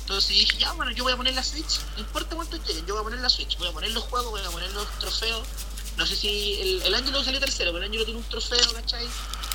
Entonces 0.00 0.30
dije, 0.30 0.56
ya 0.56 0.72
bueno, 0.72 0.90
yo 0.92 1.04
voy 1.04 1.12
a 1.12 1.16
poner 1.16 1.34
la 1.34 1.44
Switch, 1.44 1.80
no 1.96 2.00
importa 2.00 2.34
cuánto 2.34 2.56
lleguen, 2.56 2.86
yo 2.86 2.94
voy 2.94 3.02
a 3.02 3.04
poner 3.04 3.20
la 3.20 3.28
Switch, 3.28 3.58
voy 3.58 3.68
a 3.68 3.72
poner 3.72 3.90
los 3.90 4.04
juegos, 4.04 4.30
voy 4.30 4.40
a 4.40 4.50
poner 4.50 4.70
los 4.72 4.88
trofeos. 4.98 5.46
No 5.98 6.06
sé 6.06 6.16
si 6.16 6.54
el, 6.60 6.82
el 6.82 6.94
Angelo 6.94 7.22
salió 7.22 7.40
tercero, 7.40 7.72
pero 7.72 7.84
el 7.84 7.88
Angelo 7.88 8.04
tiene 8.04 8.20
un 8.20 8.28
trofeo, 8.28 8.72
¿cachai? 8.72 9.06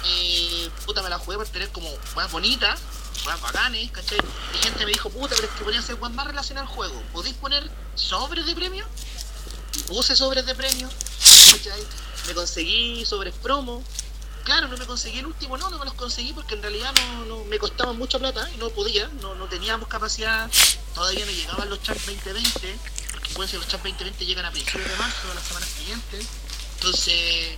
Eh, 0.06 0.70
puta, 0.86 1.02
me 1.02 1.10
la 1.10 1.18
jugué 1.18 1.38
para 1.38 1.50
tener 1.50 1.70
como 1.72 1.90
weas 2.16 2.32
bonitas, 2.32 2.80
weas 3.26 3.42
bacanes, 3.42 3.92
¿cachai? 3.92 4.20
Y 4.54 4.58
gente 4.58 4.86
me 4.86 4.92
dijo, 4.92 5.10
puta, 5.10 5.36
pero 5.36 5.48
es 5.48 5.54
que 5.58 5.64
podían 5.64 5.82
ser 5.82 5.98
más 5.98 6.28
relacionadas 6.28 6.70
al 6.70 6.76
juego. 6.76 7.02
¿Podéis 7.14 7.36
poner 7.36 7.68
sobres 7.96 8.46
de 8.46 8.54
premio? 8.54 8.86
Y 9.76 9.80
puse 9.84 10.16
sobres 10.16 10.46
de 10.46 10.54
premio, 10.54 10.88
Me 12.28 12.34
conseguí 12.34 13.06
sobres 13.06 13.34
promo. 13.42 13.84
Claro, 14.44 14.68
no 14.68 14.78
me 14.78 14.86
conseguí 14.86 15.20
el 15.20 15.26
último, 15.26 15.58
no, 15.58 15.70
no 15.70 15.80
me 15.80 15.86
los 15.86 15.94
conseguí 15.94 16.34
porque 16.34 16.56
en 16.56 16.62
realidad 16.62 16.94
no, 16.94 17.26
no 17.26 17.46
me 17.46 17.58
costaban 17.60 17.98
mucha 17.98 18.20
plata 18.20 18.50
y 18.54 18.58
no 18.58 18.70
podía, 18.72 19.08
no, 19.22 19.36
no 19.36 19.46
teníamos 19.46 19.88
capacidad, 19.88 20.52
todavía 20.94 21.26
no 21.26 21.32
llegaban 21.32 21.70
los 21.70 21.82
champs 21.82 22.06
2020, 22.06 22.78
porque 23.14 23.30
pueden 23.36 23.50
ser 23.50 23.60
los 23.60 23.70
champs 23.70 23.86
2020 23.86 24.26
llegan 24.26 24.46
a 24.46 24.52
principios 24.52 24.90
de 24.90 24.96
marzo, 24.98 25.32
a 25.32 25.36
las 25.36 25.46
semanas 25.46 25.70
siguientes. 25.70 26.28
Entonces, 26.76 27.58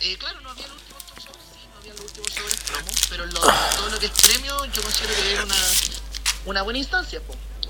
eh, 0.00 0.16
claro, 0.18 0.40
no 0.40 0.50
había 0.50 0.68
los 0.68 0.78
últimos 0.78 1.02
sobres, 1.22 1.44
sí, 1.52 1.68
no 1.70 1.78
había 1.78 1.92
los 1.92 2.00
últimos 2.00 2.32
sobres 2.32 2.62
pero 3.10 3.28
todo 3.28 3.90
lo 3.90 3.98
que 3.98 4.06
es 4.06 4.12
premio 4.12 4.64
yo 4.64 4.82
considero 4.82 5.14
que 5.14 5.32
era 5.32 5.44
una, 5.44 5.54
una 6.46 6.62
buena 6.62 6.78
instancia. 6.78 7.20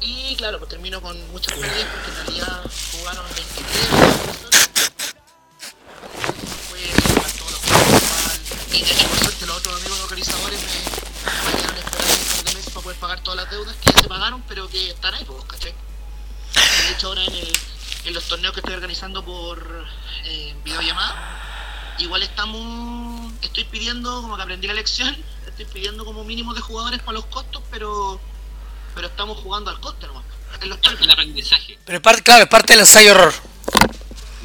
Y 0.01 0.37
claro, 0.37 0.59
pues 0.59 0.71
termino 0.71 1.01
con 1.01 1.19
muchas 1.33 1.53
pérdidas 1.55 1.89
porque 1.93 2.11
en 2.11 2.27
realidad 2.27 2.63
jugaron 2.93 3.25
23 3.35 3.87
personas. 3.89 4.62
Y 8.73 8.83
de 8.83 8.91
hecho, 8.91 9.07
por 9.09 9.19
suerte, 9.19 9.47
los 9.47 9.57
otros 9.57 9.81
amigos 9.81 9.99
localizadores 10.01 10.61
me, 10.61 10.69
me 10.69 11.63
a 11.63 11.79
esperar 11.79 12.11
un 12.11 12.25
par 12.25 12.45
de 12.45 12.55
meses 12.55 12.73
para 12.73 12.83
poder 12.83 12.99
pagar 12.99 13.21
todas 13.21 13.37
las 13.37 13.51
deudas 13.51 13.77
que 13.77 13.93
ya 13.93 13.99
se 14.01 14.09
pagaron, 14.09 14.43
pero 14.49 14.69
que 14.69 14.91
están 14.91 15.15
ahí, 15.15 15.25
pues, 15.25 15.45
¿cachai? 15.45 15.73
De 15.73 16.93
hecho, 16.93 17.09
ahora 17.09 17.25
en 17.25 17.35
el, 17.35 17.53
en 18.05 18.15
los 18.15 18.25
torneos 18.25 18.55
que 18.55 18.61
estoy 18.61 18.75
organizando 18.75 19.25
por 19.25 19.87
eh, 20.25 20.55
videollamada. 20.65 21.95
Igual 21.99 22.23
estamos, 22.23 23.33
estoy 23.43 23.65
pidiendo, 23.65 24.23
como 24.23 24.37
que 24.37 24.43
aprendí 24.43 24.67
la 24.67 24.75
lección, 24.75 25.17
estoy 25.47 25.67
pidiendo 25.67 26.05
como 26.05 26.25
mínimo 26.25 26.55
de 26.55 26.61
jugadores 26.63 27.01
para 27.01 27.13
los 27.13 27.27
costos, 27.27 27.63
pero 27.71 28.21
pero 28.95 29.07
estamos 29.07 29.39
jugando 29.39 29.71
al 29.71 29.81
coste 29.81 30.07
nomás. 30.07 30.25
En 30.61 30.69
los 30.69 30.79
El 31.01 31.11
aprendizaje. 31.11 31.79
Pero 31.85 31.97
es 31.97 32.03
parte, 32.03 32.23
claro, 32.23 32.45
es 32.45 32.49
parte 32.49 32.75
del 32.75 32.81
ensayo 32.81 33.13
error. 33.13 33.35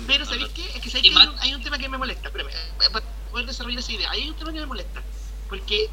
Pero 0.07 0.25
¿sabéis 0.25 0.47
qué? 0.55 0.65
Es 0.75 0.81
que, 0.81 0.89
¿sabéis 0.89 1.11
¿Y 1.11 1.13
que 1.13 1.19
hay, 1.19 1.27
un, 1.27 1.39
hay 1.39 1.53
un 1.53 1.63
tema 1.63 1.77
que 1.77 1.89
me 1.89 1.97
molesta. 1.97 2.29
Espérame, 2.29 2.49
eh, 2.49 2.89
para 2.91 3.05
poder 3.37 3.45
desarrollar 3.45 3.79
esa 3.79 3.91
idea. 3.91 4.09
Hay 4.09 4.27
un 4.27 4.35
tema 4.35 4.51
que 4.51 4.59
me 4.59 4.65
molesta. 4.65 5.03
Porque 5.47 5.89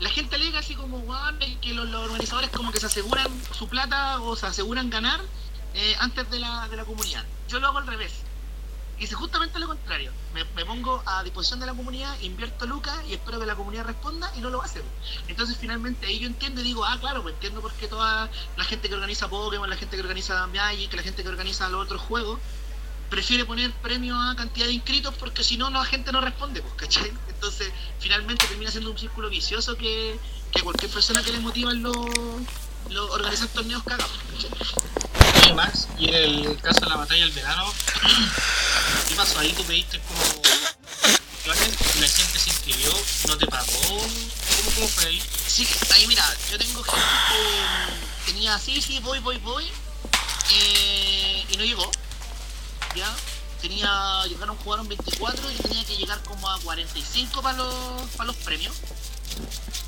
la 0.00 0.10
gente 0.10 0.34
alega 0.34 0.58
así 0.58 0.74
como, 0.74 0.98
"Guau, 0.98 1.36
es 1.40 1.56
que 1.58 1.72
los, 1.72 1.88
organizadores 1.94 2.50
como 2.50 2.72
que 2.72 2.80
se 2.80 2.86
aseguran 2.86 3.28
su 3.56 3.68
plata 3.68 4.20
o 4.20 4.34
se 4.34 4.46
aseguran 4.46 4.90
ganar 4.90 5.20
eh, 5.74 5.94
antes 6.00 6.28
de 6.30 6.40
la, 6.40 6.68
de 6.68 6.76
la 6.76 6.84
comunidad. 6.84 7.24
Yo 7.48 7.60
lo 7.60 7.68
hago 7.68 7.78
al 7.78 7.86
revés. 7.86 8.12
Hice 8.98 9.14
justamente 9.14 9.58
lo 9.60 9.68
contrario. 9.68 10.12
Me, 10.34 10.64
pongo 10.64 11.02
a 11.06 11.22
disposición 11.22 11.60
de 11.60 11.66
la 11.66 11.74
comunidad, 11.74 12.18
invierto 12.20 12.66
lucas 12.66 12.96
y 13.08 13.14
espero 13.14 13.38
que 13.38 13.46
la 13.46 13.54
comunidad 13.54 13.84
responda 13.84 14.32
y 14.36 14.40
no 14.40 14.50
lo 14.50 14.60
hace. 14.60 14.82
Entonces 15.28 15.56
finalmente 15.56 16.06
ahí 16.06 16.18
yo 16.18 16.26
entiendo 16.26 16.60
y 16.60 16.64
digo, 16.64 16.84
ah, 16.84 16.96
claro, 17.00 17.22
pues 17.22 17.34
entiendo 17.34 17.60
por 17.60 17.72
qué 17.74 17.86
toda 17.86 18.28
la 18.56 18.64
gente 18.64 18.88
que 18.88 18.94
organiza 18.94 19.28
Pokémon, 19.28 19.70
la 19.70 19.76
gente 19.76 19.96
que 19.96 20.02
organiza 20.02 20.46
Magic, 20.48 20.92
la 20.92 21.02
gente 21.02 21.22
que 21.22 21.28
organiza 21.28 21.68
los 21.68 21.84
otros 21.84 22.00
juegos, 22.02 22.40
prefiere 23.14 23.44
poner 23.44 23.70
premio 23.74 24.20
a 24.20 24.34
cantidad 24.34 24.66
de 24.66 24.72
inscritos 24.72 25.14
porque 25.14 25.44
si 25.44 25.56
no, 25.56 25.70
la 25.70 25.84
gente 25.84 26.10
no 26.10 26.20
responde, 26.20 26.60
pues, 26.62 26.74
¿cachai? 26.74 27.12
Entonces 27.28 27.70
finalmente 28.00 28.44
termina 28.48 28.72
siendo 28.72 28.90
un 28.90 28.98
círculo 28.98 29.30
vicioso 29.30 29.76
que, 29.76 30.18
que 30.50 30.62
cualquier 30.62 30.90
persona 30.90 31.22
que 31.22 31.30
le 31.30 31.38
motiva 31.38 31.72
los, 31.74 31.96
los 32.90 33.10
organizar 33.12 33.46
torneos 33.48 33.84
caga, 33.84 34.04
pues, 34.08 34.46
¿cachai? 34.46 35.54
Max, 35.54 35.86
y 35.96 36.08
en 36.08 36.14
el 36.14 36.60
caso 36.60 36.80
de 36.80 36.88
la 36.88 36.96
batalla 36.96 37.22
del 37.22 37.30
verano, 37.30 37.72
¿qué 39.08 39.14
pasó 39.14 39.38
ahí? 39.38 39.52
¿Tú 39.52 39.62
pediste 39.62 40.00
como? 40.00 40.20
¿La 41.46 41.54
gente 41.54 42.38
se 42.40 42.50
inscribió? 42.50 42.92
¿No 43.28 43.38
te 43.38 43.46
pagó? 43.46 43.68
¿Cómo, 43.86 44.74
cómo 44.74 44.88
fue 44.88 45.06
ahí? 45.06 45.22
Sí, 45.46 45.68
ahí 45.92 46.08
mira, 46.08 46.24
yo 46.50 46.58
tengo 46.58 46.82
gente 46.82 47.06
que 48.26 48.32
tenía, 48.32 48.58
sí, 48.58 48.82
sí, 48.82 48.98
voy, 48.98 49.20
voy, 49.20 49.36
voy, 49.38 49.70
eh, 50.50 51.44
y 51.48 51.56
no 51.56 51.62
llegó, 51.64 51.88
ya, 52.94 53.14
tenía, 53.60 54.24
llegaron, 54.26 54.56
jugaron 54.58 54.88
24 54.88 55.50
y 55.50 55.56
tenía 55.56 55.84
que 55.84 55.96
llegar 55.96 56.22
como 56.22 56.48
a 56.48 56.58
45 56.60 57.42
para 57.42 57.58
los, 57.58 58.10
para 58.16 58.26
los 58.26 58.36
premios, 58.36 58.74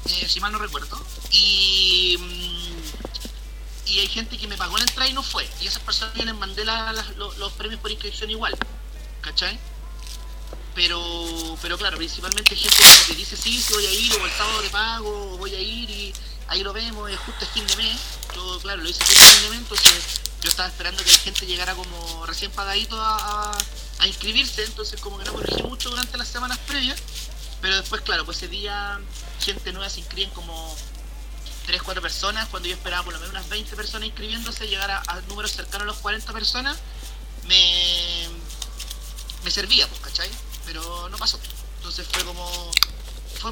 eh, 0.06 0.28
si 0.28 0.40
mal 0.40 0.52
no 0.52 0.58
recuerdo, 0.58 1.00
y, 1.30 2.16
mm, 2.18 3.90
y 3.90 4.00
hay 4.00 4.08
gente 4.08 4.38
que 4.38 4.46
me 4.46 4.56
pagó 4.56 4.76
la 4.76 4.84
entrada 4.84 5.08
y 5.08 5.12
no 5.12 5.22
fue, 5.22 5.48
y 5.60 5.66
esas 5.66 5.82
personas 5.82 6.16
les 6.16 6.34
mandé 6.34 6.64
los, 6.64 7.36
los 7.38 7.52
premios 7.52 7.80
por 7.80 7.90
inscripción 7.90 8.30
igual, 8.30 8.56
¿cachai? 9.20 9.58
pero 10.76 11.56
pero 11.62 11.78
claro, 11.78 11.96
principalmente 11.96 12.54
gente 12.54 12.76
que 13.08 13.14
dice 13.14 13.34
sí, 13.34 13.60
sí 13.60 13.72
voy 13.72 13.86
a 13.86 13.92
ir, 13.92 14.12
o 14.12 14.26
el 14.26 14.32
sábado 14.32 14.60
de 14.60 14.68
pago, 14.68 15.32
o 15.32 15.38
voy 15.38 15.54
a 15.54 15.60
ir 15.60 15.90
y 15.90 16.14
ahí 16.48 16.62
lo 16.62 16.72
vemos, 16.72 17.10
es 17.10 17.18
justo 17.20 17.44
el 17.44 17.50
fin 17.50 17.66
de 17.66 17.76
mes. 17.76 17.96
Yo, 18.34 18.58
claro, 18.60 18.82
lo 18.82 18.88
hice 18.88 19.04
justo 19.04 19.20
el 19.20 19.26
fin 19.34 19.42
de 19.42 19.50
mes, 19.50 19.58
entonces 19.60 19.94
yo 20.42 20.48
estaba 20.50 20.68
esperando 20.68 21.02
que 21.02 21.10
la 21.10 21.18
gente 21.18 21.46
llegara 21.46 21.74
como 21.74 22.26
recién 22.26 22.50
pagadito 22.52 23.00
a, 23.00 23.50
a- 23.52 23.58
a 23.98 24.06
inscribirse, 24.06 24.64
entonces 24.64 25.00
como 25.00 25.18
que 25.18 25.24
no 25.24 25.32
corregí 25.32 25.62
mucho 25.62 25.88
durante 25.90 26.18
las 26.18 26.28
semanas 26.28 26.58
previas, 26.66 26.98
pero 27.62 27.76
después, 27.76 28.02
claro, 28.02 28.24
pues 28.26 28.36
ese 28.38 28.48
día 28.48 29.00
gente 29.40 29.72
nueva 29.72 29.88
se 29.88 30.00
inscriben 30.00 30.30
como 30.30 30.76
3, 31.66 31.82
4 31.82 32.02
personas, 32.02 32.46
cuando 32.48 32.68
yo 32.68 32.74
esperaba 32.74 33.02
por 33.04 33.14
lo 33.14 33.18
menos 33.20 33.32
unas 33.34 33.48
20 33.48 33.74
personas 33.74 34.06
inscribiéndose, 34.08 34.68
llegar 34.68 34.90
a, 34.90 35.02
a 35.06 35.20
números 35.22 35.52
cercanos 35.52 35.82
a 35.82 35.86
los 35.86 35.96
40 35.98 36.32
personas, 36.32 36.76
me, 37.48 38.28
me 39.44 39.50
servía, 39.50 39.88
pues, 39.88 40.00
¿cachai? 40.00 40.30
Pero 40.66 41.08
no 41.08 41.16
pasó. 41.16 41.40
Entonces 41.78 42.06
fue 42.10 42.24
como. 42.24 42.70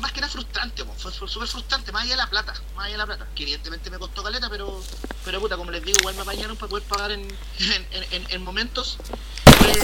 Más 0.01 0.13
que 0.13 0.21
nada 0.21 0.33
frustrante, 0.33 0.85
pues, 0.85 1.03
fue, 1.17 1.29
súper 1.29 1.49
frustrante, 1.49 1.93
más 1.93 2.03
allá 2.05 2.13
de 2.13 2.17
la 2.19 2.31
plata, 2.31 2.53
más 2.75 2.87
allá 2.87 2.93
de 2.95 2.99
la 2.99 3.07
plata, 3.07 3.27
que 3.35 3.43
evidentemente 3.45 3.91
me 3.91 3.99
costó 3.99 4.23
caleta, 4.23 4.49
pero, 4.51 4.83
pero 5.25 5.41
puta, 5.41 5.57
como 5.57 5.71
les 5.71 5.85
digo, 5.85 5.99
igual 6.01 6.15
me 6.15 6.23
apañaron 6.23 6.57
para 6.57 6.69
poder 6.71 6.85
pagar 6.85 7.11
en, 7.13 7.21
en, 7.23 7.87
en- 8.11 8.27
en 8.31 8.43
momentos. 8.43 8.99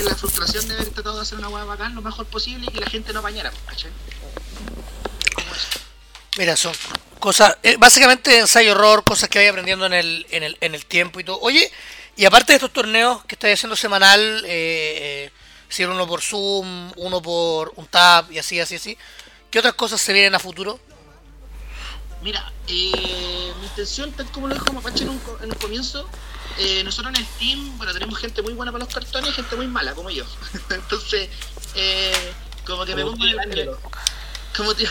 La 0.04 0.14
frustración 0.14 0.68
de 0.68 0.74
haber 0.74 0.90
tratado 0.90 1.16
de 1.16 1.22
hacer 1.22 1.38
una 1.38 1.48
hueá 1.48 1.64
bacán 1.64 1.94
lo 1.94 2.02
mejor 2.02 2.26
posible 2.26 2.66
y 2.68 2.72
que 2.72 2.80
la 2.80 2.90
gente 2.90 3.12
no 3.12 3.20
apañara, 3.20 3.50
¿cachai? 3.66 3.90
Como 5.34 5.54
eso. 5.54 5.68
Mira, 6.36 6.56
son 6.56 6.74
cosas, 7.18 7.56
eh, 7.62 7.76
básicamente 7.78 8.38
ensayo 8.38 8.72
error, 8.72 9.04
cosas 9.04 9.28
que 9.28 9.38
vaya 9.38 9.50
aprendiendo 9.50 9.86
en 9.86 9.94
el, 9.94 10.26
en 10.30 10.42
el, 10.42 10.58
en 10.61 10.74
el 10.74 10.84
tiempo 10.86 11.18
y 11.20 11.24
todo. 11.24 11.38
Oye, 11.40 11.70
y 12.16 12.24
aparte 12.24 12.52
de 12.52 12.56
estos 12.56 12.72
torneos 12.72 13.24
que 13.24 13.34
estáis 13.36 13.54
haciendo 13.58 13.76
semanal, 13.76 14.20
eh, 14.44 15.28
eh, 15.28 15.32
si 15.68 15.84
uno 15.84 16.06
por 16.06 16.20
Zoom, 16.20 16.92
uno 16.96 17.22
por 17.22 17.72
un 17.76 17.86
tab 17.86 18.30
y 18.30 18.38
así, 18.38 18.61
así, 18.61 18.76
así, 18.76 18.98
¿qué 19.51 19.59
otras 19.59 19.74
cosas 19.74 20.01
se 20.01 20.12
vienen 20.12 20.34
a 20.34 20.38
futuro? 20.38 20.78
Mira, 22.22 22.53
eh, 22.68 23.53
mi 23.61 23.66
intención, 23.66 24.12
tal 24.12 24.30
como 24.30 24.46
lo 24.48 24.55
dijo 24.55 24.72
Mapache 24.72 25.05
en 25.05 25.11
un, 25.11 25.18
co- 25.20 25.38
en 25.42 25.51
un 25.51 25.57
comienzo, 25.59 26.07
eh, 26.59 26.82
nosotros 26.84 27.14
en 27.14 27.20
el 27.22 27.26
team, 27.38 27.78
bueno, 27.78 27.92
tenemos 27.94 28.18
gente 28.18 28.42
muy 28.42 28.53
buena 28.53 28.70
para 28.72 28.84
los 28.84 28.92
cartones 28.92 29.30
y 29.30 29.32
gente 29.32 29.57
muy 29.57 29.66
mala, 29.66 29.94
como 29.94 30.11
yo. 30.11 30.24
Entonces, 30.70 31.30
eh, 31.74 32.32
como 32.66 32.84
que 32.84 32.94
me 32.94 33.03
pongo 33.05 33.24
en 33.24 33.30
el- 33.30 33.38
Ángelo. 33.40 33.78
como 34.57 34.74
tío. 34.74 34.88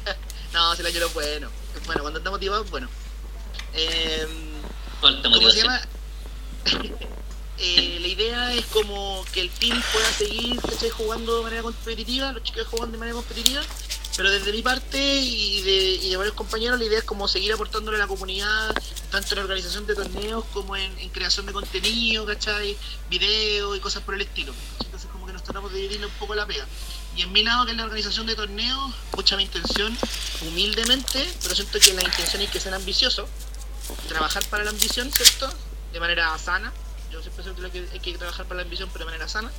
no, 0.54 0.74
si 0.74 0.80
el 0.80 0.86
año 0.86 1.06
es 1.06 1.14
bueno. 1.14 1.50
Bueno, 1.86 2.00
cuando 2.02 2.18
está 2.18 2.30
motivado, 2.30 2.64
bueno. 2.64 2.88
Eh, 3.74 4.26
¿Cómo 5.00 5.50
se 5.50 5.62
llama? 5.62 5.80
Eh, 7.62 7.98
la 8.00 8.06
idea 8.08 8.54
es 8.54 8.64
como 8.72 9.22
que 9.34 9.42
el 9.42 9.50
team 9.50 9.82
pueda 9.92 10.10
seguir 10.14 10.58
¿cachai? 10.62 10.88
jugando 10.88 11.36
de 11.36 11.42
manera 11.42 11.62
competitiva, 11.62 12.32
los 12.32 12.42
chicos 12.42 12.66
juegan 12.68 12.90
de 12.90 12.96
manera 12.96 13.14
competitiva, 13.16 13.60
pero 14.16 14.30
desde 14.30 14.52
mi 14.52 14.62
parte 14.62 14.98
y 14.98 15.62
de, 15.62 16.16
varios 16.16 16.34
compañeros 16.34 16.78
la 16.78 16.84
idea 16.84 16.98
es 16.98 17.04
como 17.04 17.28
seguir 17.28 17.52
aportándole 17.52 17.96
a 17.96 18.00
la 18.00 18.06
comunidad, 18.06 18.74
tanto 19.10 19.30
en 19.30 19.36
la 19.36 19.42
organización 19.42 19.86
de 19.86 19.94
torneos 19.94 20.44
como 20.52 20.76
en, 20.76 20.98
en 20.98 21.08
creación 21.10 21.46
de 21.46 21.52
contenido, 21.52 22.26
¿cachai? 22.26 22.76
Videos 23.08 23.76
y 23.76 23.80
cosas 23.80 24.02
por 24.02 24.14
el 24.14 24.22
estilo. 24.22 24.52
Entonces 24.84 25.08
como 25.10 25.26
que 25.26 25.32
nos 25.32 25.42
tratamos 25.42 25.72
de 25.72 25.78
dividirle 25.78 26.06
un 26.06 26.12
poco 26.14 26.34
la 26.34 26.46
pega. 26.46 26.66
Y 27.16 27.22
en 27.22 27.32
mi 27.32 27.42
lado, 27.42 27.64
que 27.64 27.72
es 27.72 27.76
la 27.76 27.84
organización 27.84 28.26
de 28.26 28.36
torneos, 28.36 28.92
mucha 29.16 29.36
mi 29.36 29.42
intención, 29.42 29.96
humildemente, 30.42 31.28
pero 31.42 31.54
siento 31.54 31.78
que 31.80 31.92
la 31.92 32.02
intención 32.02 32.42
es 32.42 32.50
que 32.50 32.60
sean 32.60 32.74
ambiciosos, 32.74 33.28
trabajar 34.08 34.44
para 34.46 34.64
la 34.64 34.70
ambición, 34.70 35.10
¿cierto? 35.12 35.52
De 35.92 36.00
manera 36.00 36.36
sana. 36.38 36.72
Yo 37.10 37.20
siempre 37.20 37.42
siento 37.42 37.70
que 37.72 37.88
hay 37.92 38.00
que 38.00 38.16
trabajar 38.16 38.46
para 38.46 38.56
la 38.58 38.62
ambición, 38.62 38.88
pero 38.92 39.04
de 39.04 39.10
manera 39.10 39.28
sana. 39.28 39.50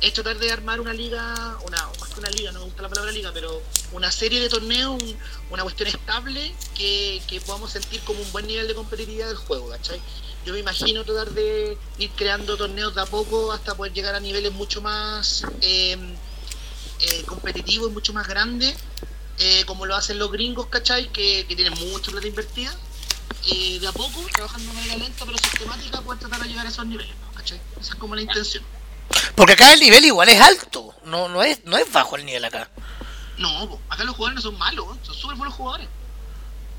Es 0.00 0.14
tratar 0.14 0.38
de 0.38 0.50
armar 0.50 0.80
una 0.80 0.94
liga, 0.94 1.58
una, 1.66 1.78
más 2.00 2.08
que 2.08 2.20
una 2.20 2.30
liga, 2.30 2.52
no 2.52 2.60
me 2.60 2.64
gusta 2.66 2.82
la 2.82 2.88
palabra 2.88 3.12
liga, 3.12 3.30
pero 3.34 3.60
una 3.92 4.10
serie 4.10 4.40
de 4.40 4.48
torneos, 4.48 5.02
un- 5.02 5.18
una 5.50 5.62
cuestión 5.62 5.88
estable 5.88 6.54
que, 6.74 7.20
que 7.28 7.40
podamos 7.42 7.70
sentir 7.72 8.00
como 8.02 8.20
un 8.22 8.32
buen 8.32 8.46
nivel 8.46 8.66
de 8.66 8.74
competitividad 8.74 9.28
del 9.28 9.36
juego, 9.36 9.68
¿cachai? 9.68 10.00
Yo 10.46 10.54
me 10.54 10.58
imagino 10.60 11.04
tratar 11.04 11.30
de 11.32 11.76
ir 11.98 12.10
creando 12.16 12.56
torneos 12.56 12.94
de 12.94 13.02
a 13.02 13.06
poco 13.06 13.52
hasta 13.52 13.74
poder 13.74 13.92
llegar 13.92 14.14
a 14.14 14.20
niveles 14.20 14.52
mucho 14.52 14.80
más 14.80 15.44
eh, 15.60 15.98
eh, 17.00 17.22
competitivos 17.26 17.90
y 17.90 17.92
mucho 17.92 18.14
más 18.14 18.26
grandes, 18.26 18.74
eh, 19.38 19.64
como 19.66 19.84
lo 19.84 19.94
hacen 19.96 20.18
los 20.18 20.32
gringos, 20.32 20.66
¿cachai? 20.68 21.12
Que, 21.12 21.44
que 21.46 21.54
tienen 21.56 21.74
mucho 21.90 22.10
plata 22.10 22.26
invertida 22.26 22.74
eh, 23.52 23.78
de 23.78 23.86
a 23.86 23.92
poco, 23.92 24.24
trabajando 24.32 24.66
de 24.70 24.74
manera 24.78 24.96
lenta 24.96 25.26
pero 25.26 25.36
sistemática, 25.36 26.00
poder 26.00 26.20
tratar 26.20 26.40
de 26.42 26.48
llegar 26.48 26.64
a 26.64 26.70
esos 26.70 26.86
niveles, 26.86 27.14
¿no? 27.20 27.32
¿cachai? 27.32 27.60
Esa 27.78 27.92
es 27.92 27.98
como 27.98 28.14
la 28.14 28.22
intención. 28.22 28.64
Porque 29.34 29.54
acá 29.54 29.72
el 29.72 29.80
nivel 29.80 30.04
igual 30.04 30.28
es 30.28 30.40
alto, 30.40 30.94
no, 31.04 31.28
no, 31.28 31.42
es, 31.42 31.64
no 31.64 31.76
es 31.76 31.90
bajo 31.92 32.16
el 32.16 32.24
nivel 32.24 32.44
acá. 32.44 32.70
No, 33.38 33.80
acá 33.88 34.04
los 34.04 34.14
jugadores 34.14 34.36
no 34.36 34.50
son 34.50 34.58
malos, 34.58 34.86
son 35.02 35.14
súper 35.14 35.36
buenos 35.36 35.54
jugadores. 35.54 35.88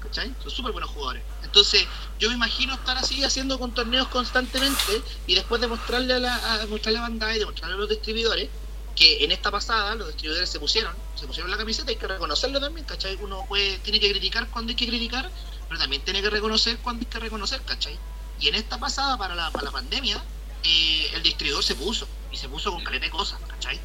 ¿Cachai? 0.01 0.33
Son 0.41 0.51
súper 0.51 0.71
buenos 0.71 0.89
jugadores. 0.89 1.23
Entonces, 1.43 1.85
yo 2.19 2.29
me 2.29 2.35
imagino 2.35 2.73
estar 2.73 2.97
así 2.97 3.23
haciendo 3.23 3.59
con 3.59 3.73
torneos 3.73 4.07
constantemente 4.07 5.01
y 5.27 5.35
después 5.35 5.61
de 5.61 5.67
mostrarle 5.67 6.13
a 6.13 6.19
la, 6.19 6.61
a 6.61 6.65
mostrarle 6.67 6.99
a 6.99 7.01
Bandai, 7.03 7.39
de 7.39 7.45
mostrarle 7.45 7.75
a 7.75 7.79
los 7.79 7.89
distribuidores, 7.89 8.49
que 8.95 9.23
en 9.23 9.31
esta 9.31 9.51
pasada 9.51 9.95
los 9.95 10.07
distribuidores 10.07 10.49
se 10.49 10.59
pusieron, 10.59 10.93
se 11.15 11.25
pusieron 11.25 11.49
la 11.49 11.57
camiseta, 11.57 11.89
hay 11.89 11.97
que 11.97 12.07
reconocerlo 12.07 12.59
también, 12.59 12.85
¿cachai? 12.85 13.17
Uno 13.21 13.45
puede, 13.47 13.79
tiene 13.79 13.99
que 13.99 14.09
criticar 14.09 14.47
cuando 14.49 14.71
hay 14.71 14.75
que 14.75 14.87
criticar, 14.87 15.29
pero 15.67 15.79
también 15.79 16.03
tiene 16.03 16.21
que 16.21 16.29
reconocer 16.29 16.77
cuando 16.79 17.01
hay 17.01 17.07
que 17.07 17.19
reconocer, 17.19 17.61
¿cachai? 17.63 17.97
Y 18.39 18.47
en 18.47 18.55
esta 18.55 18.79
pasada, 18.79 19.17
para 19.17 19.35
la, 19.35 19.51
para 19.51 19.65
la 19.65 19.71
pandemia, 19.71 20.21
eh, 20.63 21.11
el 21.13 21.23
distribuidor 21.23 21.63
se 21.63 21.75
puso, 21.75 22.07
y 22.31 22.37
se 22.37 22.49
puso 22.49 22.71
con 22.71 22.83
caleta 22.83 23.05
de 23.05 23.11
cosas, 23.11 23.39
¿cachai? 23.47 23.79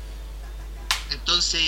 Entonces, 1.11 1.63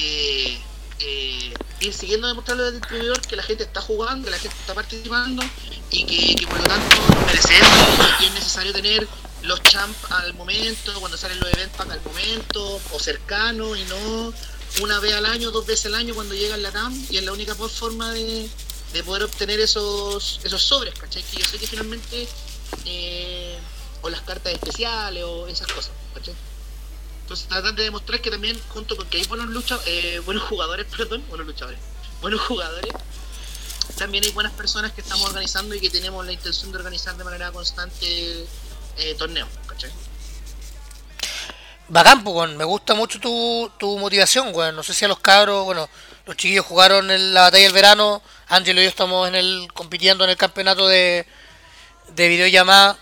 eh, 1.00 1.54
ir 1.80 1.94
siguiendo 1.94 2.26
demostrarle 2.26 2.66
al 2.66 2.72
distribuidor 2.72 3.20
que 3.20 3.36
la 3.36 3.42
gente 3.42 3.64
está 3.64 3.80
jugando, 3.80 4.24
que 4.24 4.30
la 4.30 4.38
gente 4.38 4.56
está 4.58 4.74
participando 4.74 5.42
y 5.90 6.34
que, 6.34 6.46
por 6.46 6.58
lo 6.58 6.64
tanto 6.64 6.96
merecemos 7.26 7.70
y 8.20 8.24
es 8.24 8.32
necesario 8.34 8.72
tener 8.72 9.06
los 9.42 9.62
champs 9.62 10.10
al 10.10 10.34
momento, 10.34 10.92
cuando 10.98 11.16
salen 11.16 11.38
los 11.38 11.52
eventos 11.52 11.80
al 11.80 12.00
momento 12.02 12.80
o 12.92 12.98
cercano 12.98 13.76
y 13.76 13.84
no 13.84 14.32
una 14.82 14.98
vez 15.00 15.14
al 15.14 15.26
año, 15.26 15.50
dos 15.50 15.66
veces 15.66 15.86
al 15.86 15.94
año 15.94 16.14
cuando 16.14 16.34
llega 16.34 16.56
la 16.56 16.72
TAM 16.72 16.94
y 17.10 17.16
es 17.16 17.24
la 17.24 17.32
única 17.32 17.54
forma 17.54 18.12
de, 18.12 18.48
de 18.92 19.04
poder 19.04 19.22
obtener 19.22 19.60
esos 19.60 20.40
esos 20.42 20.62
sobres, 20.62 20.94
¿cachai? 20.98 21.22
Que 21.22 21.38
yo 21.38 21.46
sé 21.46 21.58
que 21.58 21.66
finalmente 21.66 22.28
eh, 22.84 23.58
o 24.02 24.10
la 24.10 24.16
las 24.16 24.26
cartas 24.26 24.52
especiales 24.52 25.24
o 25.24 25.46
esas 25.46 25.68
cosas, 25.68 25.92
¿cachai? 26.14 26.34
Entonces 27.28 27.46
tratan 27.46 27.76
de 27.76 27.82
demostrar 27.82 28.22
que 28.22 28.30
también, 28.30 28.58
junto 28.70 28.96
con 28.96 29.06
que 29.06 29.18
hay 29.18 29.24
buenos 29.26 29.48
lucha, 29.48 29.78
eh, 29.84 30.18
buenos 30.24 30.44
jugadores, 30.44 30.86
perdón, 30.96 31.22
buenos 31.28 31.46
luchadores, 31.46 31.78
buenos 32.22 32.40
jugadores, 32.40 32.90
también 33.98 34.24
hay 34.24 34.30
buenas 34.30 34.54
personas 34.54 34.92
que 34.92 35.02
estamos 35.02 35.26
organizando 35.26 35.74
y 35.74 35.80
que 35.80 35.90
tenemos 35.90 36.24
la 36.24 36.32
intención 36.32 36.72
de 36.72 36.78
organizar 36.78 37.18
de 37.18 37.24
manera 37.24 37.52
constante 37.52 38.46
eh, 38.96 39.14
torneos, 39.18 39.50
¿cachai? 39.66 39.90
Bacán, 41.88 42.24
pues, 42.24 42.50
me 42.52 42.64
gusta 42.64 42.94
mucho 42.94 43.20
tu, 43.20 43.70
tu 43.78 43.98
motivación, 43.98 44.54
weón. 44.54 44.74
No 44.74 44.82
sé 44.82 44.94
si 44.94 45.04
a 45.04 45.08
los 45.08 45.18
cabros, 45.18 45.66
bueno, 45.66 45.86
los 46.24 46.34
chiquillos 46.34 46.64
jugaron 46.64 47.10
en 47.10 47.34
la 47.34 47.42
batalla 47.42 47.64
del 47.64 47.74
verano. 47.74 48.22
Ángelo 48.46 48.80
y 48.80 48.84
yo 48.84 48.88
estamos 48.88 49.28
en 49.28 49.34
el 49.34 49.68
compitiendo 49.74 50.24
en 50.24 50.30
el 50.30 50.36
campeonato 50.38 50.88
de, 50.88 51.26
de 52.14 52.28
videollamada. 52.28 52.98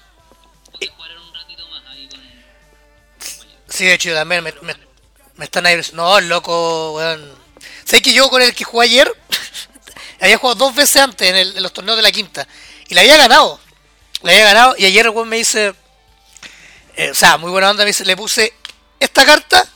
Sí, 3.77 3.85
de 3.85 3.95
hecho, 3.95 4.15
también 4.15 4.43
me, 4.43 4.55
me, 4.63 5.45
están 5.45 5.67
ahí. 5.67 5.79
No, 5.93 6.19
loco, 6.21 6.95
weón. 6.95 7.35
¿Sabes 7.85 8.03
que 8.03 8.13
yo 8.15 8.31
con 8.31 8.41
el 8.41 8.55
que 8.55 8.65
jugué 8.65 8.87
ayer? 8.87 9.13
había 10.21 10.39
jugado 10.39 10.67
dos 10.67 10.75
veces 10.75 10.97
antes 10.97 11.29
en, 11.29 11.37
el- 11.37 11.57
en 11.57 11.63
los 11.63 11.73
torneos 11.73 11.97
de 11.97 12.03
la 12.03 12.13
quinta. 12.13 12.49
Y 12.89 12.95
la 12.95 13.03
había 13.03 13.17
ganado. 13.19 13.61
La 14.23 14.33
había 14.33 14.45
ganado. 14.45 14.75
Y 14.79 14.87
ayer 14.87 15.07
el 15.07 15.11
weón 15.11 15.29
me 15.29 15.37
dice. 15.37 15.75
eh, 16.97 17.11
o 17.11 17.15
sea, 17.15 17.37
muy 17.37 17.51
buena 17.51 17.71
onda. 17.71 17.85
Me 17.85 17.89
dice, 17.91 18.05
le 18.05 18.17
puse 18.17 18.53
esta 19.01 19.25
carta. 19.25 19.67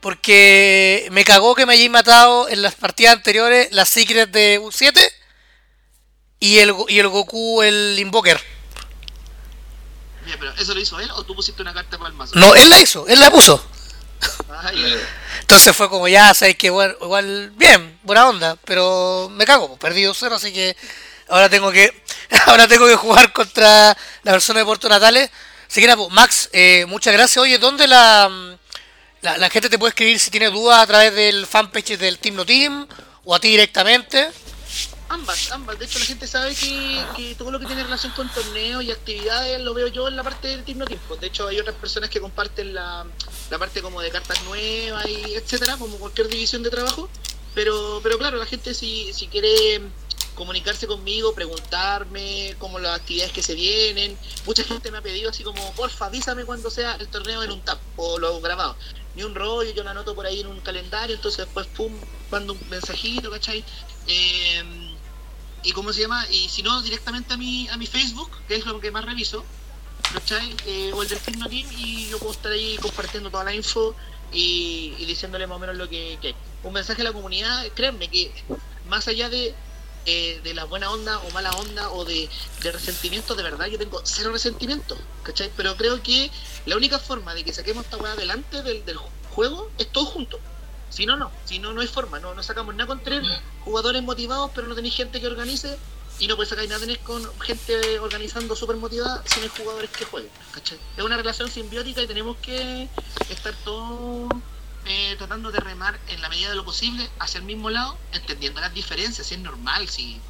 Porque 0.00 1.06
me 1.12 1.24
cagó 1.24 1.54
que 1.54 1.64
me 1.64 1.74
hayáis 1.74 1.90
matado 1.90 2.48
en 2.48 2.60
las 2.62 2.74
partidas 2.74 3.14
anteriores 3.14 3.68
la 3.70 3.84
Secret 3.84 4.30
de 4.30 4.58
U7 4.60 5.12
y 6.40 6.58
el, 6.58 6.74
y 6.88 6.98
el 6.98 7.08
Goku, 7.08 7.62
el 7.62 7.96
Invoker. 7.98 8.40
Mira, 10.24 10.36
pero 10.38 10.52
¿eso 10.52 10.74
lo 10.74 10.80
hizo 10.80 11.00
él 11.00 11.10
o 11.12 11.24
tú 11.24 11.34
pusiste 11.34 11.62
una 11.62 11.74
carta 11.74 11.98
para 11.98 12.10
el 12.10 12.14
mazo? 12.14 12.32
No, 12.36 12.54
él 12.54 12.68
la 12.70 12.80
hizo, 12.80 13.06
él 13.08 13.20
la 13.20 13.30
puso. 13.30 13.64
Ah. 14.50 14.70
Entonces 15.40 15.74
fue 15.74 15.88
como 15.88 16.06
ya, 16.06 16.32
sabes 16.34 16.56
que 16.56 16.70
bueno, 16.70 16.94
igual, 17.00 17.52
bien, 17.56 17.98
buena 18.02 18.28
onda, 18.28 18.56
pero 18.64 19.28
me 19.32 19.44
cago, 19.44 19.68
pues, 19.68 19.80
perdí 19.80 20.02
2-0, 20.02 20.32
así 20.32 20.52
que 20.52 20.76
ahora 21.28 21.48
tengo 21.48 21.72
que 21.72 22.02
ahora 22.46 22.68
tengo 22.68 22.86
que 22.86 22.96
jugar 22.96 23.32
contra 23.32 23.96
la 24.22 24.32
persona 24.32 24.60
de 24.60 24.66
Puerto 24.66 24.88
Natales. 24.88 25.30
Así 25.68 25.80
que 25.80 25.86
nada, 25.86 25.96
pues, 25.96 26.10
Max, 26.10 26.50
eh, 26.52 26.84
muchas 26.86 27.12
gracias. 27.12 27.42
Oye, 27.42 27.58
¿dónde 27.58 27.88
la, 27.88 28.30
la, 29.22 29.38
la 29.38 29.50
gente 29.50 29.68
te 29.68 29.78
puede 29.78 29.90
escribir 29.90 30.18
si 30.18 30.30
tiene 30.30 30.50
dudas 30.50 30.82
a 30.82 30.86
través 30.86 31.14
del 31.14 31.46
fanpage 31.46 31.98
del 31.98 32.18
Team 32.18 32.36
No 32.36 32.44
Team 32.44 32.86
o 33.24 33.34
a 33.34 33.40
ti 33.40 33.48
directamente? 33.48 34.30
Ambas, 35.12 35.52
ambas. 35.52 35.78
De 35.78 35.84
hecho, 35.84 35.98
la 35.98 36.06
gente 36.06 36.26
sabe 36.26 36.54
que, 36.54 37.34
todo 37.36 37.50
lo 37.50 37.60
que 37.60 37.66
tiene 37.66 37.82
relación 37.82 38.12
con 38.12 38.32
torneos 38.32 38.82
y 38.82 38.90
actividades 38.90 39.60
lo 39.60 39.74
veo 39.74 39.88
yo 39.88 40.08
en 40.08 40.16
la 40.16 40.22
parte 40.22 40.48
del 40.48 40.64
Team 40.64 40.78
No 40.78 40.86
Team. 40.86 41.00
Pues, 41.06 41.20
De 41.20 41.26
hecho, 41.26 41.46
hay 41.48 41.60
otras 41.60 41.76
personas 41.76 42.08
que 42.08 42.18
comparten 42.18 42.72
la, 42.72 43.04
la 43.50 43.58
parte 43.58 43.82
como 43.82 44.00
de 44.00 44.10
cartas 44.10 44.42
nuevas 44.44 45.06
y 45.06 45.34
etcétera, 45.34 45.76
como 45.76 45.98
cualquier 45.98 46.28
división 46.28 46.62
de 46.62 46.70
trabajo. 46.70 47.10
Pero, 47.54 48.00
pero 48.02 48.16
claro, 48.16 48.38
la 48.38 48.46
gente 48.46 48.72
si, 48.72 49.12
si 49.12 49.26
quiere 49.26 49.82
comunicarse 50.34 50.86
conmigo, 50.86 51.34
preguntarme 51.34 52.56
como 52.58 52.78
las 52.78 52.98
actividades 52.98 53.32
que 53.32 53.42
se 53.42 53.54
vienen. 53.54 54.16
Mucha 54.46 54.64
gente 54.64 54.90
me 54.90 54.96
ha 54.96 55.02
pedido 55.02 55.28
así 55.28 55.42
como, 55.42 55.72
porfa, 55.74 56.06
avísame 56.06 56.46
cuando 56.46 56.70
sea 56.70 56.94
el 56.94 57.08
torneo 57.08 57.42
en 57.42 57.50
un 57.50 57.60
tap 57.60 57.78
o 57.96 58.18
lo 58.18 58.40
grabado. 58.40 58.76
Ni 59.14 59.24
un 59.24 59.34
rollo, 59.34 59.70
yo 59.74 59.84
lo 59.84 59.90
anoto 59.90 60.14
por 60.14 60.24
ahí 60.24 60.40
en 60.40 60.46
un 60.46 60.60
calendario, 60.60 61.14
entonces 61.14 61.44
después, 61.44 61.66
pum, 61.66 61.92
mando 62.30 62.54
un 62.54 62.70
mensajito, 62.70 63.30
¿cachai? 63.30 63.62
Eh, 64.06 64.81
y 65.62 65.72
cómo 65.72 65.92
se 65.92 66.02
llama, 66.02 66.26
y 66.30 66.48
si 66.48 66.62
no, 66.62 66.82
directamente 66.82 67.34
a 67.34 67.36
mi, 67.36 67.68
a 67.68 67.76
mi 67.76 67.86
Facebook, 67.86 68.30
que 68.48 68.56
es 68.56 68.66
lo 68.66 68.80
que 68.80 68.90
más 68.90 69.04
reviso, 69.04 69.44
¿cachai? 70.12 70.54
Eh, 70.66 70.92
o 70.94 71.02
el 71.02 71.08
del 71.08 71.18
Team 71.18 71.38
No 71.38 71.48
Team, 71.48 71.68
y 71.76 72.08
yo 72.08 72.18
puedo 72.18 72.32
estar 72.32 72.52
ahí 72.52 72.76
compartiendo 72.80 73.30
toda 73.30 73.44
la 73.44 73.54
info 73.54 73.94
y, 74.32 74.92
diciéndole 75.06 75.46
más 75.46 75.56
o 75.56 75.60
menos 75.60 75.76
lo 75.76 75.88
que, 75.88 76.18
que 76.20 76.28
hay. 76.28 76.36
Un 76.64 76.72
mensaje 76.72 77.02
a 77.02 77.04
la 77.04 77.12
comunidad, 77.12 77.66
créanme 77.74 78.08
que 78.08 78.32
más 78.88 79.08
allá 79.08 79.28
de, 79.28 79.54
eh, 80.04 80.40
de 80.42 80.54
la 80.54 80.64
buena 80.64 80.90
onda 80.90 81.18
o 81.20 81.30
mala 81.30 81.52
onda 81.52 81.90
o 81.90 82.04
de, 82.04 82.28
de 82.60 82.72
resentimiento, 82.72 83.34
de 83.34 83.44
verdad 83.44 83.66
yo 83.66 83.78
tengo 83.78 84.00
cero 84.04 84.32
resentimiento, 84.32 84.96
¿cachai? 85.22 85.50
Pero 85.56 85.76
creo 85.76 86.02
que 86.02 86.30
la 86.66 86.76
única 86.76 86.98
forma 86.98 87.34
de 87.34 87.44
que 87.44 87.52
saquemos 87.52 87.84
esta 87.84 87.98
weá 87.98 88.12
adelante 88.12 88.62
del, 88.62 88.84
del 88.84 88.96
juego 89.30 89.70
es 89.78 89.90
todos 89.92 90.08
juntos. 90.08 90.40
Si 90.92 91.06
no, 91.06 91.16
no. 91.16 91.30
Si 91.44 91.58
no, 91.58 91.72
no 91.72 91.80
hay 91.80 91.86
forma. 91.86 92.20
No, 92.20 92.34
no 92.34 92.42
sacamos 92.42 92.74
nada 92.74 92.86
con 92.86 93.00
tener 93.00 93.22
jugadores 93.64 94.02
motivados, 94.02 94.50
pero 94.54 94.68
no 94.68 94.74
tenéis 94.74 94.94
gente 94.94 95.20
que 95.20 95.26
organice. 95.26 95.78
Y 96.18 96.26
no 96.26 96.36
puedes 96.36 96.50
sacar 96.50 96.66
nada 96.68 96.78
tenéis 96.78 96.98
con 96.98 97.22
gente 97.40 97.98
organizando 97.98 98.54
súper 98.54 98.76
motivada 98.76 99.22
si 99.24 99.40
no 99.40 99.44
hay 99.44 99.52
jugadores 99.56 99.90
que 99.90 100.04
jueguen. 100.04 100.30
¿cachai? 100.52 100.78
Es 100.96 101.02
una 101.02 101.16
relación 101.16 101.50
simbiótica 101.50 102.02
y 102.02 102.06
tenemos 102.06 102.36
que 102.36 102.88
estar 103.30 103.54
todos 103.64 104.28
eh, 104.84 105.14
tratando 105.16 105.50
de 105.50 105.60
remar 105.60 105.98
en 106.08 106.20
la 106.20 106.28
medida 106.28 106.50
de 106.50 106.56
lo 106.56 106.64
posible 106.64 107.08
hacia 107.18 107.38
el 107.38 107.44
mismo 107.44 107.70
lado, 107.70 107.96
entendiendo 108.12 108.60
las 108.60 108.74
diferencias, 108.74 109.26
si 109.26 109.34
es 109.34 109.40
normal, 109.40 109.88
si 109.88 110.20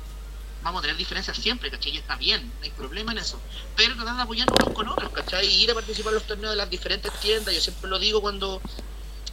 vamos 0.63 0.79
a 0.79 0.83
tener 0.83 0.97
diferencias 0.97 1.37
siempre, 1.37 1.71
¿cachai? 1.71 1.93
Y 1.93 1.99
está 1.99 2.17
bien, 2.17 2.53
no 2.59 2.65
hay 2.65 2.71
problema 2.71 3.13
en 3.13 3.19
eso. 3.19 3.41
Pero 3.77 3.97
tratar 3.97 4.17
de 4.17 4.23
apoyarnos 4.23 4.57
unos 4.61 4.75
con 4.75 4.89
otros, 4.89 5.11
¿cachai? 5.11 5.47
Y 5.47 5.65
ir 5.65 5.71
a 5.73 5.75
participar 5.75 6.13
en 6.13 6.15
los 6.15 6.27
torneos 6.27 6.53
de 6.53 6.57
las 6.57 6.71
diferentes 6.71 7.13
tiendas, 7.21 7.55
yo 7.55 7.61
siempre 7.61 7.91
lo 7.91 7.99
digo 7.99 8.21
cuando 8.21 8.61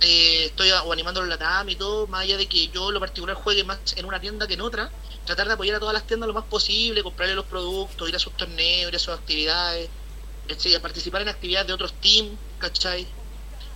eh, 0.02 0.46
estoy 0.46 0.72
o 0.72 0.94
animando 0.94 1.24
la 1.26 1.38
TAM 1.38 1.70
y 1.70 1.76
todo, 1.76 2.08
más 2.08 2.22
allá 2.22 2.38
de 2.38 2.48
que 2.48 2.70
yo 2.70 2.88
en 2.88 2.94
lo 2.94 3.00
particular 3.00 3.36
juegue 3.36 3.64
más 3.64 3.80
en 3.96 4.06
una 4.06 4.20
tienda 4.20 4.48
que 4.48 4.54
en 4.54 4.62
otra, 4.62 4.90
tratar 5.26 5.48
de 5.48 5.54
apoyar 5.54 5.76
a 5.76 5.80
todas 5.80 5.94
las 5.94 6.08
tiendas 6.08 6.28
lo 6.28 6.34
más 6.34 6.46
posible, 6.46 7.04
comprarle 7.04 7.36
los 7.36 7.46
productos, 7.46 8.08
ir 8.08 8.16
a 8.16 8.20
sus 8.20 8.34
torneos, 8.34 8.90
ir 8.90 8.96
a 8.96 9.00
sus 9.00 9.14
actividades, 9.14 9.90
etcétera, 10.48 10.82
participar 10.82 11.22
en 11.22 11.30
actividades 11.30 11.68
de 11.68 11.74
otros 11.74 11.94
teams, 12.02 12.32
¿cachai? 12.60 13.06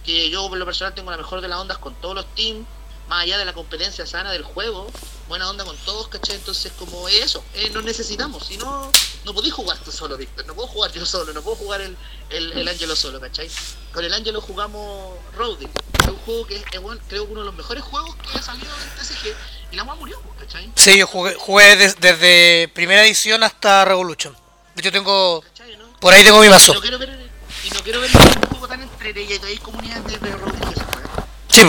Que 0.06 0.30
yo 0.30 0.48
por 0.50 0.58
lo 0.58 0.66
personal 0.66 0.94
tengo 0.94 1.12
la 1.12 1.18
mejor 1.18 1.42
de 1.42 1.48
las 1.48 1.60
ondas 1.60 1.78
con 1.78 1.94
todos 1.96 2.16
los 2.16 2.26
teams, 2.36 2.66
más 3.10 3.24
allá 3.24 3.38
de 3.38 3.46
la 3.46 3.54
competencia 3.54 4.06
sana 4.06 4.32
del 4.32 4.44
juego, 4.44 4.88
buena 5.28 5.50
onda 5.50 5.64
con 5.64 5.76
todos, 5.78 6.08
¿cachai? 6.10 6.36
Entonces 6.36 6.72
como 6.78 7.08
eso, 7.10 7.44
eh, 7.54 7.70
nos 7.72 7.84
necesitamos, 7.84 8.46
si 8.46 8.58
no, 8.58 8.92
no 9.26 9.34
podéis 9.34 9.54
jugar 9.54 9.78
tú 9.80 9.92
solo, 9.92 10.18
Víctor, 10.18 10.46
no 10.46 10.54
puedo 10.54 10.68
jugar 10.68 10.92
yo 10.92 11.06
solo, 11.06 11.32
no 11.34 11.42
puedo 11.42 11.56
jugar 11.58 11.82
el, 11.82 11.96
el, 12.30 12.52
el 12.54 12.68
Ángelo 12.68 12.96
solo, 12.96 13.20
¿cachai? 13.20 13.50
Con 13.94 14.04
el 14.04 14.14
Ángelo 14.14 14.42
jugamos 14.42 15.18
Roading, 15.36 15.70
es 16.02 16.08
un 16.08 16.18
juego 16.18 16.46
que 16.48 16.58
es, 16.58 16.82
bueno, 16.82 17.02
creo 17.08 17.26
que 17.26 17.32
uno 17.32 17.42
de 17.42 17.46
los 17.48 17.56
mejores 17.56 17.84
juegos 17.84 18.16
que 18.16 18.38
ha 18.38 18.42
salido 18.42 18.68
en 18.68 19.00
TCG, 19.00 19.36
y 19.72 19.76
la 19.76 19.82
agua 19.84 19.96
murió, 19.96 20.22
¿cachai? 20.40 20.72
Sí, 20.76 20.98
yo 20.98 21.08
jugué, 21.08 21.36
jugué 21.36 21.76
des- 21.78 21.96
desde 22.00 22.70
primera 22.76 23.04
edición 23.06 23.44
hasta 23.44 23.86
Revolution. 23.86 24.36
De 24.76 24.82
hecho, 24.82 24.92
tengo. 24.92 25.42
¿cachai, 25.42 25.78
no? 25.78 25.86
Por 26.00 26.14
ahí 26.14 26.24
tengo 26.24 26.40
mi 26.42 26.48
Y 26.48 26.50
mazo. 26.50 26.74
no 26.74 26.82
quiero 26.82 27.00
ver, 27.00 27.32
y 27.64 27.70
no 27.70 27.82
quiero 27.82 28.02
ver 28.02 28.12
un 28.16 28.50
juego 28.50 28.68
tan 28.68 28.82
entretenido, 28.84 29.48
y 29.48 29.52
hay 29.52 29.58
comunidades 29.58 30.22
de 30.22 30.32
Roading 30.32 30.60
que 30.70 30.76
se 30.76 30.84
juegan. 30.86 31.10
Sí. 31.54 31.62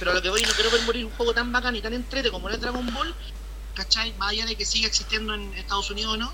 Pero 0.00 0.10
a 0.10 0.14
lo 0.14 0.22
que 0.22 0.28
voy, 0.28 0.42
no 0.42 0.52
quiero 0.54 0.72
ver 0.72 0.82
morir 0.82 1.04
un 1.04 1.12
juego 1.12 1.32
tan 1.32 1.52
bacán 1.52 1.76
y 1.76 1.80
tan 1.80 1.94
entrete 1.94 2.32
como 2.32 2.48
el 2.48 2.60
Dragon 2.60 2.84
Ball, 2.92 3.14
¿cachai? 3.74 4.12
Más 4.14 4.30
allá 4.30 4.44
de 4.44 4.56
que 4.56 4.64
siga 4.64 4.88
existiendo 4.88 5.32
en 5.34 5.54
Estados 5.54 5.88
Unidos 5.90 6.14
o 6.14 6.16
no, 6.16 6.32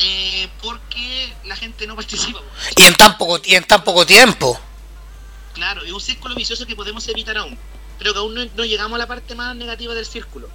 eh, 0.00 0.48
porque 0.60 1.32
la 1.44 1.54
gente 1.54 1.86
no 1.86 1.94
participa. 1.96 2.40
Y 2.76 2.82
en 2.82 2.94
tan 2.94 3.16
poco, 3.16 3.40
y 3.44 3.54
en 3.54 3.62
tan 3.62 3.84
poco 3.84 4.04
tiempo. 4.04 4.58
Claro, 5.54 5.84
es 5.84 5.92
un 5.92 6.00
círculo 6.00 6.34
vicioso 6.34 6.66
que 6.66 6.74
podemos 6.74 7.06
evitar 7.06 7.38
aún. 7.38 7.56
Pero 7.96 8.12
que 8.12 8.18
aún 8.18 8.34
no, 8.34 8.44
no 8.56 8.64
llegamos 8.64 8.96
a 8.96 8.98
la 8.98 9.06
parte 9.06 9.36
más 9.36 9.54
negativa 9.54 9.94
del 9.94 10.04
círculo. 10.04 10.48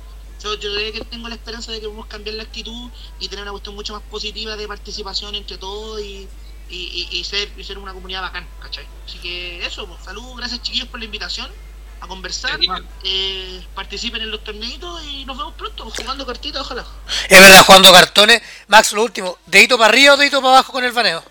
Yo, 0.44 0.56
yo 0.56 0.74
creo 0.74 0.92
que 0.92 1.06
tengo 1.06 1.30
la 1.30 1.36
esperanza 1.36 1.72
de 1.72 1.80
que 1.80 1.86
podemos 1.86 2.08
cambiar 2.08 2.36
la 2.36 2.44
actitud 2.44 2.90
y 3.22 3.30
tener 3.30 3.44
una 3.44 3.52
cuestión 3.52 3.76
mucho 3.76 3.94
más 3.94 4.04
positiva 4.12 4.58
de 4.58 4.68
participación 4.68 5.36
entre 5.36 5.58
todos 5.58 6.02
y, 6.02 6.28
y, 6.72 7.08
y- 7.12 7.18
y 7.20 7.24
ser, 7.24 7.52
y 7.58 7.64
ser 7.64 7.78
una 7.78 7.94
comunidad 7.94 8.22
bacán, 8.22 8.48
¿cachai? 8.62 8.86
Así 9.06 9.18
que 9.20 9.64
eso, 9.66 9.86
pues, 9.88 10.04
saludos, 10.04 10.38
gracias 10.38 10.62
chiquillos 10.64 10.88
por 10.88 11.00
la 11.00 11.06
invitación 11.06 11.52
a 12.00 12.08
conversar, 12.08 12.60
eh, 13.04 13.64
participen 13.76 14.24
en 14.24 14.32
los 14.32 14.44
torneitos 14.44 15.04
y 15.06 15.24
nos 15.26 15.38
vemos 15.38 15.54
pronto, 15.54 15.84
pues, 15.84 15.98
jugando 16.00 16.26
cartitas, 16.26 16.62
ojalá. 16.62 16.84
Es 17.30 17.40
verdad, 17.40 17.64
jugando 17.66 17.92
cartones. 17.94 18.42
Max, 18.68 18.94
lo 18.94 19.04
último. 19.04 19.38
¿Dedito 19.46 19.78
para 19.78 19.90
arriba 19.90 20.16
o 20.16 20.18
dedito 20.18 20.42
para 20.42 20.54
abajo 20.56 20.72
con 20.74 20.84
el 20.84 20.92
baneo? 20.94 21.24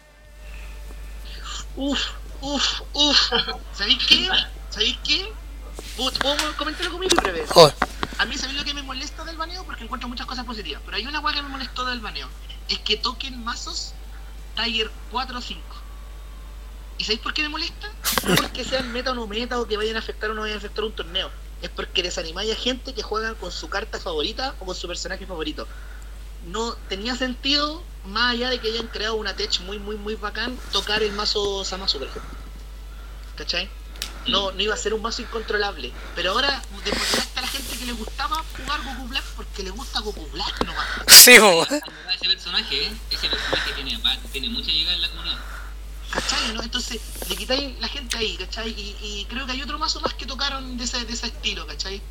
Uf, 1.76 2.00
uf, 2.40 2.80
uf. 2.92 3.18
¿Sabéis 3.76 4.04
qué? 4.06 4.28
¿Sabéis 4.70 4.98
qué? 5.04 5.32
¿Puedo 5.96 6.12
comentarlo 6.56 6.92
conmigo 6.92 7.16
breve? 7.20 7.46
Joder. 7.48 7.74
A 8.18 8.24
mí, 8.26 8.36
¿sabéis 8.36 8.58
lo 8.58 8.64
que 8.64 8.74
me 8.74 8.82
molesta 8.82 9.24
del 9.24 9.36
baneo? 9.36 9.64
Porque 9.64 9.84
encuentro 9.84 10.08
muchas 10.08 10.26
cosas 10.26 10.44
positivas. 10.44 10.82
Pero 10.84 10.96
hay 10.96 11.06
una 11.06 11.20
cosa 11.22 11.34
que 11.36 11.42
me 11.42 11.48
molestó 11.48 11.84
del 11.84 12.00
baneo. 12.00 12.28
Es 12.68 12.78
que 12.80 12.96
toquen 12.96 13.42
mazos 13.44 13.94
Tiger 14.62 14.90
4 15.10 15.38
o 15.38 15.40
5. 15.40 15.60
¿Y 16.98 17.04
sabéis 17.04 17.20
por 17.20 17.32
qué 17.32 17.42
me 17.42 17.48
molesta? 17.48 17.88
No 18.26 18.34
porque 18.34 18.64
sean 18.64 18.92
meta 18.92 19.12
o 19.12 19.14
no 19.14 19.26
meta 19.26 19.58
o 19.58 19.66
que 19.66 19.76
vayan 19.76 19.96
a 19.96 20.00
afectar 20.00 20.30
o 20.30 20.34
no 20.34 20.42
vayan 20.42 20.56
a 20.56 20.58
afectar 20.58 20.84
un 20.84 20.92
torneo. 20.92 21.30
Es 21.62 21.70
porque 21.70 22.02
desanimáis 22.02 22.52
a 22.52 22.56
gente 22.56 22.92
que 22.92 23.02
juega 23.02 23.34
con 23.34 23.52
su 23.52 23.68
carta 23.68 23.98
favorita 23.98 24.54
o 24.60 24.66
con 24.66 24.74
su 24.74 24.86
personaje 24.86 25.26
favorito. 25.26 25.66
No 26.46 26.74
tenía 26.88 27.14
sentido, 27.16 27.82
más 28.04 28.32
allá 28.32 28.50
de 28.50 28.58
que 28.58 28.68
hayan 28.68 28.86
creado 28.88 29.16
una 29.16 29.34
tech 29.34 29.60
muy, 29.60 29.78
muy, 29.78 29.96
muy 29.96 30.14
bacán, 30.14 30.58
tocar 30.72 31.02
el 31.02 31.12
mazo 31.12 31.64
Samasu, 31.64 31.98
por 31.98 32.08
ejemplo. 32.08 32.30
¿Cachai? 33.36 33.68
No, 34.26 34.52
no 34.52 34.60
iba 34.62 34.74
a 34.74 34.76
ser 34.76 34.94
un 34.94 35.02
mazo 35.02 35.22
incontrolable. 35.22 35.92
Pero 36.14 36.32
ahora 36.32 36.60
desmotivaste 36.84 37.38
a 37.38 37.42
la 37.42 37.48
gente 37.48 37.76
que 37.78 37.86
le 37.86 37.92
gustaba 37.92 38.44
jugar 38.56 38.82
Goku 38.84 39.08
Black 39.08 39.24
porque 39.36 39.62
le 39.62 39.70
gusta 39.70 40.00
Goku 40.00 40.26
Black 40.30 40.64
nomás. 40.64 40.86
Sí, 41.08 41.38
po. 41.38 41.62
Ese 41.64 42.26
personaje, 42.28 42.84
¿eh? 42.86 42.92
ese 43.10 43.28
personaje 43.28 43.72
tiene, 43.74 43.96
va- 43.98 44.16
tiene 44.32 44.48
mucha 44.50 44.70
llegada 44.70 44.96
en 44.96 45.02
la 45.02 45.08
comunidad. 45.10 45.38
¿cachai? 46.10 46.52
¿no? 46.54 46.62
Entonces, 46.62 47.00
le 47.28 47.36
quitáis 47.36 47.78
la 47.80 47.86
gente 47.88 48.16
ahí, 48.18 48.36
¿cachai? 48.36 48.70
Y, 48.70 48.96
y 49.00 49.24
creo 49.26 49.46
que 49.46 49.52
hay 49.52 49.62
otro 49.62 49.78
mazo 49.78 50.00
más 50.00 50.12
que 50.14 50.26
tocaron 50.26 50.76
de 50.76 50.84
ese, 50.84 51.04
de 51.04 51.12
ese 51.12 51.26
estilo, 51.28 51.66
¿cachai? 51.66 52.02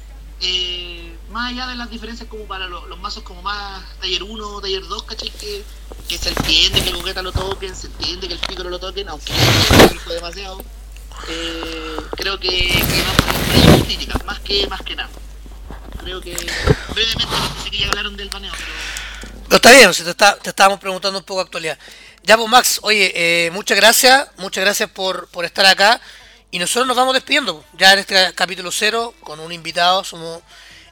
Eh, 0.41 1.17
más 1.31 1.51
allá 1.51 1.67
de 1.67 1.75
las 1.75 1.89
diferencias 1.89 2.29
como 2.29 2.45
para 2.45 2.67
los, 2.69 2.87
los 2.87 2.97
mazos 2.99 3.23
como 3.23 3.41
más 3.41 3.83
Taller 3.99 4.23
1 4.23 4.61
Taller 4.61 4.87
2, 4.87 5.03
¿cachai? 5.03 5.29
Que, 5.31 5.63
que 6.07 6.17
se 6.17 6.29
entiende 6.29 6.81
que 6.81 6.89
el 6.89 6.95
Coqueta 6.95 7.21
lo 7.21 7.33
toquen, 7.33 7.75
se 7.75 7.87
entiende 7.87 8.27
que 8.29 8.33
el 8.35 8.39
Piccolo 8.39 8.69
lo 8.69 8.79
toquen, 8.79 9.09
aunque 9.09 9.33
el 9.33 9.99
fue 9.99 10.15
demasiado. 10.15 10.63
Eh, 11.27 11.97
creo 12.17 12.39
que, 12.39 12.49
que 12.49 13.83
críticas, 13.85 14.23
más 14.25 14.39
que, 14.39 14.67
más 14.67 14.81
que 14.81 14.95
nada. 14.95 15.09
Creo 16.03 16.21
que 16.21 16.31
brevemente 16.93 17.25
sé 17.63 17.69
que 17.69 17.77
ya 17.77 17.87
hablaron 17.89 18.15
del 18.17 18.29
baneo, 18.29 18.51
pero 18.55 19.33
Pero 19.45 19.55
está 19.57 19.71
bien, 19.71 19.91
te, 19.91 20.09
está- 20.09 20.37
te 20.37 20.49
estábamos 20.49 20.79
preguntando 20.79 21.19
un 21.19 21.25
poco 21.25 21.39
de 21.41 21.45
actualidad. 21.45 21.77
Ya, 22.23 22.37
pues 22.37 22.49
Max, 22.49 22.79
oye, 22.83 23.11
eh, 23.15 23.51
muchas 23.51 23.77
gracias, 23.77 24.27
muchas 24.37 24.63
gracias 24.63 24.89
por, 24.89 25.27
por 25.29 25.45
estar 25.45 25.65
acá. 25.65 25.99
Y 26.51 26.57
nosotros 26.59 26.87
nos 26.87 26.97
vamos 26.97 27.13
despidiendo, 27.13 27.61
pues, 27.61 27.67
ya 27.77 27.93
en 27.93 27.99
este 27.99 28.33
capítulo 28.33 28.71
cero, 28.71 29.13
con 29.21 29.39
un 29.39 29.51
invitado. 29.51 30.03
Somos, 30.03 30.41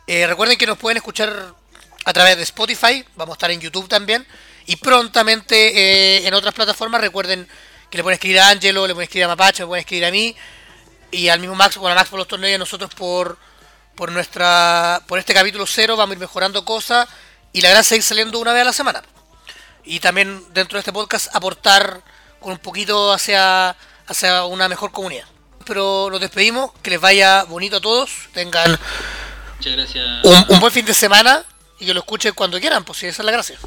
eh, 0.06 0.28
recuerden 0.28 0.58
que 0.58 0.68
nos 0.68 0.78
pueden 0.78 0.98
escuchar 0.98 1.54
a 2.06 2.14
través 2.14 2.38
de 2.38 2.44
Spotify, 2.44 3.04
vamos 3.16 3.34
a 3.34 3.38
estar 3.38 3.52
en 3.52 3.60
YouTube 3.60 3.88
también. 3.88 4.26
Y 4.68 4.76
prontamente 4.76 5.56
eh, 6.18 6.28
en 6.28 6.34
otras 6.34 6.54
plataformas, 6.54 7.02
recuerden 7.02 7.48
que 7.90 7.98
le 7.98 8.04
pueden 8.04 8.16
escribir 8.16 8.40
a 8.40 8.50
Angelo, 8.50 8.88
le 8.88 8.94
pueden 8.94 9.08
escribir 9.08 9.26
a 9.26 9.28
Mapache, 9.30 9.64
me 9.64 9.68
pueden 9.68 9.82
escribir 9.82 10.06
a 10.06 10.12
mí. 10.12 10.36
Y 11.12 11.30
al 11.30 11.40
mismo 11.40 11.56
Max, 11.56 11.78
bueno, 11.78 11.94
a 11.94 11.96
Max 11.96 12.10
por 12.10 12.20
los 12.20 12.28
torneos 12.28 12.52
y 12.52 12.56
a 12.56 12.58
nosotros 12.58 12.94
por, 12.94 13.38
por 13.98 14.12
nuestra 14.12 15.02
por 15.08 15.18
este 15.18 15.34
capítulo 15.34 15.66
cero 15.66 15.98
vamos 15.98 16.12
a 16.12 16.14
ir 16.14 16.20
mejorando 16.20 16.64
cosas 16.64 17.10
y 17.52 17.62
la 17.62 17.72
gracia 17.72 17.96
es 17.96 17.98
ir 17.98 18.04
saliendo 18.04 18.38
una 18.38 18.54
vez 18.54 18.62
a 18.62 18.66
la 18.66 18.72
semana 18.74 19.02
y 19.84 20.00
también 20.00 20.44
dentro 20.54 20.78
de 20.78 20.82
este 20.82 20.94
podcast 20.94 21.36
aportar 21.36 22.04
con 22.40 22.52
un 22.52 22.60
poquito 22.60 23.12
hacia 23.12 23.76
hacia 24.06 24.46
una 24.46 24.70
mejor 24.70 24.92
comunidad 24.92 25.26
pero 25.66 26.10
nos 26.12 26.22
despedimos 26.22 26.72
que 26.84 26.92
les 26.92 27.02
vaya 27.02 27.44
bonito 27.46 27.78
a 27.78 27.82
todos 27.82 28.12
tengan 28.34 28.78
Muchas 29.58 29.74
gracias. 29.74 30.06
un, 30.24 30.46
un 30.50 30.60
buen 30.60 30.72
fin 30.72 30.86
de 30.86 30.94
semana 30.94 31.44
y 31.80 31.88
que 31.88 31.94
lo 31.96 32.02
escuchen 32.02 32.34
cuando 32.36 32.60
quieran 32.60 32.84
pues 32.84 33.00
si 33.00 33.08
esa 33.08 33.24
es 33.24 33.26
la 33.26 33.32
gracia 33.32 33.58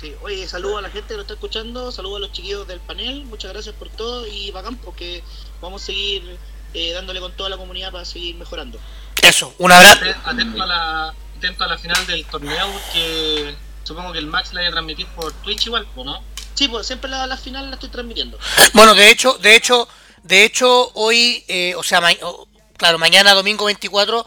Sí, 0.00 0.14
oye, 0.22 0.46
saludo 0.46 0.78
a 0.78 0.82
la 0.82 0.90
gente 0.90 1.08
que 1.08 1.14
lo 1.14 1.22
está 1.22 1.34
escuchando, 1.34 1.90
saludo 1.90 2.16
a 2.16 2.20
los 2.20 2.32
chiquillos 2.32 2.68
del 2.68 2.78
panel, 2.80 3.24
muchas 3.24 3.52
gracias 3.52 3.74
por 3.74 3.88
todo 3.88 4.26
y 4.26 4.50
bacán 4.52 4.76
porque 4.76 5.24
vamos 5.60 5.82
a 5.82 5.86
seguir 5.86 6.38
eh, 6.74 6.92
dándole 6.92 7.18
con 7.20 7.32
toda 7.32 7.48
la 7.50 7.56
comunidad 7.56 7.90
para 7.90 8.04
seguir 8.04 8.36
mejorando. 8.36 8.78
eso 9.22 9.54
un 9.58 9.72
abrazo 9.72 10.00
Atento 10.24 10.62
a 10.62 10.66
la, 10.66 11.14
atento 11.36 11.64
a 11.64 11.66
la 11.66 11.78
final 11.78 12.06
del 12.06 12.24
torneo 12.26 12.70
porque 12.72 13.56
supongo 13.82 14.12
que 14.12 14.18
el 14.20 14.26
Max 14.26 14.52
la 14.52 14.60
vaya 14.60 14.68
a 14.68 14.72
transmitir 14.72 15.06
por 15.08 15.32
Twitch 15.42 15.66
igual, 15.66 15.88
¿o 15.96 16.04
no? 16.04 16.22
Sí, 16.54 16.68
pues 16.68 16.86
siempre 16.86 17.10
la, 17.10 17.26
la 17.26 17.36
final 17.36 17.68
la 17.68 17.74
estoy 17.74 17.88
transmitiendo. 17.88 18.38
Bueno, 18.74 18.94
de 18.94 19.10
hecho, 19.10 19.34
de 19.38 19.56
hecho, 19.56 19.88
de 20.22 20.44
hecho, 20.44 20.90
hoy, 20.94 21.44
eh, 21.48 21.74
o 21.76 21.82
sea, 21.82 22.00
ma- 22.00 22.10
o- 22.22 22.46
claro, 22.76 22.98
mañana 22.98 23.32
domingo 23.34 23.64
24, 23.64 24.26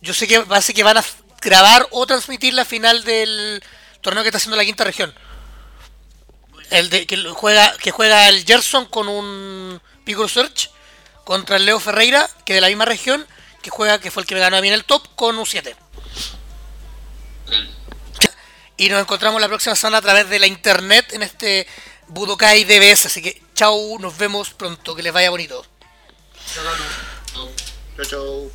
yo 0.00 0.14
sé 0.14 0.26
que 0.26 0.38
va 0.38 0.56
a 0.56 0.62
ser 0.62 0.74
que 0.74 0.82
van 0.84 0.96
a 0.98 1.04
grabar 1.40 1.86
o 1.90 2.06
transmitir 2.06 2.54
la 2.54 2.64
final 2.64 3.02
del 3.04 3.62
torneo 4.02 4.22
que 4.22 4.28
está 4.28 4.36
haciendo 4.36 4.56
la 4.56 4.64
quinta 4.64 4.84
región. 4.84 5.14
El 6.70 6.90
de 6.90 7.06
que 7.06 7.16
juega, 7.16 7.74
que 7.78 7.90
juega 7.90 8.28
el 8.28 8.44
Gerson 8.44 8.86
con 8.86 9.08
un 9.08 9.80
Pico 10.04 10.28
Search 10.28 10.70
contra 11.24 11.56
el 11.56 11.64
Leo 11.64 11.80
Ferreira, 11.80 12.28
que 12.44 12.54
de 12.54 12.60
la 12.60 12.68
misma 12.68 12.84
región, 12.84 13.26
que 13.62 13.70
juega, 13.70 14.00
que 14.00 14.10
fue 14.10 14.22
el 14.22 14.26
que 14.26 14.34
me 14.34 14.40
ganó 14.40 14.56
a 14.56 14.60
mí 14.60 14.68
en 14.68 14.74
el 14.74 14.84
top, 14.84 15.06
con 15.14 15.38
un 15.38 15.46
7. 15.46 15.74
Bacán. 17.46 17.70
Y 18.76 18.88
nos 18.88 19.00
encontramos 19.00 19.40
la 19.40 19.48
próxima 19.48 19.76
semana 19.76 19.98
a 19.98 20.02
través 20.02 20.28
de 20.28 20.38
la 20.38 20.46
internet 20.46 21.12
en 21.12 21.22
este 21.22 21.66
Budokai 22.08 22.64
DBS. 22.64 23.06
Así 23.06 23.22
que 23.22 23.40
chao, 23.54 23.98
nos 23.98 24.16
vemos 24.18 24.50
pronto, 24.50 24.94
que 24.94 25.02
les 25.02 25.12
vaya 25.12 25.30
bonito. 25.30 25.64
Chao. 27.34 27.52
Chau. 28.08 28.52